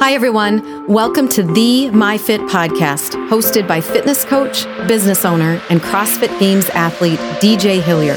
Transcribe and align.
Hi, 0.00 0.14
everyone. 0.14 0.86
Welcome 0.86 1.28
to 1.28 1.42
the 1.42 1.90
MyFit 1.92 2.48
podcast, 2.48 3.10
hosted 3.28 3.68
by 3.68 3.82
fitness 3.82 4.24
coach, 4.24 4.64
business 4.88 5.26
owner, 5.26 5.60
and 5.68 5.78
CrossFit 5.82 6.40
Games 6.40 6.70
athlete 6.70 7.18
DJ 7.38 7.82
Hillier. 7.82 8.14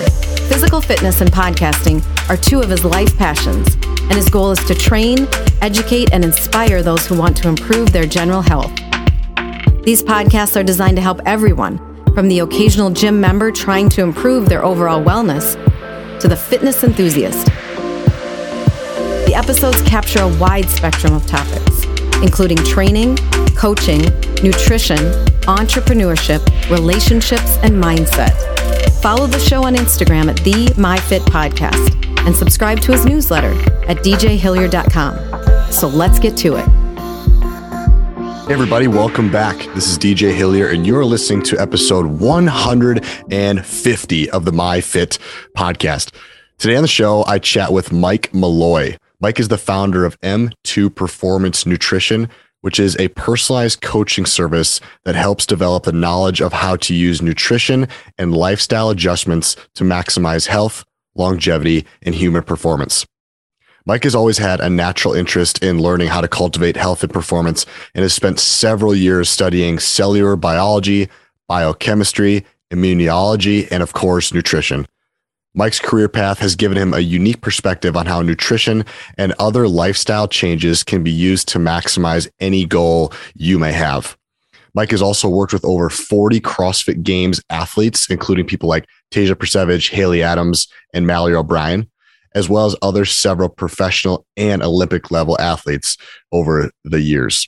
Physical 0.47 0.79
fitness 0.79 1.19
and 1.19 1.29
podcasting 1.29 2.01
are 2.29 2.37
two 2.37 2.61
of 2.61 2.69
his 2.69 2.85
life 2.85 3.17
passions, 3.17 3.75
and 3.83 4.13
his 4.13 4.29
goal 4.29 4.51
is 4.51 4.63
to 4.63 4.73
train, 4.73 5.27
educate, 5.61 6.13
and 6.13 6.23
inspire 6.23 6.81
those 6.81 7.05
who 7.05 7.19
want 7.19 7.35
to 7.35 7.49
improve 7.49 7.91
their 7.91 8.05
general 8.05 8.41
health. 8.41 8.71
These 9.83 10.03
podcasts 10.03 10.57
are 10.57 10.63
designed 10.63 10.95
to 10.95 11.01
help 11.01 11.19
everyone, 11.25 11.79
from 12.15 12.29
the 12.29 12.39
occasional 12.39 12.91
gym 12.91 13.19
member 13.19 13.51
trying 13.51 13.89
to 13.89 14.03
improve 14.03 14.47
their 14.47 14.63
overall 14.63 15.03
wellness 15.03 15.55
to 16.21 16.29
the 16.29 16.37
fitness 16.37 16.85
enthusiast. 16.85 17.49
The 19.33 19.39
episodes 19.39 19.81
capture 19.81 20.19
a 20.19 20.27
wide 20.37 20.69
spectrum 20.69 21.15
of 21.15 21.25
topics, 21.25 21.85
including 22.21 22.57
training, 22.57 23.17
coaching, 23.55 24.03
nutrition, 24.43 24.99
entrepreneurship, 25.49 26.45
relationships, 26.69 27.57
and 27.63 27.83
mindset. 27.83 28.35
Follow 29.01 29.25
the 29.25 29.39
show 29.39 29.63
on 29.63 29.73
Instagram 29.73 30.29
at 30.29 30.37
the 30.43 30.67
MyFit 30.75 31.21
Podcast 31.21 31.95
and 32.27 32.35
subscribe 32.35 32.79
to 32.81 32.91
his 32.91 33.07
newsletter 33.07 33.53
at 33.89 33.97
djhillier.com. 34.03 35.71
So 35.71 35.87
let's 35.87 36.19
get 36.19 36.37
to 36.37 36.57
it. 36.57 36.65
Hey 38.45 38.53
everybody, 38.53 38.87
welcome 38.87 39.31
back. 39.31 39.57
This 39.73 39.87
is 39.87 39.97
DJ 39.97 40.35
Hillier, 40.35 40.67
and 40.67 40.85
you're 40.85 41.05
listening 41.05 41.41
to 41.45 41.59
episode 41.59 42.05
150 42.05 44.29
of 44.29 44.45
the 44.45 44.51
MyFit 44.51 45.17
podcast. 45.57 46.13
Today 46.59 46.75
on 46.75 46.83
the 46.83 46.87
show, 46.87 47.25
I 47.25 47.39
chat 47.39 47.73
with 47.73 47.91
Mike 47.91 48.31
Molloy. 48.31 48.95
Mike 49.23 49.39
is 49.39 49.47
the 49.47 49.57
founder 49.57 50.03
of 50.03 50.19
M2 50.19 50.93
Performance 50.93 51.65
Nutrition, 51.65 52.27
which 52.59 52.77
is 52.77 52.97
a 52.97 53.07
personalized 53.07 53.79
coaching 53.79 54.25
service 54.25 54.81
that 55.05 55.15
helps 55.15 55.45
develop 55.45 55.85
the 55.85 55.93
knowledge 55.93 56.41
of 56.41 56.51
how 56.51 56.75
to 56.75 56.93
use 56.93 57.21
nutrition 57.21 57.87
and 58.17 58.35
lifestyle 58.35 58.89
adjustments 58.89 59.55
to 59.75 59.85
maximize 59.85 60.47
health, 60.47 60.83
longevity, 61.15 61.85
and 62.01 62.15
human 62.15 62.43
performance. 62.43 63.05
Mike 63.85 64.03
has 64.03 64.13
always 64.13 64.39
had 64.39 64.59
a 64.59 64.69
natural 64.69 65.13
interest 65.13 65.63
in 65.63 65.81
learning 65.81 66.09
how 66.09 66.19
to 66.19 66.27
cultivate 66.27 66.75
health 66.75 67.01
and 67.01 67.13
performance 67.13 67.65
and 67.95 68.03
has 68.03 68.13
spent 68.13 68.41
several 68.41 68.93
years 68.93 69.29
studying 69.29 69.79
cellular 69.79 70.35
biology, 70.35 71.07
biochemistry, 71.47 72.45
immunology, 72.73 73.69
and 73.71 73.81
of 73.81 73.93
course, 73.93 74.33
nutrition. 74.33 74.85
Mike's 75.55 75.79
career 75.79 76.09
path 76.09 76.39
has 76.39 76.55
given 76.55 76.77
him 76.77 76.93
a 76.93 76.99
unique 76.99 77.41
perspective 77.41 77.95
on 77.95 78.05
how 78.05 78.21
nutrition 78.21 78.83
and 79.17 79.33
other 79.37 79.67
lifestyle 79.67 80.27
changes 80.27 80.83
can 80.83 81.03
be 81.03 81.11
used 81.11 81.47
to 81.49 81.59
maximize 81.59 82.27
any 82.39 82.65
goal 82.65 83.13
you 83.35 83.59
may 83.59 83.71
have. 83.71 84.17
Mike 84.73 84.89
has 84.89 85.03
also 85.03 85.29
worked 85.29 85.53
with 85.53 85.63
over 85.63 85.89
40 85.89 86.41
CrossFit 86.41 87.03
Games 87.03 87.39
athletes, 87.51 88.09
including 88.09 88.47
people 88.47 88.67
like 88.67 88.87
Tasia 89.11 89.35
Percevecz, 89.35 89.91
Haley 89.91 90.23
Adams, 90.23 90.67
and 90.93 91.05
Mallory 91.05 91.35
O'Brien 91.35 91.87
as 92.35 92.49
well 92.49 92.65
as 92.65 92.75
other 92.81 93.05
several 93.05 93.49
professional 93.49 94.25
and 94.37 94.63
Olympic 94.63 95.11
level 95.11 95.39
athletes 95.39 95.97
over 96.31 96.71
the 96.83 97.01
years. 97.01 97.47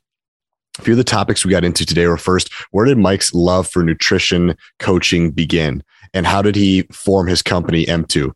A 0.77 0.81
few 0.81 0.93
of 0.93 0.97
the 0.97 1.03
topics 1.03 1.45
we 1.45 1.51
got 1.51 1.63
into 1.63 1.85
today 1.85 2.05
were 2.07 2.17
first, 2.17 2.51
where 2.71 2.85
did 2.85 2.97
Mike's 2.97 3.33
love 3.33 3.67
for 3.67 3.83
nutrition 3.83 4.57
coaching 4.79 5.31
begin? 5.31 5.83
And 6.15 6.25
how 6.25 6.41
did 6.41 6.55
he 6.55 6.83
form 6.91 7.27
his 7.27 7.43
company, 7.43 7.85
M2? 7.85 8.31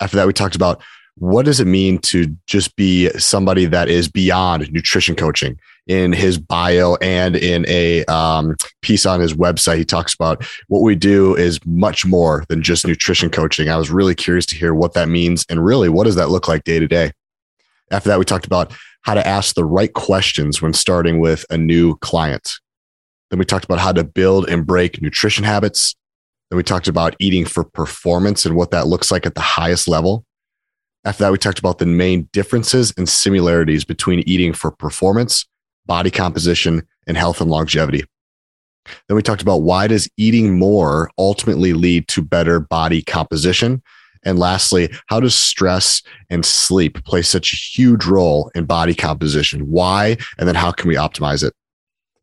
After 0.00 0.16
that, 0.16 0.26
we 0.26 0.32
talked 0.32 0.56
about 0.56 0.82
what 1.18 1.44
does 1.44 1.60
it 1.60 1.66
mean 1.66 1.98
to 1.98 2.36
just 2.46 2.74
be 2.76 3.08
somebody 3.10 3.64
that 3.66 3.88
is 3.88 4.08
beyond 4.08 4.70
nutrition 4.72 5.14
coaching 5.14 5.58
in 5.86 6.12
his 6.12 6.36
bio 6.36 6.96
and 6.96 7.36
in 7.36 7.64
a 7.68 8.04
um, 8.06 8.56
piece 8.82 9.06
on 9.06 9.20
his 9.20 9.34
website, 9.34 9.78
he 9.78 9.84
talks 9.84 10.14
about 10.14 10.44
what 10.68 10.82
we 10.82 10.94
do 10.94 11.36
is 11.36 11.64
much 11.64 12.04
more 12.04 12.44
than 12.48 12.62
just 12.62 12.86
nutrition 12.86 13.30
coaching. 13.30 13.68
I 13.68 13.76
was 13.76 13.90
really 13.90 14.14
curious 14.14 14.46
to 14.46 14.56
hear 14.56 14.74
what 14.74 14.94
that 14.94 15.08
means 15.08 15.46
and 15.48 15.64
really 15.64 15.88
what 15.88 16.04
does 16.04 16.16
that 16.16 16.28
look 16.28 16.48
like 16.48 16.64
day 16.64 16.80
to 16.80 16.88
day. 16.88 17.12
After 17.90 18.08
that, 18.08 18.18
we 18.18 18.24
talked 18.24 18.46
about 18.46 18.74
how 19.02 19.14
to 19.14 19.26
ask 19.26 19.54
the 19.54 19.64
right 19.64 19.92
questions 19.92 20.60
when 20.60 20.72
starting 20.72 21.20
with 21.20 21.46
a 21.50 21.56
new 21.56 21.96
client. 21.98 22.54
Then 23.30 23.38
we 23.38 23.44
talked 23.44 23.64
about 23.64 23.78
how 23.78 23.92
to 23.92 24.02
build 24.02 24.48
and 24.48 24.66
break 24.66 25.00
nutrition 25.00 25.44
habits. 25.44 25.94
Then 26.50 26.56
we 26.56 26.62
talked 26.62 26.88
about 26.88 27.16
eating 27.18 27.44
for 27.44 27.64
performance 27.64 28.46
and 28.46 28.56
what 28.56 28.70
that 28.70 28.86
looks 28.86 29.10
like 29.10 29.26
at 29.26 29.34
the 29.34 29.40
highest 29.40 29.88
level. 29.88 30.24
After 31.04 31.24
that, 31.24 31.32
we 31.32 31.38
talked 31.38 31.58
about 31.58 31.78
the 31.78 31.86
main 31.86 32.28
differences 32.32 32.92
and 32.96 33.08
similarities 33.08 33.84
between 33.84 34.20
eating 34.28 34.52
for 34.52 34.70
performance 34.70 35.46
body 35.86 36.10
composition, 36.10 36.86
and 37.06 37.16
health 37.16 37.40
and 37.40 37.50
longevity. 37.50 38.04
Then 39.08 39.16
we 39.16 39.22
talked 39.22 39.42
about 39.42 39.62
why 39.62 39.86
does 39.86 40.08
eating 40.16 40.58
more 40.58 41.10
ultimately 41.18 41.72
lead 41.72 42.08
to 42.08 42.22
better 42.22 42.60
body 42.60 43.02
composition? 43.02 43.82
And 44.24 44.38
lastly, 44.38 44.92
how 45.06 45.20
does 45.20 45.34
stress 45.34 46.02
and 46.30 46.44
sleep 46.44 47.02
play 47.04 47.22
such 47.22 47.52
a 47.52 47.56
huge 47.56 48.06
role 48.06 48.50
in 48.54 48.64
body 48.64 48.94
composition? 48.94 49.70
Why? 49.70 50.16
And 50.38 50.48
then 50.48 50.56
how 50.56 50.72
can 50.72 50.88
we 50.88 50.96
optimize 50.96 51.44
it? 51.44 51.52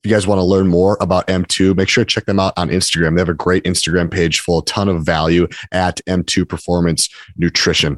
If 0.04 0.10
you 0.10 0.16
guys 0.18 0.28
want 0.28 0.40
to 0.40 0.44
learn 0.44 0.68
more 0.68 0.98
about 1.00 1.28
M2, 1.28 1.78
make 1.78 1.88
sure 1.88 2.04
to 2.04 2.10
check 2.10 2.26
them 2.26 2.38
out 2.38 2.52
on 2.58 2.68
Instagram. 2.68 3.16
They 3.16 3.22
have 3.22 3.30
a 3.30 3.34
great 3.34 3.64
Instagram 3.64 4.12
page 4.12 4.42
full 4.42 4.60
of 4.60 4.66
ton 4.66 4.90
of 4.90 5.06
value 5.06 5.48
at 5.72 6.02
M2 6.08 6.50
Performance 6.50 7.08
Nutrition. 7.38 7.98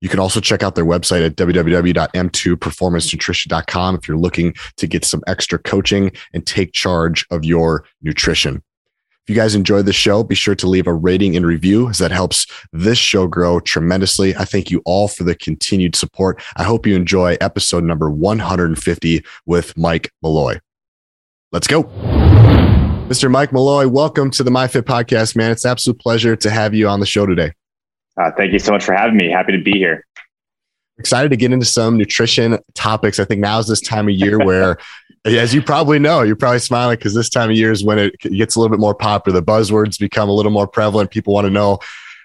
You 0.00 0.08
can 0.08 0.18
also 0.18 0.40
check 0.40 0.64
out 0.64 0.74
their 0.74 0.84
website 0.84 1.24
at 1.24 1.36
www.m2performancenutrition.com 1.36 3.94
if 3.94 4.08
you're 4.08 4.16
looking 4.16 4.54
to 4.76 4.88
get 4.88 5.04
some 5.04 5.22
extra 5.28 5.56
coaching 5.56 6.10
and 6.32 6.44
take 6.44 6.72
charge 6.72 7.24
of 7.30 7.44
your 7.44 7.84
nutrition. 8.02 8.56
If 8.56 9.28
you 9.28 9.36
guys 9.36 9.54
enjoyed 9.54 9.86
the 9.86 9.92
show, 9.92 10.24
be 10.24 10.34
sure 10.34 10.56
to 10.56 10.68
leave 10.68 10.88
a 10.88 10.92
rating 10.92 11.36
and 11.36 11.46
review 11.46 11.90
as 11.90 11.98
that 11.98 12.10
helps 12.10 12.44
this 12.72 12.98
show 12.98 13.28
grow 13.28 13.60
tremendously. 13.60 14.34
I 14.34 14.44
thank 14.44 14.68
you 14.68 14.82
all 14.84 15.06
for 15.06 15.22
the 15.22 15.36
continued 15.36 15.94
support. 15.94 16.42
I 16.56 16.64
hope 16.64 16.88
you 16.88 16.96
enjoy 16.96 17.36
episode 17.40 17.84
number 17.84 18.10
150 18.10 19.24
with 19.46 19.78
Mike 19.78 20.10
Molloy. 20.20 20.58
Let's 21.54 21.68
go. 21.68 21.84
Mr. 23.04 23.30
Mike 23.30 23.52
Molloy, 23.52 23.86
welcome 23.86 24.28
to 24.32 24.42
the 24.42 24.50
MyFit 24.50 24.82
podcast, 24.82 25.36
man. 25.36 25.52
It's 25.52 25.64
absolute 25.64 26.00
pleasure 26.00 26.34
to 26.34 26.50
have 26.50 26.74
you 26.74 26.88
on 26.88 26.98
the 26.98 27.06
show 27.06 27.26
today. 27.26 27.52
Uh, 28.16 28.32
thank 28.36 28.52
you 28.52 28.58
so 28.58 28.72
much 28.72 28.82
for 28.82 28.92
having 28.92 29.16
me. 29.16 29.30
Happy 29.30 29.52
to 29.52 29.62
be 29.62 29.70
here. 29.70 30.04
Excited 30.98 31.28
to 31.28 31.36
get 31.36 31.52
into 31.52 31.64
some 31.64 31.96
nutrition 31.96 32.58
topics. 32.74 33.20
I 33.20 33.24
think 33.24 33.40
now 33.40 33.60
is 33.60 33.68
this 33.68 33.80
time 33.80 34.08
of 34.08 34.14
year 34.16 34.36
where, 34.38 34.78
as 35.24 35.54
you 35.54 35.62
probably 35.62 36.00
know, 36.00 36.22
you're 36.22 36.34
probably 36.34 36.58
smiling 36.58 36.96
because 36.96 37.14
this 37.14 37.28
time 37.28 37.50
of 37.50 37.56
year 37.56 37.70
is 37.70 37.84
when 37.84 38.00
it 38.00 38.18
gets 38.18 38.56
a 38.56 38.58
little 38.58 38.76
bit 38.76 38.80
more 38.80 38.94
popular. 38.94 39.38
The 39.38 39.46
buzzwords 39.46 39.96
become 39.96 40.28
a 40.28 40.32
little 40.32 40.50
more 40.50 40.66
prevalent. 40.66 41.12
People 41.12 41.34
want 41.34 41.44
to 41.44 41.52
know 41.52 41.78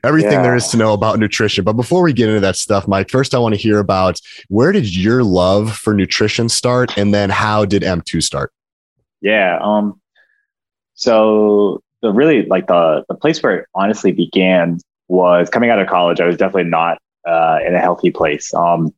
everything 0.04 0.32
yeah. 0.32 0.42
there 0.42 0.56
is 0.56 0.70
to 0.70 0.78
know 0.78 0.94
about 0.94 1.20
nutrition. 1.20 1.64
But 1.64 1.74
before 1.74 2.02
we 2.02 2.14
get 2.14 2.30
into 2.30 2.42
that 2.42 2.56
stuff, 2.56 2.88
Mike, 2.88 3.12
first 3.12 3.36
I 3.36 3.38
want 3.38 3.54
to 3.54 3.62
hear 3.62 3.78
about 3.78 4.20
where 4.48 4.72
did 4.72 4.96
your 4.96 5.24
love 5.24 5.76
for 5.78 5.94
nutrition 5.94 6.50
start, 6.50 6.98
and 6.98 7.14
then 7.14 7.30
how 7.30 7.64
did 7.64 7.84
M2 7.84 8.24
start? 8.24 8.52
Yeah. 9.22 9.60
Um. 9.62 10.00
So 10.96 11.82
the 12.02 12.12
really 12.12 12.46
like 12.46 12.68
the 12.68 13.06
the 13.10 13.16
place 13.16 13.42
where 13.42 13.60
it 13.60 13.66
honestly 13.76 14.12
began 14.12 14.80
was 15.08 15.50
coming 15.50 15.70
out 15.70 15.80
of 15.80 15.88
college. 15.88 16.20
I 16.20 16.26
was 16.26 16.38
definitely 16.38 16.70
not 16.70 17.00
uh, 17.28 17.60
in 17.66 17.76
a 17.76 17.80
healthy 17.80 18.12
place. 18.12 18.54
Um, 18.54 18.94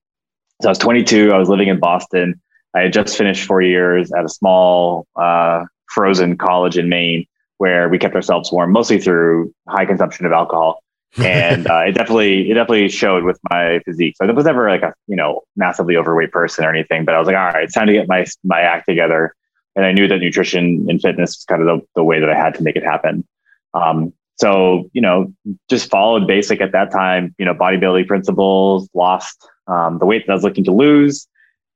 so 0.61 0.69
I 0.69 0.71
was 0.71 0.77
22. 0.77 1.31
I 1.31 1.37
was 1.37 1.49
living 1.49 1.69
in 1.69 1.79
Boston. 1.79 2.39
I 2.75 2.81
had 2.81 2.93
just 2.93 3.17
finished 3.17 3.45
four 3.45 3.61
years 3.61 4.11
at 4.13 4.23
a 4.23 4.29
small 4.29 5.07
uh, 5.15 5.65
frozen 5.87 6.37
college 6.37 6.77
in 6.77 6.89
Maine 6.89 7.25
where 7.57 7.89
we 7.89 7.97
kept 7.97 8.15
ourselves 8.15 8.51
warm, 8.51 8.71
mostly 8.71 8.99
through 8.99 9.53
high 9.67 9.85
consumption 9.85 10.25
of 10.25 10.31
alcohol. 10.31 10.81
and 11.17 11.69
uh, 11.69 11.79
it 11.87 11.91
definitely 11.91 12.49
it 12.49 12.53
definitely 12.53 12.87
showed 12.87 13.25
with 13.25 13.37
my 13.49 13.79
physique. 13.83 14.15
So 14.15 14.25
I 14.25 14.31
was 14.31 14.45
never 14.45 14.69
like 14.69 14.81
a 14.81 14.93
you 15.07 15.17
know 15.17 15.41
massively 15.57 15.97
overweight 15.97 16.31
person 16.31 16.63
or 16.63 16.69
anything, 16.69 17.03
but 17.03 17.13
I 17.13 17.19
was 17.19 17.27
like, 17.27 17.35
all 17.35 17.47
right, 17.47 17.65
it's 17.65 17.73
time 17.73 17.87
to 17.87 17.93
get 17.93 18.07
my 18.07 18.25
my 18.45 18.61
act 18.61 18.85
together. 18.87 19.35
And 19.75 19.85
I 19.85 19.91
knew 19.93 20.07
that 20.07 20.19
nutrition 20.19 20.85
and 20.89 21.01
fitness 21.01 21.37
was 21.37 21.45
kind 21.45 21.61
of 21.61 21.67
the, 21.67 21.87
the 21.95 22.03
way 22.03 22.19
that 22.19 22.29
I 22.29 22.35
had 22.35 22.55
to 22.55 22.63
make 22.63 22.75
it 22.75 22.83
happen. 22.83 23.25
Um, 23.73 24.13
so 24.41 24.89
you 24.93 25.01
know 25.01 25.31
just 25.69 25.89
followed 25.89 26.25
basic 26.27 26.61
at 26.61 26.71
that 26.71 26.91
time 26.91 27.33
you 27.37 27.45
know 27.45 27.53
bodybuilding 27.53 28.07
principles 28.07 28.89
lost 28.93 29.47
um, 29.67 29.99
the 29.99 30.05
weight 30.05 30.25
that 30.25 30.33
i 30.33 30.35
was 30.35 30.43
looking 30.43 30.63
to 30.63 30.71
lose 30.71 31.27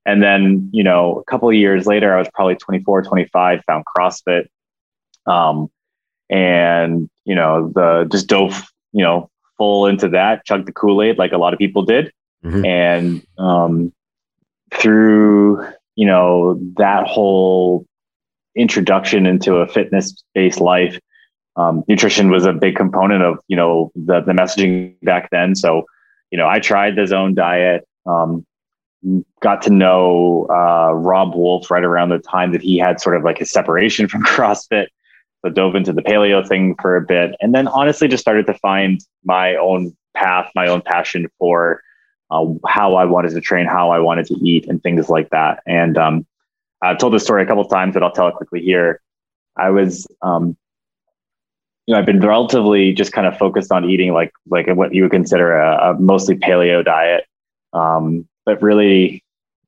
and 0.06 0.22
then 0.22 0.70
you 0.74 0.84
know 0.84 1.20
a 1.20 1.24
couple 1.32 1.48
of 1.48 1.56
years 1.56 1.86
later 1.86 2.16
i 2.16 2.20
was 2.20 2.28
probably 2.34 2.56
24 2.56 3.04
25 3.04 3.62
found 3.66 3.86
crossfit 3.86 4.48
um, 5.28 5.70
and 6.30 7.10
you 7.24 7.36
know 7.36 7.72
the 7.74 8.08
just 8.12 8.28
dove 8.28 8.68
you 8.92 9.04
know 9.04 9.30
full 9.58 9.86
into 9.86 10.10
that 10.10 10.44
chugged 10.46 10.68
the 10.68 10.74
kool-aid 10.74 11.18
like 11.18 11.32
a 11.32 11.38
lot 11.38 11.54
of 11.54 11.60
people 11.60 11.84
did 11.84 12.12
mm-hmm. 12.44 12.66
and 12.66 13.26
um, 13.38 13.94
through 14.74 15.66
you 15.96 16.06
know 16.06 16.60
that 16.78 17.08
whole 17.08 17.86
introduction 18.56 19.26
into 19.26 19.56
a 19.56 19.68
fitness 19.68 20.24
based 20.34 20.60
life 20.60 21.00
um, 21.58 21.84
nutrition 21.88 22.30
was 22.30 22.46
a 22.46 22.54
big 22.54 22.76
component 22.76 23.24
of 23.24 23.40
you 23.48 23.56
know 23.56 23.92
the, 23.96 24.22
the 24.22 24.34
messaging 24.34 24.96
back 25.04 25.30
then 25.32 25.56
so 25.56 25.84
you 26.32 26.38
know 26.38 26.48
i 26.48 26.60
tried 26.60 26.96
the 26.96 27.06
zone 27.08 27.34
diet 27.34 27.88
um, 28.06 28.46
got 29.42 29.62
to 29.64 29.70
know 29.70 30.48
uh, 30.50 30.94
Robb 30.94 31.36
Wolf 31.36 31.70
right 31.70 31.84
around 31.84 32.10
the 32.10 32.20
time 32.20 32.52
that 32.52 32.62
he 32.62 32.78
had 32.78 33.00
sort 33.00 33.16
of 33.16 33.24
like 33.24 33.38
his 33.38 33.52
separation 33.52 34.08
from 34.10 34.24
CrossFit. 34.24 34.88
So 35.44 35.52
dove 35.52 35.76
into 35.76 35.94
the 35.94 36.02
paleo 36.02 36.48
thing 36.48 36.76
for 36.82 36.96
a 36.96 37.02
bit, 37.02 37.36
and 37.40 37.54
then 37.54 37.68
honestly 37.68 38.08
just 38.08 38.22
started 38.22 38.48
to 38.48 38.56
find 38.56 39.00
my 39.24 39.56
own 39.56 39.96
path, 40.16 40.50
my 40.56 40.68
own 40.68 40.82
passion 40.82 41.28
for 41.38 41.84
uh, 42.32 42.46
how 42.66 42.96
I 42.96 43.06
wanted 43.06 43.32
to 43.32 43.42
train, 43.42 43.66
how 43.66 43.92
I 43.92 44.00
wanted 44.00 44.26
to 44.28 44.36
eat, 44.36 44.68
and 44.68 44.82
things 44.82 45.10
like 45.10 45.30
that. 45.30 45.62
And 45.66 45.98
um, 45.98 46.26
I've 46.82 46.98
told 46.98 47.14
this 47.14 47.24
story 47.24 47.44
a 47.44 47.46
couple 47.46 47.64
of 47.64 47.70
times, 47.70 47.94
but 47.94 48.04
I'll 48.04 48.12
tell 48.12 48.28
it 48.28 48.36
quickly 48.36 48.62
here. 48.62 49.02
I 49.58 49.70
was, 49.70 50.08
um, 50.22 50.58
you 51.86 51.94
know, 51.94 52.00
I've 52.00 52.06
been 52.06 52.20
relatively 52.20 52.94
just 52.94 53.12
kind 53.12 53.28
of 53.28 53.38
focused 53.38 53.72
on 53.72 53.90
eating 53.90 54.14
like 54.14 54.32
like 54.48 54.68
what 54.68 54.94
you 54.94 55.04
would 55.04 55.12
consider 55.12 55.58
a, 55.58 55.92
a 55.92 56.00
mostly 56.00 56.36
paleo 56.36 56.84
diet, 56.84 57.26
um, 57.74 58.28
but 58.46 58.62
really 58.62 59.24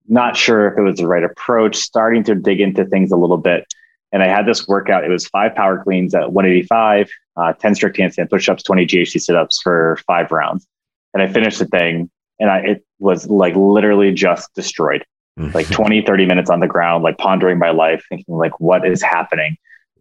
not 0.07 0.35
sure 0.35 0.67
if 0.67 0.77
it 0.77 0.81
was 0.81 0.97
the 0.97 1.07
right 1.07 1.23
approach. 1.23 1.75
Starting 1.75 2.23
to 2.25 2.35
dig 2.35 2.59
into 2.59 2.85
things 2.85 3.11
a 3.11 3.17
little 3.17 3.37
bit, 3.37 3.65
and 4.11 4.23
I 4.23 4.27
had 4.27 4.45
this 4.45 4.67
workout. 4.67 5.03
It 5.03 5.09
was 5.09 5.27
five 5.27 5.55
power 5.55 5.81
cleans 5.83 6.15
at 6.15 6.31
185, 6.31 7.09
uh, 7.37 7.53
10 7.53 7.75
strict 7.75 7.97
handstand 7.97 8.29
push-ups, 8.29 8.63
20 8.63 8.85
GHD 8.85 9.21
sit-ups 9.21 9.61
for 9.61 9.99
five 10.07 10.31
rounds, 10.31 10.67
and 11.13 11.21
I 11.21 11.31
finished 11.31 11.59
the 11.59 11.65
thing, 11.65 12.09
and 12.39 12.49
I 12.49 12.59
it 12.59 12.85
was 12.99 13.27
like 13.27 13.55
literally 13.55 14.13
just 14.13 14.53
destroyed. 14.53 15.03
Mm-hmm. 15.39 15.51
Like 15.53 15.69
20, 15.69 16.01
30 16.01 16.25
minutes 16.25 16.49
on 16.49 16.61
the 16.61 16.67
ground, 16.67 17.03
like 17.03 17.19
pondering 17.19 17.59
my 17.59 17.69
life, 17.69 18.03
thinking 18.09 18.35
like, 18.35 18.59
what 18.59 18.87
is 18.87 19.03
happening? 19.03 19.57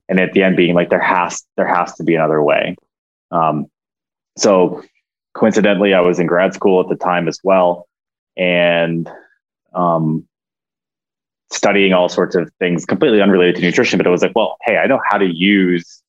and 0.08 0.20
at 0.20 0.32
the 0.32 0.42
end 0.42 0.56
being 0.56 0.74
like 0.74 0.90
there 0.90 1.00
has 1.00 1.44
there 1.56 1.66
has 1.66 1.94
to 1.94 2.04
be 2.04 2.14
another 2.14 2.42
way 2.42 2.76
um, 3.30 3.66
so 4.36 4.82
coincidentally 5.34 5.94
i 5.94 6.00
was 6.00 6.18
in 6.18 6.26
grad 6.26 6.54
school 6.54 6.80
at 6.80 6.88
the 6.88 6.96
time 6.96 7.28
as 7.28 7.38
well 7.42 7.88
and 8.36 9.10
um, 9.74 10.26
studying 11.50 11.92
all 11.92 12.08
sorts 12.08 12.34
of 12.34 12.50
things 12.58 12.84
completely 12.84 13.20
unrelated 13.20 13.56
to 13.56 13.62
nutrition 13.62 13.98
but 13.98 14.06
it 14.06 14.10
was 14.10 14.22
like 14.22 14.34
well 14.34 14.56
hey 14.62 14.76
i 14.76 14.86
know 14.86 15.00
how 15.08 15.18
to 15.18 15.26
use 15.26 16.02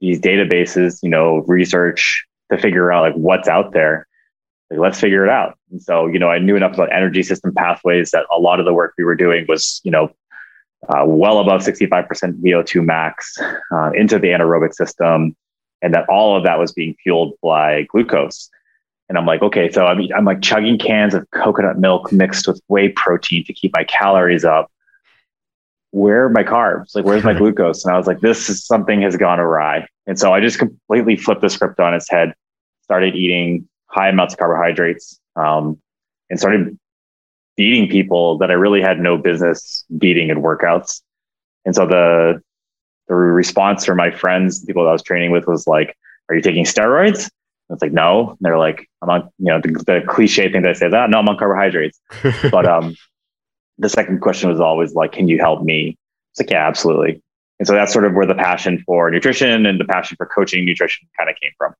these 0.00 0.20
databases 0.20 0.98
you 1.02 1.08
know 1.08 1.38
research 1.46 2.26
to 2.50 2.58
figure 2.58 2.92
out 2.92 3.02
like 3.02 3.14
what's 3.14 3.48
out 3.48 3.72
there 3.72 4.06
like, 4.70 4.80
let's 4.80 5.00
figure 5.00 5.24
it 5.24 5.30
out 5.30 5.58
and 5.70 5.82
so 5.82 6.06
you 6.06 6.18
know 6.18 6.28
i 6.28 6.38
knew 6.38 6.56
enough 6.56 6.74
about 6.74 6.92
energy 6.92 7.22
system 7.22 7.52
pathways 7.54 8.10
that 8.10 8.24
a 8.34 8.40
lot 8.40 8.58
of 8.60 8.66
the 8.66 8.74
work 8.74 8.94
we 8.98 9.04
were 9.04 9.14
doing 9.14 9.44
was 9.48 9.80
you 9.84 9.90
know 9.90 10.10
uh, 10.88 11.04
well 11.04 11.40
above 11.40 11.62
65% 11.62 12.08
VO2 12.40 12.84
max 12.84 13.36
uh, 13.72 13.90
into 13.94 14.18
the 14.18 14.28
anaerobic 14.28 14.74
system, 14.74 15.36
and 15.82 15.94
that 15.94 16.08
all 16.08 16.36
of 16.36 16.44
that 16.44 16.58
was 16.58 16.72
being 16.72 16.94
fueled 17.02 17.34
by 17.42 17.82
glucose. 17.84 18.48
And 19.08 19.16
I'm 19.16 19.26
like, 19.26 19.42
okay, 19.42 19.70
so 19.70 19.86
I'm, 19.86 20.00
I'm 20.16 20.24
like 20.24 20.42
chugging 20.42 20.78
cans 20.78 21.14
of 21.14 21.28
coconut 21.30 21.78
milk 21.78 22.12
mixed 22.12 22.48
with 22.48 22.60
whey 22.68 22.88
protein 22.88 23.44
to 23.44 23.52
keep 23.52 23.72
my 23.74 23.84
calories 23.84 24.44
up. 24.44 24.70
Where 25.90 26.24
are 26.24 26.30
my 26.30 26.42
carbs? 26.42 26.94
Like, 26.94 27.04
where's 27.04 27.24
my 27.24 27.34
glucose? 27.38 27.84
And 27.84 27.94
I 27.94 27.98
was 27.98 28.06
like, 28.06 28.20
this 28.20 28.48
is 28.48 28.64
something 28.64 29.02
has 29.02 29.16
gone 29.16 29.38
awry. 29.38 29.86
And 30.06 30.18
so 30.18 30.32
I 30.32 30.40
just 30.40 30.58
completely 30.58 31.16
flipped 31.16 31.40
the 31.40 31.50
script 31.50 31.78
on 31.80 31.94
its 31.94 32.10
head, 32.10 32.34
started 32.82 33.14
eating 33.14 33.68
high 33.96 34.08
amounts 34.08 34.34
of 34.34 34.38
carbohydrates, 34.38 35.18
um, 35.36 35.80
and 36.28 36.38
started 36.38 36.78
beating 37.56 37.88
people 37.88 38.38
that 38.38 38.50
I 38.50 38.54
really 38.54 38.82
had 38.82 39.00
no 39.00 39.16
business 39.16 39.84
beating 39.96 40.28
in 40.28 40.42
workouts. 40.42 41.00
And 41.64 41.74
so 41.74 41.86
the 41.86 42.42
the 43.08 43.14
response 43.14 43.84
from 43.84 43.96
my 43.96 44.10
friends, 44.10 44.60
the 44.60 44.66
people 44.66 44.84
that 44.84 44.90
I 44.90 44.92
was 44.92 45.02
training 45.02 45.30
with, 45.30 45.46
was 45.46 45.66
like, 45.66 45.96
"Are 46.28 46.34
you 46.36 46.42
taking 46.42 46.64
steroids?" 46.64 47.30
And 47.68 47.76
it's 47.76 47.82
like, 47.82 47.92
"No." 47.92 48.30
And 48.30 48.38
they're 48.40 48.58
like, 48.58 48.88
"I'm 49.02 49.10
on," 49.10 49.30
you 49.38 49.46
know, 49.46 49.60
the, 49.60 49.72
the 49.86 50.02
cliche 50.06 50.52
thing 50.52 50.62
that 50.62 50.70
I 50.70 50.74
say 50.74 50.88
that, 50.88 51.10
"No, 51.10 51.18
I'm 51.18 51.28
on 51.28 51.38
carbohydrates." 51.38 51.98
but 52.50 52.66
um, 52.66 52.94
the 53.78 53.88
second 53.88 54.20
question 54.20 54.50
was 54.50 54.60
always 54.60 54.94
like, 54.94 55.12
"Can 55.12 55.28
you 55.28 55.38
help 55.38 55.62
me?" 55.62 55.96
It's 56.32 56.40
like, 56.40 56.50
"Yeah, 56.50 56.66
absolutely." 56.66 57.22
And 57.58 57.66
so 57.66 57.72
that's 57.72 57.92
sort 57.92 58.04
of 58.04 58.12
where 58.12 58.26
the 58.26 58.34
passion 58.34 58.82
for 58.84 59.10
nutrition 59.10 59.64
and 59.64 59.80
the 59.80 59.84
passion 59.86 60.16
for 60.16 60.26
coaching 60.26 60.64
nutrition 60.66 61.08
kind 61.18 61.30
of 61.30 61.36
came 61.40 61.52
from. 61.56 61.74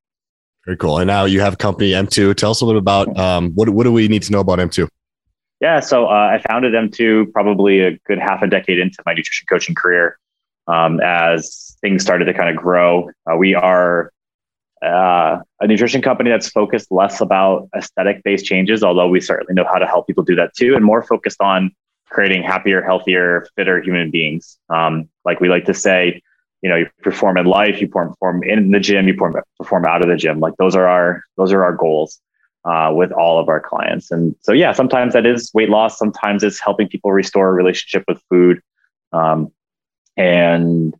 Very 0.66 0.76
cool. 0.76 0.98
And 0.98 1.06
now 1.06 1.24
you 1.24 1.40
have 1.40 1.58
company 1.58 1.92
M2. 1.92 2.34
Tell 2.36 2.50
us 2.50 2.60
a 2.60 2.66
little 2.66 2.80
bit 2.80 2.82
about 2.82 3.16
um, 3.16 3.52
what 3.52 3.68
what 3.70 3.84
do 3.84 3.92
we 3.92 4.08
need 4.08 4.24
to 4.24 4.32
know 4.32 4.40
about 4.40 4.58
M2? 4.58 4.88
Yeah, 5.60 5.80
so 5.80 6.06
uh, 6.06 6.10
I 6.34 6.42
founded 6.46 6.74
M2 6.74 7.32
probably 7.32 7.80
a 7.80 7.96
good 8.06 8.18
half 8.18 8.42
a 8.42 8.46
decade 8.46 8.78
into 8.78 9.02
my 9.06 9.14
nutrition 9.14 9.46
coaching 9.48 9.74
career. 9.74 10.18
Um, 10.66 11.00
as 11.00 11.78
things 11.80 12.02
started 12.02 12.24
to 12.26 12.34
kind 12.34 12.50
of 12.50 12.56
grow, 12.56 13.10
uh, 13.30 13.36
we 13.36 13.54
are 13.54 14.12
uh, 14.82 15.38
a 15.60 15.66
nutrition 15.66 16.02
company 16.02 16.30
that's 16.30 16.48
focused 16.48 16.90
less 16.90 17.20
about 17.20 17.68
aesthetic 17.74 18.22
based 18.24 18.44
changes, 18.44 18.82
although 18.82 19.08
we 19.08 19.20
certainly 19.20 19.54
know 19.54 19.64
how 19.64 19.78
to 19.78 19.86
help 19.86 20.08
people 20.08 20.24
do 20.24 20.34
that 20.34 20.52
too, 20.54 20.74
and 20.74 20.84
more 20.84 21.02
focused 21.02 21.40
on 21.40 21.70
creating 22.08 22.42
happier, 22.42 22.82
healthier, 22.82 23.46
fitter 23.56 23.80
human 23.80 24.10
beings. 24.10 24.58
Um, 24.68 25.08
like 25.24 25.40
we 25.40 25.48
like 25.48 25.64
to 25.66 25.74
say, 25.74 26.22
you 26.62 26.70
know, 26.70 26.76
you 26.76 26.86
perform 27.02 27.36
in 27.36 27.46
life, 27.46 27.80
you 27.80 27.88
perform 27.88 28.42
in 28.42 28.70
the 28.70 28.80
gym, 28.80 29.08
you 29.08 29.14
perform, 29.14 29.84
out 29.86 30.02
of 30.02 30.08
the 30.08 30.16
gym. 30.16 30.40
Like 30.40 30.54
those 30.58 30.74
are 30.74 30.86
our 30.86 31.22
those 31.36 31.52
are 31.52 31.62
our 31.62 31.74
goals 31.74 32.20
uh, 32.64 32.92
with 32.92 33.12
all 33.12 33.38
of 33.38 33.48
our 33.48 33.60
clients. 33.60 34.10
And 34.10 34.34
so, 34.40 34.52
yeah, 34.52 34.72
sometimes 34.72 35.12
that 35.12 35.24
is 35.24 35.50
weight 35.54 35.68
loss. 35.68 35.98
Sometimes 35.98 36.42
it's 36.42 36.60
helping 36.60 36.88
people 36.88 37.12
restore 37.12 37.48
a 37.48 37.52
relationship 37.52 38.04
with 38.08 38.20
food. 38.28 38.60
Um, 39.12 39.52
and 40.16 40.94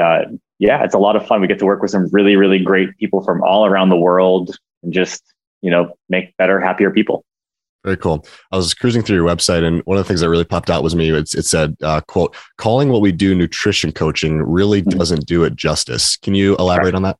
uh, 0.00 0.22
yeah, 0.58 0.82
it's 0.84 0.94
a 0.94 0.98
lot 0.98 1.16
of 1.16 1.26
fun. 1.26 1.40
We 1.40 1.48
get 1.48 1.58
to 1.58 1.66
work 1.66 1.82
with 1.82 1.90
some 1.90 2.08
really, 2.12 2.36
really 2.36 2.58
great 2.58 2.96
people 2.96 3.22
from 3.22 3.42
all 3.42 3.66
around 3.66 3.90
the 3.90 3.96
world 3.96 4.56
and 4.82 4.92
just, 4.92 5.22
you 5.60 5.70
know, 5.70 5.92
make 6.08 6.36
better, 6.38 6.60
happier 6.60 6.90
people. 6.90 7.24
Very 7.84 7.96
cool. 7.96 8.24
I 8.52 8.56
was 8.56 8.74
cruising 8.74 9.02
through 9.02 9.16
your 9.16 9.26
website, 9.26 9.64
and 9.64 9.82
one 9.86 9.98
of 9.98 10.04
the 10.04 10.08
things 10.08 10.20
that 10.20 10.28
really 10.28 10.44
popped 10.44 10.70
out 10.70 10.84
was 10.84 10.94
me. 10.94 11.10
It's, 11.10 11.34
it 11.34 11.44
said, 11.44 11.76
uh, 11.82 12.00
"quote 12.02 12.36
Calling 12.56 12.90
what 12.90 13.00
we 13.00 13.10
do 13.10 13.34
nutrition 13.34 13.90
coaching 13.90 14.40
really 14.40 14.82
mm-hmm. 14.82 14.98
doesn't 14.98 15.26
do 15.26 15.42
it 15.42 15.56
justice." 15.56 16.16
Can 16.16 16.34
you 16.34 16.56
elaborate 16.56 16.94
on 16.94 17.02
that? 17.02 17.18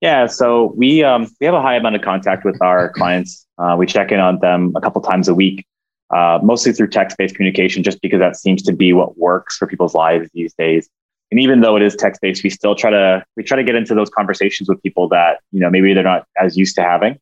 Yeah, 0.00 0.26
so 0.26 0.72
we 0.76 1.02
um, 1.02 1.28
we 1.40 1.46
have 1.46 1.54
a 1.54 1.60
high 1.60 1.76
amount 1.76 1.96
of 1.96 2.02
contact 2.02 2.44
with 2.44 2.60
our 2.62 2.90
clients. 2.90 3.46
Uh, 3.58 3.76
we 3.78 3.86
check 3.86 4.12
in 4.12 4.20
on 4.20 4.38
them 4.40 4.72
a 4.76 4.80
couple 4.80 5.02
times 5.02 5.28
a 5.28 5.34
week, 5.34 5.66
uh, 6.10 6.38
mostly 6.42 6.72
through 6.72 6.88
text-based 6.88 7.34
communication, 7.34 7.82
just 7.82 8.00
because 8.00 8.18
that 8.18 8.36
seems 8.36 8.62
to 8.62 8.72
be 8.72 8.92
what 8.92 9.18
works 9.18 9.56
for 9.56 9.66
people's 9.66 9.94
lives 9.94 10.30
these 10.32 10.54
days. 10.54 10.88
And 11.30 11.40
even 11.40 11.60
though 11.60 11.76
it 11.76 11.82
is 11.82 11.96
text-based, 11.96 12.44
we 12.44 12.50
still 12.50 12.74
try 12.74 12.90
to 12.90 13.24
we 13.36 13.42
try 13.42 13.56
to 13.56 13.64
get 13.64 13.74
into 13.74 13.94
those 13.94 14.08
conversations 14.08 14.68
with 14.68 14.82
people 14.82 15.08
that 15.08 15.40
you 15.52 15.60
know 15.60 15.68
maybe 15.68 15.92
they're 15.92 16.02
not 16.02 16.26
as 16.38 16.56
used 16.56 16.76
to 16.76 16.82
having, 16.82 17.18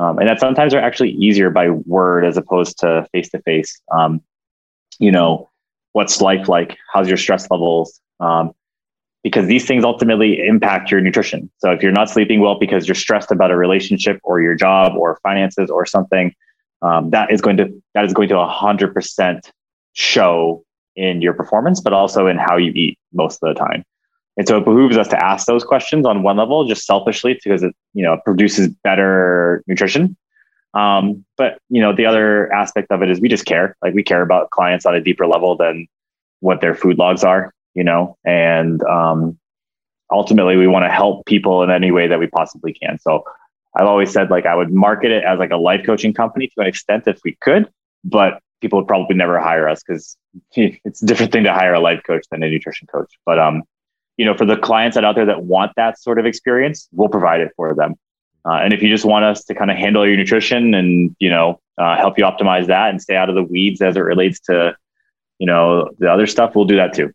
um, 0.00 0.18
and 0.18 0.28
that 0.28 0.40
sometimes 0.40 0.72
are 0.74 0.80
actually 0.80 1.10
easier 1.10 1.50
by 1.50 1.68
word 1.70 2.24
as 2.24 2.36
opposed 2.36 2.78
to 2.78 3.06
face 3.12 3.28
to 3.30 3.42
face. 3.42 3.80
You 4.98 5.10
know, 5.10 5.50
what's 5.92 6.20
life 6.20 6.48
like? 6.48 6.76
How's 6.92 7.08
your 7.08 7.16
stress 7.16 7.50
levels? 7.50 8.00
Um, 8.20 8.52
because 9.22 9.46
these 9.46 9.66
things 9.66 9.84
ultimately 9.84 10.46
impact 10.46 10.90
your 10.90 11.00
nutrition. 11.00 11.50
So 11.58 11.70
if 11.70 11.82
you're 11.82 11.92
not 11.92 12.08
sleeping 12.08 12.40
well 12.40 12.58
because 12.58 12.88
you're 12.88 12.94
stressed 12.94 13.30
about 13.30 13.50
a 13.50 13.56
relationship 13.56 14.18
or 14.22 14.40
your 14.40 14.54
job 14.54 14.96
or 14.96 15.18
finances 15.22 15.70
or 15.70 15.84
something, 15.84 16.34
um, 16.82 17.10
that 17.10 17.30
is 17.30 17.40
going 17.40 17.58
to 17.58 17.82
that 17.94 18.04
is 18.04 18.14
going 18.14 18.28
to 18.30 18.46
hundred 18.46 18.94
percent 18.94 19.52
show 19.92 20.64
in 20.96 21.20
your 21.20 21.34
performance, 21.34 21.80
but 21.80 21.92
also 21.92 22.26
in 22.26 22.38
how 22.38 22.56
you 22.56 22.72
eat 22.72 22.98
most 23.12 23.42
of 23.42 23.54
the 23.54 23.58
time. 23.58 23.84
And 24.36 24.46
so 24.48 24.58
it 24.58 24.64
behooves 24.64 24.96
us 24.96 25.08
to 25.08 25.22
ask 25.22 25.46
those 25.46 25.64
questions 25.64 26.06
on 26.06 26.22
one 26.22 26.36
level, 26.36 26.66
just 26.66 26.86
selfishly, 26.86 27.38
because 27.42 27.62
it 27.62 27.74
you 27.94 28.02
know 28.02 28.18
produces 28.24 28.68
better 28.68 29.62
nutrition. 29.66 30.16
Um, 30.72 31.24
but 31.36 31.58
you 31.68 31.80
know 31.80 31.94
the 31.94 32.06
other 32.06 32.52
aspect 32.52 32.90
of 32.90 33.02
it 33.02 33.10
is 33.10 33.20
we 33.20 33.28
just 33.28 33.44
care. 33.44 33.76
Like 33.82 33.94
we 33.94 34.02
care 34.02 34.22
about 34.22 34.50
clients 34.50 34.86
on 34.86 34.94
a 34.94 35.00
deeper 35.00 35.26
level 35.26 35.56
than 35.56 35.86
what 36.40 36.60
their 36.60 36.74
food 36.74 36.96
logs 36.96 37.22
are 37.24 37.52
you 37.74 37.84
know, 37.84 38.16
and 38.24 38.82
um, 38.84 39.38
ultimately 40.10 40.56
we 40.56 40.66
want 40.66 40.84
to 40.84 40.90
help 40.90 41.26
people 41.26 41.62
in 41.62 41.70
any 41.70 41.90
way 41.90 42.06
that 42.08 42.18
we 42.18 42.26
possibly 42.26 42.72
can. 42.72 42.98
So 42.98 43.24
I've 43.76 43.86
always 43.86 44.12
said 44.12 44.30
like 44.30 44.46
I 44.46 44.54
would 44.54 44.72
market 44.72 45.12
it 45.12 45.24
as 45.24 45.38
like 45.38 45.50
a 45.50 45.56
life 45.56 45.84
coaching 45.86 46.12
company 46.12 46.48
to 46.48 46.60
an 46.60 46.66
extent 46.66 47.04
if 47.06 47.20
we 47.24 47.36
could, 47.40 47.70
but 48.04 48.40
people 48.60 48.78
would 48.78 48.88
probably 48.88 49.16
never 49.16 49.38
hire 49.38 49.68
us 49.68 49.82
because 49.82 50.16
it's 50.52 51.02
a 51.02 51.06
different 51.06 51.32
thing 51.32 51.44
to 51.44 51.52
hire 51.52 51.74
a 51.74 51.80
life 51.80 52.02
coach 52.06 52.24
than 52.30 52.42
a 52.42 52.50
nutrition 52.50 52.88
coach. 52.88 53.12
But 53.24 53.38
um, 53.38 53.62
you 54.20 54.26
know, 54.26 54.34
for 54.34 54.44
the 54.44 54.58
clients 54.58 54.96
that 54.96 55.04
out 55.04 55.14
there 55.14 55.24
that 55.24 55.44
want 55.44 55.72
that 55.76 55.98
sort 55.98 56.18
of 56.18 56.26
experience, 56.26 56.86
we'll 56.92 57.08
provide 57.08 57.40
it 57.40 57.52
for 57.56 57.74
them. 57.74 57.94
Uh, 58.44 58.58
and 58.62 58.74
if 58.74 58.82
you 58.82 58.90
just 58.90 59.06
want 59.06 59.24
us 59.24 59.44
to 59.44 59.54
kind 59.54 59.70
of 59.70 59.78
handle 59.78 60.06
your 60.06 60.14
nutrition 60.14 60.74
and 60.74 61.16
you 61.18 61.30
know 61.30 61.58
uh, 61.78 61.96
help 61.96 62.18
you 62.18 62.24
optimize 62.24 62.66
that 62.66 62.90
and 62.90 63.00
stay 63.00 63.16
out 63.16 63.30
of 63.30 63.34
the 63.34 63.42
weeds 63.42 63.80
as 63.80 63.96
it 63.96 64.00
relates 64.00 64.38
to 64.40 64.76
you 65.38 65.46
know 65.46 65.88
the 66.00 66.12
other 66.12 66.26
stuff, 66.26 66.54
we'll 66.54 66.66
do 66.66 66.76
that 66.76 66.92
too. 66.92 67.10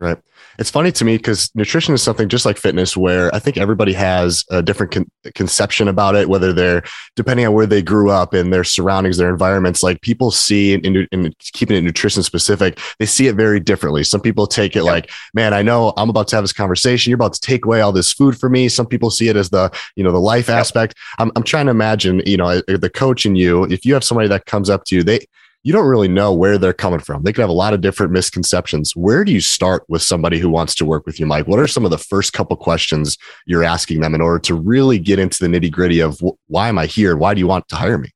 Right. 0.00 0.16
It's 0.58 0.70
funny 0.70 0.92
to 0.92 1.04
me 1.04 1.18
because 1.18 1.50
nutrition 1.54 1.92
is 1.92 2.02
something 2.02 2.30
just 2.30 2.46
like 2.46 2.56
fitness 2.56 2.96
where 2.96 3.34
I 3.34 3.38
think 3.38 3.58
everybody 3.58 3.92
has 3.92 4.46
a 4.50 4.62
different 4.62 4.92
con- 4.92 5.10
conception 5.34 5.88
about 5.88 6.16
it, 6.16 6.26
whether 6.26 6.54
they're 6.54 6.82
depending 7.16 7.46
on 7.46 7.52
where 7.52 7.66
they 7.66 7.82
grew 7.82 8.10
up 8.10 8.32
and 8.32 8.50
their 8.50 8.64
surroundings, 8.64 9.18
their 9.18 9.28
environments. 9.28 9.82
Like 9.82 10.00
people 10.00 10.30
see 10.30 10.72
in, 10.72 10.84
in, 10.86 11.06
in 11.12 11.34
keeping 11.38 11.76
it 11.76 11.82
nutrition 11.82 12.22
specific, 12.22 12.78
they 12.98 13.04
see 13.04 13.26
it 13.26 13.36
very 13.36 13.60
differently. 13.60 14.02
Some 14.02 14.22
people 14.22 14.46
take 14.46 14.74
it 14.74 14.84
like, 14.84 15.10
man, 15.34 15.52
I 15.52 15.60
know 15.60 15.92
I'm 15.98 16.08
about 16.08 16.28
to 16.28 16.36
have 16.36 16.44
this 16.44 16.52
conversation. 16.54 17.10
You're 17.10 17.16
about 17.16 17.34
to 17.34 17.40
take 17.40 17.66
away 17.66 17.82
all 17.82 17.92
this 17.92 18.10
food 18.10 18.38
for 18.38 18.48
me. 18.48 18.70
Some 18.70 18.86
people 18.86 19.10
see 19.10 19.28
it 19.28 19.36
as 19.36 19.50
the, 19.50 19.70
you 19.96 20.04
know, 20.04 20.12
the 20.12 20.18
life 20.18 20.48
aspect. 20.48 20.94
I'm, 21.18 21.30
I'm 21.36 21.42
trying 21.42 21.66
to 21.66 21.72
imagine, 21.72 22.22
you 22.24 22.38
know, 22.38 22.62
the 22.66 22.90
coach 22.92 23.26
in 23.26 23.36
you, 23.36 23.64
if 23.64 23.84
you 23.84 23.92
have 23.92 24.04
somebody 24.04 24.28
that 24.28 24.46
comes 24.46 24.70
up 24.70 24.84
to 24.86 24.96
you, 24.96 25.02
they, 25.02 25.26
you 25.62 25.72
don't 25.72 25.86
really 25.86 26.08
know 26.08 26.32
where 26.32 26.56
they're 26.56 26.72
coming 26.72 27.00
from. 27.00 27.22
They 27.22 27.32
could 27.32 27.42
have 27.42 27.50
a 27.50 27.54
lot 27.54 27.74
of 27.74 27.82
different 27.82 28.12
misconceptions. 28.12 28.96
Where 28.96 29.24
do 29.24 29.32
you 29.32 29.40
start 29.40 29.84
with 29.88 30.00
somebody 30.00 30.38
who 30.38 30.48
wants 30.48 30.74
to 30.76 30.86
work 30.86 31.04
with 31.04 31.20
you, 31.20 31.26
Mike? 31.26 31.46
What 31.46 31.58
are 31.58 31.66
some 31.66 31.84
of 31.84 31.90
the 31.90 31.98
first 31.98 32.32
couple 32.32 32.56
questions 32.56 33.18
you're 33.46 33.64
asking 33.64 34.00
them 34.00 34.14
in 34.14 34.22
order 34.22 34.38
to 34.40 34.54
really 34.54 34.98
get 34.98 35.18
into 35.18 35.38
the 35.38 35.48
nitty 35.48 35.70
gritty 35.70 36.00
of 36.00 36.20
why 36.46 36.68
am 36.68 36.78
I 36.78 36.86
here? 36.86 37.16
Why 37.16 37.34
do 37.34 37.40
you 37.40 37.46
want 37.46 37.68
to 37.68 37.76
hire 37.76 37.98
me? 37.98 38.10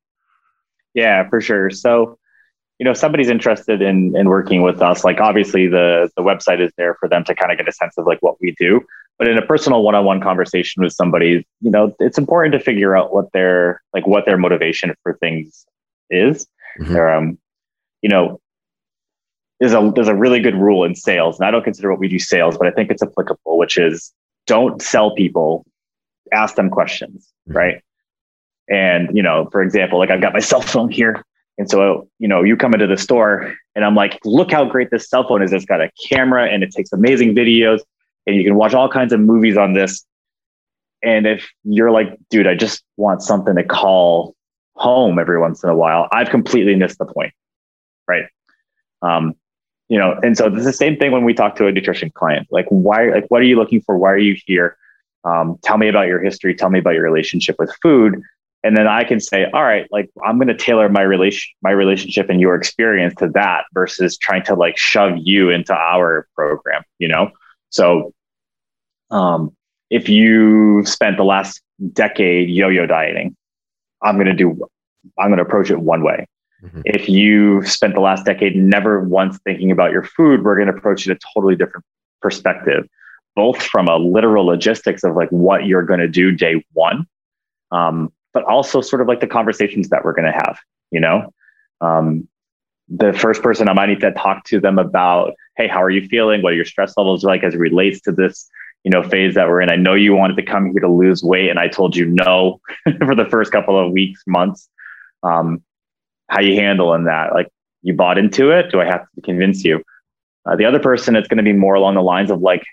Yeah, 0.95 1.29
for 1.29 1.39
sure. 1.39 1.69
So, 1.69 2.17
you 2.79 2.83
know, 2.83 2.93
somebody's 2.93 3.29
interested 3.29 3.81
in 3.81 4.15
in 4.17 4.27
working 4.27 4.63
with 4.63 4.81
us. 4.81 5.03
Like, 5.03 5.19
obviously, 5.19 5.67
the 5.67 6.09
the 6.17 6.23
website 6.23 6.61
is 6.61 6.71
there 6.77 6.95
for 6.95 7.07
them 7.07 7.23
to 7.25 7.35
kind 7.35 7.51
of 7.51 7.57
get 7.57 7.67
a 7.67 7.71
sense 7.71 7.97
of 7.97 8.07
like 8.07 8.19
what 8.21 8.41
we 8.41 8.55
do. 8.57 8.81
But 9.19 9.29
in 9.29 9.37
a 9.37 9.45
personal 9.45 9.83
one 9.83 9.95
on 9.95 10.03
one 10.03 10.19
conversation 10.19 10.83
with 10.83 10.93
somebody, 10.93 11.45
you 11.61 11.71
know, 11.71 11.95
it's 11.99 12.17
important 12.17 12.53
to 12.53 12.59
figure 12.59 12.97
out 12.97 13.13
what 13.13 13.31
their 13.33 13.81
like 13.93 14.07
what 14.07 14.25
their 14.25 14.37
motivation 14.37 14.93
for 15.03 15.13
things 15.21 15.65
is 16.09 16.47
Mm-hmm. 16.79 16.95
Um, 16.95 17.37
you 18.01 18.09
know, 18.09 18.39
there's 19.59 19.73
a 19.73 19.91
there's 19.95 20.07
a 20.07 20.15
really 20.15 20.39
good 20.39 20.55
rule 20.55 20.83
in 20.83 20.95
sales, 20.95 21.39
and 21.39 21.47
I 21.47 21.51
don't 21.51 21.63
consider 21.63 21.89
what 21.89 21.99
we 21.99 22.07
do 22.07 22.19
sales, 22.19 22.57
but 22.57 22.67
I 22.67 22.71
think 22.71 22.91
it's 22.91 23.01
applicable, 23.01 23.57
which 23.57 23.77
is 23.77 24.13
don't 24.47 24.81
sell 24.81 25.15
people, 25.15 25.65
ask 26.33 26.55
them 26.55 26.69
questions, 26.69 27.31
mm-hmm. 27.47 27.57
right? 27.57 27.81
And 28.69 29.15
you 29.15 29.23
know, 29.23 29.47
for 29.51 29.61
example, 29.61 29.99
like 29.99 30.09
I've 30.09 30.21
got 30.21 30.33
my 30.33 30.39
cell 30.51 30.61
phone 30.61 30.91
here, 30.91 31.23
and 31.57 31.69
so 31.69 32.09
you 32.19 32.27
know, 32.27 32.43
you 32.43 32.57
come 32.57 32.73
into 32.73 32.87
the 32.87 32.97
store, 32.97 33.55
and 33.75 33.85
I'm 33.85 33.95
like, 33.95 34.19
look 34.25 34.51
how 34.51 34.65
great 34.65 34.91
this 34.91 35.09
cell 35.09 35.27
phone 35.27 35.41
is. 35.41 35.53
It's 35.53 35.65
got 35.65 35.81
a 35.81 35.89
camera, 36.09 36.47
and 36.47 36.63
it 36.63 36.71
takes 36.71 36.91
amazing 36.91 37.33
videos, 37.33 37.79
and 38.27 38.35
you 38.35 38.43
can 38.43 38.55
watch 38.55 38.73
all 38.73 38.89
kinds 38.89 39.13
of 39.13 39.19
movies 39.19 39.57
on 39.57 39.73
this. 39.73 40.05
And 41.01 41.27
if 41.27 41.49
you're 41.63 41.91
like, 41.91 42.17
dude, 42.29 42.47
I 42.47 42.55
just 42.55 42.83
want 42.97 43.21
something 43.21 43.55
to 43.55 43.63
call 43.63 44.34
home 44.75 45.19
every 45.19 45.39
once 45.39 45.63
in 45.63 45.69
a 45.69 45.75
while, 45.75 46.07
I've 46.11 46.29
completely 46.29 46.75
missed 46.75 46.97
the 46.97 47.05
point. 47.05 47.33
Right. 48.07 48.25
Um, 49.01 49.33
you 49.87 49.99
know, 49.99 50.19
and 50.23 50.37
so 50.37 50.47
it's 50.47 50.65
the 50.65 50.73
same 50.73 50.97
thing 50.97 51.11
when 51.11 51.23
we 51.23 51.33
talk 51.33 51.55
to 51.57 51.67
a 51.67 51.71
nutrition 51.71 52.09
client. 52.11 52.47
Like, 52.49 52.65
why, 52.69 53.09
like, 53.09 53.25
what 53.27 53.41
are 53.41 53.45
you 53.45 53.55
looking 53.55 53.81
for? 53.81 53.97
Why 53.97 54.11
are 54.11 54.17
you 54.17 54.35
here? 54.45 54.77
Um, 55.23 55.57
tell 55.63 55.77
me 55.77 55.87
about 55.87 56.07
your 56.07 56.21
history. 56.23 56.55
Tell 56.55 56.69
me 56.69 56.79
about 56.79 56.93
your 56.95 57.03
relationship 57.03 57.55
with 57.59 57.75
food. 57.81 58.21
And 58.63 58.75
then 58.75 58.87
I 58.87 59.03
can 59.03 59.19
say, 59.19 59.45
all 59.53 59.63
right, 59.63 59.87
like 59.91 60.09
I'm 60.25 60.37
going 60.37 60.47
to 60.47 60.57
tailor 60.57 60.89
my 60.89 61.01
relation, 61.01 61.53
my 61.61 61.69
relationship 61.69 62.29
and 62.29 62.41
your 62.41 62.55
experience 62.55 63.13
to 63.19 63.29
that 63.29 63.65
versus 63.73 64.17
trying 64.17 64.43
to 64.45 64.55
like 64.55 64.75
shove 64.75 65.13
you 65.17 65.51
into 65.51 65.73
our 65.73 66.27
program, 66.35 66.81
you 66.97 67.07
know? 67.07 67.29
So, 67.69 68.13
um, 69.11 69.55
if 69.91 70.09
you 70.09 70.83
spent 70.85 71.17
the 71.17 71.23
last 71.23 71.61
decade 71.93 72.49
yo-yo 72.49 72.87
dieting, 72.87 73.35
I'm 74.01 74.15
going 74.15 74.27
to 74.27 74.33
do, 74.33 74.67
I'm 75.19 75.29
going 75.29 75.37
to 75.37 75.43
approach 75.43 75.69
it 75.71 75.79
one 75.79 76.03
way. 76.03 76.27
Mm-hmm. 76.63 76.81
If 76.85 77.09
you 77.09 77.63
spent 77.63 77.93
the 77.93 78.01
last 78.01 78.25
decade 78.25 78.55
never 78.55 79.01
once 79.01 79.39
thinking 79.43 79.71
about 79.71 79.91
your 79.91 80.03
food, 80.03 80.43
we're 80.43 80.55
going 80.55 80.67
to 80.67 80.73
approach 80.73 81.07
it 81.07 81.11
a 81.11 81.19
totally 81.33 81.55
different 81.55 81.85
perspective, 82.21 82.87
both 83.35 83.61
from 83.61 83.87
a 83.87 83.97
literal 83.97 84.45
logistics 84.45 85.03
of 85.03 85.15
like 85.15 85.29
what 85.29 85.65
you're 85.65 85.83
going 85.83 85.99
to 85.99 86.07
do 86.07 86.31
day 86.31 86.63
one, 86.73 87.05
um, 87.71 88.11
but 88.33 88.43
also 88.45 88.81
sort 88.81 89.01
of 89.01 89.07
like 89.07 89.19
the 89.19 89.27
conversations 89.27 89.89
that 89.89 90.03
we're 90.03 90.13
going 90.13 90.31
to 90.31 90.31
have, 90.31 90.57
you 90.91 90.99
know? 90.99 91.33
Um, 91.81 92.27
the 92.87 93.13
first 93.13 93.41
person 93.41 93.67
I 93.67 93.73
might 93.73 93.87
need 93.87 94.01
to 94.01 94.11
talk 94.11 94.43
to 94.45 94.59
them 94.59 94.77
about, 94.77 95.33
hey, 95.57 95.67
how 95.67 95.81
are 95.81 95.89
you 95.89 96.07
feeling? 96.07 96.41
What 96.41 96.53
are 96.53 96.55
your 96.55 96.65
stress 96.65 96.93
levels 96.97 97.23
like 97.23 97.43
as 97.43 97.55
it 97.55 97.59
relates 97.59 98.01
to 98.01 98.11
this 98.11 98.49
you 98.85 98.91
know 98.91 99.03
phase 99.03 99.33
that 99.33 99.49
we're 99.49 99.61
in. 99.61 99.69
I 99.71 99.75
know 99.75 99.95
you 99.95 100.15
wanted 100.15 100.37
to 100.37 100.43
come 100.43 100.71
here 100.71 100.79
to 100.79 100.87
lose 100.87 101.23
weight 101.23 101.49
and 101.49 101.59
i 101.59 101.67
told 101.67 101.95
you 101.95 102.05
no 102.05 102.61
for 102.99 103.15
the 103.15 103.25
first 103.25 103.51
couple 103.51 103.77
of 103.77 103.91
weeks 103.91 104.23
months. 104.27 104.69
Um, 105.23 105.63
how 106.29 106.41
you 106.41 106.55
handling 106.55 107.05
that? 107.05 107.33
Like 107.33 107.49
you 107.81 107.93
bought 107.93 108.17
into 108.17 108.51
it? 108.51 108.71
Do 108.71 108.79
i 108.79 108.85
have 108.85 109.05
to 109.15 109.21
convince 109.21 109.65
you? 109.65 109.83
Uh, 110.45 110.55
the 110.55 110.65
other 110.65 110.79
person 110.79 111.15
it's 111.15 111.27
going 111.27 111.39
to 111.39 111.43
be 111.43 111.51
more 111.51 111.73
along 111.73 111.95
the 111.95 112.03
lines 112.03 112.29
of 112.29 112.41
like 112.41 112.63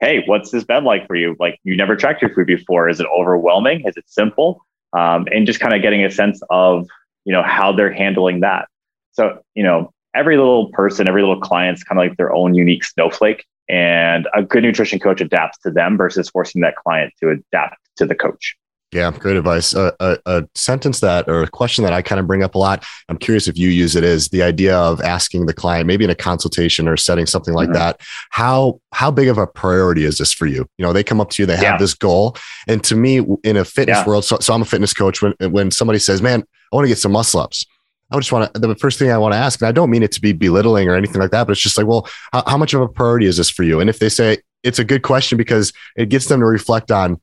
hey 0.00 0.22
what's 0.26 0.50
this 0.50 0.62
bed 0.62 0.84
like 0.84 1.06
for 1.06 1.16
you? 1.16 1.34
Like 1.40 1.58
you 1.64 1.74
never 1.74 1.96
tracked 1.96 2.20
your 2.20 2.34
food 2.34 2.46
before. 2.46 2.88
Is 2.90 3.00
it 3.00 3.06
overwhelming? 3.06 3.82
Is 3.86 3.96
it 3.96 4.04
simple? 4.06 4.60
Um, 4.92 5.26
and 5.32 5.46
just 5.46 5.58
kind 5.58 5.74
of 5.74 5.80
getting 5.80 6.04
a 6.04 6.10
sense 6.10 6.42
of 6.50 6.86
you 7.24 7.32
know 7.32 7.42
how 7.42 7.72
they're 7.72 7.92
handling 7.92 8.40
that. 8.40 8.68
So 9.12 9.40
you 9.54 9.62
know 9.62 9.90
every 10.14 10.36
little 10.36 10.68
person 10.72 11.08
every 11.08 11.22
little 11.22 11.40
client's 11.40 11.82
kind 11.82 11.98
of 11.98 12.06
like 12.06 12.18
their 12.18 12.34
own 12.34 12.52
unique 12.52 12.84
snowflake 12.84 13.46
and 13.68 14.28
a 14.34 14.42
good 14.42 14.62
nutrition 14.62 14.98
coach 14.98 15.20
adapts 15.20 15.58
to 15.58 15.70
them 15.70 15.96
versus 15.96 16.28
forcing 16.30 16.62
that 16.62 16.76
client 16.76 17.12
to 17.20 17.30
adapt 17.30 17.78
to 17.96 18.06
the 18.06 18.14
coach. 18.14 18.56
Yeah, 18.92 19.10
great 19.10 19.38
advice. 19.38 19.74
Uh, 19.74 19.92
a, 20.00 20.18
a, 20.26 20.44
sentence 20.54 21.00
that, 21.00 21.26
or 21.26 21.42
a 21.42 21.48
question 21.48 21.82
that 21.84 21.94
I 21.94 22.02
kind 22.02 22.20
of 22.20 22.26
bring 22.26 22.42
up 22.42 22.54
a 22.54 22.58
lot. 22.58 22.84
I'm 23.08 23.16
curious 23.16 23.48
if 23.48 23.56
you 23.56 23.70
use 23.70 23.96
it. 23.96 24.04
Is 24.04 24.28
the 24.28 24.42
idea 24.42 24.76
of 24.76 25.00
asking 25.00 25.46
the 25.46 25.54
client, 25.54 25.86
maybe 25.86 26.04
in 26.04 26.10
a 26.10 26.14
consultation 26.14 26.86
or 26.86 26.98
setting 26.98 27.24
something 27.24 27.54
like 27.54 27.70
mm-hmm. 27.70 27.78
that, 27.78 28.02
how 28.30 28.80
how 28.92 29.10
big 29.10 29.28
of 29.28 29.38
a 29.38 29.46
priority 29.46 30.04
is 30.04 30.18
this 30.18 30.34
for 30.34 30.44
you? 30.44 30.66
You 30.76 30.84
know, 30.84 30.92
they 30.92 31.02
come 31.02 31.22
up 31.22 31.30
to 31.30 31.42
you, 31.42 31.46
they 31.46 31.56
have 31.56 31.62
yeah. 31.62 31.78
this 31.78 31.94
goal, 31.94 32.36
and 32.68 32.84
to 32.84 32.94
me, 32.94 33.24
in 33.44 33.56
a 33.56 33.64
fitness 33.64 33.96
yeah. 33.96 34.06
world, 34.06 34.26
so, 34.26 34.36
so 34.40 34.52
I'm 34.52 34.60
a 34.60 34.66
fitness 34.66 34.92
coach. 34.92 35.22
When 35.22 35.32
when 35.50 35.70
somebody 35.70 35.98
says, 35.98 36.20
"Man, 36.20 36.44
I 36.70 36.76
want 36.76 36.84
to 36.84 36.88
get 36.88 36.98
some 36.98 37.12
muscle 37.12 37.40
ups," 37.40 37.64
I 38.12 38.16
just 38.18 38.32
want 38.32 38.52
to, 38.52 38.60
the 38.60 38.74
first 38.74 38.98
thing 38.98 39.10
I 39.10 39.18
want 39.18 39.32
to 39.32 39.38
ask, 39.38 39.60
and 39.60 39.68
I 39.68 39.72
don't 39.72 39.90
mean 39.90 40.02
it 40.02 40.12
to 40.12 40.20
be 40.20 40.32
belittling 40.32 40.88
or 40.88 40.94
anything 40.94 41.20
like 41.20 41.30
that, 41.30 41.46
but 41.46 41.52
it's 41.52 41.60
just 41.60 41.78
like, 41.78 41.86
well, 41.86 42.08
how, 42.32 42.42
how 42.46 42.56
much 42.58 42.74
of 42.74 42.80
a 42.80 42.88
priority 42.88 43.26
is 43.26 43.36
this 43.36 43.50
for 43.50 43.62
you? 43.62 43.80
And 43.80 43.88
if 43.88 43.98
they 43.98 44.08
say 44.08 44.38
it's 44.62 44.78
a 44.78 44.84
good 44.84 45.02
question 45.02 45.38
because 45.38 45.72
it 45.96 46.08
gets 46.08 46.26
them 46.26 46.40
to 46.40 46.46
reflect 46.46 46.90
on, 46.90 47.20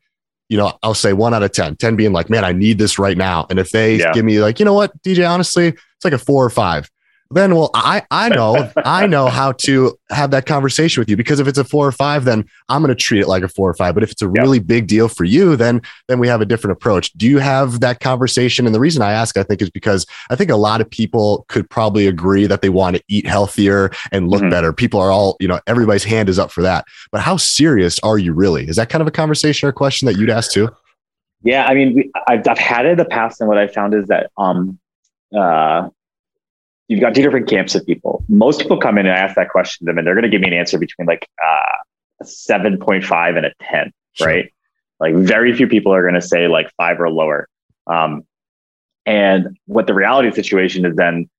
you 0.49 0.57
know, 0.57 0.77
I'll 0.81 0.95
say 0.95 1.13
one 1.13 1.33
out 1.33 1.43
of 1.43 1.51
10, 1.51 1.75
10 1.77 1.95
being 1.95 2.11
like, 2.11 2.29
man, 2.29 2.43
I 2.43 2.51
need 2.51 2.79
this 2.79 2.97
right 2.97 3.15
now. 3.15 3.45
And 3.49 3.59
if 3.59 3.69
they 3.69 3.97
yeah. 3.97 4.11
give 4.13 4.25
me 4.25 4.39
like, 4.39 4.59
you 4.59 4.65
know 4.65 4.73
what, 4.73 4.99
DJ, 5.03 5.29
honestly, 5.29 5.67
it's 5.67 6.03
like 6.03 6.13
a 6.13 6.17
four 6.17 6.43
or 6.43 6.49
five 6.49 6.89
then 7.31 7.55
well 7.55 7.69
i 7.73 8.01
i 8.11 8.29
know 8.35 8.71
i 8.77 9.05
know 9.05 9.27
how 9.27 9.51
to 9.51 9.97
have 10.09 10.31
that 10.31 10.45
conversation 10.45 10.99
with 10.99 11.09
you 11.09 11.15
because 11.15 11.39
if 11.39 11.47
it's 11.47 11.57
a 11.57 11.63
four 11.63 11.87
or 11.87 11.91
five 11.91 12.25
then 12.25 12.43
i'm 12.69 12.81
going 12.81 12.89
to 12.89 12.95
treat 12.95 13.19
it 13.19 13.27
like 13.27 13.43
a 13.43 13.47
four 13.47 13.69
or 13.69 13.73
five. 13.73 13.93
But 13.93 14.03
if 14.03 14.11
it's 14.11 14.21
a 14.21 14.27
really 14.27 14.57
yep. 14.57 14.67
big 14.67 14.87
deal 14.87 15.07
for 15.07 15.23
you 15.23 15.55
then 15.55 15.81
then 16.07 16.19
we 16.19 16.27
have 16.27 16.41
a 16.41 16.45
different 16.45 16.73
approach. 16.73 17.11
Do 17.13 17.27
you 17.27 17.39
have 17.39 17.79
that 17.81 17.99
conversation? 17.99 18.65
And 18.65 18.73
the 18.73 18.79
reason 18.79 19.01
i 19.01 19.11
ask 19.11 19.37
i 19.37 19.43
think 19.43 19.61
is 19.61 19.69
because 19.69 20.05
i 20.29 20.35
think 20.35 20.49
a 20.49 20.55
lot 20.55 20.81
of 20.81 20.89
people 20.89 21.45
could 21.49 21.69
probably 21.69 22.07
agree 22.07 22.47
that 22.47 22.61
they 22.61 22.69
want 22.69 22.95
to 22.95 23.03
eat 23.07 23.27
healthier 23.27 23.91
and 24.11 24.29
look 24.29 24.41
mm-hmm. 24.41 24.49
better. 24.49 24.73
People 24.73 24.99
are 24.99 25.11
all 25.11 25.37
you 25.39 25.47
know 25.47 25.59
everybody's 25.67 26.03
hand 26.03 26.29
is 26.29 26.39
up 26.39 26.51
for 26.51 26.61
that. 26.61 26.85
But 27.11 27.21
how 27.21 27.37
serious 27.37 27.99
are 27.99 28.17
you 28.17 28.33
really? 28.33 28.67
Is 28.67 28.75
that 28.77 28.89
kind 28.89 29.01
of 29.01 29.07
a 29.07 29.11
conversation 29.11 29.67
or 29.67 29.71
question 29.71 30.05
that 30.07 30.17
you'd 30.17 30.29
ask 30.29 30.51
too? 30.51 30.69
Yeah 31.43 31.65
i 31.67 31.73
mean 31.73 31.95
we, 31.95 32.11
I've, 32.27 32.47
I've 32.47 32.57
had 32.57 32.85
it 32.85 32.91
in 32.91 32.97
the 32.97 33.05
past 33.05 33.39
and 33.39 33.47
what 33.47 33.57
i 33.57 33.67
found 33.67 33.93
is 33.93 34.07
that 34.07 34.31
um 34.37 34.79
uh 35.35 35.89
you've 36.89 36.99
got 36.99 37.15
two 37.15 37.21
different 37.21 37.47
camps 37.47 37.75
of 37.75 37.85
people. 37.85 38.25
Most 38.27 38.59
people 38.59 38.77
come 38.77 38.97
in 38.97 39.05
and 39.05 39.15
ask 39.15 39.35
that 39.35 39.49
question 39.49 39.85
to 39.85 39.91
them, 39.91 39.99
and 39.99 40.05
they're 40.05 40.15
going 40.15 40.23
to 40.23 40.29
give 40.29 40.41
me 40.41 40.47
an 40.47 40.53
answer 40.53 40.77
between 40.77 41.07
like 41.07 41.25
uh, 41.41 41.77
a 42.21 42.25
7.5 42.25 43.37
and 43.37 43.45
a 43.45 43.53
10, 43.61 43.93
sure. 44.13 44.27
right? 44.27 44.53
Like 44.99 45.15
very 45.15 45.55
few 45.55 45.67
people 45.67 45.93
are 45.93 46.01
going 46.01 46.15
to 46.15 46.21
say 46.21 46.47
like 46.47 46.69
five 46.75 46.99
or 46.99 47.09
lower. 47.09 47.47
Um, 47.87 48.23
and 49.05 49.57
what 49.65 49.87
the 49.87 49.93
reality 49.93 50.31
situation 50.31 50.83
is 50.83 50.95
then, 50.95 51.29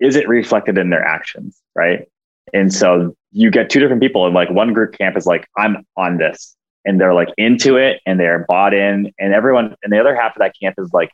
is 0.00 0.16
it 0.16 0.28
reflected 0.28 0.78
in 0.78 0.88
their 0.88 1.04
actions, 1.04 1.60
right? 1.74 2.08
And 2.54 2.72
so 2.72 3.14
you 3.32 3.50
get 3.50 3.68
two 3.68 3.80
different 3.80 4.00
people, 4.00 4.24
and 4.26 4.34
like 4.34 4.48
one 4.48 4.72
group 4.72 4.96
camp 4.96 5.16
is 5.16 5.26
like, 5.26 5.46
I'm 5.56 5.84
on 5.96 6.18
this, 6.18 6.56
and 6.84 7.00
they're 7.00 7.14
like 7.14 7.28
into 7.36 7.76
it, 7.76 8.00
and 8.06 8.18
they're 8.18 8.46
bought 8.48 8.72
in, 8.74 9.12
and 9.18 9.34
everyone, 9.34 9.74
and 9.82 9.92
the 9.92 9.98
other 9.98 10.14
half 10.14 10.36
of 10.36 10.40
that 10.40 10.54
camp 10.58 10.76
is 10.78 10.90
like, 10.92 11.10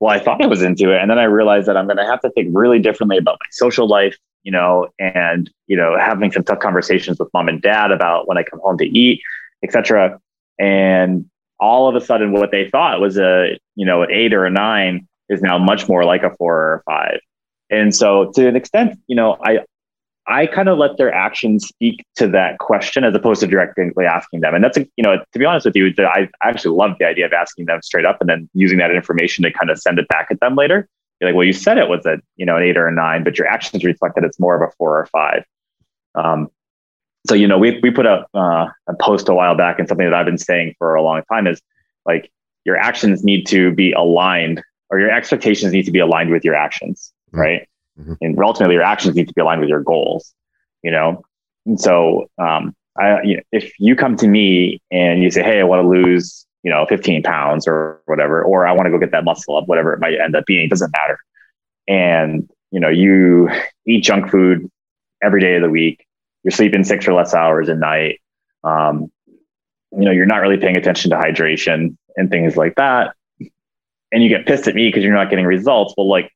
well, 0.00 0.14
I 0.14 0.22
thought 0.22 0.42
I 0.42 0.46
was 0.46 0.62
into 0.62 0.92
it. 0.94 1.00
And 1.00 1.10
then 1.10 1.18
I 1.18 1.24
realized 1.24 1.66
that 1.68 1.76
I'm 1.76 1.86
going 1.86 1.96
to 1.96 2.06
have 2.06 2.20
to 2.20 2.30
think 2.30 2.50
really 2.52 2.78
differently 2.78 3.18
about 3.18 3.38
my 3.40 3.46
social 3.50 3.88
life, 3.88 4.16
you 4.44 4.52
know, 4.52 4.88
and, 4.98 5.50
you 5.66 5.76
know, 5.76 5.96
having 5.98 6.30
some 6.30 6.44
tough 6.44 6.60
conversations 6.60 7.18
with 7.18 7.28
mom 7.34 7.48
and 7.48 7.60
dad 7.60 7.90
about 7.90 8.28
when 8.28 8.38
I 8.38 8.42
come 8.44 8.60
home 8.60 8.78
to 8.78 8.86
eat, 8.86 9.20
etc. 9.64 10.20
And 10.58 11.28
all 11.58 11.88
of 11.88 11.96
a 11.96 12.04
sudden, 12.04 12.32
what 12.32 12.52
they 12.52 12.68
thought 12.68 13.00
was 13.00 13.18
a, 13.18 13.58
you 13.74 13.84
know, 13.84 14.02
an 14.02 14.10
eight 14.12 14.32
or 14.32 14.44
a 14.44 14.50
nine 14.50 15.08
is 15.28 15.42
now 15.42 15.58
much 15.58 15.88
more 15.88 16.04
like 16.04 16.22
a 16.22 16.34
four 16.36 16.54
or 16.54 16.74
a 16.76 16.82
five. 16.84 17.20
And 17.70 17.94
so 17.94 18.30
to 18.34 18.48
an 18.48 18.56
extent, 18.56 18.98
you 19.08 19.16
know, 19.16 19.36
I, 19.42 19.60
I 20.28 20.46
kind 20.46 20.68
of 20.68 20.76
let 20.76 20.98
their 20.98 21.12
actions 21.12 21.66
speak 21.66 22.04
to 22.16 22.28
that 22.28 22.58
question 22.58 23.02
as 23.02 23.14
opposed 23.14 23.40
to 23.40 23.46
directly 23.46 24.04
asking 24.04 24.40
them. 24.40 24.54
And 24.54 24.62
that's, 24.62 24.76
a, 24.76 24.86
you 24.96 25.02
know, 25.02 25.16
to 25.16 25.38
be 25.38 25.44
honest 25.44 25.64
with 25.64 25.74
you, 25.74 25.92
I 25.98 26.28
actually 26.42 26.76
love 26.76 26.92
the 26.98 27.06
idea 27.06 27.24
of 27.24 27.32
asking 27.32 27.64
them 27.64 27.80
straight 27.82 28.04
up 28.04 28.20
and 28.20 28.28
then 28.28 28.48
using 28.52 28.78
that 28.78 28.90
information 28.90 29.42
to 29.44 29.52
kind 29.52 29.70
of 29.70 29.78
send 29.78 29.98
it 29.98 30.06
back 30.08 30.28
at 30.30 30.38
them 30.40 30.54
later. 30.54 30.86
You're 31.20 31.30
like, 31.30 31.36
well, 31.36 31.46
you 31.46 31.54
said 31.54 31.78
it 31.78 31.88
was 31.88 32.04
a, 32.04 32.18
you 32.36 32.44
know, 32.44 32.56
an 32.56 32.62
eight 32.62 32.76
or 32.76 32.86
a 32.86 32.92
nine, 32.92 33.24
but 33.24 33.38
your 33.38 33.48
actions 33.48 33.82
reflect 33.84 34.16
that 34.16 34.24
it's 34.24 34.38
more 34.38 34.54
of 34.54 34.68
a 34.68 34.72
four 34.76 34.98
or 34.98 35.06
five. 35.06 35.44
Um, 36.14 36.48
so, 37.26 37.34
you 37.34 37.48
know, 37.48 37.58
we, 37.58 37.80
we 37.82 37.90
put 37.90 38.06
a, 38.06 38.26
uh, 38.34 38.68
a 38.86 38.94
post 39.00 39.28
a 39.28 39.34
while 39.34 39.56
back 39.56 39.78
and 39.78 39.88
something 39.88 40.06
that 40.06 40.14
I've 40.14 40.26
been 40.26 40.38
saying 40.38 40.74
for 40.78 40.94
a 40.94 41.02
long 41.02 41.22
time 41.32 41.46
is 41.46 41.60
like 42.04 42.30
your 42.64 42.76
actions 42.76 43.24
need 43.24 43.46
to 43.46 43.72
be 43.72 43.92
aligned 43.92 44.62
or 44.90 45.00
your 45.00 45.10
expectations 45.10 45.72
need 45.72 45.84
to 45.84 45.90
be 45.90 45.98
aligned 45.98 46.30
with 46.30 46.44
your 46.44 46.54
actions, 46.54 47.12
mm-hmm. 47.30 47.40
right? 47.40 47.68
Mm-hmm. 47.98 48.14
And 48.20 48.38
ultimately, 48.42 48.74
your 48.74 48.84
actions 48.84 49.16
need 49.16 49.28
to 49.28 49.34
be 49.34 49.40
aligned 49.40 49.60
with 49.60 49.70
your 49.70 49.82
goals, 49.82 50.34
you 50.82 50.90
know? 50.90 51.22
And 51.66 51.80
so, 51.80 52.30
um, 52.38 52.74
I, 52.98 53.22
you 53.22 53.36
know, 53.36 53.42
if 53.52 53.72
you 53.78 53.96
come 53.96 54.16
to 54.16 54.28
me 54.28 54.80
and 54.90 55.22
you 55.22 55.30
say, 55.30 55.42
Hey, 55.42 55.60
I 55.60 55.64
want 55.64 55.82
to 55.82 55.88
lose, 55.88 56.46
you 56.62 56.70
know, 56.70 56.86
15 56.88 57.22
pounds 57.22 57.66
or 57.66 58.00
whatever, 58.06 58.42
or 58.42 58.66
I 58.66 58.72
want 58.72 58.86
to 58.86 58.90
go 58.90 58.98
get 58.98 59.12
that 59.12 59.24
muscle 59.24 59.56
up, 59.56 59.68
whatever 59.68 59.92
it 59.92 60.00
might 60.00 60.18
end 60.18 60.34
up 60.36 60.46
being, 60.46 60.64
it 60.64 60.70
doesn't 60.70 60.92
matter. 60.92 61.18
and 61.86 62.48
you 62.70 62.80
know 62.80 62.90
you 62.90 63.48
eat 63.86 64.04
junk 64.04 64.30
food 64.30 64.70
every 65.22 65.40
day 65.40 65.56
of 65.56 65.62
the 65.62 65.70
week, 65.70 66.06
you're 66.42 66.52
sleeping 66.52 66.84
six 66.84 67.06
or 67.08 67.14
less 67.14 67.34
hours 67.34 67.68
a 67.68 67.74
night. 67.74 68.20
Um, 68.64 69.10
you 69.92 70.04
know, 70.04 70.10
you're 70.10 70.26
not 70.26 70.38
really 70.38 70.58
paying 70.58 70.76
attention 70.76 71.10
to 71.10 71.16
hydration 71.16 71.96
and 72.16 72.30
things 72.30 72.56
like 72.56 72.74
that. 72.76 73.14
And 74.12 74.22
you 74.22 74.28
get 74.28 74.46
pissed 74.46 74.68
at 74.68 74.74
me 74.74 74.88
because 74.88 75.04
you're 75.04 75.14
not 75.14 75.30
getting 75.30 75.44
results. 75.44 75.94
Well, 75.96 76.08
like 76.08 76.32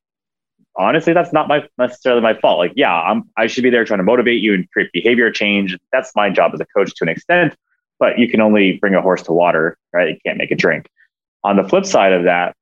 honestly, 0.75 1.13
that's 1.13 1.33
not 1.33 1.47
my 1.47 1.67
necessarily 1.77 2.21
my 2.21 2.33
fault. 2.33 2.59
Like, 2.59 2.73
yeah, 2.75 2.93
I'm 2.93 3.29
I 3.37 3.47
should 3.47 3.63
be 3.63 3.69
there 3.69 3.85
trying 3.85 3.99
to 3.99 4.03
motivate 4.03 4.41
you 4.41 4.53
and 4.53 4.69
create 4.71 4.91
behavior 4.91 5.31
change. 5.31 5.77
That's 5.91 6.11
my 6.15 6.29
job 6.29 6.51
as 6.53 6.59
a 6.59 6.65
coach 6.65 6.93
to 6.95 7.03
an 7.03 7.09
extent, 7.09 7.55
but 7.99 8.19
you 8.19 8.27
can 8.27 8.41
only 8.41 8.77
bring 8.77 8.95
a 8.95 9.01
horse 9.01 9.23
to 9.23 9.33
water, 9.33 9.77
right? 9.91 10.09
You 10.09 10.17
can't 10.25 10.37
make 10.37 10.51
a 10.51 10.55
drink. 10.55 10.87
On 11.43 11.57
the 11.57 11.63
flip 11.63 11.85
side 11.85 12.13
of 12.13 12.23
that, 12.23 12.55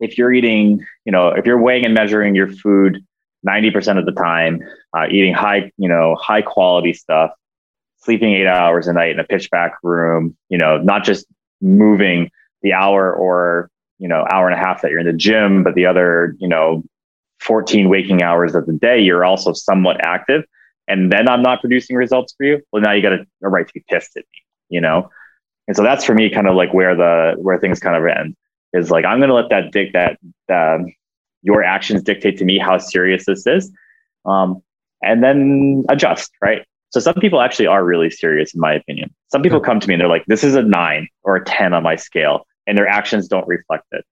if 0.00 0.16
you're 0.18 0.32
eating, 0.32 0.84
you 1.04 1.12
know, 1.12 1.28
if 1.28 1.46
you're 1.46 1.60
weighing 1.60 1.84
and 1.84 1.94
measuring 1.94 2.34
your 2.34 2.48
food 2.48 3.04
90% 3.46 3.98
of 3.98 4.06
the 4.06 4.12
time, 4.12 4.60
uh, 4.96 5.06
eating 5.10 5.34
high, 5.34 5.70
you 5.76 5.88
know, 5.88 6.16
high 6.16 6.42
quality 6.42 6.92
stuff, 6.92 7.30
sleeping 7.98 8.32
eight 8.32 8.46
hours 8.46 8.86
a 8.86 8.92
night 8.92 9.10
in 9.10 9.18
a 9.18 9.24
pitch 9.24 9.50
black 9.50 9.74
room, 9.82 10.36
you 10.48 10.58
know, 10.58 10.78
not 10.78 11.04
just 11.04 11.26
moving 11.60 12.30
the 12.62 12.72
hour 12.72 13.12
or, 13.12 13.70
you 13.98 14.08
know, 14.08 14.26
hour 14.30 14.48
and 14.48 14.58
a 14.58 14.64
half 14.64 14.82
that 14.82 14.90
you're 14.90 15.00
in 15.00 15.06
the 15.06 15.12
gym, 15.12 15.62
but 15.62 15.74
the 15.74 15.86
other, 15.86 16.36
you 16.38 16.48
know, 16.48 16.82
14 17.44 17.88
waking 17.88 18.22
hours 18.22 18.54
of 18.54 18.66
the 18.66 18.72
day, 18.72 19.00
you're 19.00 19.24
also 19.24 19.52
somewhat 19.52 20.04
active. 20.04 20.44
And 20.88 21.12
then 21.12 21.28
I'm 21.28 21.42
not 21.42 21.60
producing 21.60 21.96
results 21.96 22.34
for 22.36 22.44
you. 22.44 22.60
Well, 22.72 22.82
now 22.82 22.92
you 22.92 23.02
got 23.02 23.12
a, 23.12 23.26
a 23.42 23.48
right 23.48 23.66
to 23.66 23.72
be 23.72 23.84
pissed 23.88 24.16
at 24.16 24.24
me, 24.24 24.76
you 24.76 24.80
know? 24.80 25.10
And 25.66 25.76
so 25.76 25.82
that's 25.82 26.04
for 26.04 26.14
me 26.14 26.28
kind 26.30 26.46
of 26.46 26.54
like 26.54 26.74
where 26.74 26.94
the, 26.94 27.34
where 27.38 27.58
things 27.58 27.80
kind 27.80 27.96
of 27.96 28.06
end 28.06 28.36
is 28.72 28.90
like, 28.90 29.04
I'm 29.04 29.18
going 29.18 29.28
to 29.28 29.34
let 29.34 29.48
that 29.50 29.72
dig 29.72 29.92
that, 29.94 30.18
um, 30.52 30.92
your 31.42 31.62
actions 31.62 32.02
dictate 32.02 32.38
to 32.38 32.44
me 32.44 32.58
how 32.58 32.78
serious 32.78 33.26
this 33.26 33.46
is. 33.46 33.70
Um, 34.24 34.62
and 35.02 35.22
then 35.22 35.84
adjust, 35.88 36.32
right? 36.40 36.64
So 36.90 37.00
some 37.00 37.14
people 37.14 37.40
actually 37.40 37.66
are 37.66 37.84
really 37.84 38.08
serious, 38.08 38.54
in 38.54 38.60
my 38.60 38.72
opinion. 38.72 39.14
Some 39.28 39.42
people 39.42 39.60
come 39.60 39.80
to 39.80 39.88
me 39.88 39.94
and 39.94 40.00
they're 40.00 40.08
like, 40.08 40.24
this 40.26 40.44
is 40.44 40.54
a 40.54 40.62
nine 40.62 41.08
or 41.22 41.36
a 41.36 41.44
10 41.44 41.74
on 41.74 41.82
my 41.82 41.96
scale, 41.96 42.46
and 42.66 42.78
their 42.78 42.88
actions 42.88 43.28
don't 43.28 43.46
reflect 43.46 43.84
it. 43.92 44.04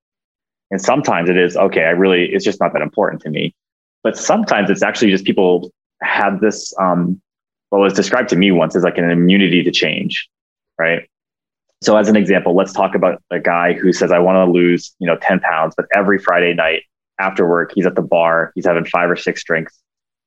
And 0.73 0.81
sometimes 0.81 1.29
it 1.29 1.37
is, 1.37 1.55
okay, 1.55 1.83
I 1.83 1.91
really, 1.91 2.25
it's 2.33 2.45
just 2.45 2.59
not 2.59 2.73
that 2.73 2.81
important 2.81 3.21
to 3.23 3.31
me. 3.31 3.55
But 4.03 4.17
sometimes 4.17 4.71
it's 4.71 4.83
actually 4.83 5.11
just 5.11 5.25
people 5.25 5.71
have 6.01 6.41
this, 6.41 6.73
um, 6.81 7.21
what 7.69 7.81
was 7.81 7.93
described 7.93 8.31
to 8.31 8.37
me 8.37 8.51
once 8.53 8.75
as 8.75 8.83
like 8.83 8.97
an 8.97 9.11
immunity 9.11 9.63
to 9.63 9.71
change, 9.71 10.29
right? 10.79 11.09
So 11.83 11.97
as 11.99 12.09
an 12.09 12.17
example, 12.17 12.57
let's 12.57 12.73
talk 12.73 12.95
about 12.95 13.23
a 13.31 13.39
guy 13.39 13.75
who 13.75 13.93
says, 13.93 14.11
I 14.11 14.19
want 14.19 14.37
to 14.37 14.51
lose, 14.51 14.95
you 14.99 15.07
know, 15.07 15.19
10 15.21 15.41
pounds, 15.41 15.75
but 15.77 15.85
every 15.95 16.19
Friday 16.19 16.55
night 16.55 16.85
after 17.21 17.47
work, 17.47 17.73
he's 17.75 17.85
at 17.85 17.95
the 17.95 18.03
bar, 18.03 18.51
he's 18.55 18.65
having 18.65 18.87
five 18.87 19.11
or 19.11 19.17
six 19.17 19.45
drinks 19.45 19.79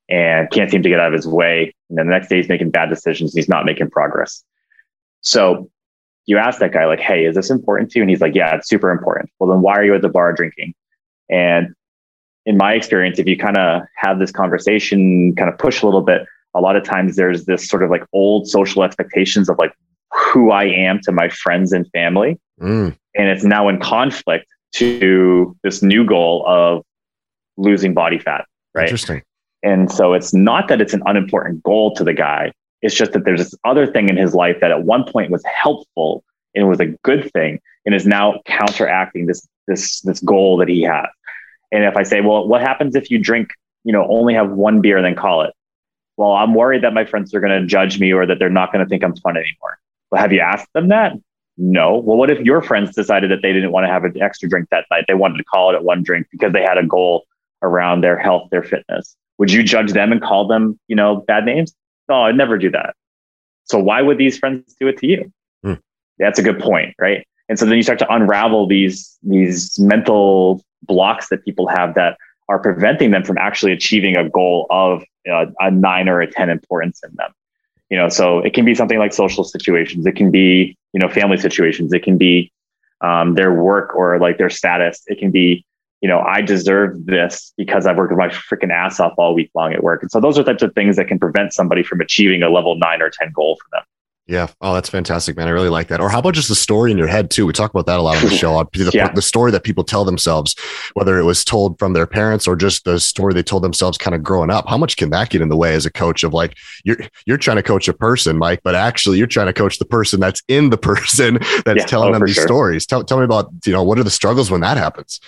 and 0.09 0.51
can't 0.51 0.69
seem 0.69 0.83
to 0.83 0.89
get 0.89 0.99
out 0.99 1.07
of 1.07 1.13
his 1.13 1.27
way. 1.27 1.73
And 1.89 1.97
then 1.97 2.05
the 2.05 2.11
next 2.11 2.27
day 2.27 2.35
he's 2.35 2.49
making 2.49 2.69
bad 2.69 2.89
decisions. 2.89 3.33
He's 3.33 3.49
not 3.49 3.65
making 3.65 3.89
progress. 3.89 4.43
So 5.21 5.71
you 6.25 6.37
ask 6.37 6.59
that 6.59 6.71
guy, 6.71 6.85
like, 6.85 6.99
hey, 6.99 7.25
is 7.25 7.35
this 7.35 7.49
important 7.49 7.91
to 7.91 7.99
you? 7.99 8.03
And 8.03 8.09
he's 8.09 8.21
like, 8.21 8.35
yeah, 8.35 8.55
it's 8.55 8.67
super 8.67 8.91
important. 8.91 9.29
Well, 9.39 9.49
then 9.49 9.61
why 9.61 9.73
are 9.73 9.83
you 9.83 9.93
at 9.95 10.01
the 10.01 10.09
bar 10.09 10.33
drinking? 10.33 10.73
And 11.29 11.73
in 12.45 12.57
my 12.57 12.73
experience, 12.73 13.19
if 13.19 13.27
you 13.27 13.37
kind 13.37 13.57
of 13.57 13.83
have 13.95 14.19
this 14.19 14.31
conversation, 14.31 15.35
kind 15.35 15.49
of 15.49 15.57
push 15.57 15.81
a 15.81 15.85
little 15.85 16.01
bit, 16.01 16.25
a 16.53 16.61
lot 16.61 16.75
of 16.75 16.83
times 16.83 17.15
there's 17.15 17.45
this 17.45 17.67
sort 17.67 17.83
of 17.83 17.89
like 17.89 18.03
old 18.13 18.47
social 18.47 18.83
expectations 18.83 19.49
of 19.49 19.57
like 19.57 19.73
who 20.11 20.51
I 20.51 20.65
am 20.65 20.99
to 21.03 21.11
my 21.11 21.29
friends 21.29 21.73
and 21.73 21.89
family. 21.91 22.39
Mm. 22.61 22.95
And 23.15 23.29
it's 23.29 23.43
now 23.43 23.67
in 23.67 23.79
conflict 23.79 24.47
to 24.75 25.55
this 25.63 25.81
new 25.81 26.05
goal 26.05 26.43
of 26.47 26.83
losing 27.57 27.93
body 27.93 28.19
fat. 28.19 28.45
Right. 28.73 28.83
Interesting. 28.83 29.21
And 29.63 29.91
so 29.91 30.13
it's 30.13 30.33
not 30.33 30.67
that 30.67 30.81
it's 30.81 30.93
an 30.93 31.01
unimportant 31.05 31.63
goal 31.63 31.95
to 31.95 32.03
the 32.03 32.13
guy. 32.13 32.51
It's 32.85 32.95
just 32.95 33.13
that 33.13 33.25
there's 33.25 33.39
this 33.39 33.55
other 33.63 33.87
thing 33.87 34.09
in 34.09 34.15
his 34.15 34.35
life 34.35 34.57
that 34.61 34.69
at 34.69 34.83
one 34.83 35.03
point 35.03 35.31
was 35.31 35.43
helpful 35.43 36.23
and 36.53 36.67
was 36.67 36.79
a 36.79 36.85
good 37.03 37.31
thing 37.33 37.59
and 37.85 37.95
is 37.95 38.05
now 38.05 38.41
counteracting 38.45 39.25
this 39.25 39.47
this 39.67 40.01
this 40.01 40.19
goal 40.19 40.57
that 40.57 40.69
he 40.69 40.83
has. 40.83 41.07
And 41.71 41.83
if 41.83 41.97
I 41.97 42.03
say, 42.03 42.21
well, 42.21 42.47
what 42.47 42.61
happens 42.61 42.95
if 42.95 43.09
you 43.09 43.17
drink, 43.17 43.49
you 43.83 43.91
know, 43.91 44.05
only 44.07 44.35
have 44.35 44.51
one 44.51 44.81
beer 44.81 44.97
and 44.97 45.05
then 45.05 45.15
call 45.15 45.41
it? 45.41 45.53
Well, 46.15 46.33
I'm 46.33 46.53
worried 46.53 46.83
that 46.83 46.93
my 46.93 47.05
friends 47.05 47.33
are 47.33 47.39
going 47.39 47.59
to 47.59 47.65
judge 47.65 47.99
me 47.99 48.13
or 48.13 48.25
that 48.27 48.37
they're 48.37 48.49
not 48.49 48.71
going 48.71 48.85
to 48.85 48.87
think 48.87 49.03
I'm 49.03 49.15
fun 49.15 49.35
anymore. 49.35 49.79
Well, 50.11 50.21
have 50.21 50.31
you 50.31 50.41
asked 50.41 50.71
them 50.73 50.89
that? 50.89 51.13
No. 51.57 51.97
Well, 51.97 52.17
what 52.17 52.29
if 52.29 52.39
your 52.41 52.61
friends 52.61 52.95
decided 52.95 53.31
that 53.31 53.41
they 53.41 53.51
didn't 53.51 53.71
want 53.71 53.85
to 53.85 53.91
have 53.91 54.03
an 54.03 54.21
extra 54.21 54.47
drink 54.47 54.69
that 54.69 54.85
night? 54.91 55.05
They 55.07 55.15
wanted 55.15 55.37
to 55.37 55.43
call 55.43 55.71
it 55.71 55.75
at 55.75 55.83
one 55.83 56.03
drink 56.03 56.27
because 56.31 56.53
they 56.53 56.61
had 56.61 56.77
a 56.77 56.85
goal 56.85 57.25
around 57.63 58.01
their 58.01 58.17
health, 58.17 58.49
their 58.51 58.63
fitness. 58.63 59.15
Would 59.39 59.51
you 59.51 59.63
judge 59.63 59.91
them 59.91 60.11
and 60.11 60.21
call 60.21 60.47
them, 60.47 60.79
you 60.87 60.95
know, 60.95 61.17
bad 61.27 61.45
names? 61.45 61.73
No, 62.09 62.23
I'd 62.23 62.35
never 62.35 62.57
do 62.57 62.69
that. 62.71 62.95
So 63.65 63.79
why 63.79 64.01
would 64.01 64.17
these 64.17 64.37
friends 64.37 64.75
do 64.79 64.87
it 64.87 64.97
to 64.99 65.07
you? 65.07 65.31
Hmm. 65.63 65.73
That's 66.19 66.39
a 66.39 66.43
good 66.43 66.59
point, 66.59 66.95
right? 66.99 67.25
And 67.49 67.59
so 67.59 67.65
then 67.65 67.75
you 67.77 67.83
start 67.83 67.99
to 67.99 68.13
unravel 68.13 68.67
these 68.67 69.17
these 69.23 69.77
mental 69.79 70.63
blocks 70.83 71.29
that 71.29 71.43
people 71.43 71.67
have 71.67 71.95
that 71.95 72.17
are 72.47 72.59
preventing 72.59 73.11
them 73.11 73.23
from 73.23 73.37
actually 73.37 73.71
achieving 73.71 74.15
a 74.15 74.29
goal 74.29 74.67
of 74.69 75.03
you 75.25 75.31
know, 75.31 75.51
a 75.59 75.71
nine 75.71 76.07
or 76.07 76.21
a 76.21 76.31
ten 76.31 76.49
importance 76.49 77.01
in 77.03 77.11
them. 77.15 77.31
You 77.89 77.97
know, 77.97 78.09
so 78.09 78.39
it 78.39 78.53
can 78.53 78.65
be 78.65 78.73
something 78.73 78.97
like 78.97 79.13
social 79.13 79.43
situations. 79.43 80.05
It 80.05 80.15
can 80.15 80.31
be 80.31 80.77
you 80.93 80.99
know 80.99 81.09
family 81.09 81.37
situations. 81.37 81.93
It 81.93 82.03
can 82.03 82.17
be 82.17 82.51
um, 83.01 83.35
their 83.35 83.53
work 83.53 83.95
or 83.95 84.19
like 84.19 84.37
their 84.37 84.49
status. 84.49 85.03
It 85.07 85.19
can 85.19 85.31
be 85.31 85.65
you 86.01 86.09
know, 86.09 86.19
I 86.19 86.41
deserve 86.41 87.05
this 87.05 87.53
because 87.57 87.85
I've 87.85 87.97
worked 87.97 88.13
my 88.15 88.27
freaking 88.27 88.71
ass 88.71 88.99
off 88.99 89.13
all 89.17 89.33
week 89.33 89.51
long 89.55 89.73
at 89.73 89.83
work. 89.83 90.01
And 90.01 90.11
so 90.11 90.19
those 90.19 90.37
are 90.37 90.43
types 90.43 90.63
of 90.63 90.73
things 90.73 90.97
that 90.97 91.07
can 91.07 91.19
prevent 91.19 91.53
somebody 91.53 91.83
from 91.83 92.01
achieving 92.01 92.43
a 92.43 92.49
level 92.49 92.75
nine 92.75 93.01
or 93.01 93.09
10 93.09 93.31
goal 93.33 93.57
for 93.61 93.67
them. 93.71 93.83
Yeah. 94.27 94.47
Oh, 94.59 94.73
that's 94.73 94.89
fantastic, 94.89 95.37
man. 95.37 95.47
I 95.47 95.51
really 95.51 95.69
like 95.69 95.87
that. 95.89 96.01
Or 96.01 96.09
how 96.09 96.17
about 96.17 96.33
just 96.33 96.47
the 96.47 96.55
story 96.55 96.89
in 96.89 96.97
your 96.97 97.07
head 97.07 97.29
too? 97.29 97.45
We 97.45 97.53
talk 97.53 97.69
about 97.69 97.85
that 97.85 97.99
a 97.99 98.01
lot 98.01 98.17
on 98.17 98.23
the 98.23 98.29
show. 98.35 98.57
Uh, 98.57 98.65
the, 98.73 98.89
yeah. 98.91 99.11
the 99.13 99.21
story 99.21 99.51
that 99.51 99.63
people 99.63 99.83
tell 99.83 100.03
themselves, 100.03 100.55
whether 100.95 101.19
it 101.19 101.23
was 101.23 101.45
told 101.45 101.77
from 101.77 101.93
their 101.93 102.07
parents 102.07 102.47
or 102.47 102.55
just 102.55 102.85
the 102.85 102.99
story 102.99 103.35
they 103.35 103.43
told 103.43 103.63
themselves 103.63 103.99
kind 103.99 104.15
of 104.15 104.23
growing 104.23 104.49
up. 104.49 104.67
How 104.67 104.77
much 104.77 104.97
can 104.97 105.11
that 105.11 105.29
get 105.29 105.41
in 105.41 105.49
the 105.49 105.55
way 105.55 105.75
as 105.75 105.85
a 105.85 105.91
coach 105.91 106.23
of 106.23 106.33
like 106.33 106.57
you're 106.83 106.97
you're 107.27 107.37
trying 107.37 107.57
to 107.57 107.63
coach 107.63 107.87
a 107.87 107.93
person, 107.93 108.35
Mike, 108.37 108.61
but 108.63 108.73
actually 108.73 109.19
you're 109.19 109.27
trying 109.27 109.47
to 109.47 109.53
coach 109.53 109.77
the 109.77 109.85
person 109.85 110.19
that's 110.19 110.41
in 110.47 110.71
the 110.71 110.77
person 110.93 111.37
that's 111.63 111.81
yeah. 111.81 111.85
telling 111.85 112.09
oh, 112.09 112.13
them 112.13 112.25
these 112.25 112.35
sure. 112.35 112.47
stories. 112.47 112.87
Tell 112.87 113.03
tell 113.03 113.19
me 113.19 113.25
about, 113.25 113.51
you 113.63 113.73
know, 113.73 113.83
what 113.83 113.99
are 113.99 114.03
the 114.03 114.09
struggles 114.09 114.49
when 114.49 114.61
that 114.61 114.77
happens? 114.77 115.19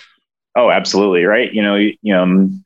Oh, 0.58 0.70
absolutely. 0.72 1.22
Right. 1.24 1.52
You 1.52 1.62
know, 1.62 1.76
you, 1.76 1.96
you 2.02 2.12
know, 2.12 2.22
um, 2.24 2.64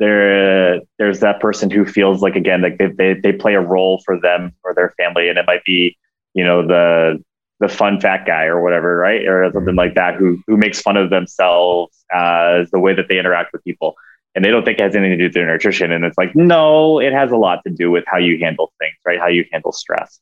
there, 0.00 0.80
there's 0.98 1.20
that 1.20 1.40
person 1.40 1.70
who 1.70 1.84
feels 1.84 2.22
like, 2.22 2.36
again, 2.36 2.62
like 2.62 2.78
they, 2.78 2.86
they, 2.86 3.20
they 3.22 3.32
play 3.32 3.54
a 3.54 3.60
role 3.60 4.00
for 4.06 4.18
them 4.18 4.54
or 4.64 4.74
their 4.74 4.94
family. 4.96 5.28
And 5.28 5.38
it 5.38 5.44
might 5.46 5.62
be, 5.64 5.96
you 6.32 6.42
know, 6.42 6.66
the, 6.66 7.22
the 7.60 7.68
fun 7.68 8.00
fat 8.00 8.24
guy 8.26 8.44
or 8.44 8.62
whatever, 8.62 8.96
right? 8.96 9.26
Or 9.26 9.52
something 9.52 9.74
like 9.74 9.94
that, 9.94 10.14
who, 10.14 10.42
who 10.46 10.56
makes 10.56 10.80
fun 10.80 10.96
of 10.96 11.10
themselves 11.10 12.04
as 12.10 12.70
the 12.70 12.80
way 12.80 12.94
that 12.94 13.08
they 13.10 13.18
interact 13.18 13.52
with 13.52 13.62
people. 13.62 13.94
And 14.34 14.42
they 14.42 14.50
don't 14.50 14.64
think 14.64 14.78
it 14.78 14.82
has 14.82 14.96
anything 14.96 15.18
to 15.18 15.18
do 15.18 15.24
with 15.24 15.34
their 15.34 15.46
nutrition. 15.46 15.92
And 15.92 16.02
it's 16.02 16.16
like, 16.16 16.34
no, 16.34 16.98
it 16.98 17.12
has 17.12 17.30
a 17.30 17.36
lot 17.36 17.60
to 17.66 17.70
do 17.70 17.90
with 17.90 18.04
how 18.06 18.16
you 18.16 18.38
handle 18.38 18.72
things, 18.80 18.96
right? 19.04 19.20
How 19.20 19.28
you 19.28 19.44
handle 19.52 19.70
stress. 19.70 20.18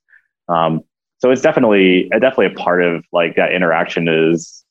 Um, 0.49 0.83
so 1.19 1.31
it's 1.31 1.41
definitely, 1.41 2.09
definitely 2.11 2.47
a 2.47 2.51
part 2.51 2.83
of 2.83 3.05
like 3.13 3.37
that 3.37 3.53
interaction 3.53 4.09
is 4.09 4.62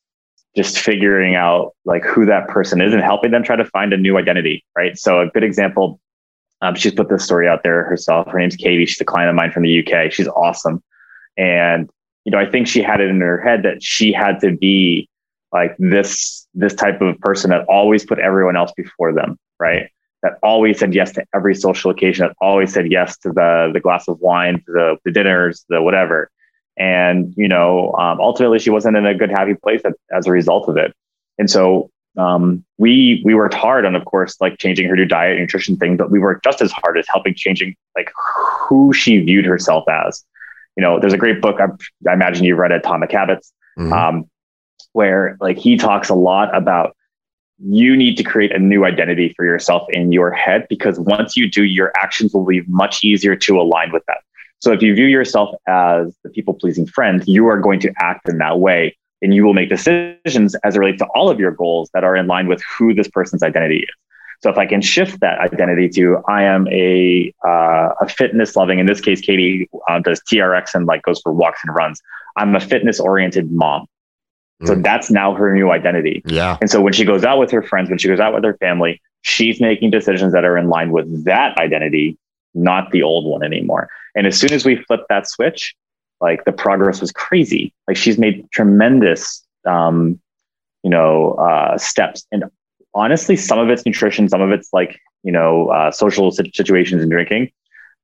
just 0.56 0.78
figuring 0.78 1.34
out 1.34 1.74
like 1.84 2.04
who 2.04 2.26
that 2.26 2.48
person 2.48 2.80
is 2.80 2.92
and 2.92 3.02
helping 3.02 3.30
them 3.30 3.42
try 3.42 3.56
to 3.56 3.64
find 3.64 3.92
a 3.92 3.96
new 3.96 4.18
identity, 4.18 4.64
right? 4.76 4.98
So 4.98 5.20
a 5.20 5.28
good 5.28 5.44
example, 5.44 6.00
um, 6.60 6.74
she's 6.74 6.92
put 6.92 7.08
this 7.08 7.24
story 7.24 7.48
out 7.48 7.62
there 7.62 7.84
herself. 7.84 8.28
Her 8.28 8.38
name's 8.38 8.56
Katie. 8.56 8.86
She's 8.86 9.00
a 9.00 9.04
client 9.04 9.30
of 9.30 9.34
mine 9.34 9.50
from 9.50 9.62
the 9.62 9.86
UK. 9.86 10.12
She's 10.12 10.28
awesome, 10.28 10.82
and 11.36 11.90
you 12.24 12.30
know 12.30 12.38
I 12.38 12.48
think 12.48 12.68
she 12.68 12.82
had 12.82 13.00
it 13.00 13.08
in 13.10 13.20
her 13.20 13.40
head 13.40 13.62
that 13.64 13.82
she 13.82 14.12
had 14.12 14.40
to 14.40 14.56
be 14.56 15.08
like 15.52 15.74
this 15.78 16.46
this 16.54 16.74
type 16.74 17.00
of 17.00 17.18
person 17.18 17.50
that 17.50 17.64
always 17.66 18.04
put 18.04 18.18
everyone 18.18 18.56
else 18.56 18.72
before 18.76 19.12
them, 19.12 19.38
right? 19.58 19.88
That 20.22 20.34
always 20.42 20.78
said 20.78 20.94
yes 20.94 21.12
to 21.12 21.24
every 21.34 21.56
social 21.56 21.90
occasion. 21.90 22.26
That 22.26 22.36
always 22.40 22.72
said 22.72 22.92
yes 22.92 23.18
to 23.18 23.30
the 23.30 23.70
the 23.72 23.80
glass 23.80 24.06
of 24.06 24.20
wine, 24.20 24.62
the 24.68 24.98
the 25.04 25.10
dinners, 25.10 25.64
the 25.68 25.82
whatever 25.82 26.30
and 26.76 27.34
you 27.36 27.48
know 27.48 27.92
um, 27.94 28.20
ultimately 28.20 28.58
she 28.58 28.70
wasn't 28.70 28.96
in 28.96 29.06
a 29.06 29.14
good 29.14 29.30
happy 29.30 29.54
place 29.54 29.82
as 30.12 30.26
a 30.26 30.30
result 30.30 30.68
of 30.68 30.76
it. 30.76 30.94
And 31.38 31.50
so 31.50 31.90
um, 32.18 32.64
we 32.78 33.22
we 33.24 33.34
worked 33.34 33.54
hard 33.54 33.84
on 33.84 33.94
of 33.94 34.04
course 34.04 34.36
like 34.40 34.58
changing 34.58 34.88
her 34.88 34.96
new 34.96 35.06
diet 35.06 35.38
nutrition 35.38 35.76
thing 35.76 35.96
but 35.96 36.10
we 36.10 36.18
worked 36.18 36.44
just 36.44 36.60
as 36.60 36.70
hard 36.72 36.98
as 36.98 37.06
helping 37.08 37.34
changing 37.34 37.74
like 37.96 38.10
who 38.68 38.92
she 38.92 39.18
viewed 39.18 39.44
herself 39.44 39.88
as. 39.88 40.24
You 40.76 40.82
know 40.82 40.98
there's 40.98 41.12
a 41.12 41.18
great 41.18 41.42
book 41.42 41.60
i, 41.60 41.66
I 42.08 42.14
imagine 42.14 42.44
you've 42.44 42.58
read 42.58 42.72
atomic 42.72 43.12
habits 43.12 43.52
mm-hmm. 43.78 43.92
um, 43.92 44.30
where 44.92 45.36
like 45.40 45.58
he 45.58 45.76
talks 45.76 46.08
a 46.08 46.14
lot 46.14 46.54
about 46.56 46.96
you 47.64 47.96
need 47.96 48.16
to 48.16 48.24
create 48.24 48.52
a 48.52 48.58
new 48.58 48.84
identity 48.84 49.32
for 49.36 49.44
yourself 49.44 49.86
in 49.90 50.12
your 50.12 50.32
head 50.32 50.66
because 50.68 50.98
once 50.98 51.36
you 51.36 51.48
do 51.48 51.64
your 51.64 51.92
actions 51.96 52.32
will 52.32 52.44
be 52.44 52.62
much 52.62 53.04
easier 53.04 53.36
to 53.36 53.60
align 53.60 53.92
with 53.92 54.02
that 54.06 54.18
so 54.62 54.70
if 54.70 54.80
you 54.80 54.94
view 54.94 55.06
yourself 55.06 55.52
as 55.66 56.16
the 56.22 56.30
people 56.30 56.54
pleasing 56.54 56.86
friend, 56.86 57.20
you 57.26 57.48
are 57.48 57.58
going 57.58 57.80
to 57.80 57.92
act 57.98 58.28
in 58.28 58.38
that 58.38 58.60
way 58.60 58.96
and 59.20 59.34
you 59.34 59.44
will 59.44 59.54
make 59.54 59.68
decisions 59.68 60.54
as 60.62 60.76
it 60.76 60.78
relates 60.78 60.98
to 60.98 61.06
all 61.16 61.28
of 61.28 61.40
your 61.40 61.50
goals 61.50 61.90
that 61.94 62.04
are 62.04 62.14
in 62.14 62.28
line 62.28 62.46
with 62.46 62.62
who 62.78 62.94
this 62.94 63.08
person's 63.08 63.42
identity 63.42 63.78
is. 63.78 63.88
So 64.40 64.50
if 64.50 64.58
I 64.58 64.66
can 64.66 64.80
shift 64.80 65.18
that 65.18 65.40
identity 65.40 65.88
to 65.90 66.22
I 66.28 66.44
am 66.44 66.68
a 66.68 67.34
uh, 67.44 67.94
a 68.00 68.08
fitness 68.08 68.54
loving, 68.54 68.78
in 68.78 68.86
this 68.86 69.00
case, 69.00 69.20
Katie 69.20 69.68
um, 69.88 70.02
does 70.02 70.20
TRX 70.32 70.74
and 70.74 70.86
like 70.86 71.02
goes 71.02 71.20
for 71.20 71.32
walks 71.32 71.60
and 71.64 71.74
runs. 71.74 72.00
I'm 72.36 72.54
a 72.54 72.60
fitness 72.60 73.00
oriented 73.00 73.50
mom. 73.50 73.86
So 74.64 74.76
mm. 74.76 74.84
that's 74.84 75.10
now 75.10 75.34
her 75.34 75.52
new 75.52 75.72
identity. 75.72 76.22
Yeah. 76.24 76.56
And 76.60 76.70
so 76.70 76.80
when 76.80 76.92
she 76.92 77.04
goes 77.04 77.24
out 77.24 77.40
with 77.40 77.50
her 77.50 77.62
friends, 77.62 77.88
when 77.88 77.98
she 77.98 78.06
goes 78.06 78.20
out 78.20 78.32
with 78.32 78.44
her 78.44 78.56
family, 78.58 79.02
she's 79.22 79.60
making 79.60 79.90
decisions 79.90 80.32
that 80.34 80.44
are 80.44 80.56
in 80.56 80.68
line 80.68 80.92
with 80.92 81.24
that 81.24 81.58
identity, 81.58 82.16
not 82.54 82.92
the 82.92 83.02
old 83.02 83.26
one 83.26 83.42
anymore. 83.42 83.88
And 84.14 84.26
as 84.26 84.38
soon 84.38 84.52
as 84.52 84.64
we 84.64 84.76
flipped 84.76 85.08
that 85.08 85.28
switch, 85.28 85.74
like 86.20 86.44
the 86.44 86.52
progress 86.52 87.00
was 87.00 87.10
crazy. 87.12 87.74
Like 87.88 87.96
she's 87.96 88.18
made 88.18 88.50
tremendous, 88.52 89.44
um, 89.66 90.20
you 90.82 90.90
know, 90.90 91.34
uh, 91.34 91.78
steps. 91.78 92.26
And 92.30 92.44
honestly, 92.94 93.36
some 93.36 93.58
of 93.58 93.68
it's 93.70 93.84
nutrition, 93.84 94.28
some 94.28 94.40
of 94.40 94.50
it's 94.50 94.72
like, 94.72 95.00
you 95.22 95.32
know, 95.32 95.68
uh, 95.68 95.90
social 95.90 96.30
situations 96.30 97.02
and 97.02 97.10
drinking. 97.10 97.50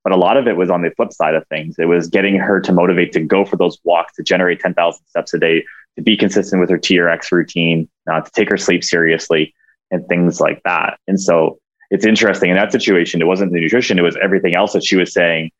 But 0.04 0.12
a 0.12 0.16
lot 0.16 0.36
of 0.36 0.46
it 0.46 0.56
was 0.56 0.70
on 0.70 0.82
the 0.82 0.90
flip 0.90 1.12
side 1.12 1.34
of 1.34 1.46
things. 1.48 1.76
It 1.78 1.86
was 1.86 2.08
getting 2.08 2.36
her 2.36 2.60
to 2.60 2.72
motivate 2.72 3.12
to 3.12 3.20
go 3.20 3.44
for 3.44 3.56
those 3.56 3.78
walks, 3.84 4.14
to 4.14 4.22
generate 4.22 4.60
10,000 4.60 5.04
steps 5.06 5.34
a 5.34 5.38
day, 5.38 5.64
to 5.96 6.02
be 6.02 6.16
consistent 6.16 6.60
with 6.60 6.70
her 6.70 6.78
TRX 6.78 7.30
routine, 7.32 7.88
uh, 8.10 8.20
to 8.20 8.30
take 8.30 8.48
her 8.48 8.56
sleep 8.56 8.84
seriously, 8.84 9.54
and 9.90 10.06
things 10.06 10.40
like 10.40 10.62
that. 10.64 10.98
And 11.08 11.20
so 11.20 11.58
it's 11.90 12.06
interesting 12.06 12.50
in 12.50 12.56
that 12.56 12.72
situation. 12.72 13.20
It 13.20 13.26
wasn't 13.26 13.52
the 13.52 13.60
nutrition; 13.60 13.98
it 13.98 14.02
was 14.02 14.16
everything 14.22 14.54
else 14.54 14.72
that 14.72 14.84
she 14.84 14.96
was 14.96 15.12
saying. 15.12 15.50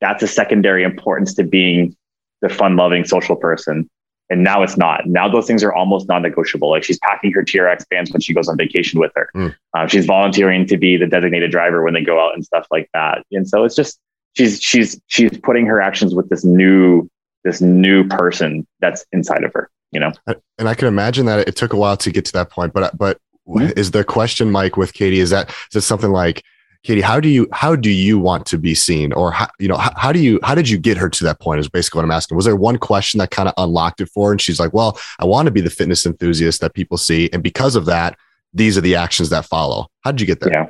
That's 0.00 0.22
a 0.22 0.26
secondary 0.26 0.84
importance 0.84 1.34
to 1.34 1.44
being 1.44 1.96
the 2.40 2.48
fun-loving 2.48 3.04
social 3.04 3.36
person. 3.36 3.88
And 4.30 4.44
now 4.44 4.62
it's 4.62 4.76
not. 4.76 5.06
Now 5.06 5.28
those 5.28 5.46
things 5.46 5.64
are 5.64 5.74
almost 5.74 6.08
non-negotiable. 6.08 6.70
Like 6.70 6.84
she's 6.84 6.98
packing 7.00 7.32
her 7.32 7.42
TRX 7.42 7.88
bands 7.88 8.12
when 8.12 8.20
she 8.20 8.32
goes 8.32 8.48
on 8.48 8.56
vacation 8.56 9.00
with 9.00 9.10
her. 9.16 9.28
Mm. 9.34 9.56
Um, 9.76 9.88
she's 9.88 10.06
volunteering 10.06 10.66
to 10.66 10.76
be 10.76 10.96
the 10.96 11.06
designated 11.06 11.50
driver 11.50 11.82
when 11.82 11.94
they 11.94 12.02
go 12.02 12.24
out 12.24 12.34
and 12.34 12.44
stuff 12.44 12.66
like 12.70 12.88
that. 12.94 13.24
And 13.32 13.48
so 13.48 13.64
it's 13.64 13.74
just 13.74 13.98
she's 14.36 14.62
she's 14.62 15.00
she's 15.06 15.36
putting 15.42 15.66
her 15.66 15.80
actions 15.80 16.14
with 16.14 16.28
this 16.28 16.44
new 16.44 17.08
this 17.44 17.60
new 17.60 18.06
person 18.06 18.66
that's 18.80 19.04
inside 19.12 19.44
of 19.44 19.52
her 19.52 19.70
you 19.92 20.00
know 20.00 20.12
and 20.58 20.68
i 20.68 20.74
can 20.74 20.88
imagine 20.88 21.26
that 21.26 21.46
it 21.48 21.56
took 21.56 21.72
a 21.72 21.76
while 21.76 21.96
to 21.96 22.10
get 22.10 22.24
to 22.24 22.32
that 22.32 22.50
point 22.50 22.72
but 22.72 22.96
but 22.96 23.18
mm-hmm. 23.48 23.78
is 23.78 23.90
the 23.90 24.04
question 24.04 24.50
mike 24.50 24.76
with 24.76 24.92
katie 24.92 25.20
is 25.20 25.30
that 25.30 25.48
is 25.70 25.76
it 25.76 25.80
something 25.82 26.10
like 26.10 26.44
katie 26.82 27.00
how 27.00 27.20
do 27.20 27.28
you 27.28 27.46
how 27.52 27.76
do 27.76 27.90
you 27.90 28.18
want 28.18 28.46
to 28.46 28.58
be 28.58 28.74
seen 28.74 29.12
or 29.12 29.30
how, 29.30 29.48
you 29.58 29.68
know 29.68 29.76
how, 29.76 29.92
how 29.96 30.12
do 30.12 30.18
you 30.18 30.38
how 30.42 30.54
did 30.54 30.68
you 30.68 30.78
get 30.78 30.96
her 30.96 31.08
to 31.08 31.24
that 31.24 31.40
point 31.40 31.60
is 31.60 31.68
basically 31.68 31.98
what 31.98 32.04
i'm 32.04 32.10
asking 32.10 32.36
was 32.36 32.44
there 32.44 32.56
one 32.56 32.78
question 32.78 33.18
that 33.18 33.30
kind 33.30 33.48
of 33.48 33.54
unlocked 33.58 34.00
it 34.00 34.08
for 34.08 34.28
her 34.28 34.32
and 34.32 34.40
she's 34.40 34.60
like 34.60 34.72
well 34.72 34.98
i 35.18 35.24
want 35.24 35.46
to 35.46 35.52
be 35.52 35.60
the 35.60 35.70
fitness 35.70 36.06
enthusiast 36.06 36.60
that 36.60 36.74
people 36.74 36.96
see 36.96 37.28
and 37.32 37.42
because 37.42 37.76
of 37.76 37.84
that 37.84 38.16
these 38.54 38.76
are 38.76 38.82
the 38.82 38.96
actions 38.96 39.30
that 39.30 39.44
follow 39.44 39.88
how 40.00 40.10
did 40.10 40.20
you 40.20 40.26
get 40.26 40.40
there 40.40 40.52
yeah 40.52 40.66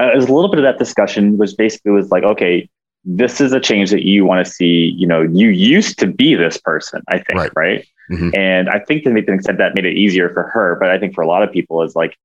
uh, 0.00 0.10
it 0.12 0.16
was 0.16 0.28
a 0.28 0.32
little 0.32 0.50
bit 0.50 0.58
of 0.58 0.64
that 0.64 0.78
discussion 0.78 1.38
was 1.38 1.54
basically 1.54 1.92
was 1.92 2.10
like 2.10 2.24
okay 2.24 2.68
this 3.04 3.40
is 3.40 3.52
a 3.52 3.60
change 3.60 3.90
that 3.90 4.04
you 4.04 4.24
want 4.24 4.44
to 4.44 4.50
see. 4.50 4.94
You 4.96 5.06
know, 5.06 5.22
you 5.22 5.48
used 5.48 5.98
to 5.98 6.06
be 6.06 6.34
this 6.34 6.56
person, 6.56 7.02
I 7.08 7.18
think, 7.18 7.34
right? 7.34 7.52
right? 7.54 7.88
Mm-hmm. 8.10 8.30
And 8.34 8.68
I 8.68 8.80
think 8.80 9.04
to 9.04 9.10
make 9.10 9.28
an 9.28 9.34
extent 9.34 9.58
that 9.58 9.74
made 9.74 9.84
it 9.84 9.96
easier 9.96 10.30
for 10.30 10.44
her, 10.44 10.76
but 10.80 10.90
I 10.90 10.98
think 10.98 11.14
for 11.14 11.22
a 11.22 11.26
lot 11.26 11.42
of 11.42 11.52
people 11.52 11.82
is 11.82 11.94
like 11.94 12.16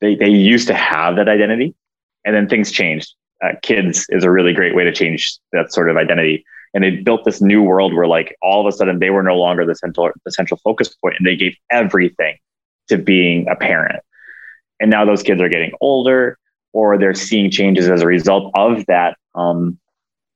they 0.00 0.14
they 0.14 0.28
used 0.28 0.68
to 0.68 0.74
have 0.74 1.16
that 1.16 1.28
identity, 1.28 1.74
and 2.24 2.34
then 2.34 2.48
things 2.48 2.70
changed. 2.70 3.14
Uh, 3.42 3.52
kids 3.62 4.06
is 4.10 4.24
a 4.24 4.30
really 4.30 4.52
great 4.52 4.74
way 4.74 4.84
to 4.84 4.92
change 4.92 5.38
that 5.52 5.72
sort 5.72 5.88
of 5.90 5.96
identity. 5.96 6.44
And 6.74 6.84
they 6.84 6.90
built 6.90 7.24
this 7.24 7.40
new 7.40 7.62
world 7.62 7.94
where, 7.94 8.06
like, 8.06 8.36
all 8.42 8.60
of 8.60 8.72
a 8.72 8.76
sudden, 8.76 8.98
they 8.98 9.10
were 9.10 9.22
no 9.22 9.36
longer 9.36 9.66
the 9.66 9.74
central 9.74 10.10
the 10.24 10.30
central 10.30 10.60
focus 10.62 10.88
point, 10.88 11.16
and 11.18 11.26
they 11.26 11.36
gave 11.36 11.56
everything 11.70 12.36
to 12.88 12.98
being 12.98 13.48
a 13.48 13.56
parent. 13.56 14.00
And 14.78 14.90
now 14.90 15.04
those 15.04 15.22
kids 15.22 15.40
are 15.40 15.48
getting 15.48 15.72
older, 15.80 16.38
or 16.72 16.96
they're 16.96 17.14
seeing 17.14 17.50
changes 17.50 17.88
as 17.88 18.02
a 18.02 18.06
result 18.06 18.52
of 18.54 18.86
that 18.86 19.16
um, 19.34 19.78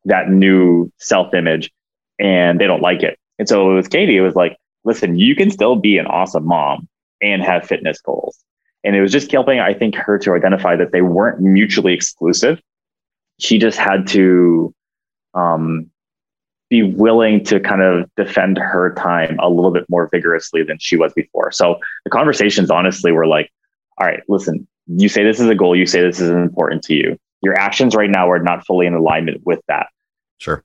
that 0.04 0.28
new 0.28 0.90
self 0.98 1.34
image 1.34 1.70
and 2.18 2.60
they 2.60 2.66
don't 2.66 2.82
like 2.82 3.02
it. 3.02 3.18
And 3.38 3.48
so 3.48 3.74
with 3.74 3.90
Katie, 3.90 4.16
it 4.16 4.20
was 4.20 4.34
like, 4.34 4.56
listen, 4.84 5.18
you 5.18 5.34
can 5.34 5.50
still 5.50 5.76
be 5.76 5.98
an 5.98 6.06
awesome 6.06 6.46
mom 6.46 6.88
and 7.20 7.42
have 7.42 7.66
fitness 7.66 8.00
goals. 8.00 8.38
And 8.84 8.94
it 8.94 9.00
was 9.00 9.12
just 9.12 9.32
helping, 9.32 9.60
I 9.60 9.72
think, 9.72 9.94
her 9.94 10.18
to 10.18 10.32
identify 10.34 10.76
that 10.76 10.92
they 10.92 11.02
weren't 11.02 11.40
mutually 11.40 11.94
exclusive. 11.94 12.60
She 13.38 13.58
just 13.58 13.78
had 13.78 14.06
to 14.08 14.74
um, 15.32 15.90
be 16.68 16.82
willing 16.82 17.44
to 17.44 17.60
kind 17.60 17.82
of 17.82 18.10
defend 18.16 18.58
her 18.58 18.94
time 18.94 19.38
a 19.40 19.48
little 19.48 19.70
bit 19.70 19.84
more 19.88 20.08
vigorously 20.12 20.62
than 20.62 20.78
she 20.78 20.96
was 20.96 21.12
before. 21.14 21.50
So 21.50 21.78
the 22.04 22.10
conversations 22.10 22.70
honestly 22.70 23.10
were 23.10 23.26
like, 23.26 23.50
all 23.98 24.06
right, 24.06 24.22
listen, 24.28 24.66
you 24.86 25.08
say 25.08 25.24
this 25.24 25.40
is 25.40 25.48
a 25.48 25.54
goal, 25.54 25.76
you 25.76 25.86
say 25.86 26.02
this 26.02 26.20
is 26.20 26.30
important 26.30 26.82
to 26.84 26.94
you. 26.94 27.18
Your 27.42 27.54
actions 27.54 27.94
right 27.94 28.10
now 28.10 28.30
are 28.30 28.38
not 28.38 28.66
fully 28.66 28.86
in 28.86 28.94
alignment 28.94 29.44
with 29.44 29.60
that. 29.68 29.86
Sure. 30.38 30.62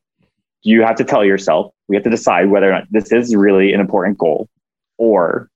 You 0.61 0.81
have 0.83 0.95
to 0.97 1.03
tell 1.03 1.23
yourself, 1.23 1.73
we 1.87 1.95
have 1.95 2.03
to 2.03 2.09
decide 2.09 2.49
whether 2.49 2.69
or 2.69 2.73
not 2.73 2.83
this 2.91 3.11
is 3.11 3.35
really 3.35 3.73
an 3.73 3.79
important 3.79 4.17
goal 4.17 4.49
or 4.97 5.49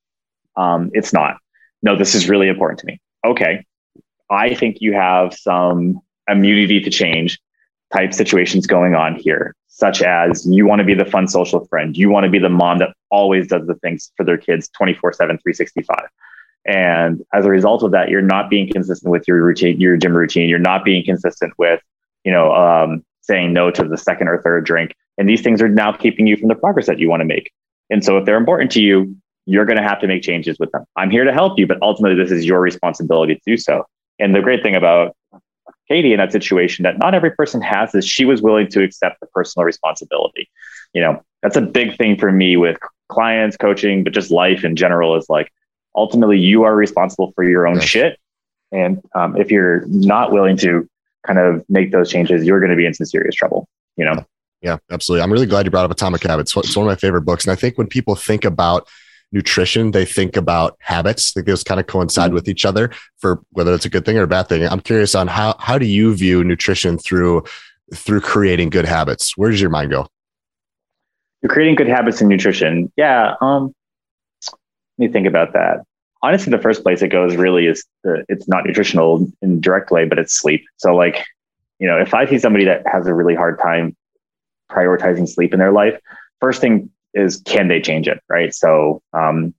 um, 0.56 0.92
it's 0.94 1.14
not. 1.14 1.38
No, 1.84 1.98
this 1.98 2.16
is 2.16 2.30
really 2.30 2.48
important 2.48 2.80
to 2.80 2.88
me. 2.88 3.00
Okay. 3.26 3.66
I 4.30 4.56
think 4.56 4.78
you 4.80 4.94
have 4.94 5.34
some 5.34 6.02
immunity 6.28 6.80
to 6.80 6.90
change 6.90 7.40
type 7.92 8.14
situations 8.14 8.66
going 8.66 8.96
on 8.96 9.16
here, 9.16 9.54
such 9.68 10.02
as 10.02 10.48
you 10.48 10.66
want 10.66 10.80
to 10.80 10.86
be 10.86 10.96
the 10.96 11.06
fun 11.06 11.28
social 11.28 11.66
friend. 11.68 11.96
You 11.96 12.10
want 12.10 12.24
to 12.24 12.30
be 12.30 12.40
the 12.40 12.50
mom 12.50 12.80
that 12.80 12.96
always 13.12 13.48
does 13.48 13.68
the 13.68 13.76
things 13.76 14.12
for 14.18 14.24
their 14.26 14.38
kids 14.38 14.70
24 14.70 15.14
7, 15.14 15.38
365. 15.38 16.08
And 16.66 17.22
as 17.34 17.46
a 17.46 17.50
result 17.50 17.84
of 17.84 17.92
that, 17.92 18.10
you're 18.10 18.22
not 18.22 18.50
being 18.50 18.72
consistent 18.72 19.12
with 19.12 19.28
your 19.28 19.44
routine, 19.44 19.80
your 19.80 19.98
gym 19.98 20.16
routine. 20.16 20.48
You're 20.48 20.60
not 20.60 20.86
being 20.86 21.04
consistent 21.04 21.54
with, 21.58 21.82
you 22.24 22.32
know, 22.32 22.54
um, 22.54 23.04
saying 23.22 23.52
no 23.54 23.70
to 23.72 23.88
the 23.88 23.98
second 23.98 24.30
or 24.30 24.42
third 24.42 24.66
drink. 24.66 24.96
And 25.18 25.28
these 25.28 25.42
things 25.42 25.62
are 25.62 25.70
now 25.70 25.92
keeping 25.92 26.26
you 26.26 26.38
from 26.38 26.48
the 26.48 26.56
progress 26.56 26.88
that 26.88 27.00
you 27.00 27.10
want 27.10 27.20
to 27.20 27.26
make. 27.26 27.52
And 27.90 28.04
so 28.04 28.18
if 28.18 28.26
they're 28.26 28.38
important 28.38 28.72
to 28.72 28.82
you, 28.82 29.16
you're 29.46 29.66
going 29.66 29.78
to 29.78 29.84
have 29.84 30.00
to 30.02 30.08
make 30.08 30.24
changes 30.24 30.58
with 30.60 30.72
them. 30.72 30.86
I'm 30.96 31.10
here 31.10 31.24
to 31.24 31.34
help 31.34 31.60
you, 31.60 31.68
but 31.68 31.78
ultimately 31.82 32.22
this 32.22 32.32
is 32.32 32.46
your 32.46 32.62
responsibility 32.62 33.36
to 33.36 33.42
do 33.46 33.58
so. 33.58 33.86
And 34.20 34.34
the 34.34 34.42
great 34.42 34.64
thing 34.64 34.76
about 34.76 35.16
Katie 35.88 36.14
in 36.14 36.18
that 36.18 36.32
situation 36.32 36.84
that 36.84 36.98
not 36.98 37.14
every 37.14 37.32
person 37.32 37.62
has 37.62 37.94
is 37.94 38.08
she 38.08 38.26
was 38.26 38.42
willing 38.42 38.68
to 38.70 38.84
accept 38.84 39.20
the 39.20 39.28
personal 39.28 39.66
responsibility. 39.66 40.50
You 40.94 41.02
know, 41.02 41.24
that's 41.42 41.58
a 41.58 41.62
big 41.62 41.98
thing 41.98 42.18
for 42.18 42.32
me 42.32 42.56
with 42.56 42.78
clients, 43.10 43.58
coaching, 43.58 44.04
but 44.04 44.14
just 44.14 44.32
life 44.32 44.64
in 44.64 44.76
general 44.76 45.16
is 45.16 45.28
like 45.30 45.52
ultimately 45.96 46.40
you 46.40 46.64
are 46.64 46.76
responsible 46.76 47.34
for 47.36 47.44
your 47.44 47.68
own 47.68 47.76
yes. 47.76 47.86
shit. 47.86 48.20
And 48.72 49.02
um, 49.14 49.38
if 49.38 49.52
you're 49.52 49.86
not 49.88 50.32
willing 50.32 50.58
to 50.58 50.88
kind 51.28 51.38
of 51.38 51.66
make 51.70 51.92
those 51.92 52.10
changes, 52.10 52.46
you're 52.46 52.60
going 52.60 52.72
to 52.72 52.78
be 52.78 52.86
in 52.86 52.94
some 52.94 53.06
serious 53.06 53.36
trouble, 53.36 53.68
you 53.98 54.06
know? 54.06 54.26
Yeah, 54.62 54.78
absolutely. 54.90 55.24
I'm 55.24 55.32
really 55.32 55.46
glad 55.46 55.66
you 55.66 55.72
brought 55.72 55.86
up 55.86 55.92
Atomic 55.92 56.24
Habits. 56.24 56.56
It's 56.56 56.76
one 56.76 56.88
of 56.88 56.90
my 56.90 56.96
favorite 56.96 57.22
books. 57.24 57.44
And 57.44 57.52
I 57.52 57.56
think 57.56 57.78
when 57.78 57.88
people 57.88 58.16
think 58.16 58.46
about 58.46 58.88
nutrition, 59.34 59.92
they 59.92 60.06
think 60.06 60.38
about 60.38 60.78
habits. 60.80 61.32
I 61.32 61.34
think 61.34 61.48
those 61.48 61.64
kind 61.64 61.80
of 61.80 61.88
coincide 61.88 62.28
mm-hmm. 62.28 62.36
with 62.36 62.48
each 62.48 62.66
other 62.66 62.92
for 63.18 63.42
whether 63.52 63.74
it's 63.74 63.86
a 63.86 63.90
good 63.90 64.06
thing 64.06 64.18
or 64.18 64.24
a 64.24 64.28
bad 64.28 64.48
thing. 64.48 64.66
I'm 64.66 64.80
curious 64.80 65.16
on 65.16 65.28
how, 65.28 65.56
how 65.60 65.78
do 65.78 65.86
you 65.86 66.16
view 66.16 66.44
nutrition 66.44 66.98
through, 66.98 67.44
through 67.94 68.22
creating 68.22 68.70
good 68.70 68.86
habits? 68.86 69.38
Where 69.38 69.50
does 69.50 69.60
your 69.60 69.70
mind 69.70 69.92
go? 69.92 70.08
You're 71.42 71.52
creating 71.52 71.76
good 71.76 71.88
habits 71.88 72.22
in 72.22 72.30
nutrition. 72.30 72.92
Yeah. 72.96 73.36
Um, 73.42 73.76
let 74.98 75.08
me 75.08 75.12
think 75.12 75.28
about 75.28 75.54
that 75.54 75.84
honestly, 76.24 76.50
the 76.50 76.58
first 76.58 76.82
place 76.82 77.02
it 77.02 77.10
goes 77.10 77.36
really 77.36 77.68
is 77.68 77.86
the, 78.04 78.26
it's 78.30 78.48
not 78.48 78.66
nutritional 78.66 79.30
in 79.42 79.60
direct 79.60 79.92
way, 79.92 80.06
but 80.06 80.18
it's 80.18 80.34
sleep. 80.34 80.66
So 80.78 80.96
like, 80.96 81.24
you 81.80 81.88
know, 81.88 82.00
if 82.00 82.14
I 82.14 82.26
see 82.26 82.40
somebody 82.40 82.66
that 82.66 82.84
has 82.88 83.06
a 83.06 83.14
really 83.14 83.36
hard 83.36 83.60
time 83.60 83.96
prioritizing 84.72 85.28
sleep 85.28 85.54
in 85.54 85.60
their 85.60 85.74
life, 85.74 86.00
first 86.40 86.62
thing 86.62 86.90
is 87.14 87.42
can 87.46 87.68
they 87.68 87.82
change 87.82 88.08
it, 88.08 88.22
right? 88.30 88.54
So, 88.54 89.02
um, 89.14 89.54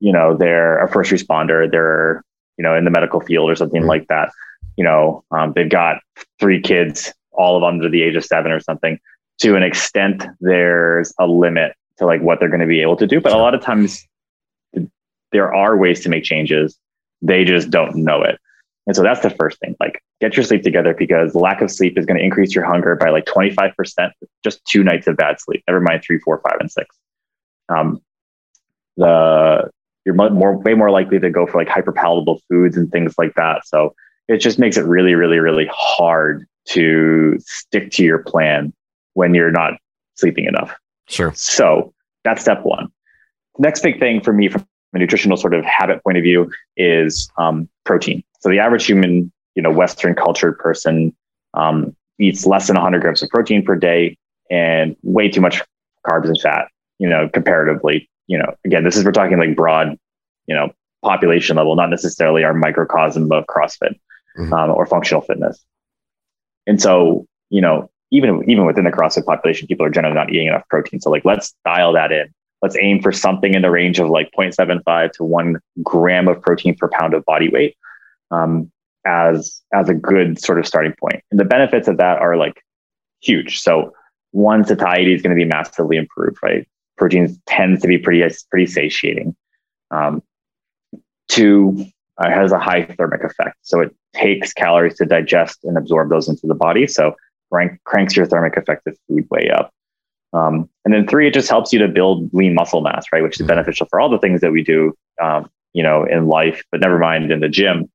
you 0.00 0.12
know, 0.12 0.36
they're 0.36 0.82
a 0.82 0.88
first 0.88 1.10
responder, 1.10 1.70
they're 1.70 2.24
you 2.56 2.62
know 2.62 2.74
in 2.76 2.84
the 2.84 2.90
medical 2.90 3.20
field 3.20 3.50
or 3.50 3.56
something 3.56 3.82
mm-hmm. 3.82 3.88
like 3.88 4.08
that. 4.08 4.30
You 4.76 4.84
know, 4.84 5.24
um, 5.30 5.52
they've 5.54 5.68
got 5.68 5.98
three 6.38 6.60
kids, 6.60 7.12
all 7.32 7.56
of 7.56 7.62
under 7.62 7.88
the 7.88 8.02
age 8.02 8.16
of 8.16 8.24
seven 8.24 8.52
or 8.52 8.60
something. 8.60 8.98
To 9.40 9.56
an 9.56 9.62
extent, 9.62 10.24
there's 10.40 11.12
a 11.18 11.26
limit 11.26 11.74
to 11.98 12.06
like 12.06 12.20
what 12.20 12.40
they're 12.40 12.48
going 12.48 12.60
to 12.60 12.66
be 12.66 12.80
able 12.80 12.96
to 12.96 13.06
do, 13.06 13.20
but 13.20 13.32
a 13.32 13.36
lot 13.36 13.54
of 13.54 13.62
times 13.62 14.06
there 15.32 15.54
are 15.54 15.76
ways 15.76 16.00
to 16.00 16.08
make 16.08 16.24
changes. 16.24 16.78
They 17.22 17.44
just 17.44 17.70
don't 17.70 17.96
know 17.96 18.22
it. 18.22 18.38
And 18.86 18.96
so 18.96 19.02
that's 19.02 19.20
the 19.20 19.30
first 19.30 19.58
thing. 19.60 19.76
Like 19.78 20.02
get 20.20 20.36
your 20.36 20.44
sleep 20.44 20.62
together 20.62 20.94
because 20.98 21.34
lack 21.34 21.60
of 21.60 21.70
sleep 21.70 21.98
is 21.98 22.06
going 22.06 22.18
to 22.18 22.24
increase 22.24 22.54
your 22.54 22.64
hunger 22.64 22.96
by 22.96 23.10
like 23.10 23.24
25% 23.26 24.10
just 24.42 24.64
two 24.64 24.82
nights 24.82 25.06
of 25.06 25.16
bad 25.16 25.40
sleep. 25.40 25.62
Never 25.68 25.80
mind 25.80 26.02
three, 26.04 26.18
four, 26.18 26.40
five, 26.42 26.56
and 26.60 26.70
six. 26.70 26.96
Um, 27.68 28.00
the 28.96 29.70
you're 30.04 30.14
more 30.14 30.56
way 30.56 30.74
more 30.74 30.90
likely 30.90 31.20
to 31.20 31.30
go 31.30 31.46
for 31.46 31.58
like 31.58 31.68
hyper 31.68 31.92
palatable 31.92 32.40
foods 32.48 32.76
and 32.76 32.90
things 32.90 33.14
like 33.18 33.34
that. 33.34 33.66
So 33.66 33.94
it 34.28 34.38
just 34.38 34.58
makes 34.58 34.76
it 34.76 34.84
really, 34.84 35.14
really, 35.14 35.38
really 35.38 35.68
hard 35.72 36.46
to 36.68 37.36
stick 37.40 37.90
to 37.92 38.04
your 38.04 38.18
plan 38.18 38.72
when 39.14 39.34
you're 39.34 39.50
not 39.50 39.74
sleeping 40.14 40.46
enough. 40.46 40.74
Sure. 41.08 41.32
So 41.34 41.92
that's 42.24 42.42
step 42.42 42.62
one. 42.62 42.88
Next 43.58 43.82
big 43.82 43.98
thing 43.98 44.20
for 44.20 44.32
me 44.32 44.48
from 44.48 44.66
a 44.94 44.98
nutritional 44.98 45.36
sort 45.36 45.54
of 45.54 45.64
habit 45.64 46.02
point 46.02 46.16
of 46.16 46.22
view 46.22 46.50
is 46.76 47.30
um, 47.36 47.68
protein. 47.84 48.22
So 48.40 48.48
the 48.48 48.58
average 48.58 48.86
human, 48.86 49.30
you 49.54 49.62
know, 49.62 49.70
Western 49.70 50.14
cultured 50.14 50.58
person 50.58 51.14
um, 51.54 51.94
eats 52.18 52.46
less 52.46 52.66
than 52.66 52.76
100 52.76 53.00
grams 53.00 53.22
of 53.22 53.28
protein 53.28 53.64
per 53.64 53.76
day 53.76 54.16
and 54.50 54.96
way 55.02 55.28
too 55.28 55.40
much 55.40 55.62
carbs 56.06 56.26
and 56.26 56.40
fat, 56.40 56.68
you 56.98 57.08
know, 57.08 57.28
comparatively. 57.28 58.08
You 58.26 58.38
know, 58.38 58.54
again, 58.64 58.84
this 58.84 58.96
is 58.96 59.04
we're 59.04 59.12
talking 59.12 59.38
like 59.38 59.56
broad, 59.56 59.96
you 60.46 60.54
know, 60.54 60.72
population 61.02 61.56
level, 61.56 61.76
not 61.76 61.90
necessarily 61.90 62.44
our 62.44 62.54
microcosm 62.54 63.30
of 63.32 63.44
CrossFit 63.46 63.98
mm-hmm. 64.38 64.52
um, 64.52 64.70
or 64.70 64.86
functional 64.86 65.20
fitness. 65.20 65.62
And 66.66 66.80
so, 66.80 67.26
you 67.50 67.60
know, 67.60 67.90
even 68.10 68.48
even 68.48 68.66
within 68.66 68.84
the 68.84 68.90
CrossFit 68.90 69.26
population, 69.26 69.66
people 69.66 69.84
are 69.86 69.90
generally 69.90 70.14
not 70.14 70.30
eating 70.30 70.48
enough 70.48 70.66
protein. 70.68 71.00
So, 71.00 71.10
like, 71.10 71.24
let's 71.24 71.54
dial 71.64 71.92
that 71.94 72.12
in. 72.12 72.32
Let's 72.62 72.76
aim 72.78 73.00
for 73.02 73.12
something 73.12 73.54
in 73.54 73.62
the 73.62 73.70
range 73.70 73.98
of 73.98 74.10
like 74.10 74.30
0.75 74.38 75.12
to 75.12 75.24
one 75.24 75.60
gram 75.82 76.28
of 76.28 76.42
protein 76.42 76.76
per 76.76 76.88
pound 76.88 77.14
of 77.14 77.24
body 77.24 77.48
weight 77.48 77.76
um, 78.30 78.70
as 79.06 79.60
as 79.72 79.88
a 79.88 79.94
good 79.94 80.40
sort 80.40 80.58
of 80.58 80.66
starting 80.66 80.94
point. 80.98 81.22
And 81.30 81.40
the 81.40 81.44
benefits 81.44 81.88
of 81.88 81.96
that 81.98 82.18
are 82.18 82.36
like 82.36 82.62
huge. 83.20 83.60
So, 83.60 83.92
one, 84.32 84.64
satiety 84.64 85.14
is 85.14 85.22
going 85.22 85.36
to 85.36 85.42
be 85.42 85.48
massively 85.48 85.96
improved. 85.96 86.38
Right, 86.42 86.68
protein 86.96 87.40
tends 87.46 87.82
to 87.82 87.88
be 87.88 87.98
pretty 87.98 88.22
pretty 88.50 88.66
satiating. 88.66 89.36
Um, 89.90 90.22
two, 91.28 91.86
uh, 92.20 92.30
has 92.30 92.52
a 92.52 92.58
high 92.58 92.84
thermic 92.84 93.24
effect. 93.24 93.56
So 93.62 93.80
it 93.80 93.94
takes 94.14 94.52
calories 94.52 94.96
to 94.96 95.06
digest 95.06 95.64
and 95.64 95.78
absorb 95.78 96.10
those 96.10 96.28
into 96.28 96.46
the 96.46 96.54
body. 96.54 96.86
So 96.86 97.14
rank, 97.50 97.80
cranks 97.84 98.14
your 98.14 98.26
thermic 98.26 98.56
effect 98.56 98.86
of 98.86 98.96
food 99.08 99.26
way 99.30 99.50
up. 99.50 99.72
Um, 100.32 100.68
and 100.84 100.94
then 100.94 101.08
three, 101.08 101.26
it 101.26 101.34
just 101.34 101.48
helps 101.48 101.72
you 101.72 101.78
to 101.80 101.88
build 101.88 102.32
lean 102.32 102.54
muscle 102.54 102.82
mass, 102.82 103.06
right? 103.12 103.22
Which 103.22 103.36
is 103.36 103.40
mm-hmm. 103.40 103.48
beneficial 103.48 103.86
for 103.88 104.00
all 104.00 104.08
the 104.08 104.18
things 104.18 104.40
that 104.42 104.52
we 104.52 104.62
do, 104.62 104.92
um, 105.20 105.50
you 105.72 105.82
know, 105.82 106.04
in 106.04 106.28
life, 106.28 106.62
but 106.70 106.80
never 106.80 106.98
mind 106.98 107.32
in 107.32 107.40
the 107.40 107.48
gym. 107.48 107.90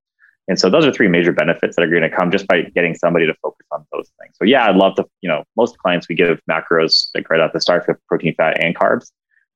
And 0.48 0.60
so 0.60 0.70
those 0.70 0.86
are 0.86 0.92
three 0.92 1.08
major 1.08 1.32
benefits 1.32 1.76
that 1.76 1.82
are 1.82 1.90
going 1.90 2.04
to 2.04 2.10
come 2.10 2.32
just 2.32 2.48
by 2.48 2.62
getting 2.62 2.94
somebody 2.94 3.26
to 3.26 3.34
focus 3.42 3.66
on 3.72 3.86
those 3.92 4.12
things. 4.22 4.36
So 4.38 4.46
yeah, 4.46 4.68
I'd 4.68 4.76
love 4.76 4.96
to, 4.96 5.06
you 5.22 5.30
know, 5.30 5.44
most 5.58 5.78
clients 5.80 6.08
we 6.08 6.16
give 6.16 6.40
macros 6.50 7.10
like 7.16 7.30
right 7.30 7.40
at 7.40 7.52
the 7.52 7.60
start 7.60 7.86
for 7.86 8.00
protein, 8.08 8.36
fat, 8.36 8.64
and 8.64 8.76
carbs, 8.76 9.12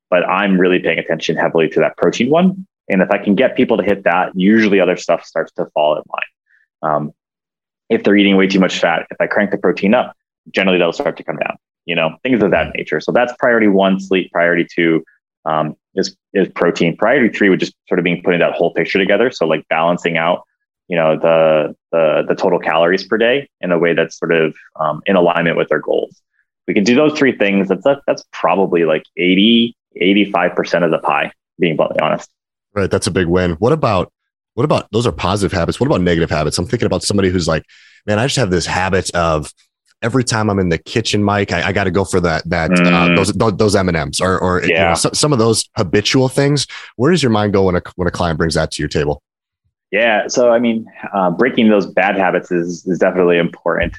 but 0.09 0.27
I'm 0.27 0.59
really 0.59 0.79
paying 0.79 0.97
attention 0.97 1.35
heavily 1.35 1.69
to 1.69 1.79
that 1.81 1.95
protein 1.97 2.31
one 2.31 2.65
and 2.89 3.01
if 3.01 3.11
I 3.11 3.19
can 3.19 3.35
get 3.35 3.55
people 3.55 3.77
to 3.77 3.83
hit 3.83 4.03
that, 4.03 4.31
usually 4.35 4.79
other 4.79 4.97
stuff 4.97 5.23
starts 5.23 5.51
to 5.53 5.67
fall 5.73 5.95
in 5.95 6.03
line. 6.11 6.91
Um, 6.91 7.11
if 7.89 8.03
they're 8.03 8.17
eating 8.17 8.35
way 8.35 8.47
too 8.47 8.59
much 8.59 8.79
fat, 8.79 9.05
if 9.11 9.17
I 9.19 9.27
crank 9.27 9.51
the 9.51 9.57
protein 9.57 9.93
up, 9.93 10.15
generally 10.51 10.79
they'll 10.79 10.93
start 10.93 11.17
to 11.17 11.23
come 11.23 11.37
down, 11.37 11.57
you 11.85 11.95
know, 11.95 12.17
things 12.23 12.41
of 12.43 12.51
that 12.51 12.73
nature. 12.75 12.99
So 12.99 13.11
that's 13.11 13.33
priority 13.39 13.67
one, 13.67 13.99
sleep. 13.99 14.31
Priority 14.31 14.67
two 14.73 15.03
um, 15.45 15.75
is, 15.95 16.15
is 16.33 16.47
protein. 16.49 16.97
Priority 16.97 17.35
three 17.35 17.49
would 17.49 17.59
just 17.59 17.73
sort 17.87 17.99
of 17.99 18.03
being 18.03 18.21
putting 18.23 18.39
that 18.39 18.53
whole 18.53 18.73
picture 18.73 18.99
together. 18.99 19.31
So 19.31 19.45
like 19.45 19.67
balancing 19.69 20.17
out, 20.17 20.43
you 20.89 20.95
know, 20.95 21.17
the, 21.17 21.75
the, 21.91 22.25
the 22.27 22.35
total 22.35 22.59
calories 22.59 23.05
per 23.05 23.17
day 23.17 23.47
in 23.61 23.71
a 23.71 23.77
way 23.77 23.93
that's 23.93 24.17
sort 24.17 24.33
of 24.33 24.55
um, 24.79 25.01
in 25.05 25.15
alignment 25.15 25.55
with 25.55 25.69
their 25.69 25.79
goals. 25.79 26.21
We 26.67 26.73
can 26.73 26.83
do 26.83 26.95
those 26.95 27.17
three 27.17 27.37
things. 27.37 27.69
That's, 27.69 28.01
that's 28.05 28.23
probably 28.33 28.85
like 28.85 29.03
80, 29.15 29.75
85% 30.01 30.83
of 30.83 30.91
the 30.91 30.99
pie, 30.99 31.31
being 31.59 31.75
bluntly 31.75 31.99
honest. 31.99 32.29
Right. 32.73 32.89
That's 32.89 33.07
a 33.07 33.11
big 33.11 33.27
win. 33.27 33.51
What 33.53 33.71
about 33.71 34.11
what 34.55 34.65
about 34.65 34.91
those 34.91 35.07
are 35.07 35.11
positive 35.11 35.57
habits? 35.57 35.79
What 35.79 35.87
about 35.87 36.01
negative 36.01 36.29
habits? 36.29 36.57
I'm 36.57 36.65
thinking 36.65 36.85
about 36.85 37.01
somebody 37.01 37.29
who's 37.29 37.47
like, 37.47 37.63
man, 38.05 38.19
I 38.19 38.25
just 38.25 38.35
have 38.35 38.49
this 38.49 38.65
habit 38.65 39.09
of 39.11 39.53
every 40.01 40.23
time 40.23 40.49
I'm 40.49 40.59
in 40.59 40.69
the 40.69 40.77
kitchen, 40.77 41.23
Mike, 41.23 41.51
I, 41.51 41.67
I 41.67 41.71
got 41.71 41.85
to 41.85 41.91
go 41.91 42.03
for 42.03 42.19
that 42.21 42.47
that 42.49 42.71
uh, 42.71 42.75
mm. 42.75 43.13
uh, 43.13 43.15
those 43.15 43.57
those 43.57 43.75
M 43.75 43.87
and 43.87 43.97
M's 43.97 44.19
or 44.19 44.39
or 44.39 44.61
yeah. 44.61 44.67
you 44.67 44.89
know, 44.89 44.93
so, 44.95 45.09
some 45.13 45.33
of 45.33 45.39
those 45.39 45.69
habitual 45.77 46.29
things. 46.29 46.67
Where 46.95 47.11
does 47.11 47.23
your 47.23 47.31
mind 47.31 47.53
go 47.53 47.63
when 47.63 47.75
a 47.75 47.81
when 47.95 48.07
a 48.07 48.11
client 48.11 48.37
brings 48.37 48.55
that 48.55 48.71
to 48.71 48.81
your 48.81 48.89
table? 48.89 49.21
Yeah, 49.91 50.27
so 50.27 50.51
I 50.51 50.59
mean, 50.59 50.85
uh, 51.13 51.31
breaking 51.31 51.69
those 51.69 51.87
bad 51.87 52.15
habits 52.15 52.51
is 52.51 52.85
is 52.85 52.99
definitely 52.99 53.37
important. 53.37 53.95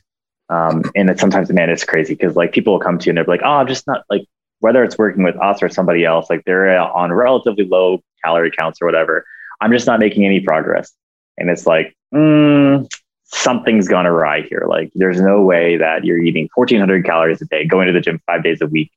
Um, 0.49 0.83
and 0.97 1.09
it's 1.09 1.21
sometimes, 1.21 1.51
man, 1.53 1.71
it's 1.71 1.85
crazy 1.85 2.15
because 2.15 2.35
like 2.37 2.53
people 2.53 2.73
will 2.73 2.81
come 2.81 2.99
to 2.99 3.07
you 3.07 3.11
and 3.11 3.19
they're 3.19 3.25
like, 3.25 3.43
oh, 3.45 3.51
I'm 3.51 3.69
just 3.69 3.87
not 3.87 4.05
like 4.11 4.23
whether 4.59 4.83
it's 4.85 4.99
working 4.99 5.23
with 5.23 5.37
us 5.37 5.63
or 5.63 5.69
somebody 5.69 6.05
else, 6.05 6.29
like 6.29 6.45
they're 6.45 6.79
on 6.79 7.13
relatively 7.13 7.65
low 7.65 8.03
calorie 8.25 8.51
counts 8.51 8.81
or 8.83 8.87
whatever. 8.87 9.25
I'm 9.61 9.73
just 9.73 9.87
not 9.87 10.01
making 10.01 10.25
any 10.25 10.41
progress. 10.41 10.93
And 11.39 11.51
it's 11.51 11.67
like, 11.67 11.97
mm, 12.15 12.91
something's 13.25 13.89
gone 13.89 14.07
awry 14.07 14.43
here. 14.43 14.67
Like, 14.69 14.91
there's 14.95 15.21
no 15.21 15.43
way 15.43 15.77
that 15.77 16.05
you're 16.05 16.21
eating 16.21 16.49
1400 16.55 17.05
calories 17.05 17.41
a 17.41 17.47
day, 17.47 17.65
going 17.65 17.87
to 17.87 17.93
the 17.93 18.01
gym 18.01 18.21
five 18.27 18.43
days 18.43 18.61
a 18.61 18.67
week, 18.67 18.91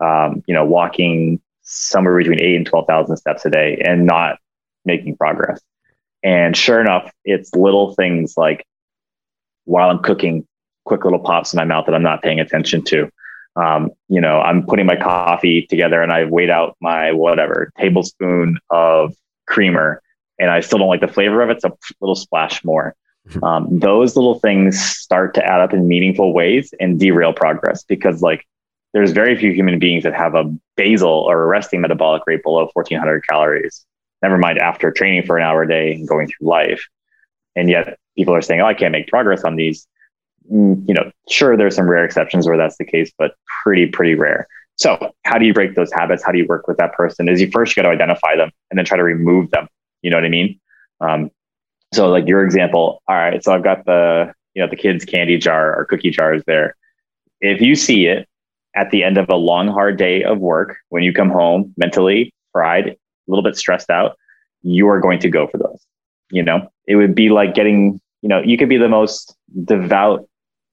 um, 0.00 0.42
you 0.46 0.54
know, 0.54 0.64
walking 0.64 1.40
somewhere 1.62 2.16
between 2.16 2.40
eight 2.40 2.56
and 2.56 2.66
12,000 2.66 3.16
steps 3.16 3.44
a 3.44 3.50
day 3.50 3.80
and 3.84 4.06
not 4.06 4.38
making 4.84 5.16
progress. 5.16 5.60
And 6.28 6.56
sure 6.56 6.80
enough, 6.80 7.10
it's 7.24 7.54
little 7.54 7.94
things 7.94 8.34
like 8.36 8.66
while 9.64 9.90
I'm 9.90 10.00
cooking, 10.00 10.46
quick 10.84 11.04
little 11.04 11.18
pops 11.18 11.52
in 11.52 11.56
my 11.56 11.64
mouth 11.64 11.86
that 11.86 11.94
I'm 11.94 12.02
not 12.02 12.22
paying 12.22 12.40
attention 12.40 12.82
to 12.84 13.10
um, 13.58 13.90
you 14.08 14.20
know, 14.20 14.40
I'm 14.40 14.64
putting 14.64 14.86
my 14.86 14.96
coffee 14.96 15.66
together 15.66 16.00
and 16.00 16.12
I 16.12 16.24
weighed 16.24 16.50
out 16.50 16.76
my 16.80 17.10
whatever 17.12 17.72
tablespoon 17.76 18.58
of 18.70 19.14
creamer 19.46 20.00
and 20.38 20.50
I 20.50 20.60
still 20.60 20.78
don't 20.78 20.88
like 20.88 21.00
the 21.00 21.08
flavor 21.08 21.42
of 21.42 21.50
it. 21.50 21.60
So 21.62 21.70
a 21.70 21.94
little 22.00 22.14
splash 22.14 22.64
more. 22.64 22.94
Um, 23.42 23.78
those 23.78 24.16
little 24.16 24.38
things 24.38 24.80
start 24.80 25.34
to 25.34 25.44
add 25.44 25.60
up 25.60 25.74
in 25.74 25.86
meaningful 25.86 26.32
ways 26.32 26.72
and 26.80 26.98
derail 26.98 27.34
progress 27.34 27.84
because 27.84 28.22
like 28.22 28.46
there's 28.94 29.12
very 29.12 29.36
few 29.36 29.52
human 29.52 29.78
beings 29.78 30.04
that 30.04 30.14
have 30.14 30.34
a 30.34 30.50
basal 30.76 31.10
or 31.10 31.42
a 31.42 31.46
resting 31.46 31.82
metabolic 31.82 32.22
rate 32.26 32.42
below 32.42 32.70
1400 32.72 33.26
calories. 33.26 33.84
Never 34.22 34.38
mind 34.38 34.58
after 34.58 34.90
training 34.90 35.24
for 35.26 35.36
an 35.36 35.44
hour 35.44 35.62
a 35.62 35.68
day 35.68 35.92
and 35.92 36.08
going 36.08 36.26
through 36.26 36.48
life. 36.48 36.82
And 37.56 37.68
yet 37.68 37.98
people 38.16 38.34
are 38.34 38.42
saying, 38.42 38.60
oh, 38.60 38.66
I 38.66 38.74
can't 38.74 38.92
make 38.92 39.08
progress 39.08 39.44
on 39.44 39.56
these. 39.56 39.86
Mm, 40.52 40.88
you 40.88 40.94
know, 40.94 41.10
sure, 41.28 41.56
there's 41.56 41.76
some 41.76 41.88
rare 41.88 42.04
exceptions 42.04 42.46
where 42.46 42.56
that's 42.56 42.78
the 42.78 42.84
case, 42.84 43.12
but 43.16 43.34
pretty, 43.62 43.86
pretty 43.86 44.14
rare. 44.14 44.48
So, 44.76 45.12
how 45.24 45.38
do 45.38 45.44
you 45.44 45.52
break 45.52 45.74
those 45.74 45.92
habits? 45.92 46.22
How 46.22 46.30
do 46.30 46.38
you 46.38 46.46
work 46.46 46.68
with 46.68 46.76
that 46.76 46.92
person? 46.92 47.28
Is 47.28 47.40
you 47.40 47.50
first 47.50 47.76
you 47.76 47.82
got 47.82 47.88
to 47.88 47.94
identify 47.94 48.36
them 48.36 48.50
and 48.70 48.78
then 48.78 48.84
try 48.84 48.96
to 48.96 49.02
remove 49.02 49.50
them. 49.50 49.66
You 50.02 50.10
know 50.10 50.16
what 50.16 50.24
I 50.24 50.28
mean? 50.28 50.60
Um, 51.00 51.30
so, 51.92 52.08
like 52.08 52.28
your 52.28 52.44
example, 52.44 53.02
all 53.08 53.16
right. 53.16 53.42
So 53.42 53.52
I've 53.52 53.64
got 53.64 53.84
the 53.86 54.32
you 54.54 54.62
know 54.62 54.68
the 54.68 54.76
kids' 54.76 55.04
candy 55.04 55.36
jar 55.36 55.76
or 55.76 55.84
cookie 55.84 56.10
jars 56.10 56.42
there. 56.46 56.76
If 57.40 57.60
you 57.60 57.74
see 57.74 58.06
it 58.06 58.28
at 58.74 58.90
the 58.90 59.02
end 59.02 59.18
of 59.18 59.28
a 59.28 59.36
long, 59.36 59.66
hard 59.66 59.96
day 59.96 60.22
of 60.22 60.38
work, 60.38 60.76
when 60.90 61.02
you 61.02 61.12
come 61.12 61.30
home 61.30 61.74
mentally 61.76 62.32
fried, 62.52 62.96
little 63.30 63.42
bit 63.42 63.56
stressed 63.56 63.90
out, 63.90 64.16
you 64.62 64.88
are 64.88 65.00
going 65.00 65.18
to 65.20 65.28
go 65.28 65.46
for 65.46 65.58
those. 65.58 65.84
You 66.30 66.42
know, 66.42 66.68
it 66.86 66.96
would 66.96 67.14
be 67.14 67.30
like 67.30 67.54
getting 67.54 68.00
you 68.22 68.28
know 68.28 68.40
you 68.40 68.58
could 68.58 68.68
be 68.68 68.76
the 68.76 68.88
most 68.88 69.36
devout 69.64 70.28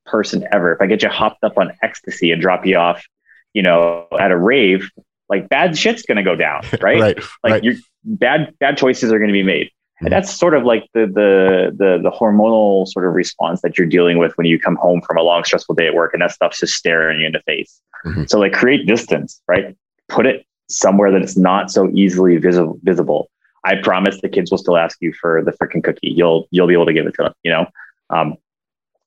person 0.05 0.47
ever. 0.51 0.73
If 0.73 0.81
I 0.81 0.87
get 0.87 1.03
you 1.03 1.09
hopped 1.09 1.43
up 1.43 1.57
on 1.57 1.71
ecstasy 1.81 2.31
and 2.31 2.41
drop 2.41 2.65
you 2.65 2.77
off, 2.77 3.05
you 3.53 3.61
know, 3.61 4.07
at 4.19 4.31
a 4.31 4.37
rave, 4.37 4.89
like 5.29 5.49
bad 5.49 5.77
shit's 5.77 6.03
going 6.03 6.17
to 6.17 6.23
go 6.23 6.35
down, 6.35 6.63
right? 6.81 6.99
right 6.99 7.17
like 7.43 7.51
right. 7.51 7.63
your 7.63 7.75
bad 8.03 8.53
bad 8.59 8.77
choices 8.77 9.11
are 9.11 9.19
going 9.19 9.29
to 9.29 9.33
be 9.33 9.43
made. 9.43 9.71
And 9.99 10.07
mm-hmm. 10.07 10.13
that's 10.13 10.33
sort 10.33 10.53
of 10.53 10.63
like 10.63 10.89
the, 10.93 11.05
the 11.05 11.75
the 11.75 11.99
the 12.03 12.11
hormonal 12.11 12.87
sort 12.87 13.07
of 13.07 13.13
response 13.13 13.61
that 13.61 13.77
you're 13.77 13.87
dealing 13.87 14.17
with 14.17 14.37
when 14.37 14.45
you 14.45 14.59
come 14.59 14.75
home 14.75 15.01
from 15.01 15.17
a 15.17 15.21
long 15.21 15.43
stressful 15.43 15.75
day 15.75 15.87
at 15.87 15.93
work 15.93 16.13
and 16.13 16.21
that 16.21 16.31
stuff's 16.31 16.59
just 16.59 16.73
staring 16.73 17.19
you 17.19 17.27
in 17.27 17.31
the 17.31 17.41
face. 17.45 17.81
Mm-hmm. 18.05 18.25
So 18.25 18.39
like 18.39 18.51
create 18.51 18.85
distance, 18.85 19.41
right? 19.47 19.75
Put 20.09 20.25
it 20.25 20.45
somewhere 20.69 21.11
that 21.11 21.21
it's 21.21 21.37
not 21.37 21.71
so 21.71 21.89
easily 21.93 22.37
visible 22.37 22.79
visible. 22.83 23.29
I 23.63 23.75
promise 23.81 24.21
the 24.21 24.29
kids 24.29 24.51
will 24.51 24.59
still 24.59 24.77
ask 24.77 24.97
you 25.01 25.11
for 25.13 25.43
the 25.43 25.51
freaking 25.51 25.83
cookie. 25.83 26.09
You'll 26.09 26.47
you'll 26.51 26.67
be 26.67 26.73
able 26.73 26.85
to 26.85 26.93
give 26.93 27.07
it 27.07 27.15
to 27.15 27.23
them, 27.23 27.33
you 27.43 27.51
know. 27.51 27.67
Um, 28.09 28.35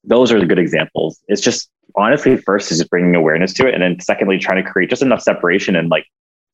those 0.04 0.32
are 0.32 0.40
the 0.40 0.46
good 0.46 0.58
examples. 0.58 1.20
It's 1.28 1.40
just 1.40 1.70
honestly, 1.94 2.36
first 2.36 2.70
is 2.72 2.78
just 2.78 2.90
bringing 2.90 3.14
awareness 3.14 3.52
to 3.54 3.68
it, 3.68 3.74
and 3.74 3.82
then 3.82 4.00
secondly, 4.00 4.38
trying 4.38 4.62
to 4.62 4.68
create 4.68 4.90
just 4.90 5.02
enough 5.02 5.22
separation 5.22 5.76
and 5.76 5.88
like 5.88 6.06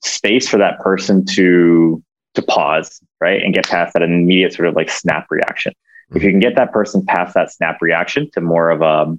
space 0.02 0.48
for 0.48 0.58
that 0.58 0.78
person 0.80 1.24
to 1.26 2.02
to 2.34 2.42
pause, 2.42 3.00
right, 3.20 3.42
and 3.42 3.54
get 3.54 3.68
past 3.68 3.94
that 3.94 4.02
immediate 4.02 4.52
sort 4.52 4.68
of 4.68 4.74
like 4.74 4.90
snap 4.90 5.26
reaction. 5.30 5.72
If 6.14 6.22
you 6.22 6.30
can 6.30 6.40
get 6.40 6.56
that 6.56 6.72
person 6.72 7.04
past 7.06 7.34
that 7.34 7.50
snap 7.52 7.80
reaction 7.80 8.30
to 8.32 8.40
more 8.40 8.70
of 8.70 8.82
a 8.82 9.16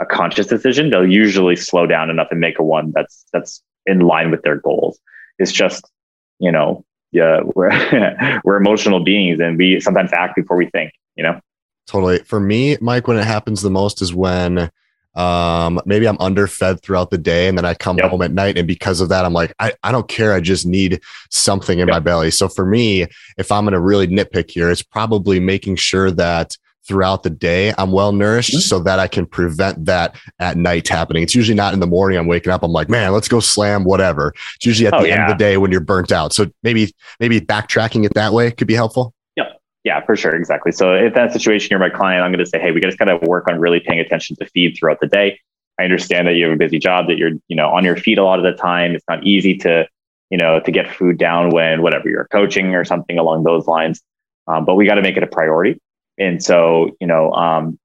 a 0.00 0.06
conscious 0.06 0.46
decision, 0.46 0.90
they'll 0.90 1.10
usually 1.10 1.56
slow 1.56 1.86
down 1.86 2.10
enough 2.10 2.28
and 2.30 2.40
make 2.40 2.58
a 2.58 2.62
one 2.62 2.92
that's 2.94 3.26
that's 3.32 3.62
in 3.86 4.00
line 4.00 4.30
with 4.30 4.42
their 4.42 4.56
goals. 4.56 4.98
It's 5.40 5.52
just, 5.52 5.90
you 6.38 6.52
know, 6.52 6.84
yeah, 7.10 7.40
we're 7.54 8.40
we're 8.44 8.56
emotional 8.56 9.02
beings 9.02 9.40
and 9.40 9.58
we 9.58 9.80
sometimes 9.80 10.12
act 10.12 10.36
before 10.36 10.56
we 10.56 10.66
think, 10.70 10.92
you 11.16 11.24
know. 11.24 11.40
Totally. 11.86 12.18
For 12.20 12.38
me, 12.38 12.76
Mike, 12.80 13.08
when 13.08 13.16
it 13.16 13.24
happens 13.24 13.62
the 13.62 13.70
most 13.70 14.00
is 14.00 14.14
when 14.14 14.70
um 15.16 15.80
maybe 15.86 16.06
i'm 16.06 16.16
underfed 16.20 16.80
throughout 16.82 17.10
the 17.10 17.18
day 17.18 17.48
and 17.48 17.58
then 17.58 17.64
i 17.64 17.74
come 17.74 17.98
yep. 17.98 18.08
home 18.08 18.22
at 18.22 18.30
night 18.30 18.56
and 18.56 18.68
because 18.68 19.00
of 19.00 19.08
that 19.08 19.24
i'm 19.24 19.32
like 19.32 19.52
i, 19.58 19.72
I 19.82 19.90
don't 19.90 20.06
care 20.06 20.32
i 20.32 20.40
just 20.40 20.64
need 20.64 21.00
something 21.30 21.80
in 21.80 21.88
yep. 21.88 21.94
my 21.94 21.98
belly 21.98 22.30
so 22.30 22.48
for 22.48 22.64
me 22.64 23.08
if 23.36 23.50
i'm 23.50 23.64
going 23.64 23.72
to 23.72 23.80
really 23.80 24.06
nitpick 24.06 24.52
here 24.52 24.70
it's 24.70 24.84
probably 24.84 25.40
making 25.40 25.74
sure 25.76 26.12
that 26.12 26.56
throughout 26.90 27.22
the 27.22 27.30
day 27.30 27.72
i'm 27.78 27.92
well 27.92 28.10
nourished 28.10 28.50
mm-hmm. 28.50 28.58
so 28.58 28.80
that 28.80 28.98
i 28.98 29.06
can 29.06 29.24
prevent 29.24 29.84
that 29.84 30.16
at 30.40 30.56
night 30.56 30.88
happening 30.88 31.22
it's 31.22 31.36
usually 31.36 31.54
not 31.54 31.72
in 31.72 31.78
the 31.78 31.86
morning 31.86 32.18
i'm 32.18 32.26
waking 32.26 32.52
up 32.52 32.64
i'm 32.64 32.72
like 32.72 32.88
man 32.88 33.12
let's 33.12 33.28
go 33.28 33.38
slam 33.38 33.84
whatever 33.84 34.34
it's 34.56 34.66
usually 34.66 34.88
at 34.88 34.94
oh, 34.94 35.02
the 35.02 35.08
yeah. 35.08 35.14
end 35.14 35.22
of 35.22 35.28
the 35.28 35.42
day 35.42 35.56
when 35.56 35.70
you're 35.70 35.80
burnt 35.80 36.10
out 36.10 36.32
so 36.32 36.50
maybe 36.64 36.92
maybe 37.20 37.40
backtracking 37.40 38.04
it 38.04 38.12
that 38.14 38.32
way 38.32 38.50
could 38.50 38.66
be 38.66 38.74
helpful 38.74 39.14
Yeah, 39.36 39.52
Yeah, 39.84 40.04
for 40.04 40.16
sure. 40.16 40.34
Exactly. 40.34 40.72
So 40.72 40.94
if 40.94 41.14
that 41.14 41.32
situation, 41.32 41.68
you're 41.70 41.78
my 41.78 41.90
client, 41.90 42.24
I'm 42.24 42.32
going 42.32 42.44
to 42.44 42.50
say, 42.50 42.58
hey, 42.58 42.72
we 42.72 42.80
just 42.80 42.98
got 42.98 43.06
to 43.06 43.12
kind 43.12 43.22
of 43.22 43.28
work 43.28 43.48
on 43.48 43.58
really 43.60 43.80
paying 43.80 44.00
attention 44.00 44.36
to 44.36 44.46
feed 44.46 44.76
throughout 44.76 44.98
the 45.00 45.06
day. 45.06 45.38
I 45.78 45.84
understand 45.84 46.26
that 46.26 46.34
you 46.34 46.44
have 46.44 46.54
a 46.54 46.58
busy 46.58 46.78
job, 46.78 47.06
that 47.08 47.16
you're, 47.16 47.32
you 47.48 47.56
know, 47.56 47.70
on 47.70 47.84
your 47.84 47.96
feet 47.96 48.18
a 48.18 48.24
lot 48.24 48.38
of 48.38 48.44
the 48.44 48.60
time. 48.60 48.94
It's 48.94 49.04
not 49.08 49.24
easy 49.24 49.56
to, 49.58 49.86
you 50.28 50.38
know, 50.38 50.60
to 50.60 50.70
get 50.70 50.94
food 50.94 51.18
down 51.18 51.50
when 51.50 51.82
whatever 51.82 52.08
you're 52.08 52.28
coaching 52.30 52.74
or 52.74 52.84
something 52.84 53.18
along 53.18 53.44
those 53.44 53.66
lines. 53.66 54.02
Um, 54.46 54.64
but 54.64 54.74
we 54.74 54.86
got 54.86 54.96
to 54.96 55.02
make 55.02 55.16
it 55.16 55.22
a 55.22 55.26
priority. 55.26 55.80
And 56.20 56.42
so, 56.42 56.96
you 57.00 57.06
know, 57.06 57.32
um, 57.32 57.78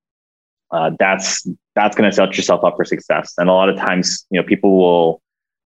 uh, 0.71 0.91
that's 0.99 1.47
that's 1.75 1.95
going 1.95 2.09
to 2.09 2.15
set 2.15 2.35
yourself 2.37 2.63
up 2.63 2.75
for 2.75 2.85
success. 2.85 3.33
And 3.37 3.49
a 3.49 3.53
lot 3.53 3.69
of 3.69 3.77
times, 3.77 4.25
you 4.29 4.39
know, 4.39 4.45
people 4.45 4.77
will 4.77 5.21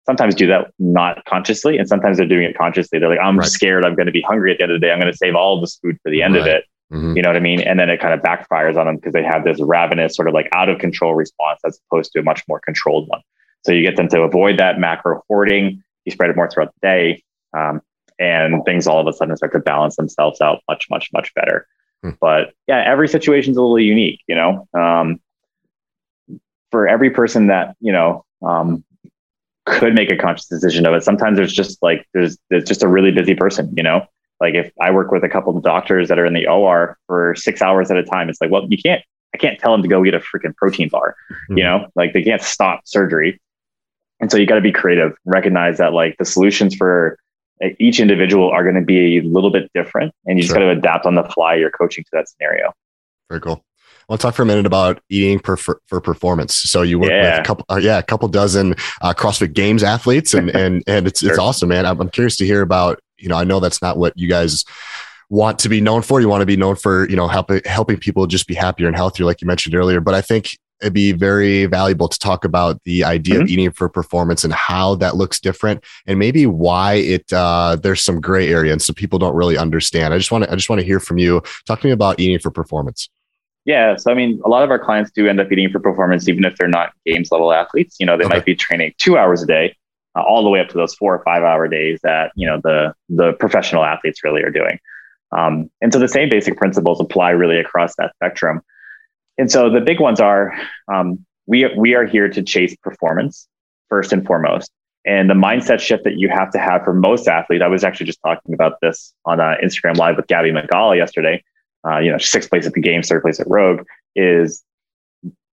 sometimes 0.06 0.36
do 0.36 0.48
that 0.48 0.72
not 0.80 1.24
consciously, 1.26 1.78
and 1.78 1.88
sometimes 1.88 2.18
they're 2.18 2.28
doing 2.28 2.44
it 2.44 2.58
consciously. 2.58 3.00
They're 3.00 3.10
like, 3.10 3.20
I'm 3.20 3.38
right. 3.38 3.48
scared 3.48 3.86
I'm 3.86 3.96
going 3.96 4.06
to 4.06 4.12
be 4.12 4.22
hungry 4.22 4.52
at 4.52 4.58
the 4.58 4.64
end 4.64 4.72
of 4.72 4.80
the 4.80 4.86
day. 4.86 4.92
I'm 4.92 5.00
going 5.00 5.12
to 5.12 5.18
save 5.18 5.36
all 5.36 5.60
this 5.60 5.78
food 5.78 5.98
for 6.04 6.12
the 6.12 6.22
end 6.22 6.36
right. 6.36 6.42
of 6.42 6.48
it. 6.48 6.64
Mm-hmm. 6.92 7.18
You 7.18 7.22
know 7.22 7.30
what 7.30 7.36
I 7.36 7.42
mean? 7.42 7.62
And 7.62 7.80
then 7.80 7.90
it 7.90 8.00
kind 8.00 8.14
of 8.14 8.22
backfires 8.22 8.76
on 8.78 8.88
them 8.88 8.96
because 8.96 9.14
they 9.14 9.24
have 9.24 9.44
this 9.44 9.60
ravenous, 9.62 10.16
sort 10.16 10.28
of 10.28 10.34
like 10.34 10.50
out 10.54 10.70
of 10.70 10.80
control 10.80 11.14
response 11.14 11.60
as 11.66 11.80
opposed 11.88 12.12
to 12.14 12.20
a 12.20 12.24
much 12.24 12.44
more 12.48 12.60
controlled 12.60 13.08
one. 13.08 13.22
So 13.66 13.72
you 13.72 13.84
get 13.84 13.96
them 13.96 14.08
to 14.10 14.22
avoid 14.22 14.58
that 14.58 14.80
macro 14.80 15.22
hoarding. 15.28 15.84
You 16.06 16.12
spread 16.12 16.32
it 16.32 16.36
more 16.36 16.50
throughout 16.50 16.74
the 16.82 16.88
day. 16.88 17.24
Um, 17.56 17.82
and 18.20 18.64
things 18.66 18.88
all 18.88 19.00
of 19.00 19.08
a 19.08 19.14
sudden 19.14 19.36
start 19.38 19.54
to 19.54 19.60
balance 19.60 19.96
themselves 19.96 20.42
out 20.42 20.62
much, 20.68 20.88
much, 20.90 21.10
much 21.14 21.34
better. 21.36 21.68
Hmm. 22.04 22.12
But 22.20 22.54
yeah, 22.68 22.84
every 22.86 23.08
situation 23.08 23.52
is 23.52 23.58
a 23.58 23.62
little 23.62 23.80
unique, 23.80 24.22
you 24.28 24.36
know. 24.36 24.68
Um, 24.74 25.20
for 26.72 26.88
every 26.88 27.10
person 27.10 27.48
that 27.48 27.76
you 27.80 27.92
know 27.92 28.26
um, 28.46 28.84
could 29.66 29.94
make 29.94 30.12
a 30.12 30.18
conscious 30.18 30.48
decision 30.48 30.86
of 30.86 30.94
it, 30.94 31.04
sometimes 31.04 31.38
there's 31.38 31.54
just 31.54 31.82
like 31.82 32.08
there's 32.14 32.38
there's 32.50 32.64
just 32.64 32.84
a 32.84 32.88
really 32.88 33.12
busy 33.12 33.36
person, 33.36 33.74
you 33.76 33.84
know. 33.84 34.06
Like 34.40 34.56
if 34.56 34.72
I 34.80 34.92
work 34.92 35.12
with 35.12 35.24
a 35.24 35.30
couple 35.30 35.56
of 35.56 35.64
doctors 35.64 36.08
that 36.08 36.18
are 36.18 36.26
in 36.26 36.34
the 36.34 36.48
OR 36.48 36.98
for 37.08 37.36
six 37.36 37.62
hours 37.62 37.92
at 37.92 37.98
a 37.98 38.04
time, 38.04 38.30
it's 38.30 38.40
like, 38.40 38.52
well, 38.52 38.66
you 38.70 38.78
can't. 38.78 39.04
I 39.32 39.38
can't 39.38 39.60
tell 39.60 39.72
them 39.72 39.84
to 39.84 39.88
go 39.88 40.04
get 40.04 40.16
a 40.16 40.20
freaking 40.20 40.56
protein 40.56 40.90
bar, 40.90 41.16
hmm. 41.48 41.58
you 41.58 41.64
know. 41.64 41.88
Like 41.96 42.14
they 42.14 42.24
can't 42.24 42.42
stop 42.42 42.82
surgery, 42.86 43.42
and 44.20 44.32
so 44.32 44.38
you 44.38 44.46
got 44.46 44.56
to 44.56 44.62
be 44.62 44.72
creative. 44.72 45.14
Recognize 45.26 45.78
that 45.80 45.94
like 45.94 46.16
the 46.18 46.26
solutions 46.26 46.76
for 46.76 47.18
each 47.80 48.00
individual 48.00 48.50
are 48.50 48.64
going 48.64 48.76
to 48.76 48.82
be 48.82 49.18
a 49.18 49.22
little 49.22 49.52
bit 49.52 49.70
different 49.74 50.14
and 50.26 50.38
you 50.38 50.44
just 50.44 50.54
got 50.54 50.60
to 50.60 50.70
adapt 50.70 51.06
on 51.06 51.16
the 51.16 51.24
fly 51.24 51.56
your 51.56 51.70
coaching 51.72 52.04
to 52.04 52.10
that 52.14 52.28
scenario 52.30 52.72
very 53.30 53.42
cool 53.42 53.64
I 54.10 54.14
want 54.14 54.22
to 54.22 54.28
talk 54.28 54.34
for 54.34 54.42
a 54.42 54.46
minute 54.48 54.66
about 54.66 55.04
eating 55.10 55.38
per, 55.38 55.56
for, 55.56 55.82
for 55.86 56.02
performance. 56.02 56.56
So 56.56 56.82
you 56.82 56.98
work 56.98 57.12
yeah. 57.12 57.30
with 57.30 57.42
a 57.42 57.44
couple, 57.44 57.66
uh, 57.70 57.76
yeah, 57.76 58.00
a 58.00 58.04
couple 58.04 58.28
dozen 58.28 58.74
uh, 59.02 59.14
CrossFit 59.14 59.54
Games 59.54 59.84
athletes, 59.84 60.34
and 60.34 60.50
and 60.50 60.84
and 60.88 61.06
it's 61.06 61.20
sure. 61.20 61.30
it's 61.30 61.38
awesome, 61.38 61.70
man. 61.70 61.86
I'm, 61.86 62.02
I'm 62.02 62.10
curious 62.10 62.36
to 62.38 62.46
hear 62.46 62.64
about. 62.64 63.00
You 63.20 63.30
know, 63.30 63.36
I 63.36 63.44
know 63.44 63.60
that's 63.60 63.84
not 63.84 64.00
what 64.00 64.18
you 64.18 64.28
guys 64.28 64.66
want 65.30 65.60
to 65.60 65.70
be 65.70 65.80
known 65.80 66.02
for. 66.02 66.20
You 66.22 66.28
want 66.28 66.42
to 66.42 66.48
be 66.48 66.58
known 66.58 66.76
for 66.76 67.08
you 67.08 67.16
know 67.16 67.28
helping 67.28 67.62
helping 67.66 67.98
people 67.98 68.26
just 68.26 68.48
be 68.48 68.56
happier 68.56 68.88
and 68.88 68.96
healthier, 68.96 69.28
like 69.28 69.42
you 69.42 69.48
mentioned 69.48 69.76
earlier. 69.76 70.02
But 70.02 70.16
I 70.16 70.22
think 70.22 70.58
it'd 70.82 70.94
be 70.94 71.12
very 71.12 71.66
valuable 71.66 72.08
to 72.08 72.18
talk 72.20 72.46
about 72.46 72.82
the 72.84 73.04
idea 73.04 73.36
mm-hmm. 73.36 73.44
of 73.44 73.50
eating 73.50 73.72
for 73.72 73.90
performance 73.90 74.44
and 74.44 74.54
how 74.54 74.96
that 74.96 75.16
looks 75.16 75.40
different 75.40 75.84
and 76.06 76.20
maybe 76.20 76.46
why 76.46 76.94
it 76.96 77.32
uh, 77.34 77.78
there's 77.82 78.04
some 78.04 78.22
gray 78.22 78.50
area 78.50 78.72
and 78.72 78.82
so 78.82 78.94
people 78.94 79.20
don't 79.20 79.36
really 79.36 79.58
understand. 79.58 80.14
I 80.14 80.18
just 80.18 80.32
want 80.32 80.44
to 80.44 80.52
i 80.52 80.56
just 80.56 80.70
want 80.70 80.80
to 80.80 80.86
hear 80.86 81.00
from 81.00 81.18
you. 81.18 81.42
Talk 81.66 81.82
to 81.82 81.88
me 81.88 81.92
about 81.92 82.20
eating 82.20 82.40
for 82.40 82.52
performance. 82.52 83.10
Yeah 83.66 83.98
so 83.98 84.12
i 84.12 84.14
mean 84.14 84.42
a 84.46 84.50
lot 84.50 84.64
of 84.64 84.72
our 84.72 84.80
clients 84.80 85.12
do 85.12 85.28
end 85.28 85.40
up 85.40 85.52
eating 85.52 85.70
for 85.70 85.80
performance 85.80 86.28
even 86.30 86.46
if 86.46 86.58
they're 86.58 86.68
not 86.68 86.94
games 87.06 87.32
level 87.32 87.52
athletes. 87.52 87.98
You 88.00 88.06
know 88.06 88.18
they 88.18 88.26
okay. 88.26 88.36
might 88.36 88.46
be 88.46 88.56
training 88.56 88.94
two 88.98 89.18
hours 89.18 89.44
a 89.44 89.46
day 89.46 89.76
uh, 90.16 90.22
all 90.22 90.44
the 90.44 90.50
way 90.50 90.60
up 90.60 90.70
to 90.70 90.78
those 90.78 90.96
four 90.96 91.14
or 91.14 91.24
five 91.24 91.44
hour 91.44 91.68
days 91.68 92.00
that 92.04 92.32
you 92.36 92.48
know 92.48 92.60
the 92.64 92.94
the 93.10 93.34
professional 93.34 93.84
athletes 93.84 94.24
really 94.24 94.42
are 94.42 94.52
doing. 94.52 94.80
Um, 95.32 95.70
and 95.82 95.94
so 95.94 96.00
the 96.00 96.08
same 96.08 96.30
basic 96.30 96.58
principles 96.58 97.00
apply 97.00 97.32
really 97.32 97.60
across 97.60 97.96
that 97.98 98.14
spectrum 98.16 98.62
and 99.40 99.50
so 99.50 99.70
the 99.70 99.82
big 99.82 100.00
ones 100.00 100.20
are 100.20 100.54
um, 100.94 101.26
we 101.48 101.68
we 101.76 101.96
are 101.96 102.06
here 102.06 102.30
to 102.30 102.44
chase 102.44 102.76
performance 102.84 103.48
first 103.90 104.14
and 104.14 104.26
foremost. 104.26 104.72
And 105.06 105.30
the 105.30 105.34
mindset 105.34 105.80
shift 105.80 106.04
that 106.04 106.18
you 106.18 106.30
have 106.30 106.52
to 106.52 106.60
have 106.60 106.84
for 106.84 106.94
most 106.94 107.28
athletes, 107.28 107.64
I 107.64 107.68
was 107.68 107.84
actually 107.84 108.06
just 108.06 108.20
talking 108.22 108.54
about 108.54 108.74
this 108.82 109.14
on 109.26 109.40
uh, 109.40 109.56
Instagram 109.64 109.96
Live 109.96 110.18
with 110.18 110.28
Gabby 110.28 110.52
Mangala 110.52 110.98
yesterday. 110.98 111.42
Uh, 111.88 112.00
you 112.00 112.12
know, 112.12 112.18
sixth 112.18 112.50
place 112.50 112.68
at 112.68 112.74
the 112.74 112.82
games, 112.82 113.08
third 113.08 113.22
place 113.22 113.40
at 113.40 113.48
Rogue, 113.50 113.86
is 114.16 114.62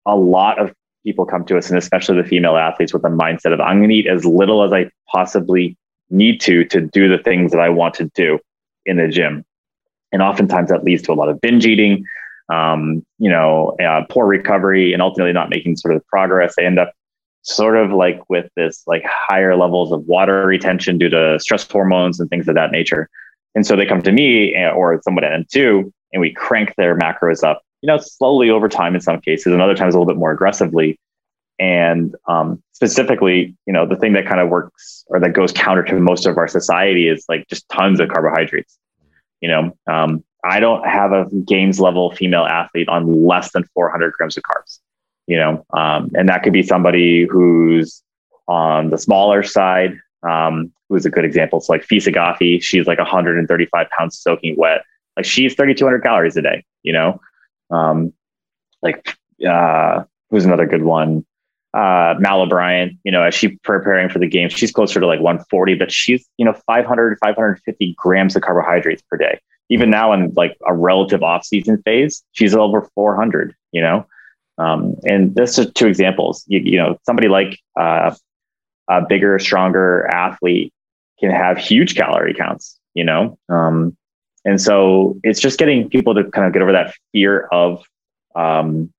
a 0.08 0.16
lot 0.16 0.60
of 0.60 0.74
people 1.06 1.26
come 1.26 1.46
to 1.46 1.58
us, 1.58 1.70
and 1.70 1.78
especially 1.78 2.20
the 2.20 2.28
female 2.28 2.58
athletes, 2.58 2.92
with 2.92 3.04
the 3.04 3.10
mindset 3.10 3.54
of 3.54 3.62
I'm 3.62 3.78
going 3.78 3.90
to 3.90 3.96
eat 3.96 4.08
as 4.08 4.26
little 4.26 4.64
as 4.64 4.74
I 4.74 4.90
possibly 5.08 5.78
need 6.10 6.42
to 6.42 6.66
to 6.66 6.82
do 6.82 7.08
the 7.08 7.22
things 7.22 7.52
that 7.52 7.62
I 7.62 7.70
want 7.70 7.94
to 7.96 8.06
do 8.16 8.40
in 8.88 8.98
the 8.98 9.08
gym. 9.08 9.46
And 10.12 10.24
oftentimes 10.24 10.70
that 10.70 10.84
leads 10.84 11.04
to 11.04 11.12
a 11.12 11.14
lot 11.14 11.30
of 11.30 11.40
binge 11.40 11.66
eating, 11.66 12.04
um, 12.50 13.06
you 13.18 13.30
know, 13.30 13.76
uh, 13.84 14.04
poor 14.10 14.26
recovery 14.26 14.94
and 14.94 15.02
ultimately 15.02 15.34
not 15.34 15.50
making 15.50 15.78
sort 15.78 15.96
of 15.96 16.06
progress. 16.08 16.54
They 16.56 16.66
end 16.66 16.80
up 16.80 16.94
sort 17.42 17.78
of 17.78 17.92
like 17.92 18.20
with 18.28 18.50
this 18.56 18.84
like 18.88 19.04
higher 19.06 19.56
levels 19.56 19.92
of 19.92 20.06
water 20.06 20.46
retention 20.46 20.98
due 20.98 21.10
to 21.10 21.40
stress 21.40 21.70
hormones 21.70 22.20
and 22.20 22.30
things 22.30 22.48
of 22.48 22.56
that 22.56 22.72
nature. 22.72 23.08
And 23.54 23.66
so 23.66 23.76
they 23.76 23.86
come 23.86 24.02
to 24.02 24.12
me 24.12 24.56
eh, 24.56 24.70
or 24.70 25.00
someone 25.04 25.24
at 25.24 25.48
M2 25.48 25.92
and 26.12 26.22
we 26.22 26.34
crank 26.34 26.74
their 26.76 26.98
macros 26.98 27.44
up, 27.44 27.62
you 27.82 27.88
know, 27.88 27.98
slowly 27.98 28.50
over 28.50 28.68
time 28.68 28.96
in 28.96 29.02
some 29.02 29.22
cases 29.22 29.54
and 29.54 29.62
other 29.62 29.76
times 29.76 29.94
a 29.94 30.00
little 30.00 30.12
bit 30.12 30.20
more 30.20 30.32
aggressively. 30.32 31.00
And 31.60 32.16
um, 32.28 32.62
specifically, 32.74 33.56
you 33.66 33.74
know, 33.74 33.88
the 33.88 33.96
thing 33.96 34.14
that 34.14 34.26
kind 34.26 34.42
of 34.42 34.50
works 34.50 35.06
or 35.08 35.20
that 35.20 35.34
goes 35.34 35.52
counter 35.52 35.84
to 35.84 36.00
most 36.00 36.26
of 36.26 36.38
our 36.38 36.48
society 36.48 37.08
is 37.08 37.26
like 37.30 37.48
just 37.48 37.68
tons 37.70 38.00
of 38.00 38.10
carbohydrates. 38.10 38.78
You 39.42 39.50
know, 39.50 39.78
um, 39.88 40.24
I 40.46 40.60
don't 40.60 40.86
have 40.86 41.12
a 41.12 41.26
games 41.46 41.80
level 41.80 42.12
female 42.12 42.46
athlete 42.46 42.88
on 42.88 43.26
less 43.26 43.52
than 43.52 43.64
400 43.74 44.14
grams 44.14 44.38
of 44.38 44.44
carbs, 44.44 44.80
you 45.28 45.38
know, 45.38 45.66
um, 45.74 46.12
and 46.14 46.30
that 46.30 46.44
could 46.44 46.54
be 46.54 46.64
somebody 46.64 47.26
who's 47.26 48.04
on 48.48 48.92
the 48.92 48.98
smaller 48.98 49.42
side, 49.42 49.98
um, 50.24 50.72
who's 50.90 51.06
a 51.06 51.10
good 51.10 51.26
example. 51.26 51.60
It's 51.60 51.70
like 51.70 51.84
Fee 51.84 51.98
Saghafi. 51.98 52.62
She's 52.62 52.86
like 52.86 53.00
135 53.00 53.90
pounds 53.90 54.20
soaking 54.20 54.56
wet. 54.58 54.84
Like 55.18 55.26
she's 55.26 55.56
3,200 55.56 56.04
calories 56.04 56.38
a 56.38 56.42
day, 56.42 56.64
you 56.84 56.94
know, 56.94 57.20
um, 57.72 58.14
like, 58.82 59.18
uh, 59.48 60.04
who's 60.30 60.46
another 60.46 60.68
good 60.68 60.84
one? 60.84 61.26
Uh, 61.74 62.16
Mal 62.20 62.42
O'Brien, 62.42 63.00
you 63.04 63.12
know, 63.12 63.24
as 63.24 63.34
she 63.34 63.58
preparing 63.64 64.10
for 64.10 64.20
the 64.20 64.28
game, 64.28 64.48
she's 64.50 64.72
closer 64.72 65.00
to 65.00 65.08
like 65.08 65.20
140, 65.20 65.76
but 65.76 65.92
she's, 65.92 66.26
you 66.38 66.46
know, 66.46 66.54
500, 66.68 67.18
550 67.22 67.96
grams 67.98 68.36
of 68.36 68.44
carbohydrates 68.44 69.02
per 69.02 69.18
day 69.18 69.40
even 69.70 69.90
now 69.90 70.14
in 70.14 70.32
like 70.36 70.58
a 70.68 70.74
relative 70.74 71.24
off-season 71.24 71.82
phase, 71.84 72.24
she's 72.32 72.56
over 72.56 72.90
400. 72.96 73.56
You 73.72 73.82
know, 73.82 74.08
um, 74.58 74.96
and 75.04 75.36
this 75.36 75.58
is 75.58 75.72
two 75.74 75.88
examples. 75.88 76.44
You, 76.48 76.60
you 76.60 76.78
know, 76.78 76.98
somebody 77.06 77.28
like 77.28 77.60
uh, 77.80 78.16
a 78.90 79.02
bigger, 79.08 79.38
stronger 79.40 80.08
athlete 80.14 80.74
can 81.20 81.32
have 81.32 81.58
huge 81.58 81.96
calorie 81.96 82.34
counts. 82.34 82.80
You 82.94 83.04
know, 83.04 83.38
um, 83.50 83.98
and 84.46 84.62
so 84.62 85.20
it's 85.24 85.40
just 85.40 85.60
getting 85.60 85.90
people 85.90 86.14
to 86.16 86.24
kind 86.24 86.48
of 86.48 86.54
get 86.54 86.62
over 86.62 86.72
that 86.72 86.96
fear 87.12 87.48
of 87.52 87.84
um, 88.36 88.94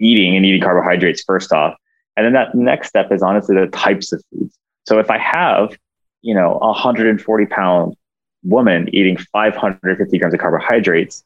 eating 0.00 0.36
and 0.36 0.46
eating 0.46 0.62
carbohydrates 0.62 1.22
first 1.22 1.52
off, 1.52 1.76
and 2.16 2.24
then 2.24 2.32
that 2.32 2.54
next 2.54 2.88
step 2.88 3.12
is 3.12 3.22
honestly 3.22 3.56
the 3.56 3.66
types 3.66 4.12
of 4.12 4.22
foods. 4.30 4.56
So 4.86 4.98
if 4.98 5.10
I 5.10 5.18
have, 5.18 5.76
you 6.22 6.34
know, 6.34 6.58
a 6.60 6.68
140 6.68 7.46
pound 7.46 7.96
woman 8.44 8.88
eating 8.92 9.16
550 9.16 10.18
grams 10.18 10.34
of 10.34 10.40
carbohydrates, 10.40 11.24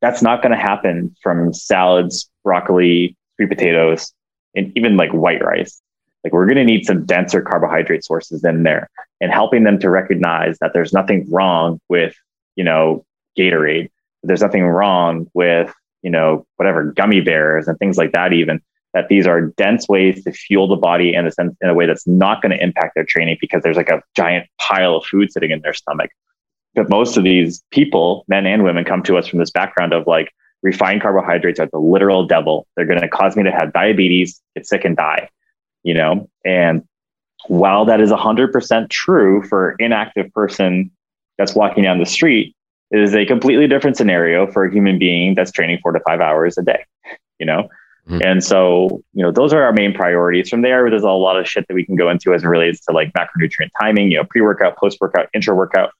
that's 0.00 0.22
not 0.22 0.42
going 0.42 0.52
to 0.52 0.58
happen 0.58 1.14
from 1.22 1.54
salads, 1.54 2.28
broccoli, 2.44 3.16
sweet 3.36 3.48
potatoes, 3.48 4.12
and 4.54 4.72
even 4.76 4.96
like 4.96 5.12
white 5.12 5.42
rice. 5.42 5.80
Like 6.24 6.32
we're 6.32 6.46
going 6.46 6.56
to 6.56 6.64
need 6.64 6.84
some 6.84 7.04
denser 7.04 7.40
carbohydrate 7.40 8.04
sources 8.04 8.44
in 8.44 8.62
there 8.62 8.88
and 9.20 9.32
helping 9.32 9.64
them 9.64 9.78
to 9.80 9.90
recognize 9.90 10.58
that 10.60 10.72
there's 10.72 10.92
nothing 10.92 11.28
wrong 11.30 11.80
with, 11.88 12.14
you 12.56 12.64
know, 12.64 13.04
Gatorade. 13.38 13.90
There's 14.22 14.42
nothing 14.42 14.64
wrong 14.64 15.28
with, 15.34 15.72
you 16.02 16.10
know, 16.10 16.46
whatever 16.56 16.92
gummy 16.92 17.20
bears 17.20 17.66
and 17.66 17.78
things 17.78 17.96
like 17.96 18.12
that, 18.12 18.32
even 18.32 18.60
that 18.94 19.08
these 19.08 19.26
are 19.26 19.40
dense 19.40 19.88
ways 19.88 20.22
to 20.24 20.32
fuel 20.32 20.68
the 20.68 20.76
body 20.76 21.14
in 21.14 21.26
a 21.26 21.32
sense 21.32 21.56
in 21.60 21.68
a 21.68 21.74
way 21.74 21.86
that's 21.86 22.06
not 22.06 22.42
going 22.42 22.56
to 22.56 22.62
impact 22.62 22.94
their 22.94 23.04
training 23.04 23.38
because 23.40 23.62
there's 23.62 23.76
like 23.76 23.88
a 23.88 24.02
giant 24.14 24.46
pile 24.60 24.96
of 24.96 25.04
food 25.06 25.32
sitting 25.32 25.50
in 25.50 25.60
their 25.62 25.72
stomach 25.72 26.10
but 26.74 26.88
most 26.88 27.16
of 27.16 27.24
these 27.24 27.62
people, 27.70 28.24
men 28.28 28.46
and 28.46 28.64
women, 28.64 28.84
come 28.84 29.02
to 29.04 29.16
us 29.18 29.26
from 29.26 29.38
this 29.38 29.50
background 29.50 29.92
of 29.92 30.06
like 30.06 30.32
refined 30.62 31.02
carbohydrates 31.02 31.60
are 31.60 31.68
the 31.72 31.78
literal 31.78 32.26
devil. 32.26 32.66
They're 32.76 32.86
going 32.86 33.00
to 33.00 33.08
cause 33.08 33.36
me 33.36 33.42
to 33.44 33.50
have 33.50 33.72
diabetes, 33.72 34.40
get 34.54 34.66
sick, 34.66 34.84
and 34.84 34.96
die. 34.96 35.28
You 35.82 35.94
know, 35.94 36.30
and 36.44 36.84
while 37.48 37.84
that 37.86 38.00
is 38.00 38.10
100% 38.10 38.88
true 38.88 39.42
for 39.42 39.74
inactive 39.80 40.32
person 40.32 40.92
that's 41.38 41.54
walking 41.54 41.82
down 41.82 41.98
the 41.98 42.06
street, 42.06 42.54
it 42.92 43.00
is 43.00 43.14
a 43.14 43.26
completely 43.26 43.66
different 43.66 43.96
scenario 43.96 44.46
for 44.46 44.64
a 44.64 44.72
human 44.72 44.98
being 44.98 45.34
that's 45.34 45.50
training 45.50 45.80
four 45.82 45.92
to 45.92 46.00
five 46.06 46.20
hours 46.20 46.56
a 46.56 46.62
day. 46.62 46.84
You 47.40 47.46
know, 47.46 47.68
Mm-hmm. 48.08 48.18
And 48.24 48.42
so, 48.42 49.02
you 49.12 49.22
know, 49.22 49.30
those 49.30 49.52
are 49.52 49.62
our 49.62 49.72
main 49.72 49.94
priorities. 49.94 50.48
From 50.48 50.62
there, 50.62 50.90
there's 50.90 51.04
a 51.04 51.10
lot 51.10 51.38
of 51.38 51.48
shit 51.48 51.66
that 51.68 51.74
we 51.74 51.84
can 51.84 51.94
go 51.94 52.10
into 52.10 52.34
as 52.34 52.42
it 52.42 52.48
relates 52.48 52.84
to 52.86 52.92
like 52.92 53.12
macronutrient 53.12 53.70
timing, 53.80 54.10
you 54.10 54.18
know, 54.18 54.24
pre 54.24 54.40
workout, 54.40 54.76
post 54.76 54.98
workout, 55.00 55.28
intra 55.32 55.54
workout 55.54 55.92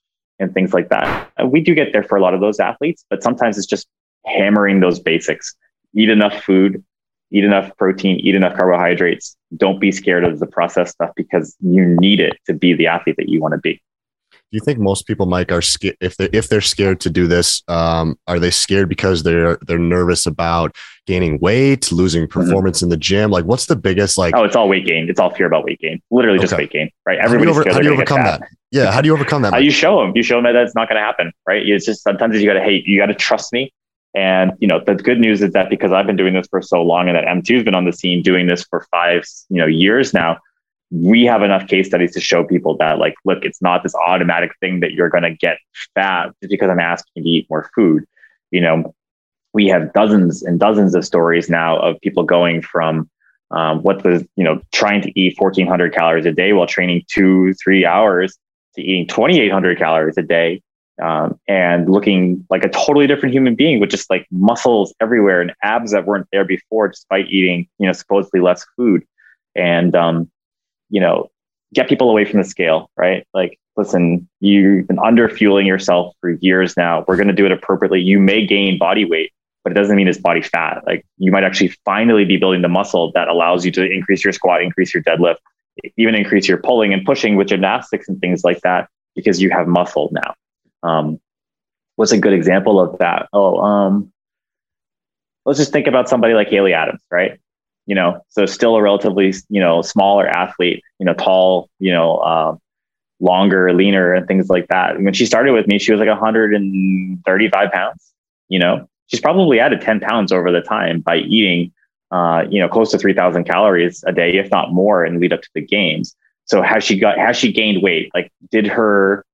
and 0.43 0.53
things 0.53 0.75
like 0.75 0.89
that. 0.91 1.31
We 1.47 1.61
do 1.61 1.75
get 1.75 1.93
there 1.93 2.03
for 2.03 2.17
a 2.17 2.21
lot 2.21 2.35
of 2.35 2.41
those 2.41 2.61
athletes, 2.61 3.05
but 3.09 3.23
sometimes 3.23 3.57
it's 3.57 3.67
just 3.67 3.87
hammering 4.27 4.81
those 4.81 5.01
basics. 5.01 5.55
Eat 5.95 6.11
enough 6.11 6.43
food, 6.43 6.83
eat 7.31 7.45
enough 7.45 7.75
protein, 7.77 8.19
eat 8.21 8.35
enough 8.35 8.57
carbohydrates. 8.57 9.37
Don't 9.57 9.81
be 9.81 9.93
scared 9.93 10.25
of 10.25 10.41
the 10.41 10.47
processed 10.47 10.95
stuff 10.95 11.11
because 11.17 11.57
you 11.61 11.87
need 11.87 12.21
it 12.21 12.37
to 12.47 12.55
be 12.55 12.75
the 12.75 12.87
athlete 12.87 13.17
that 13.19 13.29
you 13.29 13.41
want 13.41 13.53
to 13.53 13.59
be. 13.59 13.81
Do 14.33 14.59
you 14.59 14.61
think 14.61 14.79
most 14.79 15.07
people, 15.07 15.25
Mike, 15.25 15.51
are 15.51 15.63
scared 15.63 15.97
if 16.01 16.19
they 16.19 16.29
if 16.33 16.49
they're 16.49 16.61
scared 16.61 17.01
to 17.01 17.11
do 17.11 17.27
this? 17.27 17.63
Um, 17.69 18.19
are 18.27 18.39
they 18.39 18.51
scared 18.51 18.89
because 18.89 19.23
they're 19.23 19.59
they're 19.67 19.79
nervous 19.79 20.27
about 20.27 20.77
gaining 21.07 21.39
weight, 21.41 21.91
losing 21.93 22.25
mm-hmm. 22.25 22.41
performance 22.41 22.79
mm-hmm. 22.79 22.87
in 22.87 22.91
the 22.91 22.97
gym? 22.97 23.31
Like, 23.31 23.45
what's 23.45 23.67
the 23.67 23.77
biggest 23.77 24.19
like? 24.19 24.35
Oh, 24.37 24.45
it's 24.45 24.57
all 24.57 24.69
weight 24.69 24.87
gain. 24.87 25.09
It's 25.09 25.21
all 25.21 25.31
fear 25.31 25.47
about 25.47 25.65
weight 25.65 25.81
gain. 25.81 26.01
Literally 26.11 26.39
just 26.39 26.57
weight 26.57 26.71
gain, 26.71 26.91
right? 27.07 27.19
Everybody's 27.19 27.57
how 27.57 27.63
do 27.63 27.69
you, 27.69 27.71
over, 27.71 27.75
how 27.75 27.81
do 27.81 27.87
you 27.87 27.95
overcome 27.95 28.23
that? 28.25 28.43
Yeah, 28.71 28.91
how 28.91 29.01
do 29.01 29.07
you 29.07 29.15
overcome 29.15 29.43
that? 29.43 29.63
you 29.65 29.71
show 29.71 30.01
them. 30.01 30.13
You 30.15 30.23
show 30.23 30.37
them 30.37 30.45
that 30.45 30.53
that's 30.53 30.75
not 30.75 30.89
going 30.89 30.97
to 30.97 31.05
happen, 31.05 31.33
right? 31.47 31.67
It's 31.67 31.85
just 31.85 32.03
sometimes 32.03 32.41
you 32.41 32.47
got 32.47 32.55
to 32.55 32.63
hate. 32.63 32.87
You 32.87 32.99
got 32.99 33.07
to 33.07 33.15
trust 33.15 33.53
me. 33.53 33.73
And 34.15 34.53
you 34.61 34.69
know, 34.69 34.81
the 34.85 34.95
good 34.95 35.19
news 35.19 35.41
is 35.43 35.53
that 35.53 35.71
because 35.71 35.91
I've 35.93 36.07
been 36.07 36.17
doing 36.17 36.35
this 36.35 36.47
for 36.49 36.61
so 36.61 36.83
long, 36.83 37.09
and 37.09 37.17
that 37.17 37.25
M2's 37.25 37.65
been 37.65 37.75
on 37.75 37.85
the 37.85 37.93
scene 37.93 38.23
doing 38.23 38.47
this 38.47 38.65
for 38.65 38.87
five, 38.91 39.25
you 39.49 39.59
know, 39.59 39.67
years 39.67 40.13
now, 40.13 40.39
we 40.91 41.25
have 41.25 41.43
enough 41.43 41.67
case 41.67 41.87
studies 41.87 42.13
to 42.13 42.21
show 42.21 42.45
people 42.45 42.77
that, 42.77 42.99
like, 42.99 43.15
look, 43.25 43.45
it's 43.45 43.63
not 43.63 43.83
this 43.83 43.95
automatic 43.95 44.53
thing 44.61 44.81
that 44.81 44.93
you're 44.93 45.09
going 45.09 45.23
to 45.23 45.35
get 45.35 45.59
fat 45.95 46.27
just 46.43 46.51
because 46.51 46.69
I'm 46.69 46.79
asking 46.79 47.11
you 47.17 47.23
to 47.23 47.29
eat 47.29 47.47
more 47.49 47.71
food. 47.75 48.05
You 48.51 48.61
know, 48.61 48.95
we 49.53 49.67
have 49.69 49.93
dozens 49.93 50.43
and 50.43 50.59
dozens 50.59 50.95
of 50.95 51.05
stories 51.05 51.49
now 51.49 51.79
of 51.79 52.01
people 52.01 52.23
going 52.23 52.63
from 52.63 53.09
um, 53.51 53.83
what 53.83 54.03
was, 54.05 54.25
you 54.37 54.45
know, 54.45 54.61
trying 54.73 55.03
to 55.03 55.21
eat 55.21 55.39
1,400 55.39 55.95
calories 55.95 56.25
a 56.25 56.33
day 56.33 56.53
while 56.53 56.67
training 56.67 57.03
two, 57.09 57.53
three 57.55 57.85
hours 57.85 58.39
to 58.75 58.83
eating 58.83 59.07
2,800 59.07 59.79
calories 59.79 60.17
a 60.17 60.23
day 60.23 60.63
um, 61.03 61.39
and 61.49 61.91
looking 61.91 62.47
like 62.49 62.65
a 62.65 62.69
totally 62.69 63.07
different 63.07 63.35
human 63.35 63.55
being 63.55 63.79
with 63.79 63.91
just 63.91 64.09
like 64.09 64.27
muscles 64.31 64.95
everywhere 65.01 65.43
and 65.43 65.53
abs 65.63 65.93
that 65.93 66.07
weren't 66.07 66.27
there 66.33 66.45
before, 66.45 66.89
despite 66.89 67.29
eating, 67.29 67.69
you 67.79 67.87
know, 67.87 67.93
supposedly 67.93 68.41
less 68.41 68.65
food. 68.77 69.05
And, 69.55 69.95
um, 69.95 70.31
you 70.89 71.01
know, 71.01 71.31
get 71.75 71.89
people 71.89 72.11
away 72.11 72.25
from 72.25 72.41
the 72.41 72.49
scale, 72.49 72.91
right? 72.97 73.27
Like, 73.35 73.59
listen, 73.77 74.29
you've 74.41 74.87
been 74.87 74.99
under 74.99 75.29
fueling 75.29 75.67
yourself 75.67 76.15
for 76.21 76.31
years 76.31 76.77
now. 76.77 77.05
We're 77.07 77.17
going 77.17 77.29
to 77.29 77.35
do 77.35 77.47
it 77.47 77.53
appropriately. 77.53 78.01
You 78.01 78.19
may 78.19 78.47
gain 78.47 78.79
body 78.79 79.05
weight, 79.05 79.33
but 79.63 79.73
it 79.73 79.75
doesn't 79.75 79.97
mean 79.97 80.09
it's 80.09 80.19
body 80.19 80.43
fat. 80.43 80.83
Like, 80.87 81.07
you 81.19 81.31
might 81.31 81.45
actually 81.45 81.69
finally 81.85 82.25
be 82.25 82.37
building 82.37 82.63
the 82.63 82.69
muscle 82.69 83.13
that 83.13 83.29
allows 83.29 83.65
you 83.65 83.71
to 83.73 83.85
increase 83.85 84.25
your 84.25 84.33
squat, 84.33 84.63
increase 84.63 84.93
your 84.93 85.03
deadlift, 85.03 85.37
even 85.97 86.15
increase 86.15 86.49
your 86.49 86.59
pulling 86.59 86.93
and 86.93 87.05
pushing 87.05 87.37
with 87.37 87.49
gymnastics 87.49 88.09
and 88.09 88.21
things 88.21 88.45
like 88.45 88.61
that 88.63 88.89
because 89.15 89.41
you 89.41 89.51
have 89.51 89.67
muscle 89.67 90.11
now. 90.13 90.35
Um, 90.83 91.21
what's 91.97 92.13
a 92.13 92.19
good 92.19 92.33
example 92.33 92.81
of 92.81 92.99
that? 92.99 93.29
Oh, 93.33 93.59
um, 93.61 94.13
let's 95.45 95.59
just 95.59 95.73
think 95.73 95.87
about 95.87 96.09
somebody 96.09 96.35
like 96.35 96.49
Haley 96.49 96.75
Adams, 96.75 97.03
right? 97.11 97.39
You 97.87 97.95
know, 97.95 98.21
so 98.29 98.47
still 98.47 98.77
a 98.77 98.83
relatively, 98.83 99.35
you 99.49 99.61
know, 99.61 99.83
smaller 99.83 100.27
athlete, 100.27 100.83
you 100.99 101.07
know, 101.07 101.15
tall, 101.15 101.69
you 101.79 101.93
know, 101.93 102.17
uh, 102.17 102.57
longer, 103.21 103.73
leaner, 103.73 104.15
and 104.15 104.27
things 104.27 104.49
like 104.49 104.69
that. 104.69 105.01
When 105.01 105.15
she 105.15 105.27
started 105.27 105.53
with 105.53 105.67
me, 105.67 105.79
she 105.79 105.93
was 105.93 105.99
like 105.99 106.09
135 106.09 107.73
pounds. 107.73 108.13
You 108.49 108.59
know, 108.59 108.89
she's 109.13 109.21
probably 109.21 109.61
added 109.61 109.83
10 109.83 110.01
pounds 110.01 110.33
over 110.33 110.51
the 110.51 110.63
time 110.63 111.01
by 111.01 111.19
eating, 111.19 111.71
uh, 112.11 112.45
you 112.49 112.59
know, 112.59 112.69
close 112.69 112.91
to 112.91 112.99
3,000 112.99 113.45
calories 113.45 114.03
a 114.07 114.13
day, 114.13 114.39
if 114.39 114.51
not 114.51 114.73
more, 114.73 115.05
and 115.05 115.21
lead 115.21 115.33
up 115.33 115.43
to 115.43 115.51
the 115.55 115.61
games. 115.61 116.17
So 116.47 116.63
has 116.63 116.83
she 116.83 116.99
got 116.99 117.19
has 117.19 117.37
she 117.37 117.53
gained 117.53 117.83
weight? 117.83 118.11
Like, 118.15 118.33
did 118.51 118.67
her 118.67 119.25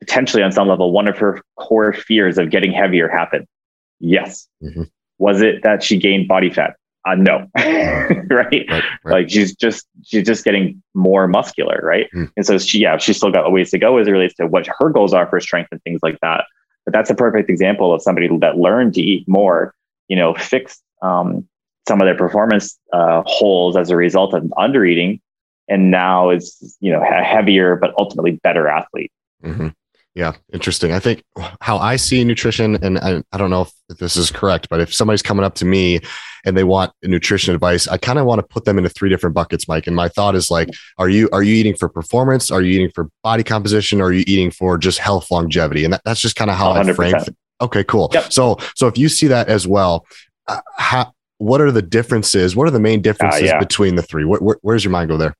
potentially 0.00 0.42
on 0.42 0.52
some 0.52 0.68
level, 0.68 0.92
one 0.92 1.08
of 1.08 1.16
her 1.18 1.40
core 1.56 1.92
fears 1.92 2.36
of 2.36 2.50
getting 2.50 2.72
heavier 2.72 3.08
happen? 3.08 3.46
Yes. 4.00 4.48
Mm-hmm. 4.62 4.82
Was 5.18 5.40
it 5.40 5.62
that 5.62 5.82
she 5.82 5.96
gained 5.96 6.28
body 6.28 6.50
fat? 6.50 6.76
Uh, 7.08 7.14
no, 7.14 7.46
right? 7.56 8.26
Right, 8.30 8.68
right? 8.68 8.84
Like 9.04 9.30
she's 9.30 9.54
just 9.54 9.86
she's 10.04 10.26
just 10.26 10.44
getting 10.44 10.82
more 10.94 11.26
muscular, 11.26 11.80
right? 11.82 12.08
Mm. 12.14 12.30
And 12.36 12.44
so 12.44 12.58
she, 12.58 12.80
yeah, 12.80 12.98
she's 12.98 13.16
still 13.16 13.32
got 13.32 13.46
a 13.46 13.50
ways 13.50 13.70
to 13.70 13.78
go 13.78 13.96
as 13.98 14.06
it 14.08 14.10
relates 14.10 14.34
to 14.34 14.46
what 14.46 14.68
her 14.78 14.90
goals 14.90 15.14
are 15.14 15.26
for 15.28 15.40
strength 15.40 15.68
and 15.70 15.82
things 15.84 16.00
like 16.02 16.18
that. 16.22 16.44
But 16.88 16.94
that's 16.94 17.10
a 17.10 17.14
perfect 17.14 17.50
example 17.50 17.92
of 17.92 18.00
somebody 18.00 18.30
that 18.38 18.56
learned 18.56 18.94
to 18.94 19.02
eat 19.02 19.28
more, 19.28 19.74
you 20.08 20.16
know, 20.16 20.32
fixed 20.32 20.82
um, 21.02 21.46
some 21.86 22.00
of 22.00 22.06
their 22.06 22.16
performance 22.16 22.78
uh, 22.94 23.22
holes 23.26 23.76
as 23.76 23.90
a 23.90 23.96
result 23.96 24.32
of 24.32 24.50
under 24.56 24.86
eating, 24.86 25.20
and 25.68 25.90
now 25.90 26.30
is 26.30 26.78
you 26.80 26.90
know 26.90 27.02
a 27.02 27.22
heavier 27.22 27.76
but 27.76 27.92
ultimately 27.98 28.40
better 28.42 28.68
athlete. 28.68 29.12
Mm-hmm. 29.44 29.68
Yeah, 30.18 30.32
interesting. 30.52 30.90
I 30.90 30.98
think 30.98 31.22
how 31.60 31.78
I 31.78 31.94
see 31.94 32.24
nutrition, 32.24 32.74
and 32.82 32.98
I, 32.98 33.22
I 33.30 33.38
don't 33.38 33.50
know 33.50 33.68
if 33.88 33.98
this 33.98 34.16
is 34.16 34.32
correct, 34.32 34.68
but 34.68 34.80
if 34.80 34.92
somebody's 34.92 35.22
coming 35.22 35.44
up 35.44 35.54
to 35.54 35.64
me 35.64 36.00
and 36.44 36.56
they 36.56 36.64
want 36.64 36.92
nutrition 37.04 37.54
advice, 37.54 37.86
I 37.86 37.98
kind 37.98 38.18
of 38.18 38.26
want 38.26 38.40
to 38.40 38.42
put 38.42 38.64
them 38.64 38.78
into 38.78 38.90
three 38.90 39.08
different 39.10 39.32
buckets, 39.32 39.68
Mike. 39.68 39.86
And 39.86 39.94
my 39.94 40.08
thought 40.08 40.34
is 40.34 40.50
like, 40.50 40.70
are 40.98 41.08
you 41.08 41.28
are 41.32 41.44
you 41.44 41.54
eating 41.54 41.76
for 41.76 41.88
performance? 41.88 42.50
Are 42.50 42.60
you 42.60 42.72
eating 42.72 42.90
for 42.92 43.08
body 43.22 43.44
composition? 43.44 44.00
Or 44.00 44.06
are 44.06 44.12
you 44.12 44.24
eating 44.26 44.50
for 44.50 44.76
just 44.76 44.98
health 44.98 45.30
longevity? 45.30 45.84
And 45.84 45.92
that, 45.92 46.02
that's 46.04 46.18
just 46.18 46.34
kind 46.34 46.50
of 46.50 46.56
how 46.56 46.74
100%. 46.74 46.88
I 46.88 46.92
frame. 46.94 47.14
It. 47.14 47.36
Okay, 47.60 47.84
cool. 47.84 48.10
Yep. 48.12 48.32
So 48.32 48.58
so 48.74 48.88
if 48.88 48.98
you 48.98 49.08
see 49.08 49.28
that 49.28 49.46
as 49.46 49.68
well, 49.68 50.04
uh, 50.48 50.60
how, 50.78 51.12
what 51.36 51.60
are 51.60 51.70
the 51.70 51.80
differences? 51.80 52.56
What 52.56 52.66
are 52.66 52.72
the 52.72 52.80
main 52.80 53.02
differences 53.02 53.42
uh, 53.42 53.44
yeah. 53.44 53.58
between 53.60 53.94
the 53.94 54.02
three? 54.02 54.24
Where, 54.24 54.40
where, 54.40 54.56
where's 54.62 54.82
your 54.82 54.90
mind 54.90 55.10
go 55.10 55.16
there? 55.16 55.36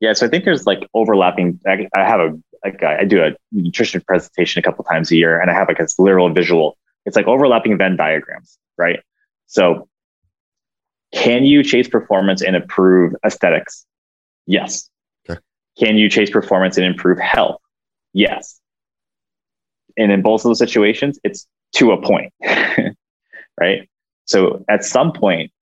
Yeah, 0.00 0.14
so 0.14 0.26
I 0.26 0.28
think 0.28 0.44
there's 0.44 0.66
like 0.66 0.80
overlapping. 0.94 1.60
I, 1.64 1.88
I 1.96 2.00
have 2.00 2.20
a 2.20 2.36
like 2.66 2.82
I 2.82 3.04
do 3.04 3.22
a 3.22 3.32
nutrition 3.52 4.00
presentation 4.00 4.58
a 4.58 4.62
couple 4.62 4.84
times 4.84 5.10
a 5.10 5.16
year, 5.16 5.40
and 5.40 5.50
I 5.50 5.54
have 5.54 5.68
like 5.68 5.80
a 5.80 5.86
literal 5.98 6.32
visual. 6.32 6.76
It's 7.04 7.16
like 7.16 7.26
overlapping 7.26 7.78
Venn 7.78 7.96
diagrams, 7.96 8.58
right? 8.76 9.00
So, 9.46 9.88
can 11.12 11.44
you 11.44 11.62
chase 11.62 11.88
performance 11.88 12.42
and 12.42 12.56
improve 12.56 13.14
aesthetics? 13.24 13.86
Yes. 14.46 14.90
Okay. 15.28 15.40
Can 15.78 15.96
you 15.96 16.10
chase 16.10 16.30
performance 16.30 16.76
and 16.76 16.86
improve 16.86 17.18
health? 17.18 17.60
Yes. 18.12 18.60
And 19.96 20.10
in 20.10 20.22
both 20.22 20.40
of 20.40 20.50
those 20.50 20.58
situations, 20.58 21.18
it's 21.22 21.46
to 21.76 21.92
a 21.92 22.02
point, 22.02 22.32
right? 23.60 23.88
So 24.24 24.64
at 24.68 24.84
some 24.84 25.12
point, 25.12 25.52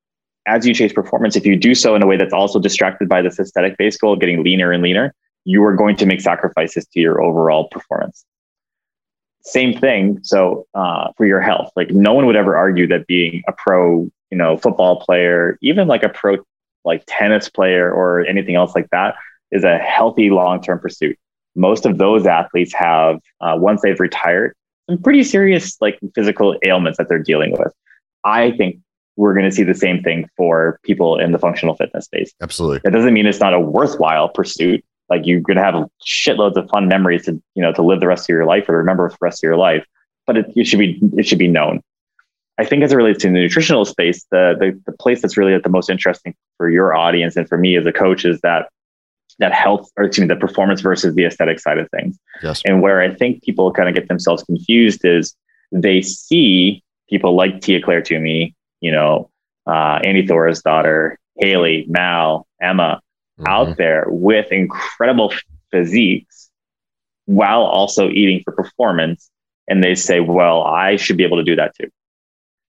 as 0.46 0.66
you 0.66 0.74
chase 0.74 0.92
performance, 0.92 1.36
if 1.36 1.46
you 1.46 1.56
do 1.56 1.74
so 1.74 1.94
in 1.94 2.02
a 2.02 2.06
way 2.06 2.16
that's 2.16 2.32
also 2.32 2.58
distracted 2.58 3.08
by 3.08 3.22
this 3.22 3.38
aesthetic 3.38 3.76
based 3.78 4.00
goal 4.00 4.14
of 4.14 4.20
getting 4.20 4.42
leaner 4.42 4.72
and 4.72 4.82
leaner, 4.82 5.14
you 5.44 5.62
are 5.64 5.74
going 5.74 5.96
to 5.96 6.06
make 6.06 6.20
sacrifices 6.20 6.86
to 6.86 7.00
your 7.00 7.22
overall 7.22 7.68
performance. 7.68 8.24
Same 9.42 9.78
thing. 9.78 10.20
So 10.22 10.66
uh, 10.74 11.08
for 11.16 11.26
your 11.26 11.40
health, 11.40 11.70
like 11.76 11.90
no 11.90 12.14
one 12.14 12.26
would 12.26 12.36
ever 12.36 12.56
argue 12.56 12.86
that 12.88 13.06
being 13.06 13.42
a 13.46 13.52
pro, 13.52 14.10
you 14.30 14.38
know, 14.38 14.56
football 14.56 15.00
player, 15.00 15.58
even 15.60 15.86
like 15.86 16.02
a 16.02 16.08
pro, 16.08 16.38
like 16.84 17.04
tennis 17.06 17.50
player 17.50 17.92
or 17.92 18.24
anything 18.26 18.54
else 18.54 18.74
like 18.74 18.88
that, 18.90 19.16
is 19.50 19.62
a 19.64 19.78
healthy 19.78 20.30
long-term 20.30 20.78
pursuit. 20.78 21.18
Most 21.54 21.84
of 21.84 21.98
those 21.98 22.26
athletes 22.26 22.72
have, 22.74 23.20
uh, 23.40 23.56
once 23.58 23.82
they've 23.82 24.00
retired, 24.00 24.54
some 24.88 25.00
pretty 25.00 25.22
serious 25.22 25.76
like 25.80 25.98
physical 26.14 26.56
ailments 26.64 26.98
that 26.98 27.08
they're 27.08 27.22
dealing 27.22 27.52
with. 27.52 27.72
I 28.24 28.50
think 28.52 28.78
we're 29.16 29.34
going 29.34 29.44
to 29.44 29.52
see 29.52 29.62
the 29.62 29.74
same 29.74 30.02
thing 30.02 30.28
for 30.36 30.80
people 30.82 31.18
in 31.18 31.32
the 31.32 31.38
functional 31.38 31.76
fitness 31.76 32.06
space. 32.06 32.32
Absolutely. 32.42 32.80
That 32.82 32.92
doesn't 32.92 33.12
mean 33.12 33.26
it's 33.26 33.40
not 33.40 33.54
a 33.54 33.60
worthwhile 33.60 34.28
pursuit. 34.28 34.84
Like 35.10 35.22
you're 35.24 35.40
going 35.40 35.56
to 35.56 35.62
have 35.62 35.74
shitloads 36.06 36.56
of 36.56 36.68
fun 36.70 36.88
memories 36.88 37.26
to, 37.26 37.32
you 37.54 37.62
know, 37.62 37.72
to 37.72 37.82
live 37.82 38.00
the 38.00 38.06
rest 38.06 38.24
of 38.24 38.32
your 38.32 38.46
life 38.46 38.64
or 38.64 38.72
to 38.72 38.78
remember 38.78 39.08
for 39.08 39.16
the 39.20 39.24
rest 39.24 39.44
of 39.44 39.48
your 39.48 39.56
life. 39.56 39.84
But 40.26 40.38
it, 40.38 40.52
it 40.56 40.66
should 40.66 40.78
be, 40.78 40.98
it 41.16 41.26
should 41.26 41.38
be 41.38 41.48
known. 41.48 41.82
I 42.56 42.64
think 42.64 42.82
as 42.82 42.92
it 42.92 42.96
relates 42.96 43.20
to 43.22 43.28
the 43.28 43.32
nutritional 43.32 43.84
space, 43.84 44.24
the, 44.30 44.54
the, 44.58 44.80
the 44.86 44.96
place 44.96 45.20
that's 45.20 45.36
really 45.36 45.54
at 45.54 45.64
the 45.64 45.68
most 45.68 45.90
interesting 45.90 46.34
for 46.56 46.70
your 46.70 46.94
audience 46.94 47.36
and 47.36 47.48
for 47.48 47.58
me 47.58 47.76
as 47.76 47.84
a 47.84 47.92
coach 47.92 48.24
is 48.24 48.40
that 48.40 48.68
that 49.40 49.52
health 49.52 49.90
or 49.96 50.04
excuse 50.04 50.28
me, 50.28 50.32
the 50.32 50.38
performance 50.38 50.80
versus 50.80 51.14
the 51.16 51.24
aesthetic 51.24 51.58
side 51.58 51.78
of 51.78 51.88
things. 51.90 52.16
Yes. 52.42 52.62
And 52.64 52.80
where 52.80 53.00
I 53.00 53.12
think 53.12 53.42
people 53.42 53.72
kind 53.72 53.88
of 53.88 53.94
get 53.94 54.06
themselves 54.06 54.44
confused 54.44 55.04
is 55.04 55.34
they 55.72 56.02
see 56.02 56.84
people 57.08 57.34
like 57.34 57.60
Tia-Clair 57.60 58.02
Toomey, 58.02 58.54
you 58.80 58.92
know, 58.92 59.30
uh, 59.66 59.98
Annie 60.04 60.22
daughter 60.22 61.18
Haley, 61.40 61.84
Mal, 61.88 62.46
Emma, 62.62 63.00
mm-hmm. 63.38 63.46
out 63.46 63.76
there 63.76 64.06
with 64.08 64.50
incredible 64.52 65.32
physiques 65.70 66.50
while 67.26 67.62
also 67.62 68.08
eating 68.10 68.42
for 68.44 68.52
performance. 68.52 69.30
And 69.66 69.82
they 69.82 69.94
say, 69.94 70.20
well, 70.20 70.62
I 70.62 70.96
should 70.96 71.16
be 71.16 71.24
able 71.24 71.38
to 71.38 71.44
do 71.44 71.56
that 71.56 71.74
too. 71.74 71.88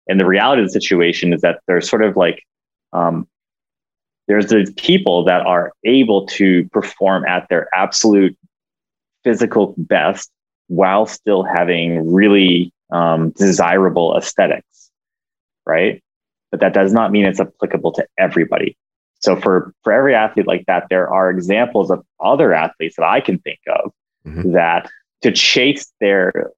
And 0.08 0.18
the 0.18 0.26
reality 0.26 0.62
of 0.62 0.68
the 0.68 0.72
situation 0.72 1.32
is 1.34 1.42
that 1.42 1.60
there's 1.66 1.88
sort 1.88 2.02
of 2.02 2.16
like, 2.16 2.42
um, 2.94 3.28
there's 4.26 4.46
the 4.46 4.72
people 4.76 5.24
that 5.24 5.44
are 5.46 5.72
able 5.84 6.26
to 6.26 6.68
perform 6.70 7.26
at 7.26 7.46
their 7.48 7.68
absolute 7.74 8.36
physical 9.24 9.74
best 9.76 10.30
while 10.68 11.06
still 11.06 11.42
having 11.42 12.12
really 12.12 12.72
um, 12.90 13.30
desirable 13.30 14.16
aesthetics, 14.16 14.90
right? 15.66 16.02
But 16.50 16.60
that 16.60 16.72
does 16.72 16.92
not 16.92 17.12
mean 17.12 17.26
it's 17.26 17.40
applicable 17.40 17.92
to 17.92 18.06
everybody. 18.18 18.76
So 19.20 19.36
for 19.36 19.74
for 19.82 19.92
every 19.92 20.14
athlete 20.14 20.46
like 20.46 20.64
that, 20.66 20.86
there 20.90 21.12
are 21.12 21.30
examples 21.30 21.90
of 21.90 22.04
other 22.20 22.54
athletes 22.54 22.96
that 22.96 23.04
I 23.04 23.20
can 23.20 23.38
think 23.38 23.60
of 23.68 23.92
mm-hmm. 24.26 24.52
that 24.52 24.90
to 25.22 25.32
chase 25.32 25.92
their 26.00 26.50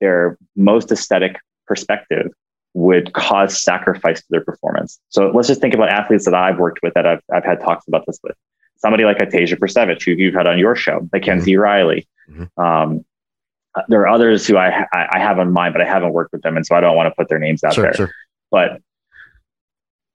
their 0.00 0.36
most 0.56 0.92
aesthetic 0.92 1.36
perspective 1.66 2.32
would 2.74 3.12
cause 3.12 3.62
sacrifice 3.62 4.20
to 4.20 4.26
their 4.30 4.44
performance. 4.44 4.98
So 5.10 5.30
let's 5.34 5.48
just 5.48 5.60
think 5.60 5.74
about 5.74 5.90
athletes 5.90 6.24
that 6.24 6.34
I've 6.34 6.58
worked 6.58 6.80
with 6.82 6.94
that 6.94 7.06
I've, 7.06 7.20
I've 7.32 7.44
had 7.44 7.60
talks 7.60 7.86
about 7.86 8.04
this 8.06 8.18
with. 8.22 8.36
Somebody 8.78 9.04
like 9.04 9.18
Atasia 9.18 9.56
Percevecz, 9.56 10.02
who 10.02 10.12
you've 10.12 10.34
had 10.34 10.46
on 10.46 10.58
your 10.58 10.74
show, 10.74 11.08
Mackenzie 11.12 11.52
mm-hmm. 11.52 11.60
Riley. 11.60 12.08
Mm-hmm. 12.28 12.60
Um, 12.60 13.04
there 13.88 14.00
are 14.00 14.08
others 14.08 14.46
who 14.46 14.56
I, 14.56 14.86
I 14.92 15.18
have 15.18 15.38
in 15.38 15.52
mind, 15.52 15.72
but 15.72 15.82
I 15.82 15.86
haven't 15.86 16.12
worked 16.12 16.32
with 16.32 16.42
them. 16.42 16.56
And 16.56 16.66
so 16.66 16.74
I 16.74 16.80
don't 16.80 16.96
want 16.96 17.06
to 17.06 17.14
put 17.14 17.28
their 17.28 17.38
names 17.38 17.62
out 17.62 17.74
sure, 17.74 17.84
there. 17.84 17.94
Sure. 17.94 18.10
But, 18.50 18.82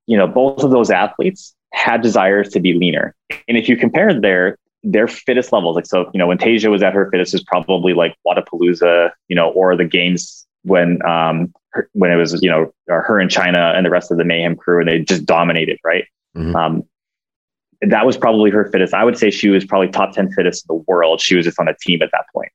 you 0.06 0.18
know, 0.18 0.28
both 0.28 0.64
of 0.64 0.72
those 0.72 0.92
athletes 0.92 1.56
had 1.78 2.02
desires 2.02 2.50
to 2.50 2.60
be 2.60 2.74
leaner. 2.74 3.16
And 3.48 3.56
if 3.56 3.70
you 3.70 3.78
compare 3.78 4.20
their 4.20 4.58
their 4.84 5.08
fittest 5.08 5.52
levels, 5.52 5.76
like 5.76 5.86
so, 5.86 6.10
you 6.14 6.18
know, 6.18 6.28
when 6.28 6.38
Tasia 6.38 6.70
was 6.70 6.82
at 6.82 6.94
her 6.94 7.10
fittest 7.12 7.34
is 7.34 7.44
probably 7.44 7.94
like 7.94 8.16
Wodapalooza, 8.26 9.12
you 9.28 9.36
know, 9.36 9.50
or 9.52 9.76
the 9.76 9.86
games 9.86 10.46
when 10.64 11.06
um 11.06 11.54
her, 11.72 11.90
when 11.94 12.12
it 12.12 12.16
was 12.16 12.42
you 12.42 12.50
know 12.50 12.74
her 12.88 13.20
and 13.20 13.30
Chyna 13.30 13.76
and 13.76 13.86
the 13.86 13.90
rest 13.90 14.12
of 14.12 14.18
the 14.18 14.26
Mayhem 14.26 14.56
crew 14.56 14.80
and 14.80 14.90
they 14.90 15.00
just 15.00 15.26
dominated, 15.26 15.78
right? 15.84 16.06
Mm-hmm. 16.36 16.56
Um, 16.56 16.84
that 17.82 18.06
was 18.06 18.18
probably 18.18 18.50
her 18.50 18.70
fittest. 18.72 18.94
I 18.94 19.04
would 19.04 19.18
say 19.18 19.30
she 19.30 19.50
was 19.50 19.64
probably 19.64 19.90
top 19.90 20.14
ten 20.14 20.32
fittest 20.32 20.66
in 20.68 20.76
the 20.76 20.84
world. 20.88 21.22
She 21.22 21.36
was 21.36 21.46
just 21.46 21.60
on 21.60 21.68
a 21.68 21.76
team 21.80 22.02
at 22.02 22.10
that 22.12 22.26
point. 22.34 22.52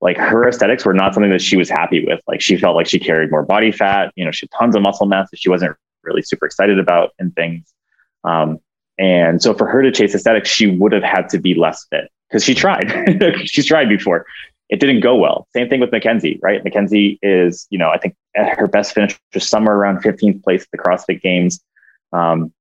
Like 0.00 0.16
her 0.16 0.48
aesthetics 0.48 0.84
were 0.84 0.94
not 0.94 1.12
something 1.14 1.30
that 1.30 1.42
she 1.42 1.56
was 1.56 1.68
happy 1.68 2.04
with. 2.04 2.20
Like 2.26 2.40
she 2.40 2.56
felt 2.56 2.76
like 2.76 2.86
she 2.86 2.98
carried 2.98 3.30
more 3.30 3.42
body 3.42 3.72
fat. 3.72 4.12
You 4.16 4.24
know, 4.24 4.30
she 4.30 4.48
had 4.50 4.58
tons 4.58 4.74
of 4.74 4.82
muscle 4.82 5.06
mass 5.06 5.30
that 5.30 5.38
she 5.38 5.50
wasn't 5.50 5.76
really 6.02 6.22
super 6.22 6.46
excited 6.46 6.78
about 6.78 7.10
and 7.18 7.34
things. 7.34 7.74
Um, 8.24 8.58
and 8.98 9.42
so 9.42 9.54
for 9.54 9.66
her 9.66 9.82
to 9.82 9.90
chase 9.90 10.14
aesthetics, 10.14 10.48
she 10.48 10.66
would 10.66 10.92
have 10.92 11.02
had 11.02 11.28
to 11.30 11.38
be 11.38 11.54
less 11.54 11.86
fit 11.90 12.10
because 12.28 12.44
she 12.44 12.54
tried. 12.54 12.90
She's 13.46 13.66
tried 13.66 13.88
before 13.88 14.26
it 14.70 14.80
didn't 14.80 15.00
go 15.00 15.14
well. 15.14 15.46
Same 15.54 15.68
thing 15.68 15.80
with 15.80 15.92
Mackenzie, 15.92 16.38
right? 16.42 16.64
Mackenzie 16.64 17.18
is, 17.22 17.66
you 17.70 17.78
know, 17.78 17.90
I 17.90 17.98
think 17.98 18.16
at 18.34 18.58
her 18.58 18.66
best 18.66 18.94
finish 18.94 19.18
was 19.32 19.48
somewhere 19.48 19.76
around 19.76 20.02
15th 20.02 20.42
place 20.42 20.62
at 20.62 20.70
the 20.72 20.78
CrossFit 20.78 21.20
Games. 21.20 21.60
Um, 22.12 22.52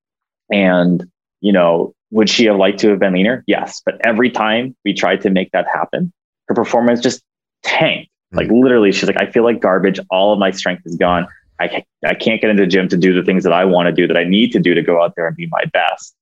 and, 0.51 1.05
you 1.41 1.53
know, 1.53 1.93
would 2.11 2.29
she 2.29 2.45
have 2.45 2.57
liked 2.57 2.79
to 2.79 2.89
have 2.89 2.99
been 2.99 3.13
leaner? 3.13 3.43
Yes. 3.47 3.81
But 3.85 3.95
every 4.05 4.29
time 4.29 4.75
we 4.83 4.93
tried 4.93 5.21
to 5.21 5.29
make 5.29 5.51
that 5.51 5.65
happen, 5.67 6.11
her 6.47 6.55
performance 6.55 6.99
just 6.99 7.23
tanked. 7.63 8.09
Like 8.31 8.49
literally, 8.49 8.91
she's 8.91 9.07
like, 9.07 9.21
I 9.21 9.29
feel 9.29 9.43
like 9.43 9.61
garbage. 9.61 9.99
All 10.09 10.33
of 10.33 10.39
my 10.39 10.51
strength 10.51 10.83
is 10.85 10.95
gone. 10.95 11.27
I 11.59 11.67
can't, 11.67 11.85
I 12.05 12.13
can't 12.15 12.41
get 12.41 12.49
into 12.49 12.63
the 12.63 12.67
gym 12.67 12.87
to 12.89 12.97
do 12.97 13.13
the 13.13 13.23
things 13.23 13.43
that 13.43 13.53
I 13.53 13.65
want 13.65 13.87
to 13.87 13.91
do, 13.91 14.07
that 14.07 14.17
I 14.17 14.23
need 14.23 14.51
to 14.53 14.59
do 14.59 14.73
to 14.73 14.81
go 14.81 15.01
out 15.01 15.13
there 15.15 15.27
and 15.27 15.35
be 15.35 15.47
my 15.47 15.65
best, 15.71 16.15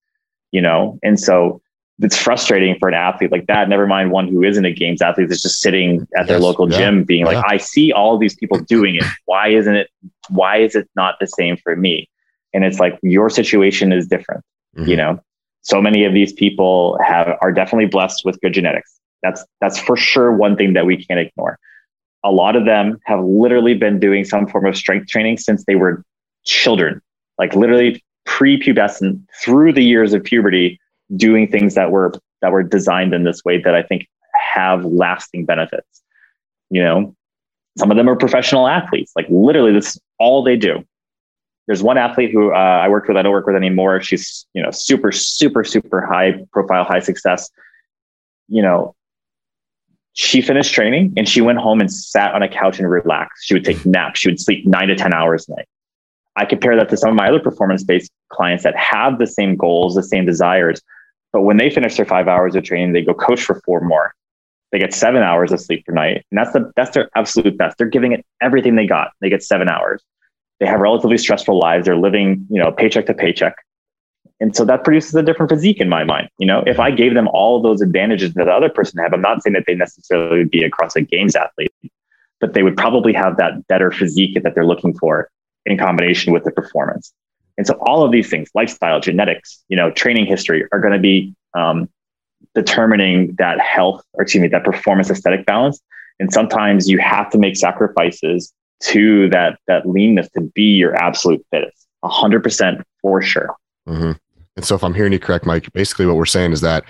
you 0.51 0.61
know? 0.61 0.99
And 1.03 1.19
so 1.19 1.61
it's 1.99 2.17
frustrating 2.17 2.75
for 2.79 2.89
an 2.89 2.95
athlete 2.95 3.32
like 3.32 3.47
that. 3.47 3.69
Never 3.69 3.88
mind 3.88 4.11
one 4.11 4.27
who 4.27 4.43
isn't 4.43 4.65
a 4.65 4.73
games 4.73 5.01
athlete 5.01 5.29
that's 5.29 5.41
just 5.41 5.61
sitting 5.61 6.07
at 6.17 6.27
their 6.27 6.39
local 6.39 6.71
yeah, 6.71 6.77
gym 6.77 7.03
being 7.03 7.25
yeah. 7.25 7.34
like, 7.34 7.45
I 7.47 7.57
see 7.57 7.91
all 7.91 8.17
these 8.17 8.36
people 8.36 8.59
doing 8.59 8.95
it. 8.95 9.03
Why 9.25 9.49
isn't 9.49 9.75
it, 9.75 9.89
why 10.29 10.57
is 10.57 10.75
it 10.75 10.89
not 10.95 11.15
the 11.19 11.27
same 11.27 11.57
for 11.57 11.75
me? 11.75 12.09
And 12.53 12.63
it's 12.63 12.79
like, 12.79 12.99
your 13.01 13.29
situation 13.29 13.91
is 13.91 14.07
different. 14.07 14.43
Mm-hmm. 14.75 14.89
You 14.89 14.95
know, 14.97 15.19
so 15.61 15.82
many 15.82 16.03
of 16.05 16.13
these 16.13 16.34
people 16.34 16.97
have, 17.05 17.38
are 17.41 17.51
definitely 17.51 17.88
blessed 17.88 18.25
with 18.25 18.39
good 18.41 18.53
genetics. 18.53 18.99
That's, 19.23 19.45
that's 19.59 19.77
for 19.77 19.95
sure 19.95 20.36
one 20.36 20.55
thing 20.57 20.73
that 20.73 20.86
we 20.86 21.03
can't 21.05 21.19
ignore. 21.19 21.59
A 22.24 22.32
lot 22.32 22.55
of 22.55 22.65
them 22.65 22.99
have 23.05 23.24
literally 23.24 23.74
been 23.74 23.99
doing 23.99 24.26
some 24.26 24.47
form 24.47 24.65
of 24.65 24.76
strength 24.76 25.07
training 25.07 25.38
since 25.38 25.65
they 25.65 25.76
were 25.76 26.03
children, 26.43 27.01
like 27.38 27.55
literally 27.55 28.03
pre-pubescent 28.26 29.22
through 29.43 29.74
the 29.74 29.84
years 29.84 30.13
of 30.13 30.24
puberty 30.24 30.80
doing 31.15 31.47
things 31.47 31.76
that 31.76 31.91
were 31.91 32.13
that 32.41 32.51
were 32.51 32.63
designed 32.63 33.13
in 33.13 33.24
this 33.24 33.43
way 33.43 33.61
that 33.61 33.76
I 33.76 33.84
think 33.84 34.07
have 34.34 34.86
lasting 34.86 35.45
benefits. 35.45 36.01
You 36.69 36.84
know, 36.84 37.15
some 37.78 37.91
of 37.91 37.97
them 37.97 38.09
are 38.09 38.15
professional 38.15 38.67
athletes. 38.67 39.11
Like 39.15 39.28
literally, 39.30 39.72
this 39.72 39.95
is 39.95 40.01
all 40.19 40.43
they 40.43 40.55
do. 40.55 40.86
There's 41.67 41.84
one 41.84 41.97
athlete 41.97 42.32
who 42.32 42.51
uh, 42.51 42.55
I 42.55 42.89
worked 42.89 43.07
with. 43.07 43.17
I 43.17 43.22
don't 43.22 43.32
work 43.32 43.45
with 43.45 43.55
anymore. 43.55 44.01
She's 44.01 44.45
you 44.53 44.61
know 44.61 44.72
super 44.72 45.11
super 45.11 45.63
super 45.63 46.05
high 46.05 46.45
profile, 46.51 46.84
high 46.84 46.99
success. 46.99 47.49
You 48.47 48.61
know, 48.61 48.95
she 50.14 50.41
finished 50.41 50.74
training 50.74 51.14
and 51.18 51.28
she 51.28 51.41
went 51.41 51.59
home 51.59 51.80
and 51.80 51.91
sat 51.91 52.34
on 52.34 52.43
a 52.43 52.49
couch 52.49 52.80
and 52.80 52.89
relaxed. 52.89 53.45
She 53.45 53.53
would 53.53 53.66
take 53.66 53.78
mm-hmm. 53.78 53.91
naps. 53.91 54.20
She 54.20 54.30
would 54.30 54.39
sleep 54.39 54.66
nine 54.66 54.88
to 54.89 54.95
ten 54.95 55.14
hours 55.14 55.47
a 55.47 55.55
night. 55.55 55.68
I 56.36 56.45
compare 56.45 56.76
that 56.78 56.89
to 56.89 56.97
some 56.97 57.09
of 57.09 57.16
my 57.16 57.28
other 57.28 57.39
performance 57.39 57.84
based 57.84 58.12
clients 58.30 58.64
that 58.64 58.76
have 58.76 59.20
the 59.20 59.28
same 59.28 59.55
goals, 59.55 59.95
the 59.95 60.03
same 60.03 60.26
desires, 60.26 60.82
but 61.32 61.41
when 61.41 61.57
they 61.57 61.70
finish 61.70 61.95
their 61.95 62.05
five 62.05 62.28
hours 62.28 62.55
of 62.55 62.64
training, 62.64 62.93
they 62.93 63.01
go 63.01 63.14
coach 63.14 63.41
for 63.41 63.62
four 63.66 63.82
more. 63.82 64.14
They 64.72 64.80
get 64.80 64.93
seven 64.93 65.22
hours 65.22 65.51
of 65.51 65.59
sleep 65.59 65.86
per 65.86 65.93
night. 65.93 66.26
And 66.32 66.38
that's 66.38 66.53
the 66.53 66.72
that's 66.76 66.91
their 66.91 67.09
absolute 67.16 67.57
best. 67.57 67.78
They're 67.78 67.88
giving 67.88 68.14
it 68.14 68.26
everything 68.41 68.76
they 68.76 68.88
got. 68.88 69.12
They 69.20 69.30
get 69.30 69.43
seven 69.43 69.70
hours. 69.70 70.01
They 70.59 70.66
have 70.66 70.80
relatively 70.80 71.18
stressful 71.18 71.57
lives. 71.57 71.86
They're 71.86 71.97
living, 71.97 72.47
you 72.49 72.62
know, 72.62 72.72
paycheck 72.72 73.05
to 73.07 73.14
paycheck. 73.14 73.55
And 74.41 74.55
so 74.55 74.65
that 74.65 74.83
produces 74.83 75.13
a 75.13 75.21
different 75.21 75.51
physique 75.51 75.79
in 75.79 75.87
my 75.87 76.03
mind. 76.03 76.27
You 76.39 76.47
know, 76.47 76.63
if 76.65 76.79
I 76.79 76.89
gave 76.89 77.13
them 77.13 77.27
all 77.27 77.61
those 77.61 77.79
advantages 77.79 78.33
that 78.33 78.45
the 78.45 78.51
other 78.51 78.69
person 78.69 79.01
have, 79.01 79.13
I'm 79.13 79.21
not 79.21 79.43
saying 79.43 79.53
that 79.53 79.65
they 79.67 79.75
necessarily 79.75 80.39
would 80.39 80.49
be 80.49 80.63
across 80.63 80.95
a 80.95 81.01
CrossFit 81.01 81.09
Games 81.09 81.35
athlete, 81.35 81.71
but 82.39 82.55
they 82.55 82.63
would 82.63 82.75
probably 82.75 83.13
have 83.13 83.37
that 83.37 83.67
better 83.67 83.91
physique 83.91 84.41
that 84.41 84.55
they're 84.55 84.65
looking 84.65 84.97
for 84.97 85.29
in 85.67 85.77
combination 85.77 86.33
with 86.33 86.43
the 86.43 86.49
performance. 86.51 87.13
And 87.59 87.67
so 87.67 87.75
all 87.85 88.03
of 88.03 88.11
these 88.11 88.31
things, 88.31 88.49
lifestyle, 88.55 88.99
genetics, 88.99 89.63
you 89.69 89.77
know, 89.77 89.91
training 89.91 90.25
history 90.25 90.65
are 90.71 90.79
going 90.79 90.93
to 90.93 90.99
be 90.99 91.35
um, 91.53 91.87
determining 92.55 93.35
that 93.37 93.59
health, 93.59 94.03
or 94.13 94.23
excuse 94.23 94.41
me, 94.41 94.47
that 94.47 94.63
performance 94.63 95.11
aesthetic 95.11 95.45
balance. 95.45 95.79
And 96.19 96.33
sometimes 96.33 96.89
you 96.89 96.97
have 96.97 97.29
to 97.29 97.37
make 97.37 97.55
sacrifices 97.55 98.51
to 98.85 99.29
that 99.29 99.59
that 99.67 99.87
leanness 99.87 100.29
to 100.31 100.41
be 100.41 100.63
your 100.63 100.95
absolute 100.95 101.45
fittest. 101.51 101.87
A 102.01 102.09
hundred 102.09 102.41
percent 102.41 102.81
for 103.03 103.21
sure. 103.21 103.55
Mm-hmm. 103.87 104.13
And 104.56 104.66
so, 104.66 104.76
if 104.76 104.84
I'm 104.84 104.93
hearing 104.93 105.14
you 105.14 105.20
correct, 105.20 105.45
Mike, 105.45 105.72
basically 105.74 106.06
what 106.06 106.16
we're 106.16 106.26
saying 106.26 106.52
is 106.52 106.62
that 106.62 106.84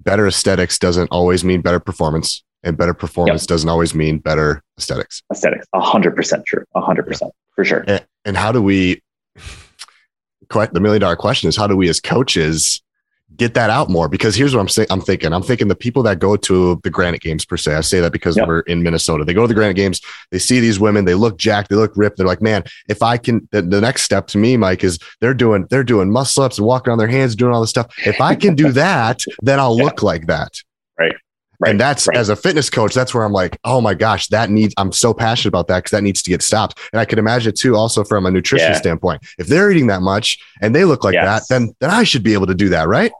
better 0.00 0.26
aesthetics 0.26 0.78
doesn't 0.78 1.08
always 1.08 1.44
mean 1.44 1.60
better 1.60 1.80
performance, 1.80 2.42
and 2.62 2.76
better 2.76 2.94
performance 2.94 3.42
yep. 3.42 3.48
doesn't 3.48 3.68
always 3.68 3.94
mean 3.94 4.18
better 4.18 4.62
aesthetics. 4.78 5.22
Aesthetics, 5.32 5.66
a 5.74 5.80
hundred 5.80 6.16
percent 6.16 6.44
true, 6.46 6.64
a 6.74 6.80
hundred 6.80 7.06
percent 7.06 7.32
for 7.54 7.64
sure. 7.64 7.84
And, 7.86 8.06
and 8.24 8.36
how 8.36 8.52
do 8.52 8.62
we? 8.62 9.02
the 10.72 10.80
million 10.80 11.00
dollar 11.00 11.16
question 11.16 11.48
is 11.48 11.56
how 11.56 11.66
do 11.66 11.76
we 11.76 11.88
as 11.88 11.98
coaches 11.98 12.80
get 13.36 13.54
that 13.54 13.70
out 13.70 13.90
more 13.90 14.08
because 14.08 14.34
here's 14.34 14.54
what 14.54 14.60
I'm 14.60 14.68
saying. 14.68 14.88
I'm 14.90 15.00
thinking. 15.00 15.32
I'm 15.32 15.42
thinking 15.42 15.68
the 15.68 15.74
people 15.74 16.02
that 16.04 16.18
go 16.18 16.36
to 16.36 16.80
the 16.82 16.90
Granite 16.90 17.20
Games 17.20 17.44
per 17.44 17.56
se. 17.56 17.74
I 17.74 17.80
say 17.80 18.00
that 18.00 18.12
because 18.12 18.36
yep. 18.36 18.46
we're 18.46 18.60
in 18.60 18.82
Minnesota. 18.82 19.24
They 19.24 19.34
go 19.34 19.42
to 19.42 19.48
the 19.48 19.54
Granite 19.54 19.74
Games. 19.74 20.00
They 20.30 20.38
see 20.38 20.60
these 20.60 20.78
women. 20.78 21.04
They 21.04 21.14
look 21.14 21.38
jacked. 21.38 21.70
They 21.70 21.76
look 21.76 21.92
ripped. 21.96 22.16
They're 22.16 22.26
like, 22.26 22.42
man, 22.42 22.64
if 22.88 23.02
I 23.02 23.16
can. 23.16 23.48
The, 23.50 23.62
the 23.62 23.80
next 23.80 24.02
step 24.02 24.26
to 24.28 24.38
me, 24.38 24.56
Mike, 24.56 24.84
is 24.84 24.98
they're 25.20 25.34
doing 25.34 25.66
they're 25.70 25.84
doing 25.84 26.10
muscle 26.10 26.42
ups 26.42 26.58
and 26.58 26.66
walking 26.66 26.92
on 26.92 26.98
their 26.98 27.08
hands, 27.08 27.36
doing 27.36 27.52
all 27.52 27.60
this 27.60 27.70
stuff. 27.70 27.92
If 28.06 28.20
I 28.20 28.34
can 28.34 28.54
do 28.54 28.72
that, 28.72 29.22
then 29.42 29.58
I'll 29.58 29.76
yeah. 29.76 29.84
look 29.84 30.02
like 30.02 30.26
that. 30.26 30.60
Right. 30.98 31.14
Right, 31.60 31.70
and 31.70 31.80
that's 31.80 32.08
right. 32.08 32.16
as 32.16 32.28
a 32.28 32.36
fitness 32.36 32.68
coach, 32.68 32.94
that's 32.94 33.14
where 33.14 33.24
I'm 33.24 33.32
like, 33.32 33.58
oh 33.62 33.80
my 33.80 33.94
gosh, 33.94 34.26
that 34.28 34.50
needs, 34.50 34.74
I'm 34.76 34.90
so 34.90 35.14
passionate 35.14 35.50
about 35.50 35.68
that 35.68 35.78
because 35.78 35.92
that 35.92 36.02
needs 36.02 36.20
to 36.22 36.30
get 36.30 36.42
stopped. 36.42 36.80
And 36.92 36.98
I 36.98 37.04
can 37.04 37.18
imagine 37.18 37.50
it 37.50 37.56
too, 37.56 37.76
also 37.76 38.02
from 38.02 38.26
a 38.26 38.30
nutrition 38.30 38.72
yeah. 38.72 38.78
standpoint. 38.78 39.22
If 39.38 39.46
they're 39.46 39.70
eating 39.70 39.86
that 39.86 40.02
much 40.02 40.38
and 40.60 40.74
they 40.74 40.84
look 40.84 41.04
like 41.04 41.14
yes. 41.14 41.48
that, 41.48 41.54
then 41.54 41.74
then 41.80 41.90
I 41.90 42.02
should 42.02 42.24
be 42.24 42.32
able 42.32 42.48
to 42.48 42.54
do 42.54 42.68
that, 42.70 42.88
right? 42.88 43.12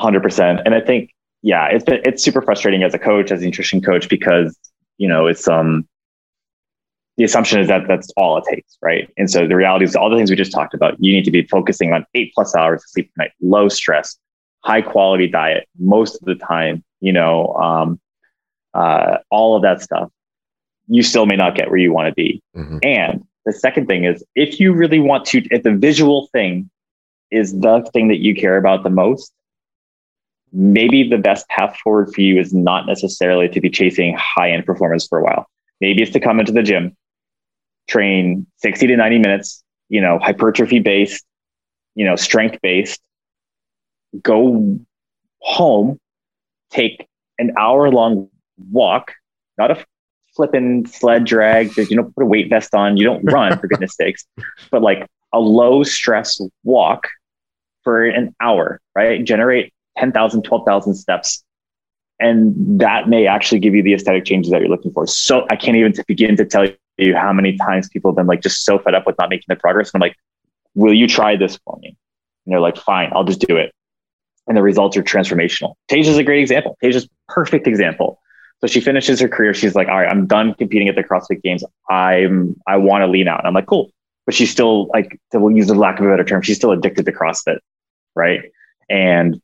Hundred 0.00 0.22
percent. 0.22 0.60
And 0.64 0.74
I 0.74 0.80
think, 0.80 1.10
yeah, 1.42 1.66
it's 1.66 1.84
been, 1.84 2.00
it's 2.04 2.22
super 2.22 2.42
frustrating 2.42 2.82
as 2.82 2.94
a 2.94 2.98
coach, 2.98 3.30
as 3.30 3.42
a 3.42 3.44
nutrition 3.44 3.80
coach, 3.80 4.08
because, 4.08 4.56
you 4.98 5.08
know, 5.08 5.26
it's, 5.26 5.46
um, 5.48 5.86
the 7.16 7.24
assumption 7.24 7.60
is 7.60 7.68
that 7.68 7.88
that's 7.88 8.10
all 8.16 8.36
it 8.36 8.44
takes, 8.50 8.76
right? 8.82 9.08
And 9.16 9.30
so 9.30 9.46
the 9.46 9.56
reality 9.56 9.84
is 9.84 9.96
all 9.96 10.10
the 10.10 10.16
things 10.16 10.28
we 10.28 10.36
just 10.36 10.52
talked 10.52 10.74
about, 10.74 10.96
you 10.98 11.12
need 11.12 11.24
to 11.24 11.30
be 11.30 11.46
focusing 11.46 11.92
on 11.92 12.04
eight 12.14 12.32
plus 12.34 12.54
hours 12.54 12.82
of 12.82 12.90
sleep 12.90 13.10
per 13.14 13.24
night, 13.24 13.32
low 13.40 13.68
stress, 13.68 14.18
high 14.64 14.82
quality 14.82 15.26
diet 15.26 15.66
most 15.78 16.16
of 16.16 16.26
the 16.26 16.34
time, 16.34 16.84
you 17.00 17.12
know, 17.12 17.54
um, 17.54 18.00
uh, 18.74 19.18
all 19.30 19.56
of 19.56 19.62
that 19.62 19.80
stuff. 19.80 20.10
You 20.88 21.02
still 21.02 21.24
may 21.24 21.36
not 21.36 21.54
get 21.54 21.68
where 21.70 21.78
you 21.78 21.92
want 21.92 22.08
to 22.08 22.14
be. 22.14 22.42
Mm-hmm. 22.54 22.78
And 22.82 23.24
the 23.46 23.52
second 23.52 23.86
thing 23.86 24.04
is 24.04 24.22
if 24.34 24.60
you 24.60 24.74
really 24.74 24.98
want 24.98 25.24
to, 25.26 25.38
if 25.50 25.62
the 25.62 25.74
visual 25.74 26.28
thing 26.32 26.68
is 27.30 27.58
the 27.58 27.88
thing 27.92 28.08
that 28.08 28.18
you 28.18 28.34
care 28.34 28.56
about 28.56 28.82
the 28.82 28.90
most, 28.90 29.32
maybe 30.52 31.08
the 31.08 31.18
best 31.18 31.48
path 31.48 31.76
forward 31.82 32.14
for 32.14 32.20
you 32.20 32.40
is 32.40 32.52
not 32.54 32.86
necessarily 32.86 33.48
to 33.48 33.60
be 33.60 33.70
chasing 33.70 34.16
high 34.18 34.50
end 34.50 34.64
performance 34.64 35.06
for 35.06 35.18
a 35.18 35.24
while. 35.24 35.46
Maybe 35.80 36.02
it's 36.02 36.12
to 36.12 36.20
come 36.20 36.40
into 36.40 36.52
the 36.52 36.62
gym, 36.62 36.96
train 37.88 38.46
60 38.58 38.86
to 38.86 38.96
90 38.96 39.18
minutes, 39.18 39.62
you 39.88 40.00
know, 40.00 40.18
hypertrophy 40.18 40.80
based, 40.80 41.24
you 41.94 42.04
know, 42.04 42.16
strength 42.16 42.58
based, 42.62 43.00
go 44.22 44.78
home, 45.40 45.98
take 46.70 47.06
an 47.38 47.52
hour 47.58 47.90
long 47.90 48.28
walk, 48.70 49.12
not 49.58 49.70
a 49.70 49.84
flipping 50.34 50.86
sled 50.86 51.24
drag 51.24 51.74
you 51.76 51.96
don't 51.96 52.14
put 52.14 52.22
a 52.22 52.26
weight 52.26 52.48
vest 52.50 52.74
on, 52.74 52.96
you 52.96 53.04
don't 53.04 53.24
run 53.24 53.58
for 53.58 53.66
goodness 53.66 53.94
sakes, 54.00 54.26
but 54.70 54.82
like 54.82 55.06
a 55.32 55.40
low 55.40 55.82
stress 55.82 56.40
walk 56.64 57.08
for 57.82 58.04
an 58.04 58.34
hour, 58.40 58.80
right? 58.94 59.24
Generate 59.24 59.72
10,000, 59.98 60.42
12,000 60.42 60.94
steps 60.94 61.44
And 62.18 62.80
that 62.80 63.08
may 63.08 63.26
actually 63.26 63.58
give 63.58 63.74
you 63.74 63.82
the 63.82 63.94
aesthetic 63.94 64.24
changes 64.24 64.50
that 64.50 64.60
you're 64.60 64.70
looking 64.70 64.92
for. 64.92 65.06
So 65.06 65.46
I 65.50 65.56
can't 65.56 65.76
even 65.76 65.92
begin 66.06 66.36
to 66.36 66.44
tell 66.44 66.66
you 66.96 67.14
how 67.14 67.32
many 67.32 67.56
times 67.58 67.88
people 67.88 68.10
have 68.10 68.16
been 68.16 68.26
like 68.26 68.40
just 68.40 68.64
so 68.64 68.78
fed 68.78 68.94
up 68.94 69.06
with 69.06 69.16
not 69.18 69.28
making 69.28 69.46
the 69.48 69.56
progress. 69.56 69.92
And 69.92 70.02
I'm 70.02 70.08
like, 70.08 70.16
will 70.74 70.94
you 70.94 71.06
try 71.06 71.36
this 71.36 71.58
for 71.64 71.78
me? 71.82 71.96
And 72.46 72.52
they're 72.52 72.60
like, 72.60 72.76
fine, 72.78 73.10
I'll 73.14 73.24
just 73.24 73.40
do 73.40 73.56
it. 73.56 73.72
And 74.46 74.56
the 74.56 74.62
results 74.62 74.96
are 74.96 75.02
transformational. 75.02 75.74
Tasia's 75.88 76.16
a 76.16 76.24
great 76.24 76.40
example. 76.40 76.78
Tasia's 76.82 77.08
perfect 77.28 77.66
example. 77.66 78.20
So 78.60 78.66
she 78.66 78.80
finishes 78.80 79.20
her 79.20 79.28
career. 79.28 79.52
She's 79.52 79.74
like, 79.74 79.88
all 79.88 79.98
right, 79.98 80.10
I'm 80.10 80.26
done 80.26 80.54
competing 80.54 80.88
at 80.88 80.94
the 80.94 81.02
CrossFit 81.02 81.42
Games. 81.42 81.62
I'm 81.90 82.56
I 82.66 82.78
want 82.78 83.02
to 83.02 83.06
lean 83.08 83.28
out. 83.28 83.40
And 83.40 83.48
I'm 83.48 83.54
like, 83.54 83.66
cool. 83.66 83.90
But 84.24 84.34
she's 84.34 84.50
still 84.50 84.86
like, 84.86 85.20
to 85.32 85.38
we'll 85.38 85.54
use 85.54 85.66
the 85.66 85.74
lack 85.74 85.98
of 85.98 86.06
a 86.06 86.08
better 86.08 86.24
term, 86.24 86.40
she's 86.40 86.56
still 86.56 86.72
addicted 86.72 87.04
to 87.04 87.12
CrossFit, 87.12 87.58
right? 88.14 88.40
And 88.88 89.40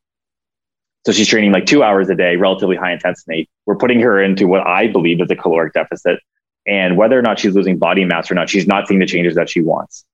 so 1.04 1.12
she's 1.12 1.26
training 1.26 1.52
like 1.52 1.66
two 1.66 1.82
hours 1.82 2.08
a 2.10 2.14
day, 2.14 2.36
relatively 2.36 2.76
high 2.76 2.92
intensity. 2.92 3.48
We're 3.66 3.76
putting 3.76 4.00
her 4.00 4.22
into 4.22 4.46
what 4.46 4.66
I 4.66 4.86
believe 4.86 5.20
is 5.20 5.30
a 5.30 5.36
caloric 5.36 5.72
deficit. 5.72 6.20
And 6.66 6.96
whether 6.96 7.18
or 7.18 7.22
not 7.22 7.40
she's 7.40 7.54
losing 7.54 7.78
body 7.78 8.04
mass 8.04 8.30
or 8.30 8.34
not, 8.34 8.48
she's 8.48 8.68
not 8.68 8.86
seeing 8.86 9.00
the 9.00 9.06
changes 9.06 9.34
that 9.34 9.50
she 9.50 9.60
wants. 9.60 10.04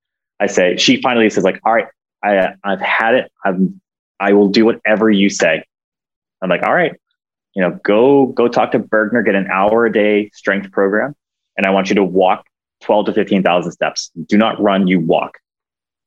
I 0.40 0.46
say, 0.46 0.76
she 0.76 1.00
finally 1.02 1.28
says, 1.28 1.44
like, 1.44 1.60
all 1.64 1.74
right, 1.74 1.88
I, 2.22 2.54
I've 2.64 2.80
had 2.80 3.16
it. 3.16 3.32
I'm, 3.44 3.80
I 4.18 4.32
will 4.32 4.48
do 4.48 4.64
whatever 4.64 5.10
you 5.10 5.28
say. 5.28 5.62
I'm 6.40 6.48
like, 6.48 6.62
all 6.62 6.74
right, 6.74 6.94
you 7.54 7.62
know, 7.62 7.78
go, 7.82 8.26
go 8.26 8.48
talk 8.48 8.72
to 8.72 8.78
Bergner, 8.78 9.24
get 9.24 9.34
an 9.34 9.48
hour 9.48 9.84
a 9.84 9.92
day 9.92 10.30
strength 10.32 10.70
program. 10.72 11.14
And 11.56 11.66
I 11.66 11.70
want 11.70 11.88
you 11.90 11.96
to 11.96 12.04
walk 12.04 12.46
12 12.82 13.06
to 13.06 13.12
15,000 13.12 13.72
steps. 13.72 14.10
Do 14.26 14.38
not 14.38 14.60
run, 14.60 14.86
you 14.86 15.00
walk. 15.00 15.38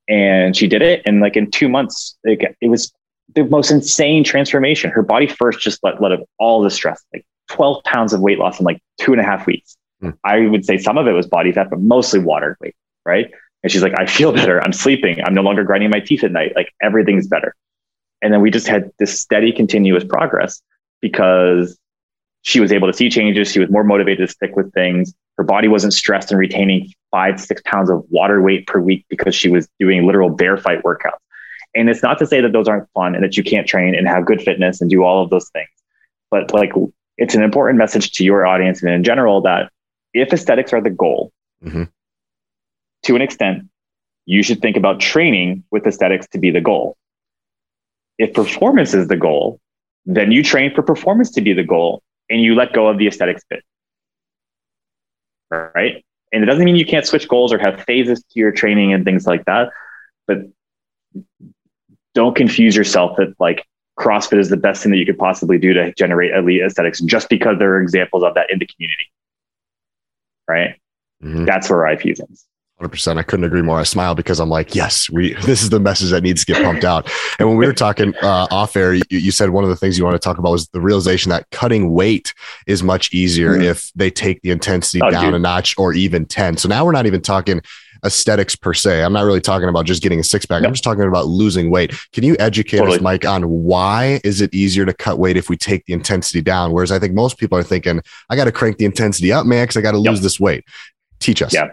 And 0.07 0.55
she 0.55 0.67
did 0.67 0.81
it. 0.81 1.03
And 1.05 1.19
like 1.19 1.35
in 1.35 1.51
two 1.51 1.69
months, 1.69 2.17
it, 2.23 2.55
it 2.61 2.69
was 2.69 2.91
the 3.35 3.43
most 3.45 3.71
insane 3.71 4.23
transformation. 4.23 4.91
Her 4.91 5.01
body 5.01 5.27
first 5.27 5.59
just 5.59 5.79
let, 5.83 6.01
let 6.01 6.11
of 6.11 6.23
all 6.39 6.61
the 6.61 6.69
stress, 6.69 7.03
like 7.13 7.25
12 7.49 7.83
pounds 7.83 8.13
of 8.13 8.21
weight 8.21 8.39
loss 8.39 8.59
in 8.59 8.65
like 8.65 8.81
two 8.99 9.11
and 9.11 9.21
a 9.21 9.23
half 9.23 9.45
weeks. 9.45 9.77
Mm. 10.01 10.17
I 10.23 10.47
would 10.47 10.65
say 10.65 10.77
some 10.77 10.97
of 10.97 11.07
it 11.07 11.11
was 11.11 11.27
body 11.27 11.51
fat, 11.51 11.69
but 11.69 11.79
mostly 11.79 12.19
water 12.19 12.57
weight. 12.61 12.75
Right. 13.05 13.31
And 13.63 13.71
she's 13.71 13.83
like, 13.83 13.97
I 13.99 14.05
feel 14.05 14.31
better. 14.33 14.61
I'm 14.61 14.73
sleeping. 14.73 15.21
I'm 15.23 15.33
no 15.33 15.41
longer 15.41 15.63
grinding 15.63 15.89
my 15.89 15.99
teeth 15.99 16.23
at 16.23 16.31
night. 16.31 16.53
Like 16.55 16.73
everything's 16.81 17.27
better. 17.27 17.55
And 18.21 18.33
then 18.33 18.41
we 18.41 18.51
just 18.51 18.67
had 18.67 18.91
this 18.99 19.19
steady, 19.19 19.51
continuous 19.51 20.03
progress 20.03 20.61
because 21.01 21.77
she 22.43 22.59
was 22.59 22.71
able 22.71 22.87
to 22.87 22.93
see 22.93 23.09
changes. 23.09 23.51
She 23.51 23.59
was 23.59 23.69
more 23.69 23.83
motivated 23.83 24.27
to 24.27 24.31
stick 24.31 24.55
with 24.55 24.71
things. 24.73 25.13
Her 25.37 25.43
body 25.43 25.67
wasn't 25.67 25.93
stressed 25.93 26.31
and 26.31 26.39
retaining 26.39 26.91
five, 27.09 27.39
six 27.39 27.61
pounds 27.65 27.89
of 27.89 28.03
water 28.09 28.41
weight 28.41 28.67
per 28.67 28.79
week 28.79 29.05
because 29.09 29.35
she 29.35 29.49
was 29.49 29.67
doing 29.79 30.05
literal 30.05 30.29
bear 30.29 30.57
fight 30.57 30.83
workouts. 30.83 31.17
And 31.73 31.89
it's 31.89 32.03
not 32.03 32.19
to 32.19 32.25
say 32.27 32.41
that 32.41 32.51
those 32.51 32.67
aren't 32.67 32.89
fun 32.93 33.15
and 33.15 33.23
that 33.23 33.37
you 33.37 33.43
can't 33.43 33.67
train 33.67 33.95
and 33.95 34.07
have 34.07 34.25
good 34.25 34.41
fitness 34.41 34.81
and 34.81 34.89
do 34.89 35.03
all 35.03 35.23
of 35.23 35.29
those 35.29 35.49
things. 35.49 35.69
But 36.29 36.53
like 36.53 36.71
it's 37.17 37.35
an 37.35 37.43
important 37.43 37.77
message 37.77 38.11
to 38.13 38.23
your 38.23 38.45
audience 38.45 38.81
and 38.81 38.91
in 38.91 39.03
general 39.03 39.41
that 39.41 39.71
if 40.13 40.33
aesthetics 40.33 40.73
are 40.73 40.81
the 40.81 40.89
goal, 40.89 41.31
mm-hmm. 41.63 41.83
to 43.03 43.15
an 43.15 43.21
extent, 43.21 43.67
you 44.25 44.43
should 44.43 44.61
think 44.61 44.77
about 44.77 44.99
training 44.99 45.63
with 45.71 45.85
aesthetics 45.87 46.27
to 46.29 46.39
be 46.39 46.51
the 46.51 46.61
goal. 46.61 46.97
If 48.17 48.33
performance 48.33 48.93
is 48.93 49.07
the 49.07 49.17
goal, 49.17 49.59
then 50.05 50.31
you 50.31 50.43
train 50.43 50.73
for 50.73 50.83
performance 50.83 51.31
to 51.31 51.41
be 51.41 51.53
the 51.53 51.63
goal 51.63 52.03
and 52.29 52.41
you 52.41 52.55
let 52.55 52.73
go 52.73 52.87
of 52.87 52.97
the 52.97 53.07
aesthetics 53.07 53.43
bit. 53.49 53.63
Right. 55.49 56.03
And 56.31 56.43
it 56.43 56.45
doesn't 56.45 56.63
mean 56.63 56.75
you 56.75 56.85
can't 56.85 57.05
switch 57.05 57.27
goals 57.27 57.51
or 57.51 57.59
have 57.59 57.81
phases 57.83 58.23
to 58.31 58.39
your 58.39 58.51
training 58.51 58.93
and 58.93 59.03
things 59.03 59.25
like 59.25 59.45
that. 59.45 59.69
But 60.27 60.43
don't 62.13 62.35
confuse 62.35 62.75
yourself 62.75 63.17
that 63.17 63.33
like 63.39 63.65
CrossFit 63.99 64.39
is 64.39 64.49
the 64.49 64.57
best 64.57 64.83
thing 64.83 64.91
that 64.91 64.97
you 64.97 65.05
could 65.05 65.17
possibly 65.17 65.57
do 65.57 65.73
to 65.73 65.93
generate 65.93 66.33
elite 66.33 66.61
aesthetics 66.61 67.01
just 67.01 67.29
because 67.29 67.59
there 67.59 67.75
are 67.75 67.81
examples 67.81 68.23
of 68.23 68.33
that 68.35 68.49
in 68.49 68.59
the 68.59 68.65
community. 68.65 69.11
Right. 70.47 70.75
Mm-hmm. 71.23 71.45
That's 71.45 71.69
where 71.69 71.85
I 71.85 71.95
view 71.95 72.15
things. 72.15 72.45
100%. 72.81 73.17
I 73.17 73.23
couldn't 73.23 73.45
agree 73.45 73.61
more. 73.61 73.79
I 73.79 73.83
smile 73.83 74.15
because 74.15 74.39
I'm 74.39 74.49
like, 74.49 74.73
yes, 74.73 75.09
we, 75.09 75.33
this 75.45 75.61
is 75.61 75.69
the 75.69 75.79
message 75.79 76.09
that 76.09 76.23
needs 76.23 76.43
to 76.43 76.53
get 76.53 76.63
pumped 76.63 76.83
out. 76.83 77.11
And 77.39 77.47
when 77.47 77.57
we 77.57 77.65
were 77.65 77.73
talking 77.73 78.15
uh, 78.21 78.47
off 78.49 78.75
air, 78.75 78.93
you, 78.93 79.03
you, 79.09 79.31
said 79.31 79.51
one 79.51 79.63
of 79.63 79.69
the 79.69 79.75
things 79.75 79.97
you 79.97 80.03
want 80.03 80.15
to 80.15 80.19
talk 80.19 80.37
about 80.37 80.51
was 80.51 80.67
the 80.69 80.81
realization 80.81 81.29
that 81.29 81.49
cutting 81.51 81.91
weight 81.91 82.33
is 82.65 82.81
much 82.81 83.13
easier 83.13 83.51
mm-hmm. 83.51 83.63
if 83.63 83.91
they 83.95 84.09
take 84.09 84.41
the 84.41 84.49
intensity 84.49 84.99
oh, 85.03 85.11
down 85.11 85.25
dude. 85.25 85.35
a 85.35 85.39
notch 85.39 85.75
or 85.77 85.93
even 85.93 86.25
10. 86.25 86.57
So 86.57 86.67
now 86.67 86.83
we're 86.83 86.91
not 86.91 87.05
even 87.05 87.21
talking 87.21 87.61
aesthetics 88.03 88.55
per 88.55 88.73
se. 88.73 89.03
I'm 89.03 89.13
not 89.13 89.25
really 89.25 89.41
talking 89.41 89.69
about 89.69 89.85
just 89.85 90.01
getting 90.01 90.19
a 90.19 90.23
six 90.23 90.45
pack. 90.45 90.63
I'm 90.63 90.73
just 90.73 90.83
talking 90.83 91.03
about 91.03 91.27
losing 91.27 91.69
weight. 91.69 91.93
Can 92.13 92.23
you 92.23 92.35
educate 92.39 92.77
totally. 92.77 92.97
us, 92.97 93.01
Mike, 93.01 93.25
on 93.25 93.43
why 93.43 94.19
is 94.23 94.41
it 94.41 94.53
easier 94.53 94.85
to 94.85 94.93
cut 94.93 95.19
weight 95.19 95.37
if 95.37 95.49
we 95.49 95.57
take 95.57 95.85
the 95.85 95.93
intensity 95.93 96.41
down? 96.41 96.71
Whereas 96.71 96.91
I 96.91 96.99
think 96.99 97.13
most 97.13 97.37
people 97.37 97.57
are 97.57 97.63
thinking, 97.63 98.01
I 98.29 98.35
got 98.35 98.45
to 98.45 98.51
crank 98.51 98.77
the 98.77 98.85
intensity 98.85 99.31
up, 99.31 99.45
man, 99.45 99.63
because 99.63 99.77
I 99.77 99.81
got 99.81 99.91
to 99.91 99.97
lose 99.97 100.19
yep. 100.19 100.23
this 100.23 100.39
weight. 100.39 100.65
Teach 101.19 101.41
us. 101.41 101.53
Yeah. 101.53 101.71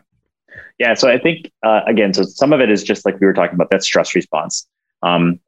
Yeah. 0.79 0.95
So 0.95 1.09
I 1.11 1.19
think, 1.19 1.51
uh, 1.63 1.81
again, 1.87 2.15
so 2.15 2.23
some 2.23 2.53
of 2.53 2.61
it 2.61 2.71
is 2.71 2.83
just 2.83 3.05
like 3.05 3.19
we 3.21 3.27
were 3.27 3.35
talking 3.35 3.55
about 3.55 3.71
that 3.71 3.83
stress 3.83 4.15
response. 4.15 4.69
Um, 5.03 5.41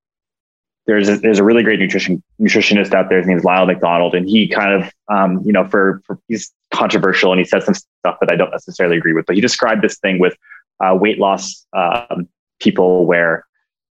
there's 0.87 1.09
a, 1.09 1.19
there's 1.19 1.39
a 1.39 1.45
really 1.45 1.63
great 1.63 1.79
nutrition 1.79 2.23
nutritionist 2.41 2.93
out 2.95 3.09
there. 3.11 3.19
His 3.19 3.29
name 3.29 3.39
is 3.39 3.45
Lyle 3.45 3.67
McDonald, 3.67 4.15
and 4.15 4.29
he 4.29 4.49
kind 4.49 4.83
of, 4.83 4.93
um, 5.09 5.41
you 5.45 5.53
know, 5.53 5.69
for, 5.69 6.03
for 6.05 6.19
he's 6.27 6.53
controversial 6.73 7.33
and 7.33 7.39
he 7.39 7.45
says 7.45 7.65
some 7.65 7.75
stuff 7.75 8.17
that 8.21 8.33
I 8.33 8.37
don't 8.37 8.51
necessarily 8.51 8.97
agree 8.97 9.13
with, 9.13 9.27
but 9.27 9.37
he 9.37 9.41
described 9.41 9.83
this 9.83 9.99
thing 9.99 10.19
with 10.19 10.37
uh, 10.81 10.95
weight 10.95 11.19
loss 11.19 11.67
um, 11.73 12.29
people 12.61 13.07
where 13.07 13.45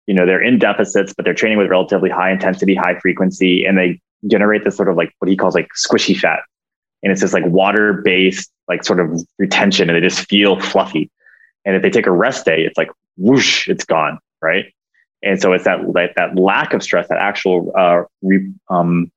you 0.07 0.13
know 0.13 0.25
they're 0.25 0.41
in 0.41 0.59
deficits 0.59 1.13
but 1.13 1.25
they're 1.25 1.33
training 1.33 1.57
with 1.57 1.69
relatively 1.69 2.09
high 2.09 2.31
intensity 2.31 2.75
high 2.75 2.97
frequency 2.99 3.65
and 3.65 3.77
they 3.77 3.99
generate 4.27 4.63
this 4.63 4.75
sort 4.75 4.89
of 4.89 4.95
like 4.95 5.13
what 5.19 5.29
he 5.29 5.35
calls 5.35 5.55
like 5.55 5.69
squishy 5.75 6.17
fat. 6.17 6.39
And 7.01 7.11
it's 7.11 7.21
this 7.21 7.33
like 7.33 7.45
water 7.45 8.01
based 8.05 8.49
like 8.69 8.85
sort 8.85 8.99
of 8.99 9.21
retention 9.37 9.89
and 9.89 9.97
they 9.97 10.07
just 10.07 10.27
feel 10.29 10.59
fluffy. 10.59 11.11
And 11.65 11.75
if 11.75 11.81
they 11.81 11.89
take 11.89 12.07
a 12.07 12.11
rest 12.11 12.45
day 12.45 12.61
it's 12.61 12.77
like 12.77 12.89
whoosh 13.17 13.67
it's 13.67 13.85
gone 13.85 14.19
right? 14.41 14.65
And 15.23 15.41
so 15.41 15.53
it's 15.53 15.63
that 15.63 15.79
that, 15.93 16.13
that 16.17 16.35
lack 16.37 16.73
of 16.73 16.83
stress 16.83 17.07
that 17.07 17.17
actual 17.17 17.71
uh, 17.77 18.03
re, 18.21 18.51
um, 18.69 19.09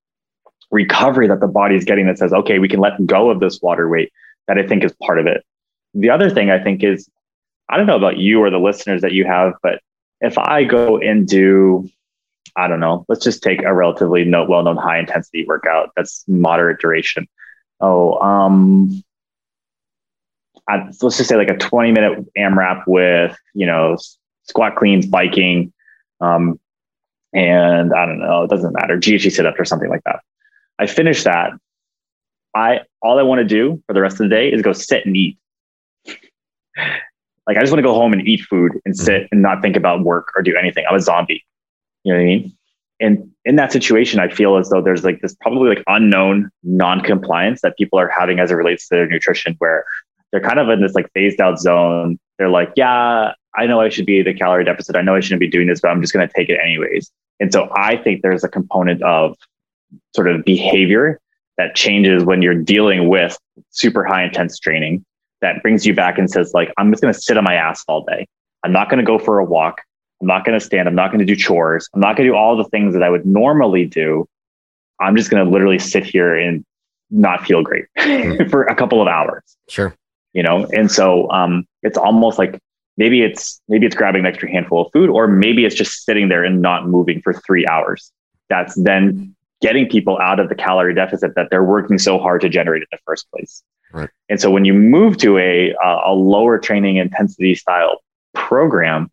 recovery 0.71 1.27
that 1.27 1.41
the 1.41 1.49
body 1.49 1.75
is 1.75 1.85
getting 1.85 2.07
that 2.07 2.19
says 2.19 2.33
okay 2.33 2.59
we 2.59 2.69
can 2.69 2.81
let 2.81 3.05
go 3.07 3.31
of 3.31 3.41
this 3.41 3.61
water 3.63 3.89
weight 3.89 4.13
that 4.49 4.59
i 4.59 4.67
think 4.67 4.83
is 4.83 4.93
part 5.03 5.19
of 5.19 5.27
it. 5.27 5.45
The 5.95 6.11
other 6.11 6.31
thing 6.31 6.51
i 6.51 6.63
think 6.63 6.83
is 6.83 7.09
I 7.69 7.77
don't 7.77 7.87
know 7.87 7.97
about 7.97 8.19
you 8.19 8.41
or 8.41 8.51
the 8.51 8.59
listeners 8.59 9.03
that 9.03 9.13
you 9.13 9.25
have, 9.25 9.55
but 9.63 9.81
if 10.21 10.39
I 10.39 10.65
go 10.65 10.99
and 10.99 11.27
do, 11.27 11.89
I 12.57 12.69
don't 12.69 12.81
know, 12.81 13.05
let's 13.09 13.25
just 13.25 13.43
take 13.43 13.63
a 13.63 13.75
relatively 13.75 14.25
no, 14.25 14.45
well-known 14.45 14.77
high 14.77 14.99
intensity 14.99 15.45
workout 15.47 15.91
that's 15.97 16.25
moderate 16.29 16.81
duration. 16.81 17.27
Oh, 17.81 18.19
um, 18.21 19.03
I, 20.69 20.85
let's 21.03 21.19
just 21.19 21.27
say 21.29 21.37
like 21.37 21.51
a 21.51 21.57
20 21.57 21.93
minute 21.93 22.27
AMRAP 22.37 22.85
with, 22.87 23.37
you 23.55 23.67
know, 23.67 23.97
squat 24.45 24.77
cleans, 24.77 25.07
biking, 25.07 25.73
um, 26.21 26.59
and 27.33 27.93
I 27.93 28.07
don't 28.07 28.21
know, 28.21 28.45
it 28.45 28.51
doesn't 28.51 28.73
matter, 28.73 28.97
GHD 28.97 29.31
sit 29.31 29.47
ups 29.47 29.61
or 29.61 29.65
something 29.65 29.91
like 29.91 30.03
that. 30.05 30.21
I 30.79 30.87
finish 30.87 31.25
that. 31.25 31.53
I 32.55 32.81
all 33.03 33.19
I 33.19 33.23
want 33.23 33.41
to 33.41 33.45
do 33.45 33.83
for 33.87 33.93
the 33.93 34.01
rest 34.01 34.15
of 34.15 34.31
the 34.31 34.35
day 34.35 34.49
is 34.51 34.63
go 34.63 34.73
sit 34.73 35.05
and 35.05 35.17
eat. 35.17 35.39
Like 37.47 37.57
I 37.57 37.61
just 37.61 37.73
want 37.73 37.79
to 37.79 37.89
go 37.89 37.95
home 37.95 38.13
and 38.13 38.27
eat 38.27 38.43
food 38.43 38.73
and 38.85 38.95
mm-hmm. 38.95 39.05
sit 39.05 39.29
and 39.31 39.43
not 39.43 39.63
think 39.63 39.77
about 39.77 40.03
work 40.03 40.33
or 40.37 40.43
do 40.43 40.57
anything. 40.57 40.85
I'm 40.89 40.97
a 40.97 41.01
zombie. 41.01 41.45
You 42.05 42.13
know 42.13 42.19
what 42.19 42.23
I 42.23 42.27
mean? 42.27 42.53
And 42.99 43.31
in 43.45 43.57
that 43.57 43.73
situation, 43.73 44.21
I 44.21 44.29
feel 44.29 44.57
as 44.57 44.71
though 44.71 44.81
there's 44.81 45.05
like 45.05 45.21
this 45.21 45.37
probably 45.41 45.69
like 45.69 45.85
unknown 45.87 46.51
non-compliance 46.63 47.61
that 47.61 47.77
people 47.77 47.99
are 47.99 48.09
having 48.09 48.41
as 48.41 48.51
it 48.51 48.55
relates 48.55 48.89
to 48.89 48.95
their 48.95 49.07
nutrition, 49.07 49.55
where 49.59 49.85
they're 50.33 50.41
kind 50.41 50.59
of 50.59 50.69
in 50.71 50.81
this 50.81 50.95
like 50.95 51.11
phased 51.13 51.41
out 51.41 51.59
zone. 51.61 52.19
They're 52.39 52.49
like, 52.49 52.73
yeah, 52.75 53.33
I 53.55 53.67
know 53.67 53.81
I 53.81 53.91
should 53.91 54.07
be 54.07 54.23
the 54.23 54.35
calorie 54.35 54.65
deficit. 54.65 54.97
I 54.97 55.03
know 55.03 55.15
I 55.15 55.21
shouldn't 55.21 55.41
be 55.41 55.49
doing 55.49 55.67
this, 55.67 55.81
but 55.81 55.91
I'm 55.91 56.01
just 56.01 56.13
going 56.13 56.27
to 56.27 56.35
take 56.35 56.49
it 56.49 56.59
anyways. 56.63 57.11
And 57.39 57.53
so 57.53 57.71
I 57.77 57.97
think 57.97 58.23
there's 58.23 58.45
a 58.45 58.49
component 58.49 59.03
of 59.03 59.37
sort 60.15 60.29
of 60.29 60.45
behavior 60.45 61.21
that 61.59 61.75
changes 61.75 62.25
when 62.25 62.43
you're 62.43 62.55
dealing 62.55 63.09
with 63.09 63.39
super 63.71 64.05
high 64.05 64.25
intense 64.25 64.59
training 64.59 65.05
that 65.41 65.63
brings 65.63 65.87
you 65.87 65.95
back 65.95 66.19
and 66.19 66.31
says 66.31 66.53
like 66.55 66.73
i'm 66.79 66.91
just 66.91 67.03
going 67.03 67.13
to 67.13 67.21
sit 67.21 67.37
on 67.37 67.45
my 67.45 67.55
ass 67.55 67.85
all 67.89 68.05
day. 68.05 68.27
I'm 68.67 68.73
not 68.73 68.91
going 68.91 68.99
to 68.99 69.05
go 69.05 69.19
for 69.19 69.39
a 69.39 69.45
walk. 69.45 69.81
I'm 70.21 70.27
not 70.27 70.45
going 70.45 70.59
to 70.59 70.65
stand. 70.65 70.89
I'm 70.89 70.95
not 70.95 71.13
going 71.13 71.21
to 71.21 71.25
do 71.25 71.37
chores. 71.37 71.89
I'm 71.95 72.01
not 72.01 72.17
going 72.17 72.27
to 72.27 72.33
do 72.33 72.37
all 72.37 72.57
the 72.57 72.65
things 72.65 72.95
that 72.95 73.03
i 73.03 73.09
would 73.09 73.25
normally 73.25 73.85
do. 73.85 74.27
I'm 74.99 75.17
just 75.17 75.31
going 75.31 75.45
to 75.45 75.51
literally 75.51 75.79
sit 75.79 76.05
here 76.05 76.35
and 76.35 76.65
not 77.11 77.47
feel 77.47 77.63
great 77.63 77.85
for 78.51 78.65
a 78.65 78.75
couple 78.75 79.01
of 79.01 79.07
hours. 79.09 79.43
Sure. 79.69 79.95
You 80.33 80.43
know? 80.43 80.67
And 80.73 80.91
so 80.91 81.31
um, 81.31 81.65
it's 81.83 81.97
almost 81.97 82.39
like 82.39 82.59
maybe 82.97 83.23
it's 83.23 83.61
maybe 83.69 83.87
it's 83.87 83.95
grabbing 83.95 84.21
an 84.21 84.27
extra 84.27 84.51
handful 84.51 84.87
of 84.87 84.93
food 84.93 85.11
or 85.11 85.29
maybe 85.29 85.65
it's 85.65 85.77
just 85.77 86.05
sitting 86.05 86.29
there 86.29 86.43
and 86.43 86.61
not 86.61 86.89
moving 86.89 87.21
for 87.23 87.35
three 87.35 87.67
hours. 87.69 88.11
That's 88.49 88.75
then 88.83 89.35
getting 89.61 89.89
people 89.89 90.19
out 90.19 90.41
of 90.41 90.49
the 90.49 90.55
calorie 90.55 90.95
deficit 90.95 91.35
that 91.37 91.49
they're 91.51 91.65
working 91.65 91.99
so 91.99 92.19
hard 92.19 92.41
to 92.41 92.49
generate 92.49 92.83
in 92.83 92.89
the 92.91 92.99
first 93.07 93.31
place 93.31 93.63
Right. 93.93 94.11
And 94.29 94.41
so 94.41 94.51
when 94.51 94.65
you 94.65 94.75
move 94.75 95.17
to 95.19 95.39
a 95.39 95.75
a 95.83 96.13
lower 96.13 96.59
training 96.59 96.97
intensity 96.97 97.55
style 97.55 98.03
program, 98.35 99.11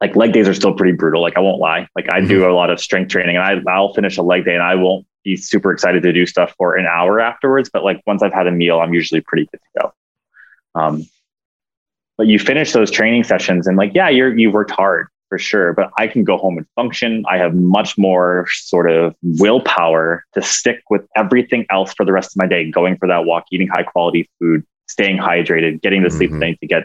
like 0.00 0.16
leg 0.16 0.32
days 0.32 0.48
are 0.48 0.54
still 0.54 0.74
pretty 0.74 0.92
brutal. 0.96 1.20
Like 1.20 1.36
I 1.36 1.40
won't 1.40 1.60
lie. 1.60 1.88
Like 1.96 2.10
I 2.10 2.20
mm-hmm. 2.20 2.28
do 2.28 2.48
a 2.48 2.54
lot 2.54 2.70
of 2.70 2.80
strength 2.80 3.10
training, 3.10 3.36
and 3.36 3.44
I 3.66 3.70
I'll 3.70 3.92
finish 3.94 4.16
a 4.16 4.22
leg 4.22 4.44
day, 4.44 4.54
and 4.54 4.62
I 4.62 4.76
won't 4.76 5.06
be 5.24 5.36
super 5.36 5.72
excited 5.72 6.02
to 6.04 6.12
do 6.12 6.26
stuff 6.26 6.54
for 6.56 6.76
an 6.76 6.86
hour 6.86 7.20
afterwards. 7.20 7.70
But 7.72 7.84
like 7.84 8.02
once 8.06 8.22
I've 8.22 8.32
had 8.32 8.46
a 8.46 8.52
meal, 8.52 8.80
I'm 8.80 8.94
usually 8.94 9.20
pretty 9.20 9.48
good 9.50 9.60
to 9.60 9.80
go. 9.80 10.80
Um, 10.80 11.06
but 12.16 12.26
you 12.26 12.38
finish 12.38 12.72
those 12.72 12.90
training 12.90 13.24
sessions 13.24 13.66
and 13.66 13.76
like, 13.76 13.92
yeah, 13.94 14.08
you're 14.08 14.36
you've 14.36 14.54
worked 14.54 14.70
hard 14.70 15.08
for 15.28 15.38
sure, 15.38 15.72
but 15.72 15.90
I 15.98 16.06
can 16.06 16.24
go 16.24 16.36
home 16.36 16.58
and 16.58 16.66
function. 16.74 17.24
I 17.28 17.38
have 17.38 17.54
much 17.54 17.98
more 17.98 18.46
sort 18.50 18.90
of 18.90 19.14
willpower 19.22 20.24
to 20.34 20.42
stick 20.42 20.82
with 20.90 21.02
everything 21.16 21.66
else 21.70 21.92
for 21.94 22.04
the 22.04 22.12
rest 22.12 22.32
of 22.32 22.36
my 22.36 22.46
day, 22.46 22.70
going 22.70 22.96
for 22.96 23.08
that 23.08 23.24
walk, 23.24 23.44
eating 23.52 23.68
high 23.68 23.82
quality 23.82 24.28
food, 24.38 24.64
staying 24.88 25.18
hydrated, 25.18 25.82
getting 25.82 26.02
the 26.02 26.10
sleep 26.10 26.30
mm-hmm. 26.30 26.40
that 26.40 26.46
I 26.46 26.50
need 26.50 26.58
to 26.60 26.66
get. 26.66 26.84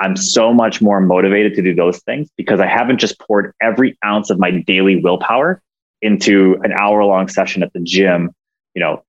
I'm 0.00 0.16
so 0.16 0.54
much 0.54 0.80
more 0.80 1.00
motivated 1.00 1.54
to 1.54 1.62
do 1.62 1.74
those 1.74 1.98
things 2.00 2.28
because 2.36 2.60
I 2.60 2.66
haven't 2.66 2.98
just 2.98 3.18
poured 3.18 3.52
every 3.60 3.98
ounce 4.04 4.30
of 4.30 4.38
my 4.38 4.50
daily 4.50 4.96
willpower 4.96 5.60
into 6.02 6.56
an 6.62 6.72
hour 6.72 7.04
long 7.04 7.26
session 7.28 7.62
at 7.62 7.72
the 7.72 7.80
gym, 7.80 8.30
you 8.74 8.80
know, 8.80 9.02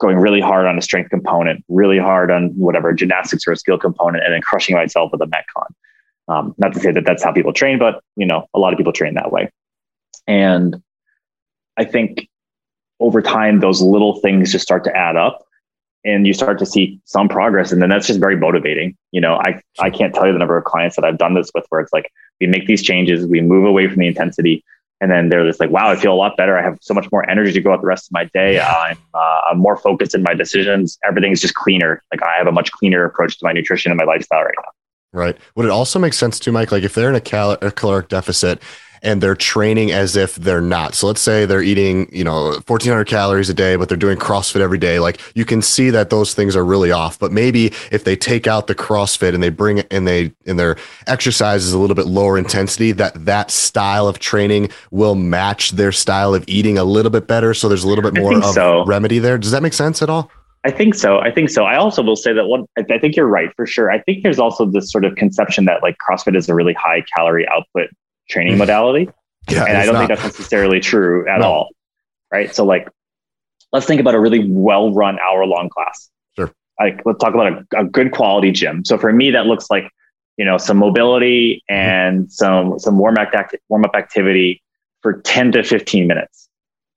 going 0.00 0.16
really 0.16 0.40
hard 0.40 0.66
on 0.66 0.76
a 0.76 0.82
strength 0.82 1.10
component, 1.10 1.64
really 1.68 1.98
hard 1.98 2.30
on 2.32 2.48
whatever 2.56 2.92
gymnastics 2.92 3.46
or 3.46 3.52
a 3.52 3.56
skill 3.56 3.78
component, 3.78 4.24
and 4.24 4.34
then 4.34 4.40
crushing 4.42 4.74
myself 4.74 5.12
with 5.12 5.20
a 5.20 5.26
metcon. 5.26 5.66
Um, 6.28 6.54
not 6.58 6.72
to 6.74 6.80
say 6.80 6.92
that 6.92 7.04
that's 7.04 7.22
how 7.22 7.32
people 7.32 7.52
train, 7.52 7.78
but 7.78 8.02
you 8.16 8.26
know, 8.26 8.46
a 8.54 8.58
lot 8.58 8.72
of 8.72 8.76
people 8.76 8.92
train 8.92 9.14
that 9.14 9.32
way. 9.32 9.50
And 10.26 10.82
I 11.76 11.84
think 11.84 12.28
over 13.00 13.20
time, 13.20 13.60
those 13.60 13.82
little 13.82 14.20
things 14.20 14.52
just 14.52 14.62
start 14.62 14.84
to 14.84 14.96
add 14.96 15.16
up, 15.16 15.44
and 16.04 16.26
you 16.26 16.32
start 16.32 16.58
to 16.60 16.66
see 16.66 17.00
some 17.04 17.28
progress, 17.28 17.72
and 17.72 17.82
then 17.82 17.88
that's 17.88 18.06
just 18.06 18.20
very 18.20 18.36
motivating. 18.36 18.96
You 19.10 19.20
know, 19.20 19.34
I 19.34 19.60
I 19.80 19.90
can't 19.90 20.14
tell 20.14 20.26
you 20.26 20.32
the 20.32 20.38
number 20.38 20.56
of 20.56 20.64
clients 20.64 20.96
that 20.96 21.04
I've 21.04 21.18
done 21.18 21.34
this 21.34 21.50
with, 21.54 21.66
where 21.70 21.80
it's 21.80 21.92
like 21.92 22.10
we 22.40 22.46
make 22.46 22.66
these 22.66 22.82
changes, 22.82 23.26
we 23.26 23.40
move 23.40 23.64
away 23.64 23.88
from 23.88 23.98
the 23.98 24.06
intensity, 24.06 24.64
and 25.02 25.10
then 25.10 25.28
they're 25.28 25.44
just 25.44 25.58
like, 25.58 25.70
wow, 25.70 25.90
I 25.90 25.96
feel 25.96 26.12
a 26.12 26.14
lot 26.14 26.36
better. 26.36 26.56
I 26.56 26.62
have 26.62 26.78
so 26.80 26.94
much 26.94 27.10
more 27.10 27.28
energy 27.28 27.52
to 27.54 27.60
go 27.60 27.72
out 27.72 27.80
the 27.80 27.88
rest 27.88 28.06
of 28.06 28.12
my 28.12 28.26
day. 28.32 28.60
I'm, 28.60 28.96
uh, 29.12 29.40
I'm 29.50 29.58
more 29.58 29.76
focused 29.76 30.14
in 30.14 30.22
my 30.22 30.32
decisions. 30.32 30.96
Everything's 31.04 31.40
just 31.40 31.54
cleaner. 31.54 32.00
Like 32.12 32.22
I 32.22 32.38
have 32.38 32.46
a 32.46 32.52
much 32.52 32.70
cleaner 32.70 33.04
approach 33.04 33.36
to 33.38 33.44
my 33.44 33.52
nutrition 33.52 33.90
and 33.90 33.98
my 33.98 34.04
lifestyle 34.04 34.42
right 34.42 34.54
now. 34.56 34.70
Right. 35.12 35.36
Would 35.54 35.66
it 35.66 35.70
also 35.70 35.98
make 35.98 36.14
sense 36.14 36.38
to 36.40 36.52
Mike? 36.52 36.72
Like 36.72 36.84
if 36.84 36.94
they're 36.94 37.10
in 37.10 37.14
a, 37.14 37.20
cal- 37.20 37.58
a 37.60 37.70
caloric 37.70 38.08
deficit 38.08 38.62
and 39.02 39.20
they're 39.20 39.34
training 39.34 39.90
as 39.90 40.16
if 40.16 40.36
they're 40.36 40.60
not. 40.60 40.94
So 40.94 41.08
let's 41.08 41.20
say 41.20 41.44
they're 41.44 41.62
eating, 41.62 42.08
you 42.14 42.22
know, 42.22 42.52
1400 42.66 43.04
calories 43.06 43.50
a 43.50 43.54
day, 43.54 43.74
but 43.76 43.88
they're 43.88 43.98
doing 43.98 44.16
CrossFit 44.16 44.60
every 44.60 44.78
day. 44.78 45.00
Like 45.00 45.20
you 45.34 45.44
can 45.44 45.60
see 45.60 45.90
that 45.90 46.10
those 46.10 46.34
things 46.34 46.54
are 46.54 46.64
really 46.64 46.92
off. 46.92 47.18
But 47.18 47.32
maybe 47.32 47.66
if 47.90 48.04
they 48.04 48.14
take 48.14 48.46
out 48.46 48.68
the 48.68 48.74
CrossFit 48.74 49.34
and 49.34 49.42
they 49.42 49.50
bring 49.50 49.78
it 49.78 49.88
and 49.90 50.06
they 50.06 50.32
and 50.46 50.58
their 50.58 50.76
exercise 51.06 51.64
is 51.64 51.72
a 51.72 51.78
little 51.78 51.96
bit 51.96 52.06
lower 52.06 52.38
intensity, 52.38 52.92
that 52.92 53.24
that 53.24 53.50
style 53.50 54.06
of 54.06 54.20
training 54.20 54.70
will 54.92 55.16
match 55.16 55.72
their 55.72 55.92
style 55.92 56.34
of 56.34 56.44
eating 56.46 56.78
a 56.78 56.84
little 56.84 57.10
bit 57.10 57.26
better. 57.26 57.54
So 57.54 57.68
there's 57.68 57.84
a 57.84 57.88
little 57.88 58.08
bit 58.08 58.14
more 58.14 58.38
of 58.38 58.44
so. 58.54 58.84
remedy 58.84 59.18
there. 59.18 59.36
Does 59.36 59.50
that 59.50 59.62
make 59.62 59.72
sense 59.72 60.00
at 60.00 60.08
all? 60.08 60.30
I 60.64 60.70
think 60.70 60.94
so. 60.94 61.18
I 61.18 61.30
think 61.30 61.50
so. 61.50 61.64
I 61.64 61.76
also 61.76 62.02
will 62.02 62.16
say 62.16 62.32
that 62.32 62.46
one, 62.46 62.66
I 62.76 62.98
think 62.98 63.16
you're 63.16 63.26
right 63.26 63.52
for 63.56 63.66
sure. 63.66 63.90
I 63.90 64.00
think 64.00 64.22
there's 64.22 64.38
also 64.38 64.64
this 64.64 64.92
sort 64.92 65.04
of 65.04 65.16
conception 65.16 65.64
that 65.64 65.82
like 65.82 65.96
CrossFit 65.98 66.36
is 66.36 66.48
a 66.48 66.54
really 66.54 66.74
high 66.74 67.02
calorie 67.16 67.48
output 67.48 67.90
training 68.28 68.54
mm. 68.54 68.58
modality. 68.58 69.08
Yeah, 69.50 69.64
and 69.64 69.76
I 69.76 69.84
don't 69.84 69.94
not. 69.94 70.06
think 70.06 70.20
that's 70.20 70.38
necessarily 70.38 70.78
true 70.78 71.28
at 71.28 71.40
no. 71.40 71.46
all. 71.46 71.68
Right. 72.30 72.54
So 72.54 72.64
like, 72.64 72.88
let's 73.72 73.86
think 73.86 74.00
about 74.00 74.14
a 74.14 74.20
really 74.20 74.48
well 74.48 74.94
run 74.94 75.18
hour 75.18 75.44
long 75.46 75.68
class. 75.68 76.08
Sure. 76.36 76.52
Like 76.78 77.02
let's 77.04 77.18
talk 77.18 77.34
about 77.34 77.64
a, 77.74 77.80
a, 77.80 77.84
good 77.84 78.12
quality 78.12 78.52
gym. 78.52 78.84
So 78.84 78.96
for 78.98 79.12
me, 79.12 79.32
that 79.32 79.46
looks 79.46 79.68
like, 79.68 79.90
you 80.36 80.44
know, 80.44 80.58
some 80.58 80.76
mobility 80.76 81.62
mm-hmm. 81.68 81.74
and 81.74 82.20
mm-hmm. 82.20 82.28
some, 82.28 82.78
some 82.78 82.98
warm 82.98 83.18
up, 83.18 83.32
warm 83.68 83.84
up 83.84 83.96
activity 83.96 84.62
for 85.00 85.20
10 85.22 85.52
to 85.52 85.64
15 85.64 86.06
minutes. 86.06 86.48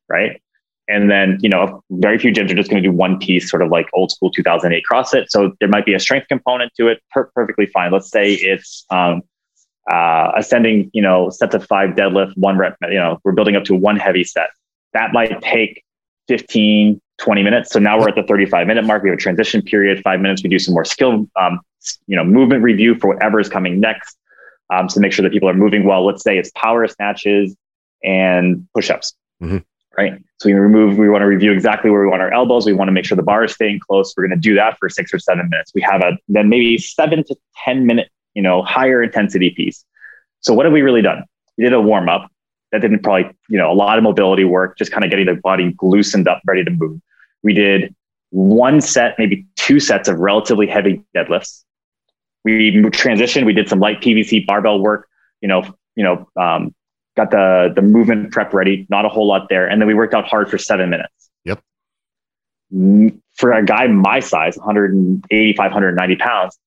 Right. 0.07 0.39
And 0.87 1.09
then, 1.09 1.37
you 1.41 1.49
know, 1.49 1.83
very 1.89 2.19
few 2.19 2.31
gyms 2.31 2.51
are 2.51 2.55
just 2.55 2.69
going 2.69 2.81
to 2.81 2.87
do 2.87 2.95
one 2.95 3.17
piece, 3.17 3.49
sort 3.49 3.63
of 3.63 3.69
like 3.69 3.87
old 3.93 4.11
school 4.11 4.29
2008 4.31 4.83
CrossFit. 4.89 5.25
So 5.29 5.53
there 5.59 5.69
might 5.69 5.85
be 5.85 5.93
a 5.93 5.99
strength 5.99 6.27
component 6.27 6.71
to 6.77 6.87
it. 6.87 7.01
Per- 7.11 7.31
perfectly 7.33 7.65
fine. 7.65 7.91
Let's 7.91 8.09
say 8.11 8.33
it's, 8.33 8.85
um, 8.91 9.21
uh, 9.91 10.31
ascending, 10.37 10.89
you 10.93 11.01
know, 11.01 11.29
set 11.29 11.51
to 11.51 11.59
five 11.59 11.91
deadlift, 11.91 12.33
one 12.37 12.57
rep, 12.57 12.75
you 12.83 12.95
know, 12.95 13.19
we're 13.23 13.31
building 13.31 13.55
up 13.55 13.63
to 13.65 13.75
one 13.75 13.97
heavy 13.97 14.23
set. 14.23 14.49
That 14.93 15.13
might 15.13 15.41
take 15.41 15.83
15, 16.27 16.99
20 17.17 17.43
minutes. 17.43 17.71
So 17.71 17.79
now 17.79 17.99
we're 17.99 18.09
at 18.09 18.15
the 18.15 18.23
35 18.23 18.67
minute 18.67 18.83
mark. 18.83 19.03
We 19.03 19.09
have 19.09 19.17
a 19.17 19.21
transition 19.21 19.61
period, 19.61 20.01
five 20.03 20.19
minutes. 20.19 20.43
We 20.43 20.49
do 20.49 20.59
some 20.59 20.73
more 20.73 20.85
skill, 20.85 21.27
um, 21.35 21.59
you 22.07 22.15
know, 22.15 22.23
movement 22.23 22.63
review 22.63 22.95
for 22.95 23.13
whatever 23.13 23.39
is 23.39 23.49
coming 23.49 23.79
next 23.79 24.17
um, 24.71 24.87
to 24.87 24.99
make 24.99 25.11
sure 25.11 25.23
that 25.23 25.31
people 25.31 25.49
are 25.49 25.53
moving 25.53 25.85
well. 25.85 26.05
Let's 26.05 26.23
say 26.23 26.37
it's 26.37 26.51
power 26.55 26.87
snatches 26.87 27.55
and 28.03 28.67
push-ups, 28.73 29.15
mm-hmm. 29.41 29.57
Right? 29.97 30.21
So 30.39 30.49
we 30.49 30.53
remove, 30.53 30.97
we 30.97 31.09
want 31.09 31.21
to 31.21 31.27
review 31.27 31.51
exactly 31.51 31.89
where 31.89 32.01
we 32.01 32.07
want 32.07 32.21
our 32.21 32.33
elbows. 32.33 32.65
We 32.65 32.73
want 32.73 32.89
to 32.89 32.91
make 32.91 33.05
sure 33.05 33.15
the 33.15 33.23
bar 33.23 33.45
is 33.45 33.53
staying 33.53 33.79
close. 33.79 34.13
We're 34.15 34.27
going 34.27 34.39
to 34.39 34.41
do 34.41 34.55
that 34.55 34.77
for 34.77 34.89
six 34.89 35.13
or 35.13 35.19
seven 35.19 35.49
minutes. 35.49 35.71
We 35.73 35.81
have 35.81 36.01
a, 36.01 36.17
then 36.27 36.49
maybe 36.49 36.77
seven 36.77 37.23
to 37.25 37.35
10 37.63 37.85
minute 37.85 38.09
you 38.35 38.41
know, 38.43 38.61
higher 38.61 39.01
intensity 39.01 39.49
piece. 39.49 39.83
So 40.41 40.53
what 40.53 40.65
have 40.65 40.73
we 40.73 40.81
really 40.81 41.01
done? 41.01 41.23
We 41.57 41.63
did 41.63 41.73
a 41.73 41.81
warm 41.81 42.09
up 42.09 42.29
that 42.71 42.81
didn't 42.81 42.99
probably, 42.99 43.31
you 43.49 43.57
know, 43.57 43.71
a 43.71 43.73
lot 43.73 43.97
of 43.97 44.03
mobility 44.03 44.43
work, 44.43 44.77
just 44.77 44.91
kind 44.91 45.03
of 45.03 45.09
getting 45.09 45.25
the 45.25 45.35
body 45.35 45.75
loosened 45.81 46.27
up, 46.27 46.41
ready 46.45 46.63
to 46.63 46.69
move. 46.69 46.99
We 47.41 47.53
did 47.53 47.95
one 48.29 48.81
set, 48.81 49.17
maybe 49.17 49.47
two 49.55 49.79
sets 49.79 50.07
of 50.09 50.19
relatively 50.19 50.67
heavy 50.67 51.01
deadlifts. 51.15 51.63
We 52.43 52.73
transitioned. 52.73 53.45
We 53.45 53.53
did 53.53 53.69
some 53.69 53.79
light 53.79 54.01
PVC 54.01 54.45
barbell 54.45 54.79
work. 54.79 55.07
You 55.41 55.47
know, 55.47 55.75
you 55.95 56.03
know, 56.03 56.29
um, 56.35 56.75
got 57.15 57.31
the 57.31 57.71
the 57.75 57.81
movement 57.81 58.31
prep 58.31 58.53
ready. 58.53 58.85
Not 58.89 59.05
a 59.05 59.09
whole 59.09 59.27
lot 59.27 59.47
there, 59.49 59.67
and 59.67 59.81
then 59.81 59.87
we 59.87 59.93
worked 59.93 60.13
out 60.13 60.25
hard 60.25 60.49
for 60.49 60.57
seven 60.57 60.89
minutes. 60.89 61.29
Yep. 61.43 61.61
For 63.35 63.51
a 63.51 63.63
guy 63.63 63.87
my 63.87 64.19
size, 64.19 64.57
185, 64.57 65.57
190 65.57 66.15
pounds, 66.15 66.57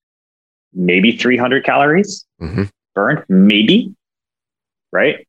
maybe 0.72 1.16
300 1.16 1.64
calories 1.64 2.26
mm-hmm. 2.40 2.64
burned, 2.94 3.24
maybe, 3.28 3.94
right? 4.92 5.26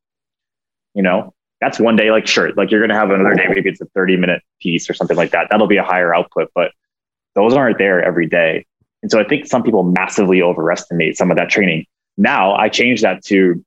You 0.94 1.04
know, 1.04 1.34
that's 1.62 1.80
one 1.80 1.96
day, 1.96 2.12
like, 2.12 2.28
sure, 2.28 2.54
like 2.54 2.72
you're 2.72 2.80
going 2.80 2.90
to 2.90 2.96
have 2.96 3.12
another 3.12 3.36
day, 3.36 3.48
maybe 3.48 3.70
it's 3.70 3.82
a 3.82 3.86
30 3.96 4.18
minute 4.18 4.42
piece 4.62 4.90
or 4.90 4.94
something 4.94 5.18
like 5.18 5.32
that. 5.32 5.48
That'll 5.50 5.68
be 5.68 5.78
a 5.78 5.84
higher 5.84 6.14
output, 6.14 6.50
but 6.54 6.72
those 7.36 7.54
aren't 7.54 7.78
there 7.78 8.04
every 8.04 8.28
day. 8.28 8.66
And 9.02 9.12
so 9.12 9.20
I 9.20 9.24
think 9.24 9.46
some 9.46 9.64
people 9.64 9.84
massively 9.84 10.42
overestimate 10.42 11.18
some 11.18 11.32
of 11.32 11.38
that 11.38 11.50
training. 11.50 11.86
Now 12.18 12.54
I 12.54 12.70
change 12.70 13.02
that 13.02 13.24
to, 13.26 13.64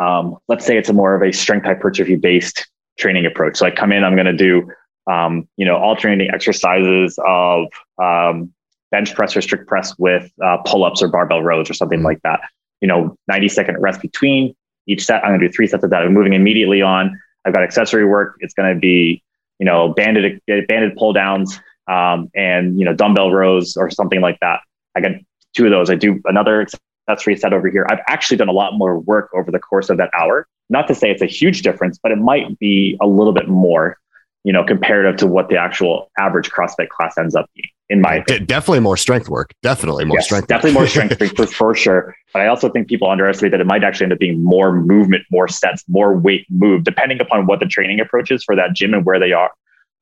um, 0.00 0.36
let's 0.48 0.64
say 0.64 0.76
it's 0.76 0.88
a 0.88 0.92
more 0.92 1.14
of 1.14 1.22
a 1.22 1.32
strength 1.32 1.66
hypertrophy 1.66 2.16
based 2.16 2.66
training 2.98 3.26
approach. 3.26 3.56
So 3.56 3.66
I 3.66 3.70
come 3.70 3.92
in, 3.92 4.02
I'm 4.02 4.14
going 4.14 4.26
to 4.26 4.32
do, 4.32 4.70
um, 5.10 5.48
you 5.56 5.66
know, 5.66 5.76
alternating 5.76 6.30
exercises 6.32 7.18
of 7.26 7.66
um, 8.02 8.52
bench 8.90 9.14
press 9.14 9.36
or 9.36 9.42
strict 9.42 9.68
press 9.68 9.96
with 9.98 10.30
uh, 10.42 10.58
pull 10.64 10.84
ups 10.84 11.02
or 11.02 11.08
barbell 11.08 11.42
rows 11.42 11.70
or 11.70 11.74
something 11.74 11.98
mm-hmm. 11.98 12.06
like 12.06 12.22
that. 12.22 12.40
You 12.80 12.88
know, 12.88 13.16
90 13.28 13.48
second 13.48 13.80
rest 13.80 14.00
between 14.00 14.54
each 14.86 15.04
set. 15.04 15.22
I'm 15.22 15.30
going 15.30 15.40
to 15.40 15.48
do 15.48 15.52
three 15.52 15.66
sets 15.66 15.84
of 15.84 15.90
that. 15.90 16.02
I'm 16.02 16.14
moving 16.14 16.32
immediately 16.32 16.82
on. 16.82 17.18
I've 17.44 17.54
got 17.54 17.62
accessory 17.62 18.06
work. 18.06 18.36
It's 18.40 18.54
going 18.54 18.74
to 18.74 18.78
be, 18.78 19.22
you 19.58 19.66
know, 19.66 19.92
banded 19.92 20.40
banded 20.46 20.96
pull 20.96 21.12
downs 21.12 21.60
um, 21.88 22.30
and 22.34 22.78
you 22.78 22.84
know 22.84 22.94
dumbbell 22.94 23.32
rows 23.32 23.76
or 23.76 23.90
something 23.90 24.20
like 24.20 24.38
that. 24.40 24.60
I 24.94 25.00
got 25.00 25.12
two 25.54 25.66
of 25.66 25.70
those. 25.70 25.90
I 25.90 25.94
do 25.94 26.20
another 26.24 26.66
accessory 27.10 27.34
reset 27.34 27.52
over 27.52 27.68
here. 27.68 27.86
I've 27.90 28.00
actually 28.08 28.36
done 28.36 28.48
a 28.48 28.52
lot 28.52 28.74
more 28.74 28.98
work 29.00 29.30
over 29.34 29.50
the 29.50 29.58
course 29.58 29.90
of 29.90 29.96
that 29.98 30.10
hour. 30.18 30.46
Not 30.68 30.88
to 30.88 30.94
say 30.94 31.10
it's 31.10 31.22
a 31.22 31.26
huge 31.26 31.62
difference, 31.62 31.98
but 32.02 32.12
it 32.12 32.18
might 32.18 32.58
be 32.58 32.96
a 33.00 33.06
little 33.06 33.32
bit 33.32 33.48
more, 33.48 33.98
you 34.44 34.52
know, 34.52 34.64
comparative 34.64 35.16
to 35.16 35.26
what 35.26 35.48
the 35.48 35.56
actual 35.56 36.10
average 36.18 36.50
CrossFit 36.50 36.88
class 36.88 37.18
ends 37.18 37.34
up 37.34 37.50
being 37.54 37.68
in 37.90 38.00
my 38.00 38.14
opinion. 38.16 38.46
definitely 38.46 38.78
more 38.78 38.96
strength 38.96 39.28
work. 39.28 39.52
Definitely 39.62 40.04
more 40.04 40.18
yes, 40.18 40.26
strength. 40.26 40.46
Definitely 40.46 40.74
more 40.74 40.86
strength 40.86 41.18
for, 41.36 41.46
for 41.46 41.74
sure. 41.74 42.14
But 42.32 42.42
I 42.42 42.46
also 42.46 42.70
think 42.70 42.86
people 42.86 43.10
underestimate 43.10 43.50
that 43.50 43.60
it 43.60 43.66
might 43.66 43.82
actually 43.82 44.04
end 44.04 44.12
up 44.12 44.20
being 44.20 44.44
more 44.44 44.72
movement, 44.72 45.24
more 45.30 45.48
sets, 45.48 45.82
more 45.88 46.16
weight 46.16 46.46
moved, 46.50 46.84
depending 46.84 47.20
upon 47.20 47.46
what 47.46 47.58
the 47.58 47.66
training 47.66 47.98
approach 47.98 48.30
is 48.30 48.44
for 48.44 48.54
that 48.54 48.74
gym 48.74 48.94
and 48.94 49.04
where 49.04 49.18
they 49.18 49.32
are 49.32 49.50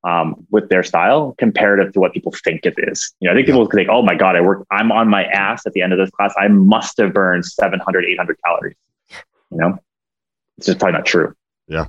um, 0.04 0.46
with 0.50 0.68
their 0.68 0.82
style, 0.82 1.34
comparative 1.38 1.92
to 1.92 2.00
what 2.00 2.12
people 2.12 2.32
think 2.44 2.64
it 2.64 2.74
is. 2.78 3.12
You 3.20 3.26
know, 3.26 3.32
I 3.32 3.36
think 3.36 3.48
yeah. 3.48 3.54
people 3.54 3.68
think, 3.68 3.88
"Oh 3.90 4.02
my 4.02 4.14
god, 4.14 4.36
I 4.36 4.40
work. 4.40 4.66
I'm 4.70 4.92
on 4.92 5.08
my 5.08 5.24
ass 5.24 5.66
at 5.66 5.72
the 5.72 5.82
end 5.82 5.92
of 5.92 5.98
this 5.98 6.10
class. 6.10 6.34
I 6.38 6.48
must 6.48 6.98
have 6.98 7.12
burned 7.12 7.44
700, 7.44 8.04
800 8.04 8.38
calories." 8.44 8.76
You 9.50 9.58
know, 9.58 9.78
it's 10.56 10.66
just 10.66 10.78
probably 10.78 10.98
not 10.98 11.06
true. 11.06 11.34
Yeah. 11.68 11.88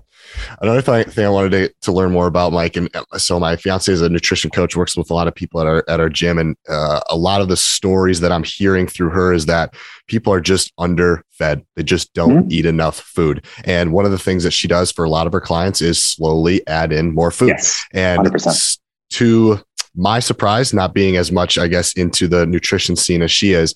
Another 0.62 0.82
th- 0.82 1.08
thing 1.08 1.26
I 1.26 1.30
wanted 1.30 1.52
to, 1.52 1.74
to 1.84 1.92
learn 1.94 2.12
more 2.12 2.28
about, 2.28 2.52
Mike, 2.52 2.76
and 2.76 2.94
uh, 2.94 3.18
so 3.18 3.40
my 3.40 3.56
fiance 3.56 3.92
is 3.92 4.02
a 4.02 4.10
nutrition 4.10 4.52
coach, 4.52 4.76
works 4.76 4.98
with 4.98 5.10
a 5.10 5.14
lot 5.14 5.30
of 5.30 5.36
people 5.36 5.62
at 5.62 5.68
our 5.68 5.84
at 5.88 6.02
our 6.02 6.10
gym, 6.10 6.38
and 6.38 6.58
uh, 6.68 7.00
a 7.10 7.16
lot 7.16 7.40
of 7.40 7.48
the 7.48 7.56
stories 7.56 8.20
that 8.20 8.32
I'm 8.32 8.44
hearing 8.44 8.86
through 8.86 9.10
her 9.12 9.32
is 9.32 9.46
that 9.46 9.74
people 10.08 10.34
are 10.34 10.42
just 10.42 10.74
underfed; 10.78 11.64
they 11.76 11.84
just 11.84 12.14
don't 12.14 12.42
mm-hmm. 12.42 12.52
eat 12.52 12.66
enough 12.66 13.00
food. 13.00 13.46
And 13.64 13.94
one 13.94 14.06
of 14.06 14.12
the 14.12 14.20
things 14.20 14.44
that 14.44 14.52
she 14.52 14.68
does 14.68 14.92
for 14.92 15.06
a 15.06 15.10
lot 15.10 15.28
of 15.28 15.34
her 15.34 15.42
clients 15.42 15.82
is 15.82 16.04
slowly 16.04 16.68
add 16.68 16.92
in 16.92 17.16
more 17.16 17.32
food. 17.32 17.50
Yes, 17.50 17.86
and 17.94 18.20
100%. 18.20 18.78
to 19.12 19.62
my 19.96 20.20
surprise, 20.20 20.74
not 20.74 20.94
being 20.94 21.16
as 21.16 21.32
much, 21.32 21.58
I 21.58 21.68
guess, 21.68 21.94
into 21.94 22.28
the 22.28 22.46
nutrition 22.46 22.98
scene 22.98 23.22
as 23.22 23.32
she 23.32 23.54
is, 23.54 23.74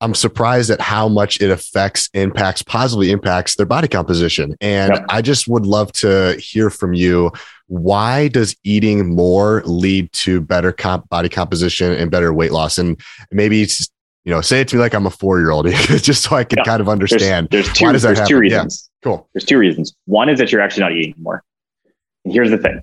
I'm 0.00 0.14
surprised 0.14 0.70
at 0.70 0.80
how 0.80 1.08
much 1.08 1.40
it 1.40 1.50
affects, 1.50 2.08
impacts, 2.14 2.62
positively 2.62 3.10
impacts 3.10 3.56
their 3.56 3.66
body 3.66 3.88
composition. 3.88 4.56
And 4.60 4.94
yep. 4.94 5.04
I 5.08 5.20
just 5.20 5.46
would 5.46 5.66
love 5.66 5.92
to 5.92 6.36
hear 6.40 6.70
from 6.70 6.94
you 6.94 7.32
why 7.66 8.26
does 8.28 8.56
eating 8.64 9.14
more 9.14 9.62
lead 9.64 10.12
to 10.12 10.40
better 10.40 10.72
comp- 10.72 11.08
body 11.08 11.28
composition 11.28 11.92
and 11.92 12.10
better 12.10 12.32
weight 12.32 12.50
loss? 12.50 12.78
And 12.78 13.00
maybe 13.30 13.58
you 14.24 14.32
know, 14.32 14.40
say 14.40 14.60
it 14.60 14.68
to 14.68 14.76
me 14.76 14.80
like 14.82 14.94
I'm 14.94 15.06
a 15.06 15.10
four 15.10 15.38
year 15.38 15.50
old, 15.50 15.66
just 15.70 16.24
so 16.24 16.36
I 16.36 16.44
can 16.44 16.58
yeah. 16.58 16.64
kind 16.64 16.80
of 16.80 16.88
understand. 16.88 17.48
There's, 17.50 17.66
there's 17.66 17.78
two, 17.78 17.84
why 17.86 17.92
does 17.92 18.02
that 18.02 18.08
there's 18.08 18.18
happen? 18.18 18.30
two 18.30 18.38
reasons. 18.38 18.90
Yeah. 18.90 19.08
Cool. 19.08 19.28
There's 19.32 19.44
two 19.44 19.58
reasons. 19.58 19.94
One 20.06 20.28
is 20.28 20.38
that 20.40 20.52
you're 20.52 20.60
actually 20.60 20.82
not 20.82 20.92
eating 20.92 21.14
more. 21.18 21.42
And 22.24 22.34
here's 22.34 22.50
the 22.50 22.58
thing. 22.58 22.82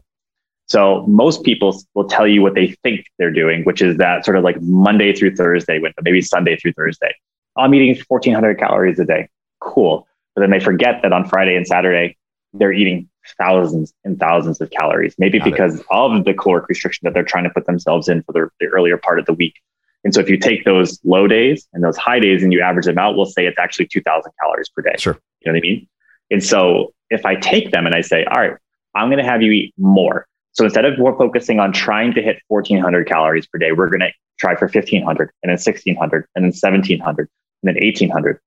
So 0.68 1.06
most 1.08 1.44
people 1.44 1.82
will 1.94 2.08
tell 2.08 2.28
you 2.28 2.42
what 2.42 2.54
they 2.54 2.76
think 2.84 3.06
they're 3.18 3.32
doing, 3.32 3.64
which 3.64 3.82
is 3.82 3.98
that 3.98 4.26
sort 4.26 4.38
of 4.38 4.44
like 4.44 4.62
Monday 4.62 5.14
through 5.14 5.36
Thursday 5.36 5.80
window, 5.80 6.02
maybe 6.02 6.22
Sunday 6.22 6.58
through 6.58 6.74
Thursday. 6.74 7.14
I'm 7.56 7.74
eating 7.74 8.02
1400 8.08 8.60
calories 8.60 9.00
a 9.00 9.06
day. 9.06 9.30
Cool. 9.62 10.08
But 10.36 10.42
then 10.42 10.52
they 10.52 10.60
forget 10.60 11.02
that 11.02 11.14
on 11.14 11.28
Friday 11.28 11.56
and 11.56 11.66
Saturday, 11.66 12.18
they're 12.54 12.74
eating 12.74 13.10
thousands 13.38 13.94
and 14.04 14.20
thousands 14.20 14.62
of 14.62 14.70
calories, 14.70 15.16
maybe 15.18 15.40
Got 15.40 15.46
because 15.46 15.80
it. 15.80 15.86
of 15.90 16.26
the 16.26 16.34
caloric 16.34 16.68
restriction 16.68 17.06
that 17.06 17.14
they're 17.14 17.24
trying 17.24 17.44
to 17.46 17.50
put 17.50 17.66
themselves 17.66 18.08
in 18.08 18.24
for 18.24 18.34
the, 18.34 18.50
the 18.60 18.68
earlier 18.68 18.98
part 18.98 19.20
of 19.20 19.26
the 19.26 19.34
week. 19.34 19.56
And 20.04 20.14
so 20.14 20.22
if 20.22 20.30
you 20.30 20.38
take 20.38 20.64
those 20.64 21.00
low 21.04 21.28
days 21.28 21.68
and 21.74 21.84
those 21.84 21.98
high 21.98 22.20
days 22.20 22.44
and 22.44 22.54
you 22.54 22.62
average 22.62 22.86
them 22.86 22.98
out, 22.98 23.16
we'll 23.16 23.26
say 23.26 23.46
it's 23.46 23.60
actually 23.60 23.88
2000 23.88 24.32
calories 24.42 24.70
per 24.70 24.82
day. 24.82 24.96
Sure. 24.98 25.18
You 25.42 25.52
know 25.52 25.56
what 25.56 25.58
I 25.58 25.62
mean? 25.62 25.88
And 26.30 26.44
so 26.44 26.94
if 27.10 27.26
I 27.26 27.36
take 27.36 27.72
them 27.72 27.86
and 27.86 27.96
I 27.96 28.02
say, 28.02 28.26
all 28.26 28.40
right, 28.40 28.54
I'm 28.96 29.10
going 29.10 29.24
to 29.24 29.30
have 29.30 29.42
you 29.42 29.52
eat 29.52 29.74
more. 29.78 30.28
So 30.58 30.66
instead 30.66 30.86
of 30.86 30.98
more 30.98 31.16
focusing 31.16 31.60
on 31.60 31.72
trying 31.72 32.16
to 32.16 32.22
hit 32.22 32.38
1400 32.48 33.08
calories 33.08 33.46
per 33.46 33.60
day, 33.60 33.74
we're 33.74 33.90
going 33.90 34.00
to 34.00 34.12
try 34.40 34.56
for 34.56 34.66
1500 34.66 35.32
and 35.44 35.50
then 35.50 35.52
1600 35.52 36.26
and 36.36 36.44
then 36.44 36.50
1700 36.50 37.30
and 37.64 37.76
then 37.76 37.76
1800. 37.76 38.40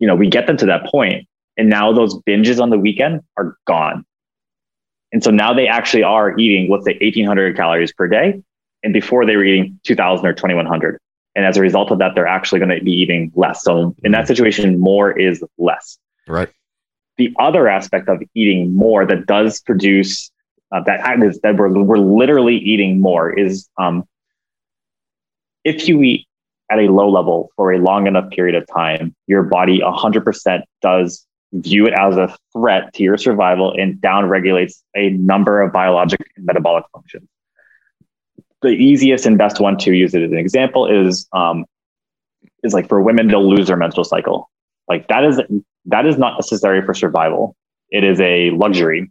You 0.00 0.08
know, 0.08 0.16
we 0.16 0.28
get 0.28 0.48
them 0.48 0.56
to 0.56 0.66
that 0.66 0.86
point 0.86 1.28
and 1.56 1.68
now 1.68 1.92
those 1.92 2.16
binges 2.22 2.60
on 2.60 2.70
the 2.70 2.78
weekend 2.78 3.20
are 3.36 3.56
gone. 3.66 4.04
And 5.12 5.22
so 5.22 5.30
now 5.30 5.54
they 5.54 5.68
actually 5.68 6.02
are 6.02 6.36
eating, 6.38 6.68
let's 6.70 6.84
say 6.84 6.98
1800 7.00 7.56
calories 7.56 7.92
per 7.92 8.08
day. 8.08 8.42
And 8.82 8.92
before 8.92 9.26
they 9.26 9.36
were 9.36 9.44
eating 9.44 9.78
2000 9.84 10.26
or 10.26 10.32
2100. 10.32 10.98
And 11.34 11.46
as 11.46 11.56
a 11.56 11.60
result 11.60 11.92
of 11.92 11.98
that, 11.98 12.14
they're 12.14 12.26
actually 12.26 12.58
going 12.58 12.76
to 12.76 12.84
be 12.84 12.92
eating 12.92 13.32
less. 13.36 13.62
So 13.62 13.94
in 14.02 14.10
that 14.10 14.26
situation, 14.26 14.78
more 14.80 15.16
is 15.16 15.42
less. 15.56 15.98
Right. 16.26 16.48
The 17.18 17.34
other 17.38 17.68
aspect 17.68 18.08
of 18.08 18.22
eating 18.34 18.74
more 18.74 19.04
that 19.04 19.26
does 19.26 19.60
produce 19.60 20.30
uh, 20.70 20.82
that 20.84 21.22
is 21.22 21.40
that 21.40 21.56
we're, 21.56 21.70
we're 21.82 21.98
literally 21.98 22.56
eating 22.56 23.00
more 23.00 23.30
is 23.30 23.68
um, 23.78 24.06
if 25.64 25.88
you 25.88 26.02
eat 26.02 26.26
at 26.70 26.78
a 26.78 26.92
low 26.92 27.10
level 27.10 27.50
for 27.56 27.72
a 27.72 27.78
long 27.78 28.06
enough 28.06 28.30
period 28.30 28.54
of 28.54 28.66
time, 28.66 29.14
your 29.26 29.42
body 29.42 29.80
100% 29.80 30.62
does 30.82 31.26
view 31.52 31.86
it 31.86 31.94
as 31.94 32.16
a 32.16 32.36
threat 32.52 32.92
to 32.94 33.02
your 33.02 33.16
survival 33.16 33.74
and 33.78 33.94
downregulates 33.96 34.82
a 34.94 35.10
number 35.10 35.62
of 35.62 35.72
biologic 35.72 36.20
and 36.36 36.44
metabolic 36.44 36.84
functions. 36.92 37.26
The 38.60 38.68
easiest 38.68 39.24
and 39.24 39.38
best 39.38 39.60
one 39.60 39.78
to 39.78 39.92
use 39.92 40.14
it 40.14 40.22
as 40.22 40.30
an 40.30 40.38
example 40.38 40.86
is 40.86 41.26
um, 41.32 41.64
is 42.64 42.74
like 42.74 42.88
for 42.88 43.00
women 43.00 43.28
to 43.28 43.38
lose 43.38 43.68
their 43.68 43.76
menstrual 43.76 44.04
cycle. 44.04 44.50
Like 44.88 45.08
that 45.08 45.24
is 45.24 45.40
that 45.86 46.06
is 46.06 46.18
not 46.18 46.34
necessary 46.34 46.82
for 46.82 46.94
survival. 46.94 47.56
It 47.90 48.04
is 48.04 48.20
a 48.20 48.50
luxury, 48.50 49.10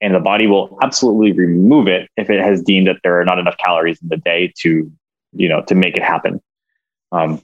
and 0.00 0.14
the 0.14 0.20
body 0.20 0.46
will 0.46 0.78
absolutely 0.82 1.32
remove 1.32 1.88
it 1.88 2.10
if 2.16 2.30
it 2.30 2.40
has 2.40 2.62
deemed 2.62 2.86
that 2.86 2.96
there 3.02 3.20
are 3.20 3.24
not 3.24 3.38
enough 3.38 3.56
calories 3.58 4.00
in 4.02 4.08
the 4.08 4.16
day 4.16 4.52
to 4.60 4.90
you 5.32 5.48
know 5.48 5.62
to 5.62 5.74
make 5.74 5.96
it 5.96 6.02
happen. 6.02 6.40
Um, 7.10 7.42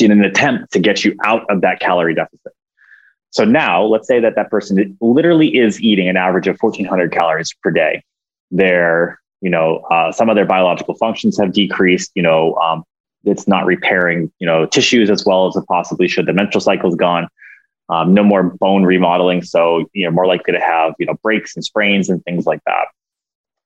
in 0.00 0.10
an 0.10 0.24
attempt 0.24 0.72
to 0.72 0.78
get 0.78 1.04
you 1.04 1.14
out 1.24 1.48
of 1.50 1.60
that 1.60 1.80
calorie 1.80 2.14
deficit. 2.14 2.52
So 3.30 3.44
now 3.44 3.84
let's 3.84 4.06
say 4.06 4.20
that 4.20 4.34
that 4.36 4.50
person 4.50 4.96
literally 5.00 5.56
is 5.56 5.80
eating 5.80 6.08
an 6.08 6.16
average 6.16 6.46
of 6.48 6.56
1400 6.58 7.12
calories 7.12 7.52
per 7.62 7.70
day. 7.70 8.02
Their, 8.50 9.20
you 9.40 9.50
know, 9.50 9.78
uh, 9.90 10.12
some 10.12 10.28
of 10.28 10.36
their 10.36 10.46
biological 10.46 10.94
functions 10.94 11.38
have 11.38 11.52
decreased, 11.52 12.10
you 12.14 12.22
know, 12.22 12.54
um, 12.56 12.84
it's 13.26 13.48
not 13.48 13.66
repairing, 13.66 14.32
you 14.38 14.46
know, 14.46 14.66
tissues 14.66 15.10
as 15.10 15.24
well 15.26 15.48
as 15.48 15.56
it 15.56 15.64
possibly 15.66 16.08
should. 16.08 16.26
The 16.26 16.32
menstrual 16.32 16.60
cycle 16.60 16.88
is 16.88 16.94
gone. 16.94 17.28
Um, 17.88 18.14
no 18.14 18.22
more 18.22 18.42
bone 18.42 18.84
remodeling. 18.84 19.42
So, 19.42 19.88
you 19.92 20.04
know, 20.04 20.10
more 20.10 20.26
likely 20.26 20.52
to 20.52 20.60
have, 20.60 20.94
you 20.98 21.06
know, 21.06 21.14
breaks 21.22 21.54
and 21.54 21.64
sprains 21.64 22.08
and 22.08 22.22
things 22.24 22.46
like 22.46 22.60
that. 22.66 22.86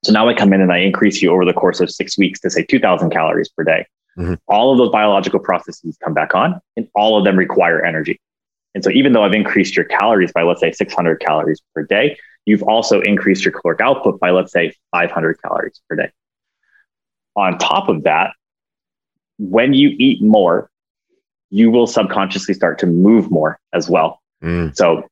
So 0.03 0.11
now 0.11 0.27
I 0.27 0.33
come 0.33 0.51
in 0.53 0.61
and 0.61 0.71
I 0.71 0.79
increase 0.79 1.21
you 1.21 1.31
over 1.31 1.45
the 1.45 1.53
course 1.53 1.79
of 1.79 1.89
six 1.89 2.17
weeks 2.17 2.39
to 2.41 2.49
say 2.49 2.63
2000 2.63 3.11
calories 3.11 3.49
per 3.49 3.63
day. 3.63 3.85
Mm-hmm. 4.17 4.35
All 4.47 4.71
of 4.71 4.77
those 4.77 4.89
biological 4.89 5.39
processes 5.39 5.97
come 6.03 6.13
back 6.13 6.35
on 6.35 6.59
and 6.75 6.87
all 6.95 7.17
of 7.17 7.23
them 7.23 7.37
require 7.37 7.85
energy. 7.85 8.19
And 8.73 8.83
so 8.83 8.89
even 8.89 9.13
though 9.13 9.23
I've 9.23 9.33
increased 9.33 9.75
your 9.75 9.85
calories 9.85 10.31
by, 10.31 10.43
let's 10.43 10.59
say, 10.59 10.71
600 10.71 11.19
calories 11.19 11.61
per 11.75 11.83
day, 11.83 12.17
you've 12.45 12.63
also 12.63 13.01
increased 13.01 13.45
your 13.45 13.53
caloric 13.53 13.81
output 13.81 14.19
by, 14.19 14.31
let's 14.31 14.51
say, 14.51 14.73
500 14.91 15.41
calories 15.41 15.81
per 15.89 15.95
day. 15.95 16.09
On 17.35 17.57
top 17.57 17.89
of 17.89 18.03
that, 18.03 18.33
when 19.41 19.73
you 19.73 19.95
eat 19.97 20.21
more, 20.21 20.69
you 21.49 21.71
will 21.71 21.87
subconsciously 21.87 22.53
start 22.53 22.79
to 22.79 22.85
move 22.85 23.29
more 23.31 23.59
as 23.73 23.89
well. 23.89 24.21
Mm. 24.43 24.75
So, 24.75 25.07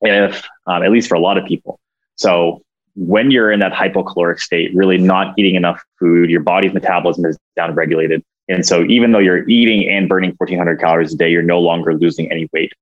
if 0.00 0.44
um, 0.66 0.82
at 0.82 0.90
least 0.90 1.08
for 1.08 1.14
a 1.14 1.20
lot 1.20 1.38
of 1.38 1.44
people, 1.44 1.78
so 2.16 2.62
when 2.94 3.30
you're 3.30 3.50
in 3.50 3.60
that 3.60 3.72
hypocaloric 3.72 4.40
state, 4.40 4.74
really 4.74 4.98
not 4.98 5.38
eating 5.38 5.54
enough 5.54 5.82
food, 5.98 6.28
your 6.28 6.40
body's 6.40 6.74
metabolism 6.74 7.24
is 7.24 7.38
downregulated. 7.58 8.22
And 8.48 8.66
so 8.66 8.84
even 8.84 9.12
though 9.12 9.18
you're 9.18 9.48
eating 9.48 9.88
and 9.88 10.08
burning 10.08 10.34
1400 10.36 10.78
calories 10.78 11.14
a 11.14 11.16
day, 11.16 11.30
you're 11.30 11.42
no 11.42 11.60
longer 11.60 11.94
losing 11.94 12.30
any 12.30 12.48
weight. 12.52 12.72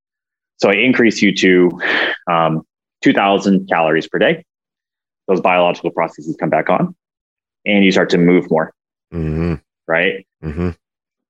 So 0.57 0.69
I 0.69 0.75
increase 0.75 1.23
you 1.23 1.35
to 1.37 1.81
um, 2.31 2.63
2000 3.03 3.69
calories 3.69 4.09
per 4.09 4.19
day. 4.19 4.45
Those 5.29 5.41
biological 5.41 5.91
processes 5.91 6.37
come 6.41 6.51
back 6.51 6.69
on 6.71 6.95
and 7.65 7.85
you 7.85 7.93
start 7.93 8.11
to 8.11 8.19
move 8.19 8.51
more. 8.51 8.73
Mm-hmm. 9.13 9.55
Right. 9.87 10.27
Mm-hmm. 10.43 10.71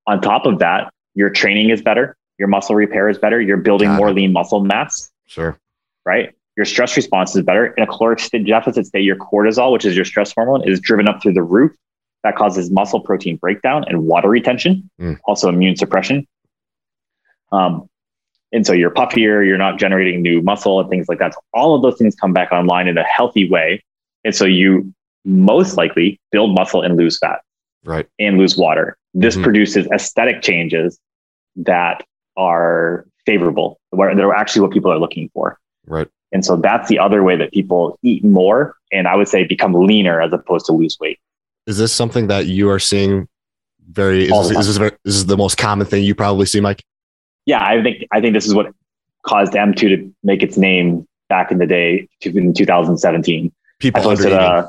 On 0.06 0.20
top 0.20 0.46
of 0.46 0.58
that, 0.58 0.92
your 1.14 1.30
training 1.30 1.70
is 1.70 1.82
better. 1.82 2.16
Your 2.38 2.48
muscle 2.48 2.74
repair 2.74 3.08
is 3.08 3.18
better. 3.18 3.40
You're 3.40 3.58
building 3.58 3.88
Got 3.88 3.96
more 3.98 4.08
it. 4.08 4.14
lean 4.14 4.32
muscle 4.32 4.60
mass. 4.60 5.10
Sure. 5.26 5.58
Right. 6.04 6.34
Your 6.56 6.64
stress 6.64 6.96
response 6.96 7.36
is 7.36 7.42
better. 7.42 7.66
In 7.66 7.82
a 7.82 7.86
caloric 7.86 8.20
deficit 8.44 8.86
state, 8.86 9.04
your 9.04 9.16
cortisol, 9.16 9.72
which 9.72 9.84
is 9.84 9.94
your 9.94 10.04
stress 10.04 10.32
hormone, 10.32 10.68
is 10.68 10.80
driven 10.80 11.08
up 11.08 11.22
through 11.22 11.34
the 11.34 11.42
roof 11.42 11.72
that 12.22 12.36
causes 12.36 12.70
muscle 12.70 13.00
protein 13.00 13.36
breakdown 13.36 13.84
and 13.88 14.06
water 14.06 14.28
retention, 14.28 14.90
mm. 15.00 15.18
also 15.24 15.48
immune 15.48 15.76
suppression. 15.76 16.26
Um, 17.52 17.88
and 18.52 18.66
so 18.66 18.72
you're 18.72 18.90
puffier, 18.90 19.46
you're 19.46 19.58
not 19.58 19.78
generating 19.78 20.22
new 20.22 20.42
muscle 20.42 20.80
and 20.80 20.90
things 20.90 21.08
like 21.08 21.18
that. 21.18 21.34
So 21.34 21.40
all 21.54 21.74
of 21.74 21.82
those 21.82 21.98
things 21.98 22.14
come 22.14 22.32
back 22.32 22.52
online 22.52 22.88
in 22.88 22.98
a 22.98 23.04
healthy 23.04 23.48
way. 23.48 23.82
And 24.24 24.34
so 24.34 24.44
you 24.44 24.92
most 25.24 25.76
likely 25.76 26.20
build 26.32 26.54
muscle 26.54 26.82
and 26.82 26.96
lose 26.96 27.18
fat. 27.18 27.40
Right. 27.84 28.06
And 28.18 28.38
lose 28.38 28.56
water. 28.56 28.96
This 29.14 29.34
mm-hmm. 29.34 29.44
produces 29.44 29.86
aesthetic 29.92 30.42
changes 30.42 30.98
that 31.56 32.04
are 32.36 33.06
favorable, 33.26 33.80
where 33.90 34.14
they're 34.14 34.32
actually 34.32 34.62
what 34.62 34.70
people 34.70 34.92
are 34.92 34.98
looking 34.98 35.30
for. 35.34 35.58
Right. 35.86 36.08
And 36.32 36.44
so 36.44 36.56
that's 36.56 36.88
the 36.88 36.98
other 36.98 37.22
way 37.22 37.36
that 37.36 37.52
people 37.52 37.98
eat 38.02 38.24
more 38.24 38.76
and 38.92 39.08
I 39.08 39.16
would 39.16 39.28
say 39.28 39.44
become 39.44 39.74
leaner 39.74 40.20
as 40.20 40.32
opposed 40.32 40.66
to 40.66 40.72
lose 40.72 40.96
weight. 41.00 41.18
Is 41.66 41.78
this 41.78 41.92
something 41.92 42.28
that 42.28 42.46
you 42.46 42.70
are 42.70 42.78
seeing 42.78 43.28
very 43.90 44.24
is, 44.24 44.48
this, 44.48 44.66
is 44.68 44.78
this, 44.78 44.92
this 45.04 45.14
is 45.14 45.26
the 45.26 45.36
most 45.36 45.58
common 45.58 45.86
thing 45.86 46.04
you 46.04 46.14
probably 46.14 46.46
see, 46.46 46.60
Mike? 46.60 46.84
Yeah, 47.46 47.64
I 47.64 47.82
think 47.82 48.06
I 48.12 48.20
think 48.20 48.34
this 48.34 48.46
is 48.46 48.54
what 48.54 48.72
caused 49.26 49.52
M2 49.52 49.76
to 49.76 50.14
make 50.22 50.42
its 50.42 50.56
name 50.56 51.06
back 51.28 51.50
in 51.50 51.58
the 51.58 51.66
day 51.66 52.08
in 52.22 52.54
2017. 52.54 53.52
People 53.78 54.08
under 54.08 54.68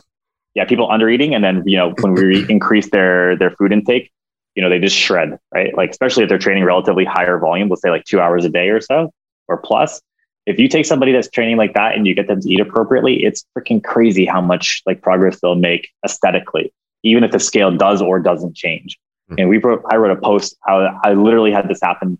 yeah, 0.53 0.65
people 0.65 0.91
under 0.91 1.09
eating, 1.09 1.33
and 1.33 1.43
then 1.43 1.63
you 1.65 1.77
know 1.77 1.93
when 2.01 2.13
we 2.13 2.45
increase 2.49 2.89
their 2.89 3.37
their 3.37 3.51
food 3.51 3.71
intake, 3.71 4.11
you 4.55 4.61
know 4.61 4.69
they 4.69 4.79
just 4.79 4.95
shred, 4.95 5.37
right? 5.53 5.75
Like 5.75 5.91
especially 5.91 6.23
if 6.23 6.29
they're 6.29 6.37
training 6.37 6.63
relatively 6.63 7.05
higher 7.05 7.37
volume, 7.39 7.69
let's 7.69 7.81
say 7.81 7.89
like 7.89 8.05
two 8.05 8.19
hours 8.19 8.45
a 8.45 8.49
day 8.49 8.69
or 8.69 8.81
so 8.81 9.11
or 9.47 9.57
plus. 9.57 10.01
If 10.47 10.57
you 10.57 10.67
take 10.67 10.85
somebody 10.85 11.11
that's 11.11 11.29
training 11.29 11.57
like 11.57 11.75
that 11.75 11.95
and 11.95 12.07
you 12.07 12.15
get 12.15 12.27
them 12.27 12.41
to 12.41 12.49
eat 12.49 12.59
appropriately, 12.59 13.23
it's 13.23 13.45
freaking 13.55 13.83
crazy 13.83 14.25
how 14.25 14.41
much 14.41 14.81
like 14.87 15.01
progress 15.01 15.39
they'll 15.39 15.53
make 15.53 15.89
aesthetically 16.03 16.73
even 17.03 17.23
if 17.23 17.31
the 17.31 17.39
scale 17.39 17.75
does 17.75 18.01
or 18.01 18.19
doesn't 18.19 18.55
change. 18.55 18.99
Mm-hmm. 19.29 19.39
And 19.39 19.49
we 19.49 19.57
wrote, 19.57 19.83
I 19.89 19.95
wrote 19.97 20.15
a 20.15 20.21
post. 20.21 20.55
I, 20.65 20.89
I 21.03 21.13
literally 21.13 21.51
had 21.51 21.67
this 21.67 21.79
happen, 21.81 22.17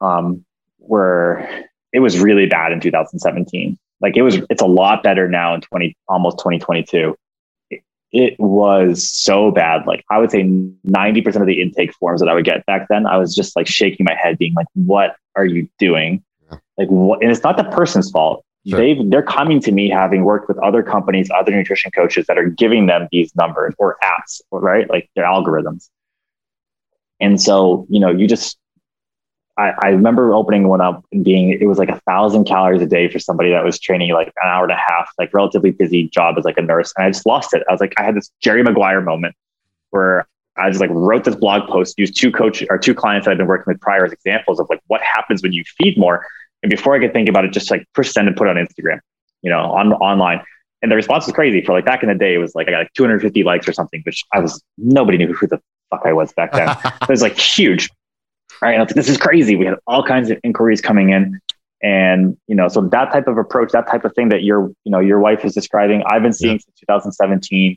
um, 0.00 0.44
where 0.78 1.68
it 1.92 2.00
was 2.00 2.18
really 2.18 2.46
bad 2.46 2.72
in 2.72 2.80
2017. 2.80 3.78
Like 4.00 4.16
it 4.16 4.22
was, 4.22 4.38
it's 4.50 4.62
a 4.62 4.66
lot 4.66 5.02
better 5.02 5.28
now 5.28 5.54
in 5.54 5.60
20, 5.62 5.96
almost 6.08 6.38
2022. 6.38 7.16
It, 8.16 8.36
was 8.38 9.08
so 9.08 9.50
bad. 9.50 9.86
Like 9.86 10.04
I 10.10 10.18
would 10.18 10.30
say 10.30 10.42
90% 10.42 11.40
of 11.40 11.46
the 11.46 11.60
intake 11.60 11.92
forms 11.94 12.20
that 12.20 12.28
I 12.28 12.34
would 12.34 12.44
get 12.44 12.64
back 12.66 12.86
then, 12.88 13.06
I 13.06 13.18
was 13.18 13.34
just 13.34 13.56
like 13.56 13.66
shaking 13.66 14.04
my 14.04 14.14
head, 14.14 14.38
being 14.38 14.54
like, 14.54 14.66
what 14.74 15.16
are 15.34 15.44
you 15.44 15.68
doing? 15.78 16.24
Yeah. 16.50 16.58
Like, 16.78 16.88
what? 16.88 17.22
And 17.22 17.30
it's 17.30 17.42
not 17.42 17.56
the 17.56 17.64
person's 17.64 18.10
fault. 18.10 18.44
Sure. 18.66 18.78
They've 18.78 19.10
they're 19.10 19.22
coming 19.22 19.60
to 19.60 19.72
me 19.72 19.88
having 19.88 20.24
worked 20.24 20.48
with 20.48 20.58
other 20.58 20.82
companies, 20.82 21.30
other 21.30 21.52
nutrition 21.52 21.90
coaches 21.92 22.26
that 22.26 22.38
are 22.38 22.48
giving 22.48 22.86
them 22.86 23.06
these 23.12 23.34
numbers 23.36 23.74
or 23.78 23.96
apps, 24.02 24.40
right? 24.50 24.88
Like 24.90 25.08
their 25.14 25.24
algorithms. 25.24 25.88
And 27.20 27.40
so, 27.40 27.86
you 27.88 28.00
know, 28.00 28.10
you 28.10 28.26
just 28.26 28.58
I, 29.58 29.72
I 29.82 29.88
remember 29.88 30.34
opening 30.34 30.68
one 30.68 30.80
up 30.80 31.04
and 31.12 31.24
being 31.24 31.50
it 31.50 31.66
was 31.66 31.78
like 31.78 31.88
a 31.88 32.00
thousand 32.00 32.44
calories 32.44 32.82
a 32.82 32.86
day 32.86 33.08
for 33.08 33.18
somebody 33.18 33.50
that 33.50 33.64
was 33.64 33.78
training 33.78 34.12
like 34.12 34.28
an 34.28 34.48
hour 34.48 34.64
and 34.64 34.72
a 34.72 34.76
half, 34.76 35.10
like 35.18 35.32
relatively 35.32 35.70
busy 35.70 36.08
job 36.08 36.36
as 36.38 36.44
like 36.44 36.58
a 36.58 36.62
nurse. 36.62 36.92
And 36.96 37.06
I 37.06 37.10
just 37.10 37.24
lost 37.24 37.54
it. 37.54 37.62
I 37.68 37.72
was 37.72 37.80
like, 37.80 37.94
I 37.96 38.02
had 38.02 38.14
this 38.14 38.30
Jerry 38.40 38.62
Maguire 38.62 39.00
moment 39.00 39.34
where 39.90 40.28
I 40.58 40.68
just 40.68 40.80
like 40.80 40.90
wrote 40.92 41.24
this 41.24 41.36
blog 41.36 41.68
post, 41.68 41.98
used 41.98 42.18
two 42.18 42.30
coach 42.30 42.62
or 42.68 42.78
two 42.78 42.94
clients 42.94 43.24
that 43.24 43.32
I've 43.32 43.38
been 43.38 43.46
working 43.46 43.72
with 43.72 43.80
prior 43.80 44.04
as 44.04 44.12
examples 44.12 44.60
of 44.60 44.66
like 44.68 44.80
what 44.88 45.00
happens 45.02 45.42
when 45.42 45.52
you 45.52 45.64
feed 45.78 45.98
more. 45.98 46.26
And 46.62 46.70
before 46.70 46.94
I 46.94 46.98
could 46.98 47.12
think 47.12 47.28
about 47.28 47.44
it, 47.44 47.52
just 47.52 47.70
like 47.70 47.86
push 47.94 48.10
send 48.10 48.28
and 48.28 48.36
put 48.36 48.48
on 48.48 48.56
Instagram, 48.56 49.00
you 49.42 49.50
know, 49.50 49.60
on 49.72 49.92
online. 49.94 50.42
And 50.82 50.90
the 50.90 50.96
response 50.96 51.26
was 51.26 51.34
crazy. 51.34 51.62
For 51.62 51.72
like 51.72 51.84
back 51.84 52.02
in 52.02 52.08
the 52.08 52.14
day, 52.14 52.34
it 52.34 52.38
was 52.38 52.54
like 52.54 52.68
I 52.68 52.72
got 52.72 52.78
like 52.78 52.92
250 52.94 53.42
likes 53.42 53.68
or 53.68 53.72
something, 53.72 54.02
which 54.04 54.24
I 54.32 54.40
was 54.40 54.62
nobody 54.76 55.18
knew 55.18 55.32
who 55.32 55.46
the 55.46 55.60
fuck 55.90 56.02
I 56.04 56.12
was 56.12 56.32
back 56.32 56.52
then. 56.52 56.68
it 56.84 57.08
was 57.08 57.22
like 57.22 57.38
huge. 57.38 57.88
Right. 58.62 58.72
And 58.72 58.80
I 58.80 58.84
was 58.84 58.90
like, 58.90 58.96
this 58.96 59.08
is 59.08 59.18
crazy. 59.18 59.56
We 59.56 59.66
had 59.66 59.76
all 59.86 60.02
kinds 60.02 60.30
of 60.30 60.38
inquiries 60.42 60.80
coming 60.80 61.10
in. 61.10 61.40
And, 61.82 62.36
you 62.46 62.54
know, 62.54 62.68
so 62.68 62.80
that 62.80 63.12
type 63.12 63.28
of 63.28 63.38
approach, 63.38 63.72
that 63.72 63.86
type 63.86 64.04
of 64.04 64.14
thing 64.14 64.30
that 64.30 64.42
your, 64.42 64.68
you 64.84 64.90
know, 64.90 65.00
your 65.00 65.20
wife 65.20 65.44
is 65.44 65.54
describing, 65.54 66.02
I've 66.06 66.22
been 66.22 66.32
seeing 66.32 66.54
yeah. 66.54 66.64
since 66.64 66.80
2017. 66.80 67.76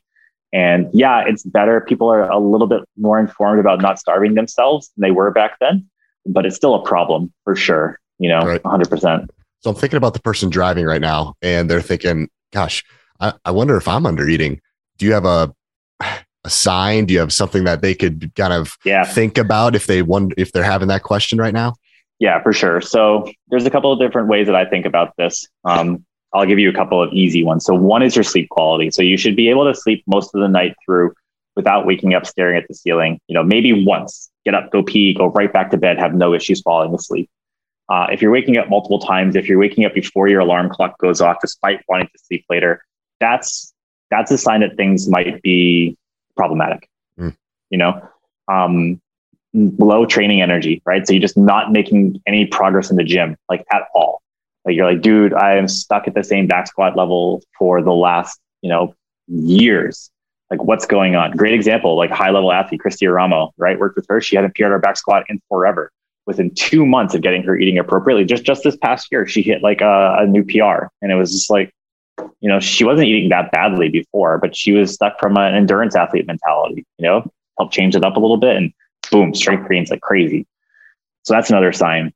And 0.52 0.90
yeah, 0.94 1.24
it's 1.28 1.44
better. 1.44 1.82
People 1.82 2.10
are 2.12 2.30
a 2.30 2.40
little 2.40 2.68
bit 2.68 2.82
more 2.98 3.20
informed 3.20 3.60
about 3.60 3.82
not 3.82 4.00
starving 4.00 4.36
themselves 4.36 4.90
than 4.96 5.08
they 5.08 5.12
were 5.12 5.32
back 5.32 5.58
then, 5.60 5.88
but 6.26 6.46
it's 6.46 6.56
still 6.56 6.76
a 6.76 6.84
problem 6.84 7.32
for 7.44 7.56
sure, 7.56 8.00
you 8.18 8.30
know, 8.30 8.40
right. 8.40 8.64
100%. 8.64 9.28
So 9.60 9.70
I'm 9.70 9.76
thinking 9.76 9.98
about 9.98 10.14
the 10.14 10.22
person 10.22 10.50
driving 10.50 10.86
right 10.86 11.02
now 11.02 11.36
and 11.42 11.70
they're 11.70 11.82
thinking, 11.82 12.30
gosh, 12.52 12.84
I, 13.20 13.34
I 13.44 13.52
wonder 13.52 13.76
if 13.76 13.88
I'm 13.88 14.06
under 14.06 14.28
eating. 14.28 14.62
Do 14.98 15.06
you 15.06 15.14
have 15.14 15.26
a 15.26 15.54
a 16.44 16.50
sign? 16.50 17.06
Do 17.06 17.14
you 17.14 17.20
have 17.20 17.34
something 17.34 17.64
that 17.66 17.82
they 17.82 17.94
could 17.94 18.32
kind 18.36 18.54
of 18.54 18.78
yeah. 18.86 19.04
think 19.04 19.38
about 19.38 19.76
if 19.76 19.88
they 19.88 20.02
wonder 20.02 20.36
if 20.38 20.52
they're 20.52 20.64
having 20.64 20.88
that 20.88 21.04
question 21.04 21.38
right 21.40 21.54
now? 21.54 21.76
Yeah, 22.20 22.42
for 22.44 22.54
sure. 22.54 22.82
So 22.82 23.32
there's 23.48 23.66
a 23.66 23.70
couple 23.70 23.92
of 23.92 24.00
different 24.00 24.28
ways 24.28 24.48
that 24.48 24.56
I 24.56 24.66
think 24.66 24.86
about 24.86 25.14
this. 25.18 25.48
Um, 25.64 26.06
I'll 26.34 26.46
give 26.46 26.60
you 26.60 26.70
a 26.70 26.74
couple 26.74 27.02
of 27.02 27.12
easy 27.14 27.44
ones. 27.44 27.66
So 27.66 27.74
one 27.74 28.04
is 28.04 28.16
your 28.16 28.24
sleep 28.24 28.50
quality. 28.50 28.92
So 28.92 29.02
you 29.02 29.18
should 29.18 29.36
be 29.36 29.50
able 29.50 29.66
to 29.72 29.74
sleep 29.74 30.04
most 30.06 30.36
of 30.36 30.42
the 30.42 30.48
night 30.48 30.76
through 30.86 31.14
without 31.56 31.86
waking 31.86 32.14
up 32.14 32.26
staring 32.26 32.58
at 32.58 32.68
the 32.68 32.76
ceiling. 32.76 33.20
You 33.28 33.34
know, 33.34 33.44
maybe 33.44 33.86
once, 33.86 34.30
get 34.46 34.54
up, 34.54 34.72
go 34.72 34.84
pee, 34.84 35.14
go 35.14 35.28
right 35.28 35.52
back 35.52 35.72
to 35.72 35.78
bed, 35.78 35.98
have 35.98 36.14
no 36.14 36.34
issues 36.34 36.62
falling 36.62 36.94
asleep. 36.94 37.30
Uh, 37.90 38.08
if 38.12 38.22
you're 38.22 38.32
waking 38.32 38.58
up 38.58 38.70
multiple 38.70 39.00
times, 39.00 39.36
if 39.36 39.50
you're 39.50 39.58
waking 39.58 39.86
up 39.86 39.94
before 39.94 40.28
your 40.28 40.42
alarm 40.42 40.70
clock 40.70 40.98
goes 41.00 41.22
off, 41.22 41.38
despite 41.42 41.82
wanting 41.90 42.08
to 42.08 42.24
sleep 42.24 42.46
later, 42.50 42.84
that's 43.20 43.74
that's 44.12 44.32
a 44.32 44.38
sign 44.38 44.62
that 44.62 44.76
things 44.76 45.10
might 45.10 45.42
be 45.42 45.98
problematic. 46.40 46.88
Mm. 47.20 47.36
You 47.70 47.78
know, 47.78 48.10
um, 48.48 49.02
low 49.54 50.06
training 50.06 50.42
energy, 50.42 50.82
right? 50.86 51.06
So 51.06 51.14
you're 51.14 51.22
just 51.22 51.38
not 51.38 51.72
making 51.72 52.22
any 52.26 52.46
progress 52.46 52.90
in 52.90 52.96
the 52.96 53.04
gym, 53.04 53.36
like 53.50 53.66
at 53.74 53.84
all. 53.94 54.22
Like 54.64 54.76
you're 54.76 54.90
like, 54.90 55.02
dude, 55.02 55.34
I 55.34 55.56
am 55.56 55.68
stuck 55.68 56.08
at 56.08 56.14
the 56.14 56.24
same 56.24 56.48
back 56.48 56.68
squat 56.68 56.96
level 56.96 57.44
for 57.58 57.82
the 57.82 57.92
last, 57.92 58.40
you 58.62 58.70
know, 58.70 58.96
years. 59.28 60.10
Like, 60.50 60.64
what's 60.64 60.86
going 60.86 61.16
on? 61.16 61.32
Great 61.32 61.54
example, 61.54 61.98
like 61.98 62.10
high 62.10 62.32
level 62.32 62.52
athlete, 62.52 62.82
Kristi 62.84 63.08
Eramo, 63.08 63.52
right? 63.58 63.78
Worked 63.78 63.98
with 63.98 64.06
her. 64.10 64.22
She 64.22 64.36
hadn't 64.36 64.56
PR'd 64.56 64.72
her 64.72 64.80
back 64.80 64.98
squat 64.98 65.26
in 65.30 65.42
forever. 65.50 65.92
Within 66.26 66.54
two 66.54 66.86
months 66.86 67.14
of 67.16 67.22
getting 67.22 67.44
her 67.44 67.58
eating 67.58 67.78
appropriately, 67.80 68.24
just 68.24 68.44
just 68.44 68.64
this 68.64 68.78
past 68.78 69.08
year, 69.12 69.28
she 69.28 69.42
hit 69.42 69.62
like 69.62 69.82
a, 69.82 70.18
a 70.20 70.26
new 70.26 70.44
PR, 70.44 70.88
and 71.02 71.12
it 71.12 71.16
was 71.16 71.32
just 71.32 71.50
like, 71.50 71.74
you 72.40 72.50
know, 72.50 72.60
she 72.60 72.84
wasn't 72.84 73.08
eating 73.08 73.30
that 73.30 73.52
badly 73.52 73.90
before, 73.90 74.38
but 74.38 74.56
she 74.56 74.72
was 74.72 74.94
stuck 74.94 75.20
from 75.20 75.38
an 75.38 75.56
endurance 75.56 75.96
athlete 75.96 76.28
mentality, 76.28 76.86
you 76.98 77.06
know, 77.06 77.30
help 77.58 77.72
change 77.72 77.96
it 77.96 78.04
up 78.04 78.16
a 78.16 78.20
little 78.20 78.38
bit 78.38 78.56
and 78.56 78.74
boom, 79.12 79.34
strength 79.34 79.70
gains 79.70 79.90
like 79.90 80.02
crazy. 80.02 80.48
So 81.24 81.34
that's 81.34 81.50
another 81.50 81.72
sign. 81.74 82.14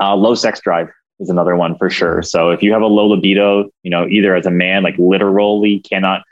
Uh, 0.00 0.16
low 0.16 0.34
sex 0.34 0.60
drive 0.60 0.88
is 1.20 1.30
another 1.30 1.56
one 1.56 1.76
for 1.76 1.90
sure. 1.90 2.22
So 2.22 2.50
if 2.50 2.62
you 2.62 2.72
have 2.72 2.82
a 2.82 2.86
low 2.86 3.06
libido, 3.06 3.70
you 3.82 3.90
know, 3.90 4.06
either 4.08 4.34
as 4.34 4.46
a 4.46 4.50
man, 4.50 4.82
like 4.82 4.96
literally 4.98 5.80
cannot, 5.80 6.22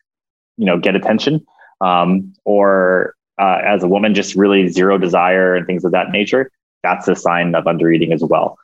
you 0.57 0.67
know, 0.67 0.79
get 0.79 0.97
attention, 0.97 1.47
um, 1.81 2.35
or 2.45 3.15
uh, 3.41 3.59
as 3.65 3.83
a 3.83 3.89
woman, 3.89 4.15
just 4.15 4.35
really 4.35 4.69
zero 4.69 4.99
desire 4.99 5.55
and 5.55 5.67
things 5.67 5.85
of 5.85 5.93
that 5.93 6.11
nature, 6.11 6.51
that's 6.83 7.09
a 7.09 7.15
sign 7.15 7.55
of 7.55 7.65
undereating 7.65 8.13
as 8.13 8.23
well. 8.23 8.59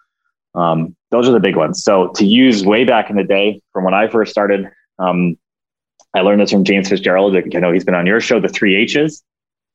Um, 0.57 0.97
those 1.11 1.29
are 1.29 1.33
the 1.33 1.41
big 1.41 1.57
ones. 1.57 1.83
So 1.85 2.09
to 2.17 2.25
use 2.25 2.65
way 2.65 2.85
back 2.85 3.11
in 3.11 3.17
the 3.17 3.25
day, 3.25 3.61
from 3.73 3.85
when 3.85 3.95
I 3.95 4.09
first 4.09 4.33
started, 4.33 4.69
um, 4.99 5.37
I 6.15 6.21
learned 6.21 6.41
this 6.41 6.51
from 6.51 6.65
James 6.65 6.89
Fitzgerald. 6.89 7.37
I 7.37 7.59
know 7.59 7.73
he's 7.73 7.85
been 7.85 7.95
on 7.95 8.07
your 8.07 8.21
show, 8.21 8.41
the 8.41 8.49
three 8.49 8.75
H's. 8.77 9.23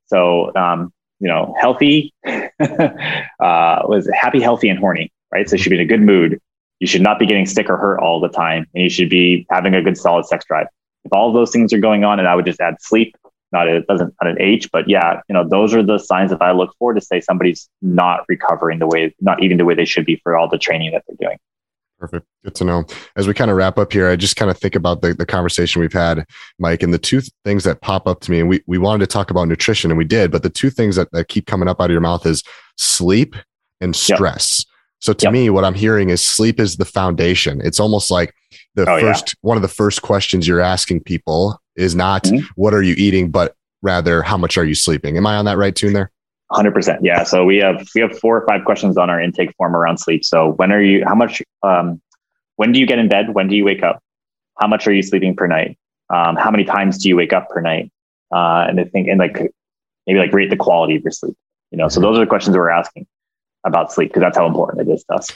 So 0.08 0.54
um, 0.56 0.92
you 1.20 1.28
know, 1.28 1.54
healthy 1.60 2.14
uh, 2.28 2.50
was 2.60 4.10
happy, 4.14 4.42
healthy, 4.42 4.68
and 4.70 4.80
horny. 4.80 5.12
Right. 5.32 5.48
So 5.48 5.56
you 5.56 5.62
should 5.62 5.70
be 5.70 5.78
in 5.78 5.82
a 5.82 5.86
good 5.86 6.02
mood. 6.02 6.42
You 6.80 6.88
should 6.88 7.02
not 7.02 7.20
be 7.20 7.28
getting 7.28 7.46
sick 7.46 7.70
or 7.70 7.78
hurt 7.78 8.00
all 8.00 8.20
the 8.20 8.28
time, 8.28 8.66
and 8.74 8.84
you 8.84 8.90
should 8.90 9.10
be 9.10 9.46
having 9.52 9.76
a 9.76 9.84
good, 9.84 9.98
solid 9.98 10.26
sex 10.26 10.44
drive. 10.46 10.66
If 11.06 11.14
all 11.14 11.32
those 11.32 11.52
things 11.52 11.72
are 11.74 11.80
going 11.80 12.04
on, 12.04 12.20
and 12.20 12.28
I 12.28 12.36
would 12.36 12.46
just 12.46 12.60
add 12.60 12.76
sleep, 12.82 13.16
not 13.52 13.68
it 13.68 13.88
doesn't 13.88 14.14
not 14.22 14.32
an 14.32 14.42
H, 14.42 14.70
but 14.72 14.90
yeah, 14.90 15.22
you 15.28 15.34
know, 15.34 15.48
those 15.48 15.74
are 15.74 15.84
the 15.84 15.98
signs 15.98 16.32
that 16.32 16.42
I 16.42 16.52
look 16.52 16.74
for 16.80 16.94
to 16.94 17.02
say 17.02 17.20
somebody's 17.20 17.70
not 17.82 18.22
recovering 18.28 18.80
the 18.80 18.88
way, 18.88 19.14
not 19.22 19.44
eating 19.44 19.58
the 19.58 19.66
way 19.66 19.76
they 19.76 19.86
should 19.86 20.06
be 20.06 20.18
for 20.24 20.38
all 20.38 20.48
the 20.48 20.58
training 20.58 20.92
that 20.92 21.04
they're 21.08 21.28
doing. 21.28 21.38
Perfect. 22.00 22.26
Good 22.44 22.56
to 22.56 22.64
know. 22.64 22.84
As 23.16 23.28
we 23.28 23.36
kind 23.36 23.52
of 23.52 23.58
wrap 23.58 23.78
up 23.78 23.94
here, 23.94 24.10
I 24.10 24.16
just 24.16 24.36
kind 24.36 24.50
of 24.50 24.58
think 24.58 24.76
about 24.76 25.02
the, 25.04 25.14
the 25.14 25.26
conversation 25.26 25.82
we've 25.82 25.94
had, 25.94 26.26
Mike, 26.58 26.82
and 26.82 26.92
the 26.92 26.98
two 26.98 27.22
things 27.46 27.64
that 27.64 27.82
pop 27.82 28.08
up 28.08 28.22
to 28.22 28.32
me. 28.32 28.40
And 28.40 28.50
we, 28.50 28.64
we 28.66 28.80
wanted 28.80 29.06
to 29.06 29.08
talk 29.08 29.30
about 29.30 29.48
nutrition 29.48 29.92
and 29.92 30.00
we 30.00 30.06
did, 30.06 30.32
but 30.32 30.42
the 30.42 30.50
two 30.50 30.72
things 30.72 30.96
that, 30.96 31.12
that 31.12 31.28
keep 31.28 31.46
coming 31.46 31.68
up 31.68 31.80
out 31.80 31.86
of 31.86 31.92
your 31.92 32.02
mouth 32.02 32.26
is 32.26 32.44
sleep 32.76 33.36
and 33.82 33.96
stress. 33.96 34.66
Yep. 34.66 34.72
So 34.98 35.14
to 35.14 35.26
yep. 35.28 35.34
me, 35.34 35.50
what 35.52 35.64
I'm 35.64 35.76
hearing 35.76 36.10
is 36.10 36.26
sleep 36.26 36.60
is 36.60 36.78
the 36.78 36.86
foundation. 36.86 37.62
It's 37.64 37.80
almost 37.80 38.10
like 38.10 38.34
the 38.76 38.90
oh, 38.90 39.00
first, 39.00 39.30
yeah. 39.30 39.48
one 39.48 39.58
of 39.58 39.62
the 39.62 39.68
first 39.68 40.02
questions 40.02 40.48
you're 40.48 40.62
asking 40.62 41.02
people 41.02 41.60
is 41.76 41.96
not 41.96 42.24
mm-hmm. 42.24 42.46
what 42.56 42.74
are 42.74 42.82
you 42.82 42.96
eating, 42.98 43.30
but 43.30 43.56
rather 43.82 44.22
how 44.22 44.38
much 44.38 44.58
are 44.58 44.66
you 44.66 44.76
sleeping? 44.76 45.18
Am 45.18 45.26
I 45.26 45.36
on 45.36 45.46
that 45.46 45.58
right 45.58 45.76
tune 45.76 45.94
there? 45.94 46.12
Hundred 46.52 46.74
percent. 46.74 47.00
Yeah. 47.04 47.24
So 47.24 47.46
we 47.46 47.58
have 47.58 47.88
we 47.96 48.02
have 48.02 48.18
four 48.20 48.36
or 48.38 48.46
five 48.46 48.66
questions 48.66 48.98
on 48.98 49.10
our 49.10 49.22
intake 49.22 49.54
form 49.56 49.76
around 49.76 50.00
sleep. 50.00 50.26
So 50.26 50.52
when 50.54 50.72
are 50.72 50.82
you? 50.82 51.04
How 51.06 51.16
much? 51.16 51.42
Um, 51.64 52.02
when 52.58 52.74
do 52.74 52.80
you 52.80 52.86
get 52.86 53.00
in 53.00 53.08
bed? 53.08 53.34
When 53.34 53.48
do 53.48 53.56
you 53.56 53.64
wake 53.64 53.84
up? 53.84 54.04
How 54.60 54.68
much 54.68 54.86
are 54.86 54.92
you 54.92 55.02
sleeping 55.02 55.34
per 55.36 55.48
night? 55.48 55.78
Um, 56.10 56.36
how 56.36 56.52
many 56.52 56.66
times 56.66 56.98
do 56.98 57.08
you 57.08 57.16
wake 57.16 57.32
up 57.32 57.50
per 57.50 57.62
night? 57.62 57.90
Uh, 58.34 58.66
and 58.68 58.80
I 58.82 58.84
think 58.84 59.08
and 59.08 59.18
like 59.18 59.50
maybe 60.06 60.20
like 60.20 60.34
rate 60.34 60.50
the 60.50 60.58
quality 60.58 60.98
of 60.98 61.04
your 61.04 61.12
sleep. 61.12 61.38
You 61.72 61.78
know. 61.78 61.88
So 61.88 62.02
those 62.02 62.18
are 62.18 62.22
the 62.22 62.28
questions 62.28 62.58
we're 62.58 62.70
asking 62.70 63.08
about 63.64 63.94
sleep 63.94 64.10
because 64.10 64.22
that's 64.22 64.38
how 64.38 64.46
important 64.46 64.90
it 64.90 64.92
is 64.92 65.06
to 65.06 65.16
us. 65.16 65.30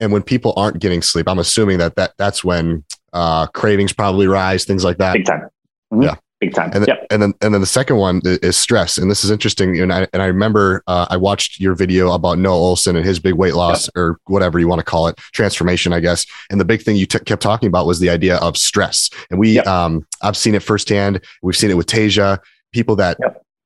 And 0.00 0.12
when 0.12 0.22
people 0.22 0.54
aren't 0.56 0.80
getting 0.80 1.02
sleep, 1.02 1.28
I'm 1.28 1.38
assuming 1.38 1.78
that 1.78 1.96
that 1.96 2.14
that's 2.16 2.42
when 2.42 2.84
uh, 3.12 3.46
cravings 3.48 3.92
probably 3.92 4.26
rise, 4.26 4.64
things 4.64 4.84
like 4.84 4.98
that. 4.98 5.12
Big 5.14 5.26
time. 5.26 5.48
Mm-hmm. 5.92 6.02
Yeah 6.02 6.14
big 6.40 6.54
time. 6.54 6.70
And, 6.72 6.86
yep. 6.88 7.06
and 7.10 7.22
then 7.22 7.34
and 7.40 7.54
then 7.54 7.60
the 7.60 7.66
second 7.66 7.96
one 7.96 8.20
is 8.24 8.56
stress, 8.56 8.98
and 8.98 9.10
this 9.10 9.22
is 9.22 9.30
interesting. 9.30 9.78
And 9.78 9.92
I 9.92 10.08
and 10.12 10.22
I 10.22 10.26
remember 10.26 10.82
uh, 10.86 11.06
I 11.10 11.16
watched 11.16 11.60
your 11.60 11.74
video 11.74 12.12
about 12.12 12.38
Noah 12.38 12.74
Ohlsen 12.74 12.96
and 12.96 13.04
his 13.04 13.20
big 13.20 13.34
weight 13.34 13.54
loss 13.54 13.86
yep. 13.86 13.92
or 13.96 14.20
whatever 14.26 14.58
you 14.58 14.66
want 14.66 14.80
to 14.80 14.84
call 14.84 15.06
it, 15.06 15.18
transformation, 15.32 15.92
I 15.92 16.00
guess. 16.00 16.26
And 16.50 16.60
the 16.60 16.64
big 16.64 16.82
thing 16.82 16.96
you 16.96 17.06
t- 17.06 17.18
kept 17.20 17.42
talking 17.42 17.68
about 17.68 17.86
was 17.86 18.00
the 18.00 18.10
idea 18.10 18.36
of 18.38 18.56
stress. 18.56 19.10
And 19.30 19.38
we, 19.38 19.52
yep. 19.52 19.66
um, 19.66 20.06
I've 20.22 20.36
seen 20.36 20.54
it 20.54 20.62
firsthand. 20.62 21.20
We've 21.42 21.56
seen 21.56 21.70
it 21.70 21.76
with 21.76 21.86
Tasia, 21.86 22.38
people 22.72 22.96
that 22.96 23.18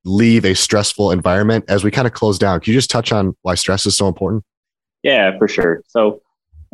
leave 0.05 0.45
a 0.45 0.55
stressful 0.55 1.13
environment. 1.13 1.65
As 1.69 1.85
we 1.85 1.91
kind 1.91 2.07
of 2.07 2.13
close 2.13 2.39
down, 2.39 2.61
can 2.61 2.73
you 2.73 2.79
just 2.79 2.91
touch 2.91 3.13
on 3.13 3.37
why 3.43 3.55
stress 3.55 3.87
is 3.87 3.97
so 3.97 4.09
important? 4.09 4.45
Yeah, 5.03 5.37
for 5.39 5.49
sure. 5.49 5.83
So, 5.87 6.23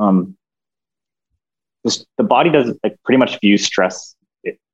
um, 0.01 0.37
this, 1.85 2.05
the 2.19 2.25
body 2.25 2.51
does 2.51 2.75
like 2.83 2.97
pretty 3.05 3.19
much 3.19 3.39
view 3.41 3.57
stress 3.57 4.15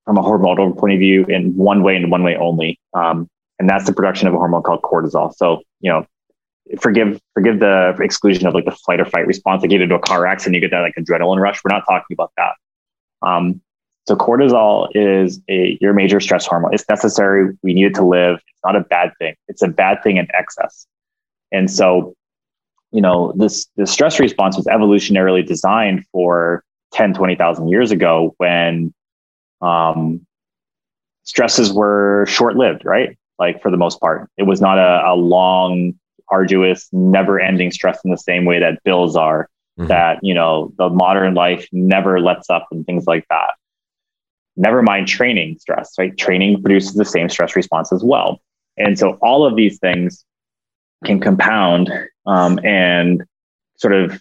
from 0.04 0.18
a 0.18 0.22
hormonal 0.22 0.76
point 0.76 0.94
of 0.94 0.98
view 0.98 1.24
in 1.26 1.56
one 1.56 1.82
way 1.82 1.96
and 1.96 2.10
one 2.10 2.22
way 2.22 2.36
only. 2.36 2.78
Um, 2.94 3.28
and 3.58 3.68
that's 3.68 3.86
the 3.86 3.92
production 3.92 4.28
of 4.28 4.34
a 4.34 4.38
hormone 4.38 4.62
called 4.62 4.82
cortisol. 4.82 5.34
So, 5.34 5.62
you 5.80 5.90
know, 5.90 6.06
forgive 6.80 7.20
forgive 7.34 7.60
the 7.60 7.96
exclusion 8.00 8.46
of 8.46 8.54
like 8.54 8.64
the 8.64 8.70
flight 8.70 9.00
or 9.00 9.04
fight 9.04 9.26
response. 9.26 9.62
Like 9.62 9.70
you 9.70 9.78
get 9.78 9.84
into 9.84 9.94
a 9.94 10.00
car 10.00 10.26
accident, 10.26 10.54
you 10.54 10.60
get 10.60 10.70
that 10.70 10.80
like 10.80 10.94
adrenaline 10.96 11.40
rush. 11.40 11.60
We're 11.64 11.74
not 11.74 11.84
talking 11.88 12.14
about 12.14 12.32
that. 12.36 12.52
Um, 13.22 13.60
so 14.06 14.14
cortisol 14.14 14.88
is 14.94 15.40
a 15.48 15.78
your 15.80 15.92
major 15.92 16.20
stress 16.20 16.46
hormone. 16.46 16.74
It's 16.74 16.88
necessary. 16.88 17.56
We 17.62 17.74
need 17.74 17.86
it 17.86 17.94
to 17.94 18.04
live. 18.04 18.36
It's 18.36 18.60
not 18.64 18.76
a 18.76 18.80
bad 18.80 19.12
thing. 19.18 19.34
It's 19.48 19.62
a 19.62 19.68
bad 19.68 20.02
thing 20.02 20.16
in 20.16 20.28
excess. 20.34 20.86
And 21.50 21.70
so, 21.70 22.14
you 22.92 23.00
know, 23.00 23.32
this 23.36 23.66
the 23.76 23.86
stress 23.86 24.18
response 24.20 24.56
was 24.56 24.66
evolutionarily 24.66 25.46
designed 25.46 26.04
for 26.12 26.64
10, 26.92 27.14
20,000 27.14 27.68
years 27.68 27.90
ago 27.90 28.34
when 28.38 28.94
um, 29.60 30.26
stresses 31.24 31.72
were 31.72 32.24
short 32.26 32.56
lived, 32.56 32.84
right? 32.84 33.18
Like 33.38 33.60
for 33.60 33.70
the 33.70 33.76
most 33.76 34.00
part, 34.00 34.30
it 34.36 34.44
was 34.44 34.60
not 34.60 34.78
a, 34.78 35.10
a 35.10 35.14
long, 35.14 35.94
arduous, 36.28 36.88
never 36.92 37.38
ending 37.38 37.70
stress 37.70 37.98
in 38.04 38.10
the 38.10 38.16
same 38.16 38.44
way 38.44 38.60
that 38.60 38.82
bills 38.84 39.16
are, 39.16 39.48
mm-hmm. 39.78 39.88
that, 39.88 40.18
you 40.22 40.32
know, 40.32 40.72
the 40.78 40.88
modern 40.88 41.34
life 41.34 41.68
never 41.72 42.20
lets 42.20 42.48
up 42.48 42.66
and 42.70 42.86
things 42.86 43.06
like 43.06 43.26
that. 43.28 43.50
Never 44.56 44.82
mind 44.82 45.06
training 45.06 45.58
stress, 45.58 45.92
right? 45.98 46.16
Training 46.16 46.62
produces 46.62 46.94
the 46.94 47.04
same 47.04 47.28
stress 47.28 47.54
response 47.54 47.92
as 47.92 48.02
well. 48.02 48.40
And 48.78 48.98
so 48.98 49.18
all 49.20 49.44
of 49.44 49.56
these 49.56 49.78
things 49.78 50.24
can 51.04 51.20
compound 51.20 51.90
um, 52.26 52.58
and 52.64 53.24
sort 53.76 53.94
of 53.94 54.20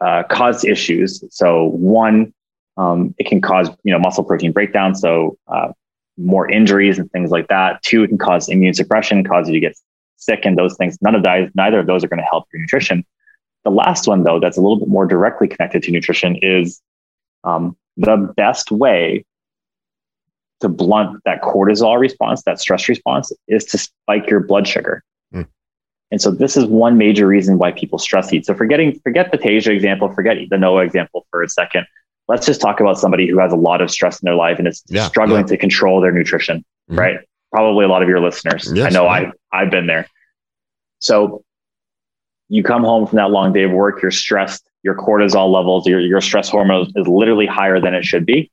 uh, 0.00 0.22
cause 0.24 0.64
issues. 0.64 1.22
So 1.30 1.64
one, 1.64 2.32
um, 2.76 3.14
it 3.18 3.26
can 3.26 3.40
cause 3.40 3.68
you 3.84 3.92
know 3.92 3.98
muscle 3.98 4.24
protein 4.24 4.52
breakdown, 4.52 4.94
so 4.94 5.38
uh, 5.48 5.72
more 6.16 6.50
injuries 6.50 6.98
and 6.98 7.10
things 7.12 7.30
like 7.30 7.48
that. 7.48 7.82
Two, 7.82 8.02
it 8.02 8.08
can 8.08 8.18
cause 8.18 8.48
immune 8.48 8.74
suppression, 8.74 9.24
cause 9.24 9.48
you 9.48 9.54
to 9.54 9.60
get 9.60 9.76
sick, 10.16 10.40
and 10.44 10.58
those 10.58 10.76
things. 10.76 10.98
None 11.00 11.14
of 11.14 11.22
that, 11.24 11.54
neither 11.54 11.80
of 11.80 11.86
those 11.86 12.02
are 12.04 12.08
going 12.08 12.20
to 12.20 12.26
help 12.26 12.46
your 12.52 12.60
nutrition. 12.60 13.04
The 13.64 13.70
last 13.70 14.06
one, 14.06 14.24
though, 14.24 14.40
that's 14.40 14.56
a 14.56 14.60
little 14.60 14.78
bit 14.78 14.88
more 14.88 15.06
directly 15.06 15.48
connected 15.48 15.82
to 15.84 15.90
nutrition 15.90 16.36
is 16.42 16.80
um, 17.44 17.76
the 17.96 18.16
best 18.36 18.70
way 18.70 19.24
to 20.60 20.68
blunt 20.68 21.20
that 21.24 21.42
cortisol 21.42 21.98
response, 21.98 22.42
that 22.42 22.60
stress 22.60 22.88
response, 22.88 23.32
is 23.48 23.64
to 23.66 23.78
spike 23.78 24.28
your 24.28 24.40
blood 24.40 24.66
sugar. 24.66 25.02
And 26.14 26.22
so 26.22 26.30
this 26.30 26.56
is 26.56 26.64
one 26.66 26.96
major 26.96 27.26
reason 27.26 27.58
why 27.58 27.72
people 27.72 27.98
stress 27.98 28.32
eat. 28.32 28.46
So 28.46 28.54
forgetting, 28.54 29.00
forget 29.00 29.32
the 29.32 29.36
Tasia 29.36 29.74
example, 29.74 30.12
forget 30.12 30.36
the 30.48 30.56
Noah 30.56 30.84
example 30.84 31.26
for 31.28 31.42
a 31.42 31.48
second. 31.48 31.88
Let's 32.28 32.46
just 32.46 32.60
talk 32.60 32.78
about 32.78 33.00
somebody 33.00 33.28
who 33.28 33.40
has 33.40 33.52
a 33.52 33.56
lot 33.56 33.80
of 33.80 33.90
stress 33.90 34.22
in 34.22 34.26
their 34.26 34.36
life 34.36 34.60
and 34.60 34.68
is 34.68 34.84
yeah, 34.86 35.08
struggling 35.08 35.40
yeah. 35.40 35.46
to 35.46 35.56
control 35.56 36.00
their 36.00 36.12
nutrition, 36.12 36.58
mm-hmm. 36.88 37.00
right? 37.00 37.16
Probably 37.50 37.84
a 37.84 37.88
lot 37.88 38.04
of 38.04 38.08
your 38.08 38.20
listeners. 38.20 38.70
Yes, 38.72 38.86
I 38.86 38.90
know 38.90 39.08
I, 39.08 39.32
I've 39.52 39.72
been 39.72 39.88
there. 39.88 40.06
So 41.00 41.42
you 42.48 42.62
come 42.62 42.84
home 42.84 43.08
from 43.08 43.16
that 43.16 43.32
long 43.32 43.52
day 43.52 43.64
of 43.64 43.72
work, 43.72 44.00
you're 44.00 44.12
stressed, 44.12 44.64
your 44.84 44.94
cortisol 44.94 45.52
levels, 45.52 45.84
your, 45.84 45.98
your 45.98 46.20
stress 46.20 46.48
hormone 46.48 46.92
is 46.94 47.08
literally 47.08 47.46
higher 47.46 47.80
than 47.80 47.92
it 47.92 48.04
should 48.04 48.24
be. 48.24 48.52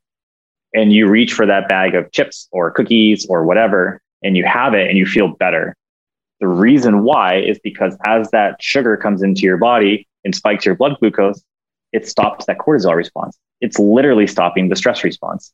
And 0.74 0.92
you 0.92 1.06
reach 1.06 1.32
for 1.32 1.46
that 1.46 1.68
bag 1.68 1.94
of 1.94 2.10
chips 2.10 2.48
or 2.50 2.72
cookies 2.72 3.24
or 3.28 3.44
whatever, 3.44 4.02
and 4.20 4.36
you 4.36 4.44
have 4.46 4.74
it 4.74 4.88
and 4.88 4.98
you 4.98 5.06
feel 5.06 5.28
better. 5.28 5.76
The 6.42 6.48
reason 6.48 7.04
why 7.04 7.36
is 7.36 7.60
because 7.62 7.96
as 8.04 8.28
that 8.32 8.60
sugar 8.60 8.96
comes 8.96 9.22
into 9.22 9.42
your 9.42 9.58
body 9.58 10.08
and 10.24 10.34
spikes 10.34 10.66
your 10.66 10.74
blood 10.74 10.96
glucose, 10.98 11.40
it 11.92 12.08
stops 12.08 12.46
that 12.46 12.58
cortisol 12.58 12.96
response. 12.96 13.38
It's 13.60 13.78
literally 13.78 14.26
stopping 14.26 14.68
the 14.68 14.74
stress 14.74 15.04
response. 15.04 15.52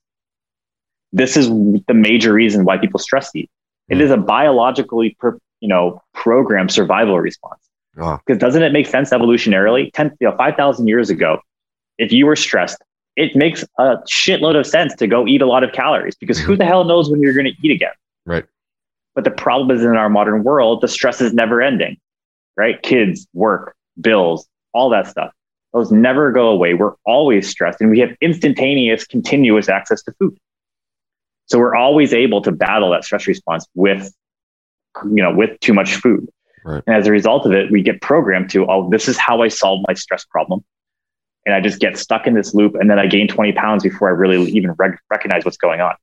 This 1.13 1.37
is 1.37 1.51
the 1.51 1.93
major 1.93 2.33
reason 2.33 2.65
why 2.65 2.79
people 2.79 2.99
stress 2.99 3.31
eat. 3.37 3.51
It 3.91 3.99
hmm. 3.99 4.13
a 4.15 4.17
biologically, 4.17 5.15
you 5.61 5.69
know, 5.69 6.01
programmed 6.15 6.73
survival 6.73 7.21
response. 7.21 7.61
Because 7.95 8.23
oh. 8.31 8.35
doesn't 8.37 8.63
it 8.63 8.73
make 8.73 8.87
sense 8.87 9.11
evolutionarily? 9.11 9.93
10, 9.93 10.17
you 10.21 10.31
know, 10.31 10.37
5,000 10.39 10.89
years 10.89 11.11
ago, 11.11 11.39
if 11.99 12.13
you 12.13 12.25
were 12.25 12.37
stressed, 12.37 12.83
it 13.15 13.37
makes 13.37 13.63
a 13.79 13.97
shitload 14.11 14.59
of 14.59 14.67
sense 14.67 14.95
to 14.95 15.07
go 15.07 15.27
eat 15.27 15.43
a 15.43 15.47
lot 15.47 15.65
of 15.65 15.73
calories 15.73 16.15
because 16.15 16.39
who 16.39 16.53
mm-hmm. 16.53 16.61
the 16.61 16.65
hell 16.65 16.85
knows 16.85 17.11
when 17.11 17.21
you're 17.21 17.35
going 17.35 17.45
to 17.45 17.55
eat 17.63 17.73
again? 17.73 17.93
But 19.19 19.25
the 19.25 19.33
problem 19.33 19.77
is 19.77 19.83
in 19.83 19.97
our 19.97 20.09
modern 20.09 20.45
world, 20.45 20.81
the 20.81 20.87
stress 20.87 21.21
is 21.21 21.33
never 21.33 21.61
ending, 21.61 21.97
right? 22.57 22.81
Kids, 22.83 23.27
work, 23.33 23.75
bills, 24.01 24.47
all 24.73 24.91
that 24.91 25.09
stuff. 25.09 25.33
Those 25.73 25.91
never 25.91 26.31
go 26.31 26.47
away. 26.51 26.75
We're 26.75 26.95
always 27.05 27.49
stressed 27.49 27.81
and 27.81 27.91
we 27.91 27.99
have 27.99 28.11
instantaneous, 28.21 29.05
continuous 29.05 29.69
access 29.69 30.05
to 30.05 30.13
food. 30.21 30.39
So 31.47 31.59
we're 31.59 31.75
always 31.75 32.15
able 32.15 32.43
to 32.43 32.53
battle 32.53 32.93
that 32.93 33.03
stress 33.03 33.27
response 33.27 33.67
with, 33.75 34.09
you 35.03 35.21
know, 35.21 35.35
with 35.35 35.59
too 35.59 35.75
much 35.75 35.97
food. 35.97 36.29
Right. 36.65 36.85
And 36.87 36.95
as 36.95 37.09
a 37.09 37.11
result 37.11 37.45
of 37.45 37.51
it, 37.51 37.73
we 37.73 37.83
get 37.83 38.01
programmed 38.01 38.51
to, 38.51 38.71
oh, 38.71 38.89
this 38.89 39.09
is 39.09 39.19
how 39.19 39.43
I 39.43 39.49
solve 39.49 39.85
my 39.89 39.95
stress 39.95 40.25
problem. 40.27 40.65
And 41.45 41.57
I 41.57 41.61
just 41.61 41.81
get 41.81 41.99
stuck 41.99 42.29
in 42.29 42.35
this 42.35 42.55
loop. 42.55 42.77
And 42.77 42.89
then 42.89 43.01
I 43.01 43.09
gain 43.09 43.27
20 43.27 43.51
pounds 43.55 43.83
before 43.83 44.11
I 44.11 44.13
really 44.13 44.49
even 44.53 44.77
rec- 44.79 45.01
recognize 45.11 45.45
what's 45.45 45.57
going 45.57 45.81
on. 45.81 45.97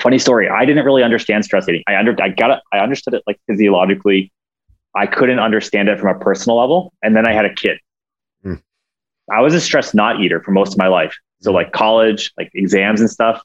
Funny 0.00 0.18
story. 0.18 0.48
I 0.48 0.64
didn't 0.64 0.84
really 0.84 1.02
understand 1.02 1.44
stress 1.44 1.68
eating. 1.68 1.82
I 1.86 1.96
under, 1.96 2.16
I 2.22 2.28
got 2.28 2.50
it. 2.50 2.60
I 2.72 2.78
understood 2.78 3.14
it 3.14 3.22
like 3.26 3.38
physiologically. 3.46 4.32
I 4.94 5.06
couldn't 5.06 5.38
understand 5.38 5.88
it 5.88 5.98
from 6.00 6.14
a 6.14 6.18
personal 6.18 6.58
level. 6.58 6.92
And 7.02 7.14
then 7.14 7.26
I 7.26 7.32
had 7.32 7.44
a 7.44 7.54
kid. 7.54 7.78
Mm. 8.44 8.62
I 9.30 9.40
was 9.40 9.54
a 9.54 9.60
stress 9.60 9.94
not 9.94 10.20
eater 10.20 10.42
for 10.42 10.50
most 10.50 10.72
of 10.72 10.78
my 10.78 10.88
life. 10.88 11.14
So 11.40 11.52
like 11.52 11.72
college, 11.72 12.32
like 12.38 12.50
exams 12.54 13.00
and 13.00 13.10
stuff, 13.10 13.42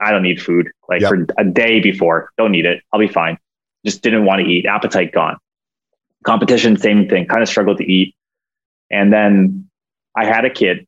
I 0.00 0.10
don't 0.10 0.22
need 0.22 0.42
food. 0.42 0.70
Like 0.88 1.00
yep. 1.00 1.08
for 1.08 1.26
a 1.38 1.44
day 1.44 1.80
before, 1.80 2.30
don't 2.36 2.52
need 2.52 2.66
it. 2.66 2.82
I'll 2.92 3.00
be 3.00 3.08
fine 3.08 3.38
just 3.84 4.02
didn't 4.02 4.24
want 4.24 4.40
to 4.40 4.46
eat, 4.46 4.66
appetite 4.66 5.12
gone. 5.12 5.36
Competition, 6.24 6.76
same 6.76 7.08
thing, 7.08 7.26
kind 7.26 7.42
of 7.42 7.48
struggled 7.48 7.78
to 7.78 7.84
eat. 7.84 8.14
And 8.90 9.12
then 9.12 9.68
I 10.16 10.24
had 10.24 10.44
a 10.44 10.50
kid 10.50 10.86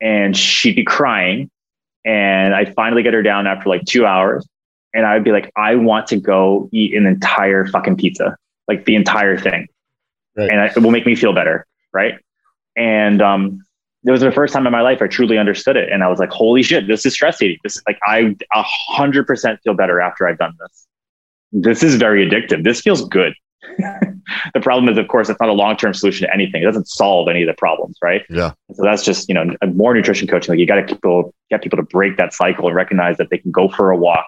and 0.00 0.36
she'd 0.36 0.76
be 0.76 0.84
crying. 0.84 1.50
And 2.06 2.54
I'd 2.54 2.74
finally 2.74 3.02
get 3.02 3.12
her 3.12 3.22
down 3.22 3.46
after 3.46 3.68
like 3.68 3.84
two 3.84 4.06
hours. 4.06 4.48
And 4.94 5.04
I'd 5.04 5.24
be 5.24 5.32
like, 5.32 5.52
I 5.56 5.74
want 5.74 6.06
to 6.08 6.16
go 6.16 6.70
eat 6.72 6.94
an 6.94 7.04
entire 7.04 7.66
fucking 7.66 7.96
pizza, 7.96 8.36
like 8.68 8.86
the 8.86 8.94
entire 8.94 9.36
thing. 9.36 9.66
Right. 10.36 10.50
And 10.50 10.60
it 10.60 10.80
will 10.80 10.90
make 10.90 11.04
me 11.04 11.14
feel 11.14 11.34
better. 11.34 11.66
Right. 11.92 12.14
And 12.76 13.20
um, 13.20 13.62
it 14.06 14.10
was 14.10 14.22
the 14.22 14.32
first 14.32 14.54
time 14.54 14.66
in 14.66 14.72
my 14.72 14.80
life 14.80 15.02
I 15.02 15.06
truly 15.06 15.36
understood 15.36 15.76
it. 15.76 15.92
And 15.92 16.02
I 16.02 16.08
was 16.08 16.18
like, 16.18 16.30
holy 16.30 16.62
shit, 16.62 16.86
this 16.86 17.04
is 17.04 17.12
stress 17.12 17.42
eating. 17.42 17.58
This 17.62 17.76
is 17.76 17.82
like, 17.86 17.98
I 18.06 18.34
a 18.54 18.62
hundred 18.62 19.26
percent 19.26 19.60
feel 19.62 19.74
better 19.74 20.00
after 20.00 20.26
I've 20.26 20.38
done 20.38 20.54
this 20.58 20.86
this 21.52 21.82
is 21.82 21.96
very 21.96 22.28
addictive. 22.28 22.64
This 22.64 22.80
feels 22.80 23.06
good. 23.08 23.34
The 23.62 24.60
problem 24.60 24.88
is, 24.88 24.98
of 24.98 25.08
course, 25.08 25.28
it's 25.28 25.40
not 25.40 25.48
a 25.48 25.54
long 25.54 25.76
term 25.76 25.94
solution 25.94 26.26
to 26.26 26.34
anything. 26.34 26.62
It 26.62 26.66
doesn't 26.66 26.88
solve 26.88 27.28
any 27.28 27.42
of 27.42 27.46
the 27.46 27.54
problems, 27.54 27.96
right? 28.02 28.22
Yeah. 28.28 28.52
So 28.74 28.82
that's 28.82 29.04
just 29.04 29.28
you 29.28 29.34
know 29.34 29.54
more 29.74 29.94
nutrition 29.94 30.28
coaching. 30.28 30.52
Like 30.52 30.58
you 30.58 30.66
got 30.66 30.76
to 30.76 30.94
people 30.94 31.34
get 31.50 31.62
people 31.62 31.76
to 31.76 31.82
break 31.82 32.16
that 32.16 32.32
cycle 32.32 32.66
and 32.66 32.76
recognize 32.76 33.16
that 33.18 33.30
they 33.30 33.38
can 33.38 33.50
go 33.50 33.68
for 33.68 33.90
a 33.90 33.96
walk, 33.96 34.26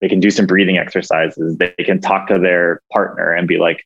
they 0.00 0.08
can 0.08 0.20
do 0.20 0.30
some 0.30 0.46
breathing 0.46 0.78
exercises, 0.78 1.56
they 1.56 1.72
can 1.84 2.00
talk 2.00 2.28
to 2.28 2.38
their 2.38 2.82
partner 2.92 3.32
and 3.32 3.48
be 3.48 3.58
like, 3.58 3.84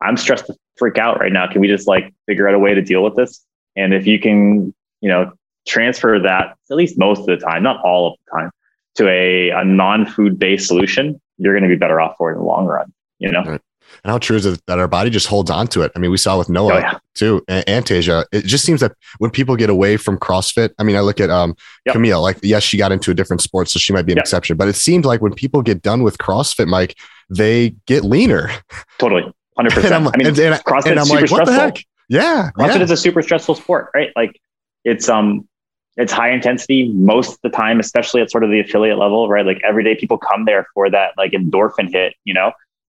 "I'm 0.00 0.16
stressed 0.16 0.46
to 0.46 0.54
freak 0.76 0.98
out 0.98 1.20
right 1.20 1.32
now. 1.32 1.46
Can 1.50 1.60
we 1.60 1.68
just 1.68 1.88
like 1.88 2.14
figure 2.26 2.48
out 2.48 2.54
a 2.54 2.58
way 2.58 2.74
to 2.74 2.82
deal 2.82 3.02
with 3.02 3.16
this?" 3.16 3.44
And 3.76 3.92
if 3.92 4.06
you 4.06 4.18
can, 4.18 4.74
you 5.00 5.08
know, 5.08 5.32
transfer 5.66 6.18
that 6.18 6.56
at 6.70 6.76
least 6.76 6.98
most 6.98 7.20
of 7.20 7.26
the 7.26 7.36
time, 7.36 7.62
not 7.62 7.80
all 7.84 8.12
of 8.12 8.18
the 8.26 8.38
time, 8.38 8.50
to 8.96 9.08
a, 9.08 9.50
a 9.50 9.64
non 9.64 10.06
food 10.06 10.38
based 10.38 10.66
solution, 10.66 11.20
you're 11.38 11.52
going 11.52 11.68
to 11.68 11.74
be 11.74 11.78
better 11.78 12.00
off 12.00 12.16
for 12.16 12.30
it 12.30 12.34
in 12.34 12.38
the 12.38 12.44
long 12.44 12.66
run, 12.66 12.92
you 13.18 13.30
know? 13.30 13.42
Right. 13.42 13.60
And 14.04 14.10
how 14.10 14.18
true 14.18 14.36
is 14.36 14.46
it 14.46 14.60
that 14.66 14.78
our 14.78 14.88
body 14.88 15.10
just 15.10 15.26
holds 15.26 15.50
on 15.50 15.66
to 15.68 15.82
it? 15.82 15.92
I 15.94 15.98
mean, 15.98 16.10
we 16.10 16.16
saw 16.16 16.38
with 16.38 16.48
Noah 16.48 16.74
oh, 16.74 16.78
yeah. 16.78 16.98
too, 17.14 17.44
and, 17.48 17.64
and 17.68 17.84
Tasia. 17.84 18.24
It 18.32 18.44
just 18.44 18.64
seems 18.64 18.80
that 18.80 18.92
when 19.18 19.30
people 19.30 19.56
get 19.56 19.70
away 19.70 19.96
from 19.96 20.18
CrossFit, 20.18 20.70
I 20.78 20.82
mean, 20.82 20.96
I 20.96 21.00
look 21.00 21.20
at 21.20 21.30
um, 21.30 21.56
yep. 21.84 21.94
Camille, 21.94 22.22
like, 22.22 22.38
yes, 22.42 22.62
she 22.62 22.76
got 22.76 22.92
into 22.92 23.10
a 23.10 23.14
different 23.14 23.42
sport, 23.42 23.68
so 23.68 23.78
she 23.78 23.92
might 23.92 24.06
be 24.06 24.12
an 24.12 24.16
yep. 24.16 24.24
exception, 24.24 24.56
but 24.56 24.68
it 24.68 24.76
seems 24.76 25.04
like 25.04 25.20
when 25.20 25.34
people 25.34 25.62
get 25.62 25.82
done 25.82 26.02
with 26.02 26.18
CrossFit, 26.18 26.68
Mike, 26.68 26.96
they 27.30 27.70
get 27.86 28.04
leaner. 28.04 28.50
Totally. 28.98 29.22
100%. 29.58 29.90
I'm, 29.90 30.08
I 30.08 30.16
mean, 30.16 30.26
and, 30.26 30.38
and, 30.38 30.54
CrossFit 30.64 30.90
and 30.90 31.00
I'm 31.00 31.06
super 31.06 31.20
like, 31.22 31.30
what 31.30 31.46
stressful. 31.46 31.46
the 31.46 31.60
heck? 31.60 31.84
Yeah. 32.08 32.50
CrossFit 32.56 32.76
yeah. 32.76 32.82
is 32.82 32.90
a 32.90 32.96
super 32.96 33.22
stressful 33.22 33.54
sport, 33.54 33.90
right? 33.94 34.10
Like, 34.14 34.38
it's, 34.84 35.08
um, 35.08 35.48
it's 35.96 36.12
high 36.12 36.30
intensity 36.30 36.92
most 36.92 37.32
of 37.32 37.38
the 37.42 37.48
time, 37.48 37.80
especially 37.80 38.20
at 38.20 38.30
sort 38.30 38.44
of 38.44 38.50
the 38.50 38.60
affiliate 38.60 38.98
level, 38.98 39.28
right? 39.28 39.46
Like 39.46 39.60
every 39.64 39.82
day 39.82 39.94
people 39.94 40.18
come 40.18 40.44
there 40.44 40.66
for 40.74 40.90
that 40.90 41.12
like 41.16 41.32
endorphin 41.32 41.90
hit, 41.90 42.14
you 42.24 42.34
know? 42.34 42.52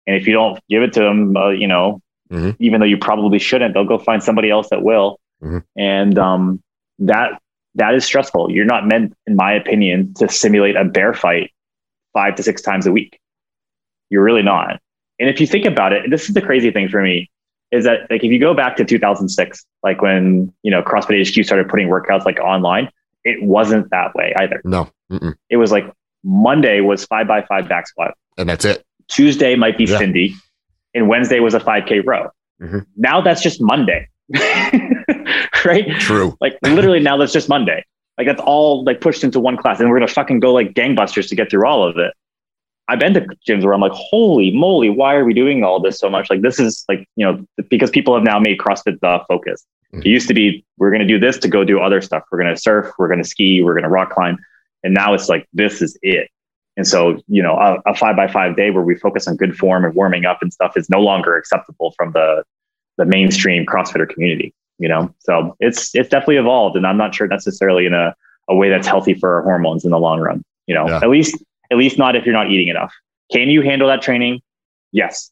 And 0.06 0.16
if 0.16 0.26
you 0.26 0.32
don't 0.32 0.58
give 0.68 0.82
it 0.82 0.92
to 0.94 1.00
them, 1.00 1.36
uh, 1.36 1.50
you 1.50 1.66
know, 1.66 2.00
mm-hmm. 2.30 2.50
even 2.58 2.80
though 2.80 2.86
you 2.86 2.98
probably 2.98 3.38
shouldn't, 3.38 3.74
they'll 3.74 3.84
go 3.84 3.98
find 3.98 4.22
somebody 4.22 4.50
else 4.50 4.68
that 4.70 4.82
will. 4.82 5.20
Mm-hmm. 5.42 5.58
And 5.76 6.18
um, 6.18 6.62
that 7.00 7.40
that 7.76 7.94
is 7.94 8.04
stressful. 8.04 8.50
You're 8.50 8.64
not 8.64 8.86
meant, 8.86 9.14
in 9.26 9.36
my 9.36 9.52
opinion, 9.52 10.14
to 10.14 10.28
simulate 10.28 10.76
a 10.76 10.84
bear 10.84 11.14
fight 11.14 11.52
five 12.12 12.34
to 12.36 12.42
six 12.42 12.62
times 12.62 12.86
a 12.86 12.92
week. 12.92 13.20
You're 14.10 14.24
really 14.24 14.42
not. 14.42 14.80
And 15.18 15.28
if 15.28 15.40
you 15.40 15.46
think 15.46 15.66
about 15.66 15.92
it, 15.92 16.10
this 16.10 16.28
is 16.28 16.34
the 16.34 16.42
crazy 16.42 16.70
thing 16.70 16.88
for 16.88 17.02
me 17.02 17.30
is 17.70 17.84
that 17.84 18.10
like 18.10 18.24
if 18.24 18.32
you 18.32 18.40
go 18.40 18.54
back 18.54 18.76
to 18.76 18.84
2006, 18.84 19.64
like 19.82 20.02
when 20.02 20.52
you 20.62 20.70
know 20.70 20.82
CrossFit 20.82 21.26
HQ 21.26 21.44
started 21.44 21.68
putting 21.68 21.88
workouts 21.88 22.24
like 22.24 22.38
online, 22.40 22.88
it 23.24 23.42
wasn't 23.42 23.90
that 23.90 24.14
way 24.14 24.34
either. 24.38 24.60
No, 24.64 24.90
Mm-mm. 25.10 25.34
it 25.48 25.56
was 25.56 25.70
like 25.70 25.84
Monday 26.24 26.80
was 26.80 27.04
five 27.04 27.28
by 27.28 27.42
five 27.42 27.68
back 27.68 27.86
squat, 27.86 28.14
and 28.36 28.48
that's 28.48 28.64
it. 28.64 28.84
Tuesday 29.10 29.56
might 29.56 29.76
be 29.76 29.84
yeah. 29.84 29.98
Cindy, 29.98 30.34
and 30.94 31.08
Wednesday 31.08 31.40
was 31.40 31.54
a 31.54 31.60
5K 31.60 32.06
row. 32.06 32.30
Mm-hmm. 32.60 32.78
Now 32.96 33.20
that's 33.20 33.42
just 33.42 33.60
Monday, 33.60 34.08
right? 35.64 35.88
True. 35.98 36.36
Like 36.40 36.58
literally 36.62 37.00
now 37.00 37.16
that's 37.16 37.32
just 37.32 37.48
Monday. 37.48 37.84
Like 38.18 38.26
that's 38.26 38.40
all 38.40 38.84
like 38.84 39.00
pushed 39.00 39.24
into 39.24 39.40
one 39.40 39.56
class, 39.56 39.80
and 39.80 39.88
we're 39.90 39.98
gonna 39.98 40.08
fucking 40.08 40.40
go 40.40 40.52
like 40.52 40.74
gangbusters 40.74 41.28
to 41.28 41.36
get 41.36 41.50
through 41.50 41.66
all 41.66 41.86
of 41.86 41.96
it. 41.98 42.12
I've 42.90 42.98
been 42.98 43.14
to 43.14 43.24
gyms 43.48 43.62
where 43.62 43.72
I'm 43.72 43.80
like, 43.80 43.92
holy 43.92 44.50
moly, 44.50 44.90
why 44.90 45.14
are 45.14 45.24
we 45.24 45.32
doing 45.32 45.62
all 45.62 45.78
this 45.78 46.00
so 46.00 46.10
much? 46.10 46.28
Like, 46.28 46.40
this 46.42 46.58
is 46.58 46.84
like, 46.88 47.06
you 47.14 47.24
know, 47.24 47.46
because 47.68 47.88
people 47.88 48.16
have 48.16 48.24
now 48.24 48.40
made 48.40 48.58
CrossFit 48.58 48.98
the 49.00 49.20
focus. 49.28 49.64
Mm-hmm. 49.92 50.00
It 50.00 50.06
used 50.06 50.26
to 50.26 50.34
be, 50.34 50.64
we're 50.76 50.90
going 50.90 51.00
to 51.00 51.06
do 51.06 51.16
this 51.16 51.38
to 51.38 51.48
go 51.48 51.62
do 51.62 51.78
other 51.78 52.00
stuff. 52.00 52.24
We're 52.32 52.38
going 52.38 52.52
to 52.52 52.60
surf, 52.60 52.92
we're 52.98 53.06
going 53.06 53.22
to 53.22 53.28
ski, 53.28 53.62
we're 53.62 53.74
going 53.74 53.84
to 53.84 53.88
rock 53.88 54.10
climb. 54.10 54.38
And 54.82 54.92
now 54.92 55.14
it's 55.14 55.28
like, 55.28 55.46
this 55.52 55.80
is 55.80 55.96
it. 56.02 56.30
And 56.76 56.86
so, 56.86 57.20
you 57.26 57.42
know, 57.42 57.56
a, 57.56 57.90
a, 57.90 57.94
five 57.94 58.16
by 58.16 58.28
five 58.28 58.56
day 58.56 58.70
where 58.70 58.82
we 58.82 58.94
focus 58.94 59.26
on 59.28 59.36
good 59.36 59.56
form 59.56 59.84
and 59.84 59.94
warming 59.94 60.24
up 60.24 60.38
and 60.40 60.52
stuff 60.52 60.76
is 60.76 60.88
no 60.88 61.00
longer 61.00 61.36
acceptable 61.36 61.92
from 61.96 62.12
the, 62.12 62.44
the 62.96 63.04
mainstream 63.04 63.66
CrossFitter 63.66 64.08
community, 64.08 64.54
you 64.78 64.88
know? 64.88 65.12
So 65.18 65.56
it's, 65.60 65.94
it's 65.94 66.08
definitely 66.08 66.36
evolved. 66.36 66.76
And 66.76 66.86
I'm 66.86 66.96
not 66.96 67.14
sure 67.14 67.26
necessarily 67.26 67.86
in 67.86 67.92
a, 67.92 68.14
a 68.48 68.54
way 68.54 68.70
that's 68.70 68.86
healthy 68.86 69.14
for 69.14 69.36
our 69.36 69.42
hormones 69.42 69.84
in 69.84 69.90
the 69.90 69.98
long 69.98 70.20
run, 70.20 70.44
you 70.66 70.74
know, 70.74 70.88
yeah. 70.88 71.00
at 71.02 71.10
least 71.10 71.36
at 71.70 71.76
least 71.76 71.98
not 71.98 72.16
if 72.16 72.24
you're 72.24 72.34
not 72.34 72.50
eating 72.50 72.68
enough. 72.68 72.92
Can 73.30 73.48
you 73.48 73.62
handle 73.62 73.88
that 73.88 74.02
training? 74.02 74.40
Yes. 74.92 75.30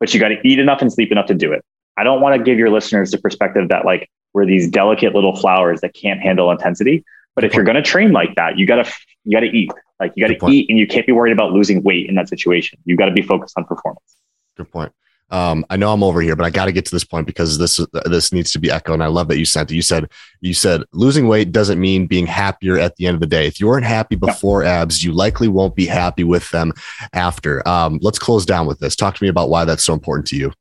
but 0.00 0.12
you 0.14 0.20
got 0.20 0.28
to 0.28 0.40
eat 0.44 0.58
enough 0.58 0.80
and 0.80 0.92
sleep 0.92 1.12
enough 1.12 1.26
to 1.26 1.34
do 1.34 1.52
it. 1.52 1.64
I 1.96 2.04
don't 2.04 2.20
want 2.20 2.36
to 2.36 2.42
give 2.42 2.58
your 2.58 2.70
listeners 2.70 3.10
the 3.10 3.18
perspective 3.18 3.68
that 3.68 3.84
like 3.84 4.10
we're 4.32 4.46
these 4.46 4.68
delicate 4.68 5.14
little 5.14 5.36
flowers 5.36 5.80
that 5.82 5.94
can't 5.94 6.20
handle 6.20 6.50
intensity. 6.50 7.04
But 7.34 7.44
if 7.44 7.54
you're 7.54 7.64
going 7.64 7.76
to 7.76 7.82
train 7.82 8.12
like 8.12 8.34
that, 8.36 8.58
you 8.58 8.66
gotta 8.66 8.90
you 9.24 9.36
gotta 9.36 9.50
eat. 9.50 9.70
Like 10.00 10.12
you 10.16 10.26
gotta 10.26 10.50
eat, 10.50 10.70
and 10.70 10.78
you 10.78 10.86
can't 10.86 11.06
be 11.06 11.12
worried 11.12 11.32
about 11.32 11.52
losing 11.52 11.82
weight 11.82 12.08
in 12.08 12.14
that 12.14 12.28
situation. 12.28 12.78
You 12.84 12.96
got 12.96 13.06
to 13.06 13.12
be 13.12 13.22
focused 13.22 13.54
on 13.58 13.64
performance. 13.64 14.16
Good 14.56 14.70
point. 14.70 14.92
Um, 15.30 15.64
I 15.70 15.76
know 15.76 15.92
I'm 15.92 16.02
over 16.02 16.20
here, 16.20 16.34
but 16.34 16.44
I 16.44 16.50
got 16.50 16.64
to 16.64 16.72
get 16.72 16.84
to 16.86 16.90
this 16.90 17.04
point 17.04 17.26
because 17.26 17.58
this 17.58 17.80
this 18.04 18.32
needs 18.32 18.50
to 18.52 18.58
be 18.58 18.70
echoed. 18.70 18.94
And 18.94 19.02
I 19.02 19.06
love 19.06 19.28
that 19.28 19.38
you 19.38 19.44
sent 19.44 19.70
it. 19.70 19.74
You 19.74 19.82
said 19.82 20.08
you 20.40 20.54
said 20.54 20.82
losing 20.92 21.28
weight 21.28 21.52
doesn't 21.52 21.80
mean 21.80 22.06
being 22.06 22.26
happier 22.26 22.78
at 22.78 22.96
the 22.96 23.06
end 23.06 23.14
of 23.14 23.20
the 23.20 23.26
day. 23.26 23.46
If 23.46 23.60
you 23.60 23.68
weren't 23.68 23.86
happy 23.86 24.16
before 24.16 24.64
abs, 24.64 25.04
you 25.04 25.12
likely 25.12 25.48
won't 25.48 25.76
be 25.76 25.86
happy 25.86 26.24
with 26.24 26.50
them 26.50 26.72
after. 27.12 27.66
Um, 27.68 27.98
let's 28.02 28.18
close 28.18 28.44
down 28.44 28.66
with 28.66 28.80
this. 28.80 28.96
Talk 28.96 29.14
to 29.16 29.22
me 29.22 29.28
about 29.28 29.50
why 29.50 29.64
that's 29.64 29.84
so 29.84 29.92
important 29.92 30.26
to 30.28 30.36
you. 30.36 30.52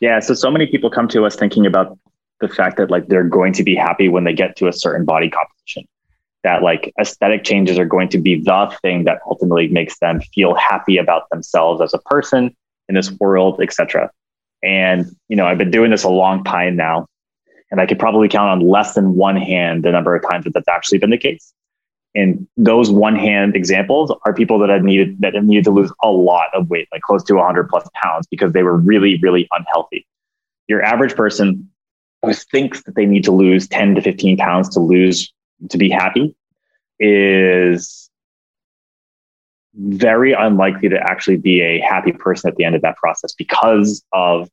Yeah, 0.00 0.20
so 0.20 0.34
so 0.34 0.50
many 0.50 0.66
people 0.66 0.90
come 0.90 1.08
to 1.08 1.24
us 1.24 1.34
thinking 1.34 1.66
about 1.66 1.98
the 2.40 2.48
fact 2.48 2.76
that 2.76 2.90
like 2.90 3.08
they're 3.08 3.24
going 3.24 3.52
to 3.54 3.64
be 3.64 3.74
happy 3.74 4.08
when 4.08 4.24
they 4.24 4.32
get 4.32 4.56
to 4.56 4.68
a 4.68 4.72
certain 4.72 5.04
body 5.04 5.28
composition. 5.28 5.84
That 6.44 6.62
like 6.62 6.92
aesthetic 7.00 7.42
changes 7.42 7.78
are 7.78 7.84
going 7.86 8.08
to 8.10 8.18
be 8.18 8.40
the 8.40 8.76
thing 8.82 9.04
that 9.04 9.20
ultimately 9.26 9.68
makes 9.68 9.98
them 9.98 10.20
feel 10.20 10.54
happy 10.54 10.98
about 10.98 11.28
themselves 11.30 11.80
as 11.80 11.94
a 11.94 11.98
person 11.98 12.54
in 12.88 12.94
this 12.94 13.10
world, 13.12 13.60
etc. 13.60 14.10
And 14.62 15.06
you 15.28 15.36
know, 15.36 15.46
I've 15.46 15.58
been 15.58 15.70
doing 15.70 15.90
this 15.90 16.04
a 16.04 16.10
long 16.10 16.44
time 16.44 16.76
now, 16.76 17.06
and 17.70 17.80
I 17.80 17.86
could 17.86 17.98
probably 17.98 18.28
count 18.28 18.50
on 18.50 18.60
less 18.60 18.94
than 18.94 19.14
one 19.14 19.36
hand 19.36 19.84
the 19.84 19.90
number 19.90 20.14
of 20.14 20.22
times 20.30 20.44
that 20.44 20.54
that's 20.54 20.68
actually 20.68 20.98
been 20.98 21.10
the 21.10 21.18
case. 21.18 21.52
And 22.14 22.46
those 22.56 22.90
one 22.90 23.16
hand 23.16 23.56
examples 23.56 24.14
are 24.24 24.32
people 24.32 24.58
that 24.60 24.68
have 24.68 24.82
needed 24.82 25.20
that 25.20 25.34
have 25.34 25.44
needed 25.44 25.64
to 25.64 25.70
lose 25.70 25.92
a 26.02 26.10
lot 26.10 26.48
of 26.54 26.70
weight, 26.70 26.88
like 26.92 27.02
close 27.02 27.24
to 27.24 27.34
100 27.34 27.68
plus 27.68 27.88
pounds, 27.94 28.26
because 28.28 28.52
they 28.52 28.62
were 28.62 28.76
really, 28.76 29.18
really 29.20 29.48
unhealthy. 29.52 30.06
Your 30.68 30.82
average 30.82 31.14
person 31.14 31.68
who 32.22 32.32
thinks 32.32 32.82
that 32.84 32.94
they 32.94 33.06
need 33.06 33.24
to 33.24 33.32
lose 33.32 33.66
10 33.68 33.96
to 33.96 34.02
15 34.02 34.36
pounds 34.36 34.68
to 34.70 34.80
lose 34.80 35.32
to 35.70 35.78
be 35.78 35.90
happy 35.90 36.34
is 37.00 38.10
very 39.76 40.32
unlikely 40.32 40.88
to 40.88 40.98
actually 40.98 41.36
be 41.36 41.60
a 41.60 41.80
happy 41.80 42.12
person 42.12 42.48
at 42.48 42.56
the 42.56 42.64
end 42.64 42.76
of 42.76 42.82
that 42.82 42.96
process 42.96 43.34
because 43.34 44.04
of 44.12 44.48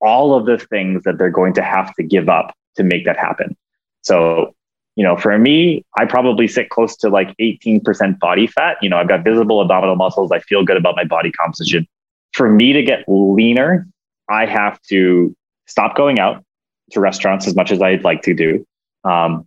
all 0.00 0.34
of 0.34 0.46
the 0.46 0.58
things 0.58 1.02
that 1.04 1.18
they're 1.18 1.30
going 1.30 1.54
to 1.54 1.62
have 1.62 1.94
to 1.94 2.02
give 2.02 2.28
up 2.28 2.54
to 2.76 2.84
make 2.84 3.04
that 3.04 3.16
happen. 3.16 3.56
So, 4.02 4.54
you 4.94 5.04
know, 5.04 5.16
for 5.16 5.36
me, 5.38 5.84
I 5.98 6.04
probably 6.04 6.46
sit 6.48 6.70
close 6.70 6.96
to 6.98 7.08
like 7.08 7.34
18% 7.38 8.18
body 8.18 8.46
fat. 8.46 8.76
You 8.82 8.90
know, 8.90 8.98
I've 8.98 9.08
got 9.08 9.24
visible 9.24 9.60
abdominal 9.60 9.96
muscles. 9.96 10.30
I 10.30 10.40
feel 10.40 10.64
good 10.64 10.76
about 10.76 10.96
my 10.96 11.04
body 11.04 11.32
composition. 11.32 11.86
For 12.32 12.48
me 12.48 12.72
to 12.72 12.82
get 12.82 13.04
leaner, 13.08 13.88
I 14.28 14.46
have 14.46 14.80
to 14.90 15.34
stop 15.66 15.96
going 15.96 16.18
out 16.18 16.44
to 16.92 17.00
restaurants 17.00 17.46
as 17.46 17.54
much 17.54 17.70
as 17.70 17.80
I'd 17.80 18.04
like 18.04 18.22
to 18.22 18.34
do. 18.34 18.66
Um, 19.04 19.46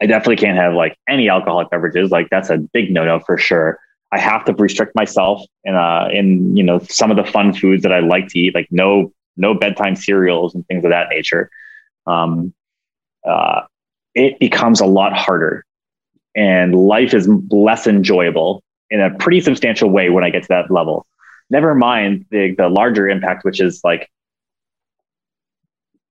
I 0.00 0.06
definitely 0.06 0.36
can't 0.36 0.58
have 0.58 0.74
like 0.74 0.96
any 1.08 1.28
alcoholic 1.28 1.70
beverages. 1.70 2.10
Like 2.10 2.28
that's 2.30 2.50
a 2.50 2.58
big 2.58 2.90
no 2.92 3.04
no 3.04 3.20
for 3.20 3.38
sure. 3.38 3.78
I 4.12 4.18
have 4.18 4.44
to 4.44 4.52
restrict 4.54 4.94
myself 4.94 5.42
in 5.64 5.74
uh 5.74 6.08
in 6.12 6.56
you 6.56 6.62
know 6.62 6.78
some 6.80 7.10
of 7.10 7.16
the 7.16 7.24
fun 7.24 7.52
foods 7.52 7.82
that 7.82 7.92
I 7.92 8.00
like 8.00 8.28
to 8.28 8.38
eat, 8.38 8.54
like 8.54 8.68
no 8.70 9.12
no 9.36 9.54
bedtime 9.54 9.96
cereals 9.96 10.54
and 10.54 10.66
things 10.66 10.84
of 10.84 10.90
that 10.90 11.08
nature. 11.10 11.50
Um, 12.06 12.54
uh, 13.26 13.62
it 14.14 14.38
becomes 14.38 14.80
a 14.80 14.86
lot 14.86 15.12
harder, 15.12 15.64
and 16.34 16.74
life 16.74 17.12
is 17.12 17.28
less 17.50 17.86
enjoyable 17.86 18.62
in 18.90 19.00
a 19.00 19.10
pretty 19.18 19.40
substantial 19.40 19.90
way 19.90 20.10
when 20.10 20.24
I 20.24 20.30
get 20.30 20.42
to 20.42 20.48
that 20.48 20.70
level. 20.70 21.06
Never 21.50 21.74
mind 21.74 22.26
the 22.30 22.54
the 22.56 22.68
larger 22.68 23.08
impact, 23.08 23.44
which 23.44 23.60
is 23.60 23.80
like 23.84 24.08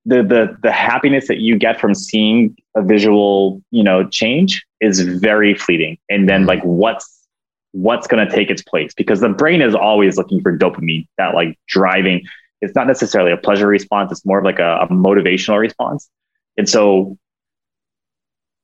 the 0.05 0.23
the 0.23 0.57
the 0.61 0.71
happiness 0.71 1.27
that 1.27 1.39
you 1.39 1.57
get 1.57 1.79
from 1.79 1.93
seeing 1.93 2.55
a 2.75 2.83
visual 2.83 3.61
you 3.71 3.83
know 3.83 4.07
change 4.07 4.65
is 4.81 5.01
very 5.01 5.55
fleeting. 5.55 5.97
And 6.09 6.29
then 6.29 6.41
mm-hmm. 6.41 6.49
like 6.49 6.61
what's 6.63 7.27
what's 7.71 8.07
going 8.07 8.25
to 8.25 8.33
take 8.33 8.49
its 8.49 8.61
place? 8.61 8.93
Because 8.93 9.19
the 9.19 9.29
brain 9.29 9.61
is 9.61 9.75
always 9.75 10.17
looking 10.17 10.41
for 10.41 10.57
dopamine 10.57 11.07
that 11.17 11.33
like 11.33 11.59
driving. 11.67 12.23
It's 12.61 12.75
not 12.75 12.87
necessarily 12.87 13.31
a 13.31 13.37
pleasure 13.37 13.67
response. 13.67 14.11
It's 14.11 14.25
more 14.25 14.39
of 14.39 14.45
like 14.45 14.59
a, 14.59 14.79
a 14.81 14.87
motivational 14.87 15.59
response. 15.59 16.09
And 16.57 16.69
so 16.69 17.17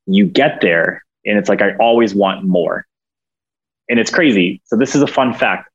you 0.07 0.25
get 0.25 0.61
there 0.61 1.03
and 1.25 1.37
it's 1.37 1.49
like 1.49 1.61
i 1.61 1.75
always 1.75 2.15
want 2.15 2.45
more. 2.45 2.85
And 3.89 3.99
it's 3.99 4.11
crazy. 4.11 4.61
So 4.65 4.77
this 4.77 4.95
is 4.95 5.01
a 5.01 5.07
fun 5.07 5.33
fact. 5.33 5.69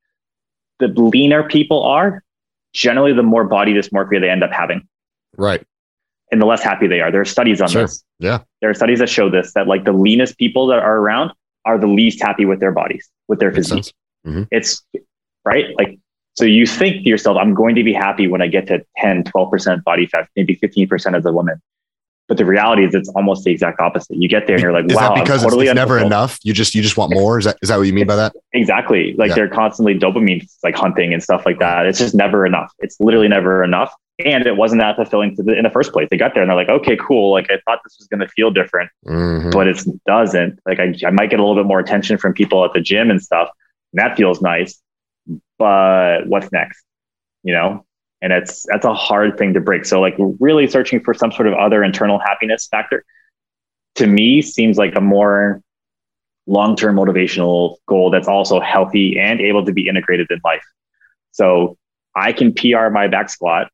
The 0.79 0.89
leaner 0.89 1.43
people 1.43 1.83
are 1.83 2.23
generally 2.73 3.13
the 3.13 3.23
more 3.23 3.45
body 3.45 3.75
dysmorphia 3.75 4.21
they 4.21 4.31
end 4.31 4.43
up 4.43 4.53
having 4.53 4.87
right 5.37 5.65
and 6.33 6.41
the 6.41 6.47
less 6.47 6.63
happy 6.63 6.87
they 6.87 7.01
are 7.01 7.11
there 7.11 7.21
are 7.21 7.25
studies 7.25 7.61
on 7.61 7.69
sure. 7.69 7.83
this 7.83 8.05
yeah 8.19 8.41
there 8.61 8.71
are 8.71 8.75
studies 8.75 8.99
that 8.99 9.09
show 9.09 9.31
this 9.31 9.53
that 9.55 9.67
like 9.67 9.85
the 9.85 9.93
leanest 9.93 10.39
people 10.39 10.67
that 10.67 10.79
are 10.79 10.99
around 10.99 11.33
are 11.67 11.79
the 11.79 11.89
least 11.89 12.23
happy 12.23 12.47
with 12.47 12.61
their 12.61 12.73
bodies, 12.73 13.11
with 13.29 13.41
their 13.41 13.53
physique. 13.53 13.93
Mm-hmm. 14.25 14.45
It's 14.51 14.83
right. 15.45 15.67
Like, 15.77 15.99
so 16.35 16.45
you 16.45 16.67
think 16.67 17.03
to 17.03 17.09
yourself, 17.09 17.37
I'm 17.39 17.55
going 17.55 17.75
to 17.75 17.83
be 17.83 17.93
happy 17.93 18.29
when 18.29 18.41
I 18.41 18.47
get 18.47 18.69
to 18.69 18.85
10, 18.99 19.25
12% 19.25 19.83
body 19.83 20.07
fat, 20.07 20.29
maybe 20.37 20.57
15% 20.57 21.17
as 21.17 21.27
a 21.27 21.33
woman. 21.33 21.61
But 22.29 22.39
the 22.39 22.45
reality 22.45 22.85
is 22.85 22.95
it's 22.95 23.09
almost 23.11 23.45
the 23.45 23.53
exact 23.53 23.81
opposite. 23.81 24.17
You 24.17 24.29
get 24.29 24.47
there 24.47 24.57
and 24.57 24.63
you're 24.63 24.73
like, 24.73 24.87
is 24.87 24.97
wow, 24.97 25.15
that 25.15 25.23
because 25.23 25.43
totally 25.43 25.67
it's, 25.67 25.71
it's 25.71 25.77
never 25.77 25.99
enough. 25.99 26.39
You 26.43 26.53
just, 26.53 26.75
you 26.75 26.83
just 26.83 26.97
want 26.97 27.15
more. 27.15 27.39
Is 27.39 27.45
that, 27.45 27.57
is 27.63 27.69
that 27.69 27.77
what 27.77 27.87
you 27.87 27.93
mean 27.93 28.07
by 28.07 28.17
that? 28.17 28.35
Exactly. 28.53 29.15
Like 29.15 29.31
yeah. 29.31 29.35
they're 29.37 29.49
constantly 29.49 29.97
dopamine, 29.97 30.49
like 30.65 30.75
hunting 30.75 31.13
and 31.15 31.23
stuff 31.23 31.47
like 31.47 31.61
that. 31.61 31.87
It's 31.87 31.99
just 31.99 32.15
never 32.15 32.45
enough. 32.45 32.73
It's 32.81 32.97
literally 33.01 33.29
never 33.29 33.63
enough 33.63 33.95
and 34.25 34.47
it 34.47 34.57
wasn't 34.57 34.81
that 34.81 34.97
fulfilling 34.97 35.35
the, 35.35 35.57
in 35.57 35.65
the 35.65 35.71
first 35.71 35.93
place. 35.93 36.09
They 36.11 36.17
got 36.17 36.33
there 36.33 36.43
and 36.43 36.49
they're 36.49 36.57
like, 36.57 36.71
okay, 36.71 36.97
cool. 36.97 37.33
Like 37.33 37.51
I 37.51 37.59
thought 37.67 37.81
this 37.85 37.97
was 37.99 38.09
going 38.09 38.21
to 38.21 38.29
feel 38.29 38.51
different, 38.51 38.91
mm-hmm. 39.07 39.51
but 39.51 39.69
it 39.69 39.85
doesn't. 40.07 40.59
Like 40.67 40.81
I, 40.81 40.95
I 41.07 41.11
might 41.11 41.31
get 41.31 41.39
a 41.39 41.43
little 41.43 41.63
bit 41.63 41.67
more 41.67 41.81
attention 41.81 42.17
from 42.17 42.33
people 42.33 42.65
at 42.65 42.73
the 42.73 42.81
gym 42.81 43.11
and 43.11 43.23
stuff. 43.23 43.51
And 43.93 44.01
that 44.01 44.17
feels 44.17 44.41
nice, 44.41 44.81
but 45.59 46.27
what's 46.27 46.51
next? 46.51 46.83
You 47.43 47.53
know, 47.53 47.85
and 48.23 48.33
it's 48.33 48.65
that's 48.69 48.87
a 48.87 48.95
hard 48.95 49.37
thing 49.37 49.55
to 49.55 49.61
break. 49.61 49.85
So 49.85 50.01
like 50.01 50.17
really 50.41 50.67
searching 50.67 51.01
for 51.01 51.13
some 51.13 51.31
sort 51.31 51.47
of 51.47 51.55
other 51.55 51.85
internal 51.85 52.19
happiness 52.19 52.67
factor 52.71 53.05
to 53.97 54.07
me 54.07 54.43
seems 54.43 54.79
like 54.79 54.95
a 54.97 55.01
more 55.01 55.63
long-term 56.47 56.97
motivational 56.97 57.77
goal 57.87 58.11
that's 58.11 58.29
also 58.29 58.61
healthy 58.61 59.19
and 59.19 59.41
able 59.41 59.65
to 59.65 59.73
be 59.73 59.89
integrated 59.89 60.29
in 60.31 60.41
life. 60.45 60.65
So 61.33 61.77
I 62.15 62.33
can 62.33 62.55
PR 62.55 62.89
my 62.89 63.09
back 63.09 63.29
squat 63.29 63.71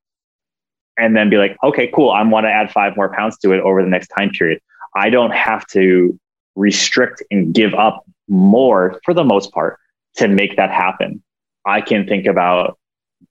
and 1.03 1.17
then 1.17 1.29
be 1.29 1.37
like, 1.37 1.57
okay, 1.65 1.91
cool. 1.93 2.11
I 2.11 2.23
want 2.23 2.45
to 2.45 2.51
add 2.51 2.71
five 2.71 2.97
more 2.97 3.13
pounds 3.13 3.37
to 3.39 3.51
it 3.51 3.61
over 3.61 3.83
the 3.83 3.89
next 3.89 4.07
time 4.17 4.31
period. 4.31 4.61
I 4.95 5.11
don't 5.11 5.33
have 5.33 5.67
to 5.69 6.19
restrict 6.55 7.25
and 7.29 7.53
give 7.53 7.75
up 7.75 8.05
more 8.29 9.01
for 9.05 9.13
the 9.13 9.25
most 9.25 9.51
part 9.53 9.79
to 10.17 10.29
make 10.29 10.57
that 10.57 10.71
happen. 10.71 11.21
I 11.67 11.81
can 11.81 12.07
think 12.07 12.27
about 12.27 12.79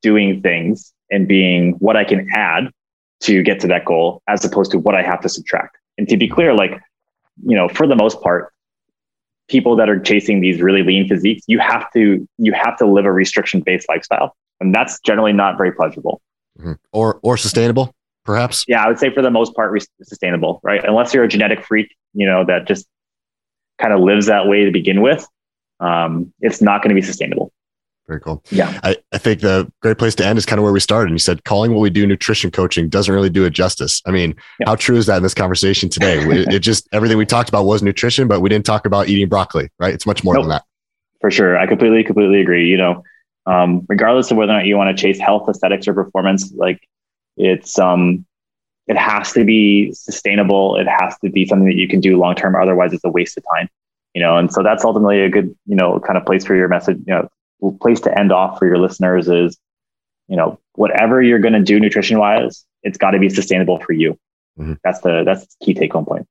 doing 0.01 0.41
things 0.41 0.93
and 1.11 1.29
being 1.29 1.73
what 1.79 1.95
I 1.95 2.03
can 2.03 2.27
add 2.33 2.71
to 3.21 3.41
get 3.41 3.61
to 3.61 3.67
that 3.67 3.85
goal 3.85 4.21
as 4.27 4.43
opposed 4.43 4.71
to 4.71 4.77
what 4.79 4.93
I 4.93 5.01
have 5.01 5.21
to 5.21 5.29
subtract. 5.29 5.77
And 5.97 6.09
to 6.09 6.17
be 6.17 6.27
clear, 6.27 6.53
like, 6.53 6.71
you 7.45 7.55
know, 7.55 7.69
for 7.69 7.87
the 7.87 7.95
most 7.95 8.19
part, 8.21 8.51
people 9.47 9.77
that 9.77 9.89
are 9.89 9.99
chasing 9.99 10.41
these 10.41 10.61
really 10.61 10.83
lean 10.83 11.07
physiques, 11.07 11.43
you 11.47 11.59
have 11.59 11.89
to 11.93 12.27
you 12.37 12.51
have 12.51 12.77
to 12.79 12.85
live 12.85 13.05
a 13.05 13.13
restriction 13.13 13.61
based 13.61 13.87
lifestyle. 13.87 14.35
And 14.59 14.75
that's 14.75 14.99
generally 14.99 15.31
not 15.31 15.55
very 15.57 15.71
pleasurable 15.71 16.21
mm-hmm. 16.59 16.73
or 16.91 17.19
or 17.23 17.37
sustainable, 17.37 17.93
perhaps. 18.25 18.65
Yeah, 18.67 18.83
I 18.83 18.87
would 18.87 18.99
say 18.99 19.13
for 19.13 19.21
the 19.21 19.31
most 19.31 19.55
part, 19.55 19.71
sustainable, 20.03 20.59
right? 20.63 20.83
Unless 20.83 21.13
you're 21.13 21.23
a 21.23 21.27
genetic 21.27 21.65
freak, 21.65 21.95
you 22.13 22.25
know, 22.25 22.45
that 22.45 22.67
just 22.67 22.87
kind 23.79 23.93
of 23.93 23.99
lives 23.99 24.27
that 24.27 24.47
way 24.47 24.65
to 24.65 24.71
begin 24.71 25.01
with, 25.01 25.27
um, 25.79 26.33
it's 26.39 26.61
not 26.61 26.81
going 26.81 26.89
to 26.89 26.95
be 26.95 27.01
sustainable. 27.01 27.51
Very 28.07 28.19
cool. 28.19 28.43
Yeah. 28.51 28.77
I, 28.83 28.97
I 29.13 29.17
think 29.17 29.39
the 29.39 29.71
great 29.81 29.97
place 29.97 30.15
to 30.15 30.25
end 30.25 30.37
is 30.37 30.45
kind 30.45 30.59
of 30.59 30.63
where 30.63 30.73
we 30.73 30.81
started. 30.81 31.07
And 31.07 31.15
you 31.15 31.19
said 31.19 31.45
calling 31.45 31.71
what 31.71 31.79
we 31.79 31.89
do 31.89 32.05
nutrition 32.05 32.51
coaching 32.51 32.89
doesn't 32.89 33.13
really 33.13 33.29
do 33.29 33.45
it 33.45 33.51
justice. 33.51 34.01
I 34.05 34.11
mean, 34.11 34.35
yeah. 34.59 34.65
how 34.67 34.75
true 34.75 34.97
is 34.97 35.05
that 35.05 35.17
in 35.17 35.23
this 35.23 35.33
conversation 35.33 35.87
today? 35.87 36.19
it, 36.19 36.47
it, 36.55 36.59
just 36.59 36.89
everything 36.91 37.17
we 37.17 37.25
talked 37.25 37.47
about 37.47 37.65
was 37.65 37.81
nutrition, 37.81 38.27
but 38.27 38.41
we 38.41 38.49
didn't 38.49 38.65
talk 38.65 38.85
about 38.85 39.07
eating 39.07 39.29
broccoli, 39.29 39.69
right? 39.79 39.93
It's 39.93 40.05
much 40.05 40.23
more 40.23 40.33
nope. 40.33 40.43
than 40.43 40.49
that. 40.49 40.63
For 41.21 41.31
sure. 41.31 41.57
I 41.57 41.67
completely, 41.67 42.03
completely 42.03 42.41
agree. 42.41 42.67
You 42.67 42.77
know, 42.77 43.03
um, 43.45 43.85
regardless 43.89 44.31
of 44.31 44.37
whether 44.37 44.51
or 44.51 44.57
not 44.57 44.65
you 44.65 44.77
want 44.77 44.95
to 44.95 45.01
chase 45.01 45.19
health, 45.19 45.49
aesthetics, 45.49 45.87
or 45.87 45.93
performance. 45.93 46.51
Like 46.53 46.87
it's 47.37 47.79
um, 47.79 48.25
it 48.87 48.97
has 48.97 49.33
to 49.33 49.43
be 49.43 49.91
sustainable. 49.93 50.77
It 50.77 50.87
has 50.87 51.17
to 51.19 51.29
be 51.29 51.45
something 51.45 51.67
that 51.67 51.75
you 51.75 51.87
can 51.87 51.99
do 51.99 52.17
long 52.17 52.35
term. 52.35 52.55
Otherwise, 52.55 52.93
it's 52.93 53.03
a 53.03 53.09
waste 53.09 53.37
of 53.37 53.43
time. 53.55 53.69
You 54.13 54.21
know, 54.21 54.37
and 54.37 54.51
so 54.51 54.61
that's 54.61 54.83
ultimately 54.83 55.21
a 55.21 55.29
good 55.29 55.55
you 55.65 55.75
know 55.75 55.99
kind 55.99 56.17
of 56.17 56.25
place 56.25 56.45
for 56.45 56.55
your 56.55 56.67
message. 56.67 56.97
You 57.07 57.13
know, 57.61 57.71
place 57.81 58.01
to 58.01 58.17
end 58.17 58.31
off 58.31 58.59
for 58.59 58.65
your 58.65 58.77
listeners 58.77 59.27
is 59.27 59.57
you 60.27 60.35
know 60.35 60.59
whatever 60.73 61.21
you're 61.21 61.39
going 61.39 61.53
to 61.53 61.61
do 61.61 61.79
nutrition 61.79 62.19
wise, 62.19 62.65
it's 62.83 62.97
got 62.97 63.11
to 63.11 63.19
be 63.19 63.29
sustainable 63.29 63.79
for 63.79 63.93
you. 63.93 64.17
Mm-hmm. 64.59 64.73
That's 64.83 64.99
the 65.01 65.23
that's 65.25 65.45
the 65.45 65.65
key 65.65 65.73
take 65.73 65.93
home 65.93 66.05
point. 66.05 66.27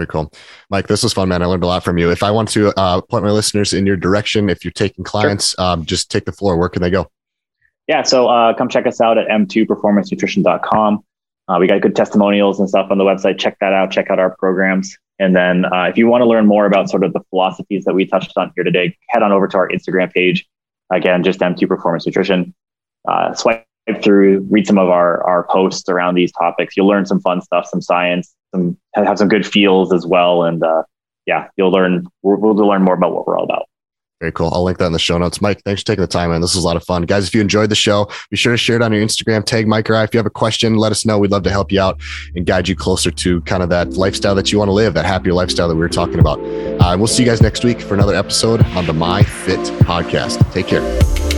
Very 0.00 0.06
cool. 0.06 0.32
Mike, 0.70 0.86
this 0.86 1.02
was 1.02 1.12
fun, 1.12 1.28
man. 1.28 1.42
I 1.42 1.44
learned 1.44 1.62
a 1.62 1.66
lot 1.66 1.84
from 1.84 1.98
you. 1.98 2.10
If 2.10 2.22
I 2.22 2.30
want 2.30 2.48
to 2.52 2.72
uh, 2.80 3.02
point 3.02 3.22
my 3.22 3.30
listeners 3.30 3.74
in 3.74 3.84
your 3.84 3.98
direction, 3.98 4.48
if 4.48 4.64
you're 4.64 4.72
taking 4.72 5.04
clients, 5.04 5.50
sure. 5.50 5.62
um, 5.66 5.84
just 5.84 6.10
take 6.10 6.24
the 6.24 6.32
floor. 6.32 6.56
Where 6.56 6.70
can 6.70 6.80
they 6.80 6.88
go? 6.88 7.10
yeah, 7.86 8.02
so 8.02 8.28
uh, 8.28 8.54
come 8.54 8.70
check 8.70 8.86
us 8.86 8.98
out 9.02 9.18
at 9.18 9.28
m2performancenutrition.com. 9.28 11.04
Uh, 11.48 11.56
we 11.60 11.66
got 11.66 11.82
good 11.82 11.94
testimonials 11.94 12.58
and 12.58 12.66
stuff 12.66 12.90
on 12.90 12.96
the 12.96 13.04
website. 13.04 13.38
Check 13.38 13.58
that 13.60 13.74
out. 13.74 13.90
Check 13.90 14.08
out 14.08 14.18
our 14.18 14.34
programs. 14.36 14.96
And 15.18 15.36
then 15.36 15.66
uh, 15.66 15.82
if 15.82 15.98
you 15.98 16.06
want 16.06 16.22
to 16.22 16.26
learn 16.26 16.46
more 16.46 16.64
about 16.64 16.88
sort 16.88 17.04
of 17.04 17.12
the 17.12 17.20
philosophies 17.28 17.84
that 17.84 17.92
we 17.92 18.06
touched 18.06 18.32
on 18.38 18.52
here 18.54 18.64
today, 18.64 18.96
head 19.10 19.22
on 19.22 19.32
over 19.32 19.48
to 19.48 19.56
our 19.58 19.68
Instagram 19.68 20.10
page. 20.10 20.48
Again, 20.90 21.22
just 21.22 21.40
M2 21.40 21.68
Performance 21.68 22.06
Nutrition. 22.06 22.54
Uh, 23.06 23.34
swipe 23.34 23.66
through, 23.94 24.46
read 24.50 24.66
some 24.66 24.78
of 24.78 24.88
our, 24.88 25.22
our 25.24 25.44
posts 25.44 25.88
around 25.88 26.14
these 26.14 26.32
topics. 26.32 26.76
You'll 26.76 26.88
learn 26.88 27.06
some 27.06 27.20
fun 27.20 27.40
stuff, 27.40 27.66
some 27.66 27.80
science, 27.80 28.34
some 28.54 28.76
have 28.94 29.18
some 29.18 29.28
good 29.28 29.46
feels 29.46 29.92
as 29.92 30.06
well. 30.06 30.44
And 30.44 30.62
uh, 30.62 30.82
yeah, 31.26 31.48
you'll 31.56 31.70
learn, 31.70 32.06
we'll, 32.22 32.36
we'll 32.36 32.54
learn 32.54 32.82
more 32.82 32.94
about 32.94 33.14
what 33.14 33.26
we're 33.26 33.38
all 33.38 33.44
about. 33.44 33.66
Very 34.20 34.32
cool. 34.32 34.50
I'll 34.52 34.64
link 34.64 34.76
that 34.78 34.84
in 34.84 34.92
the 34.92 34.98
show 34.98 35.16
notes. 35.16 35.40
Mike, 35.40 35.62
thanks 35.64 35.80
for 35.80 35.86
taking 35.86 36.02
the 36.02 36.06
time, 36.06 36.28
man. 36.28 36.42
This 36.42 36.54
was 36.54 36.62
a 36.62 36.66
lot 36.66 36.76
of 36.76 36.84
fun. 36.84 37.02
Guys, 37.04 37.26
if 37.26 37.34
you 37.34 37.40
enjoyed 37.40 37.70
the 37.70 37.74
show, 37.74 38.06
be 38.30 38.36
sure 38.36 38.52
to 38.52 38.58
share 38.58 38.76
it 38.76 38.82
on 38.82 38.92
your 38.92 39.02
Instagram, 39.02 39.46
tag 39.46 39.66
Mike 39.66 39.88
or 39.88 39.96
I. 39.96 40.04
If 40.04 40.12
you 40.12 40.18
have 40.18 40.26
a 40.26 40.30
question, 40.30 40.76
let 40.76 40.92
us 40.92 41.06
know. 41.06 41.18
We'd 41.18 41.30
love 41.30 41.42
to 41.44 41.50
help 41.50 41.72
you 41.72 41.80
out 41.80 41.98
and 42.34 42.44
guide 42.44 42.68
you 42.68 42.76
closer 42.76 43.10
to 43.10 43.40
kind 43.42 43.62
of 43.62 43.70
that 43.70 43.94
lifestyle 43.94 44.34
that 44.34 44.52
you 44.52 44.58
want 44.58 44.68
to 44.68 44.74
live, 44.74 44.92
that 44.92 45.06
happier 45.06 45.32
lifestyle 45.32 45.68
that 45.68 45.74
we 45.74 45.80
were 45.80 45.88
talking 45.88 46.18
about. 46.18 46.38
Uh, 46.38 46.96
we'll 46.98 47.06
see 47.06 47.22
you 47.22 47.28
guys 47.30 47.40
next 47.40 47.64
week 47.64 47.80
for 47.80 47.94
another 47.94 48.14
episode 48.14 48.62
on 48.76 48.84
the 48.84 48.92
My 48.92 49.22
Fit 49.22 49.60
podcast. 49.84 50.52
Take 50.52 50.66
care. 50.66 51.29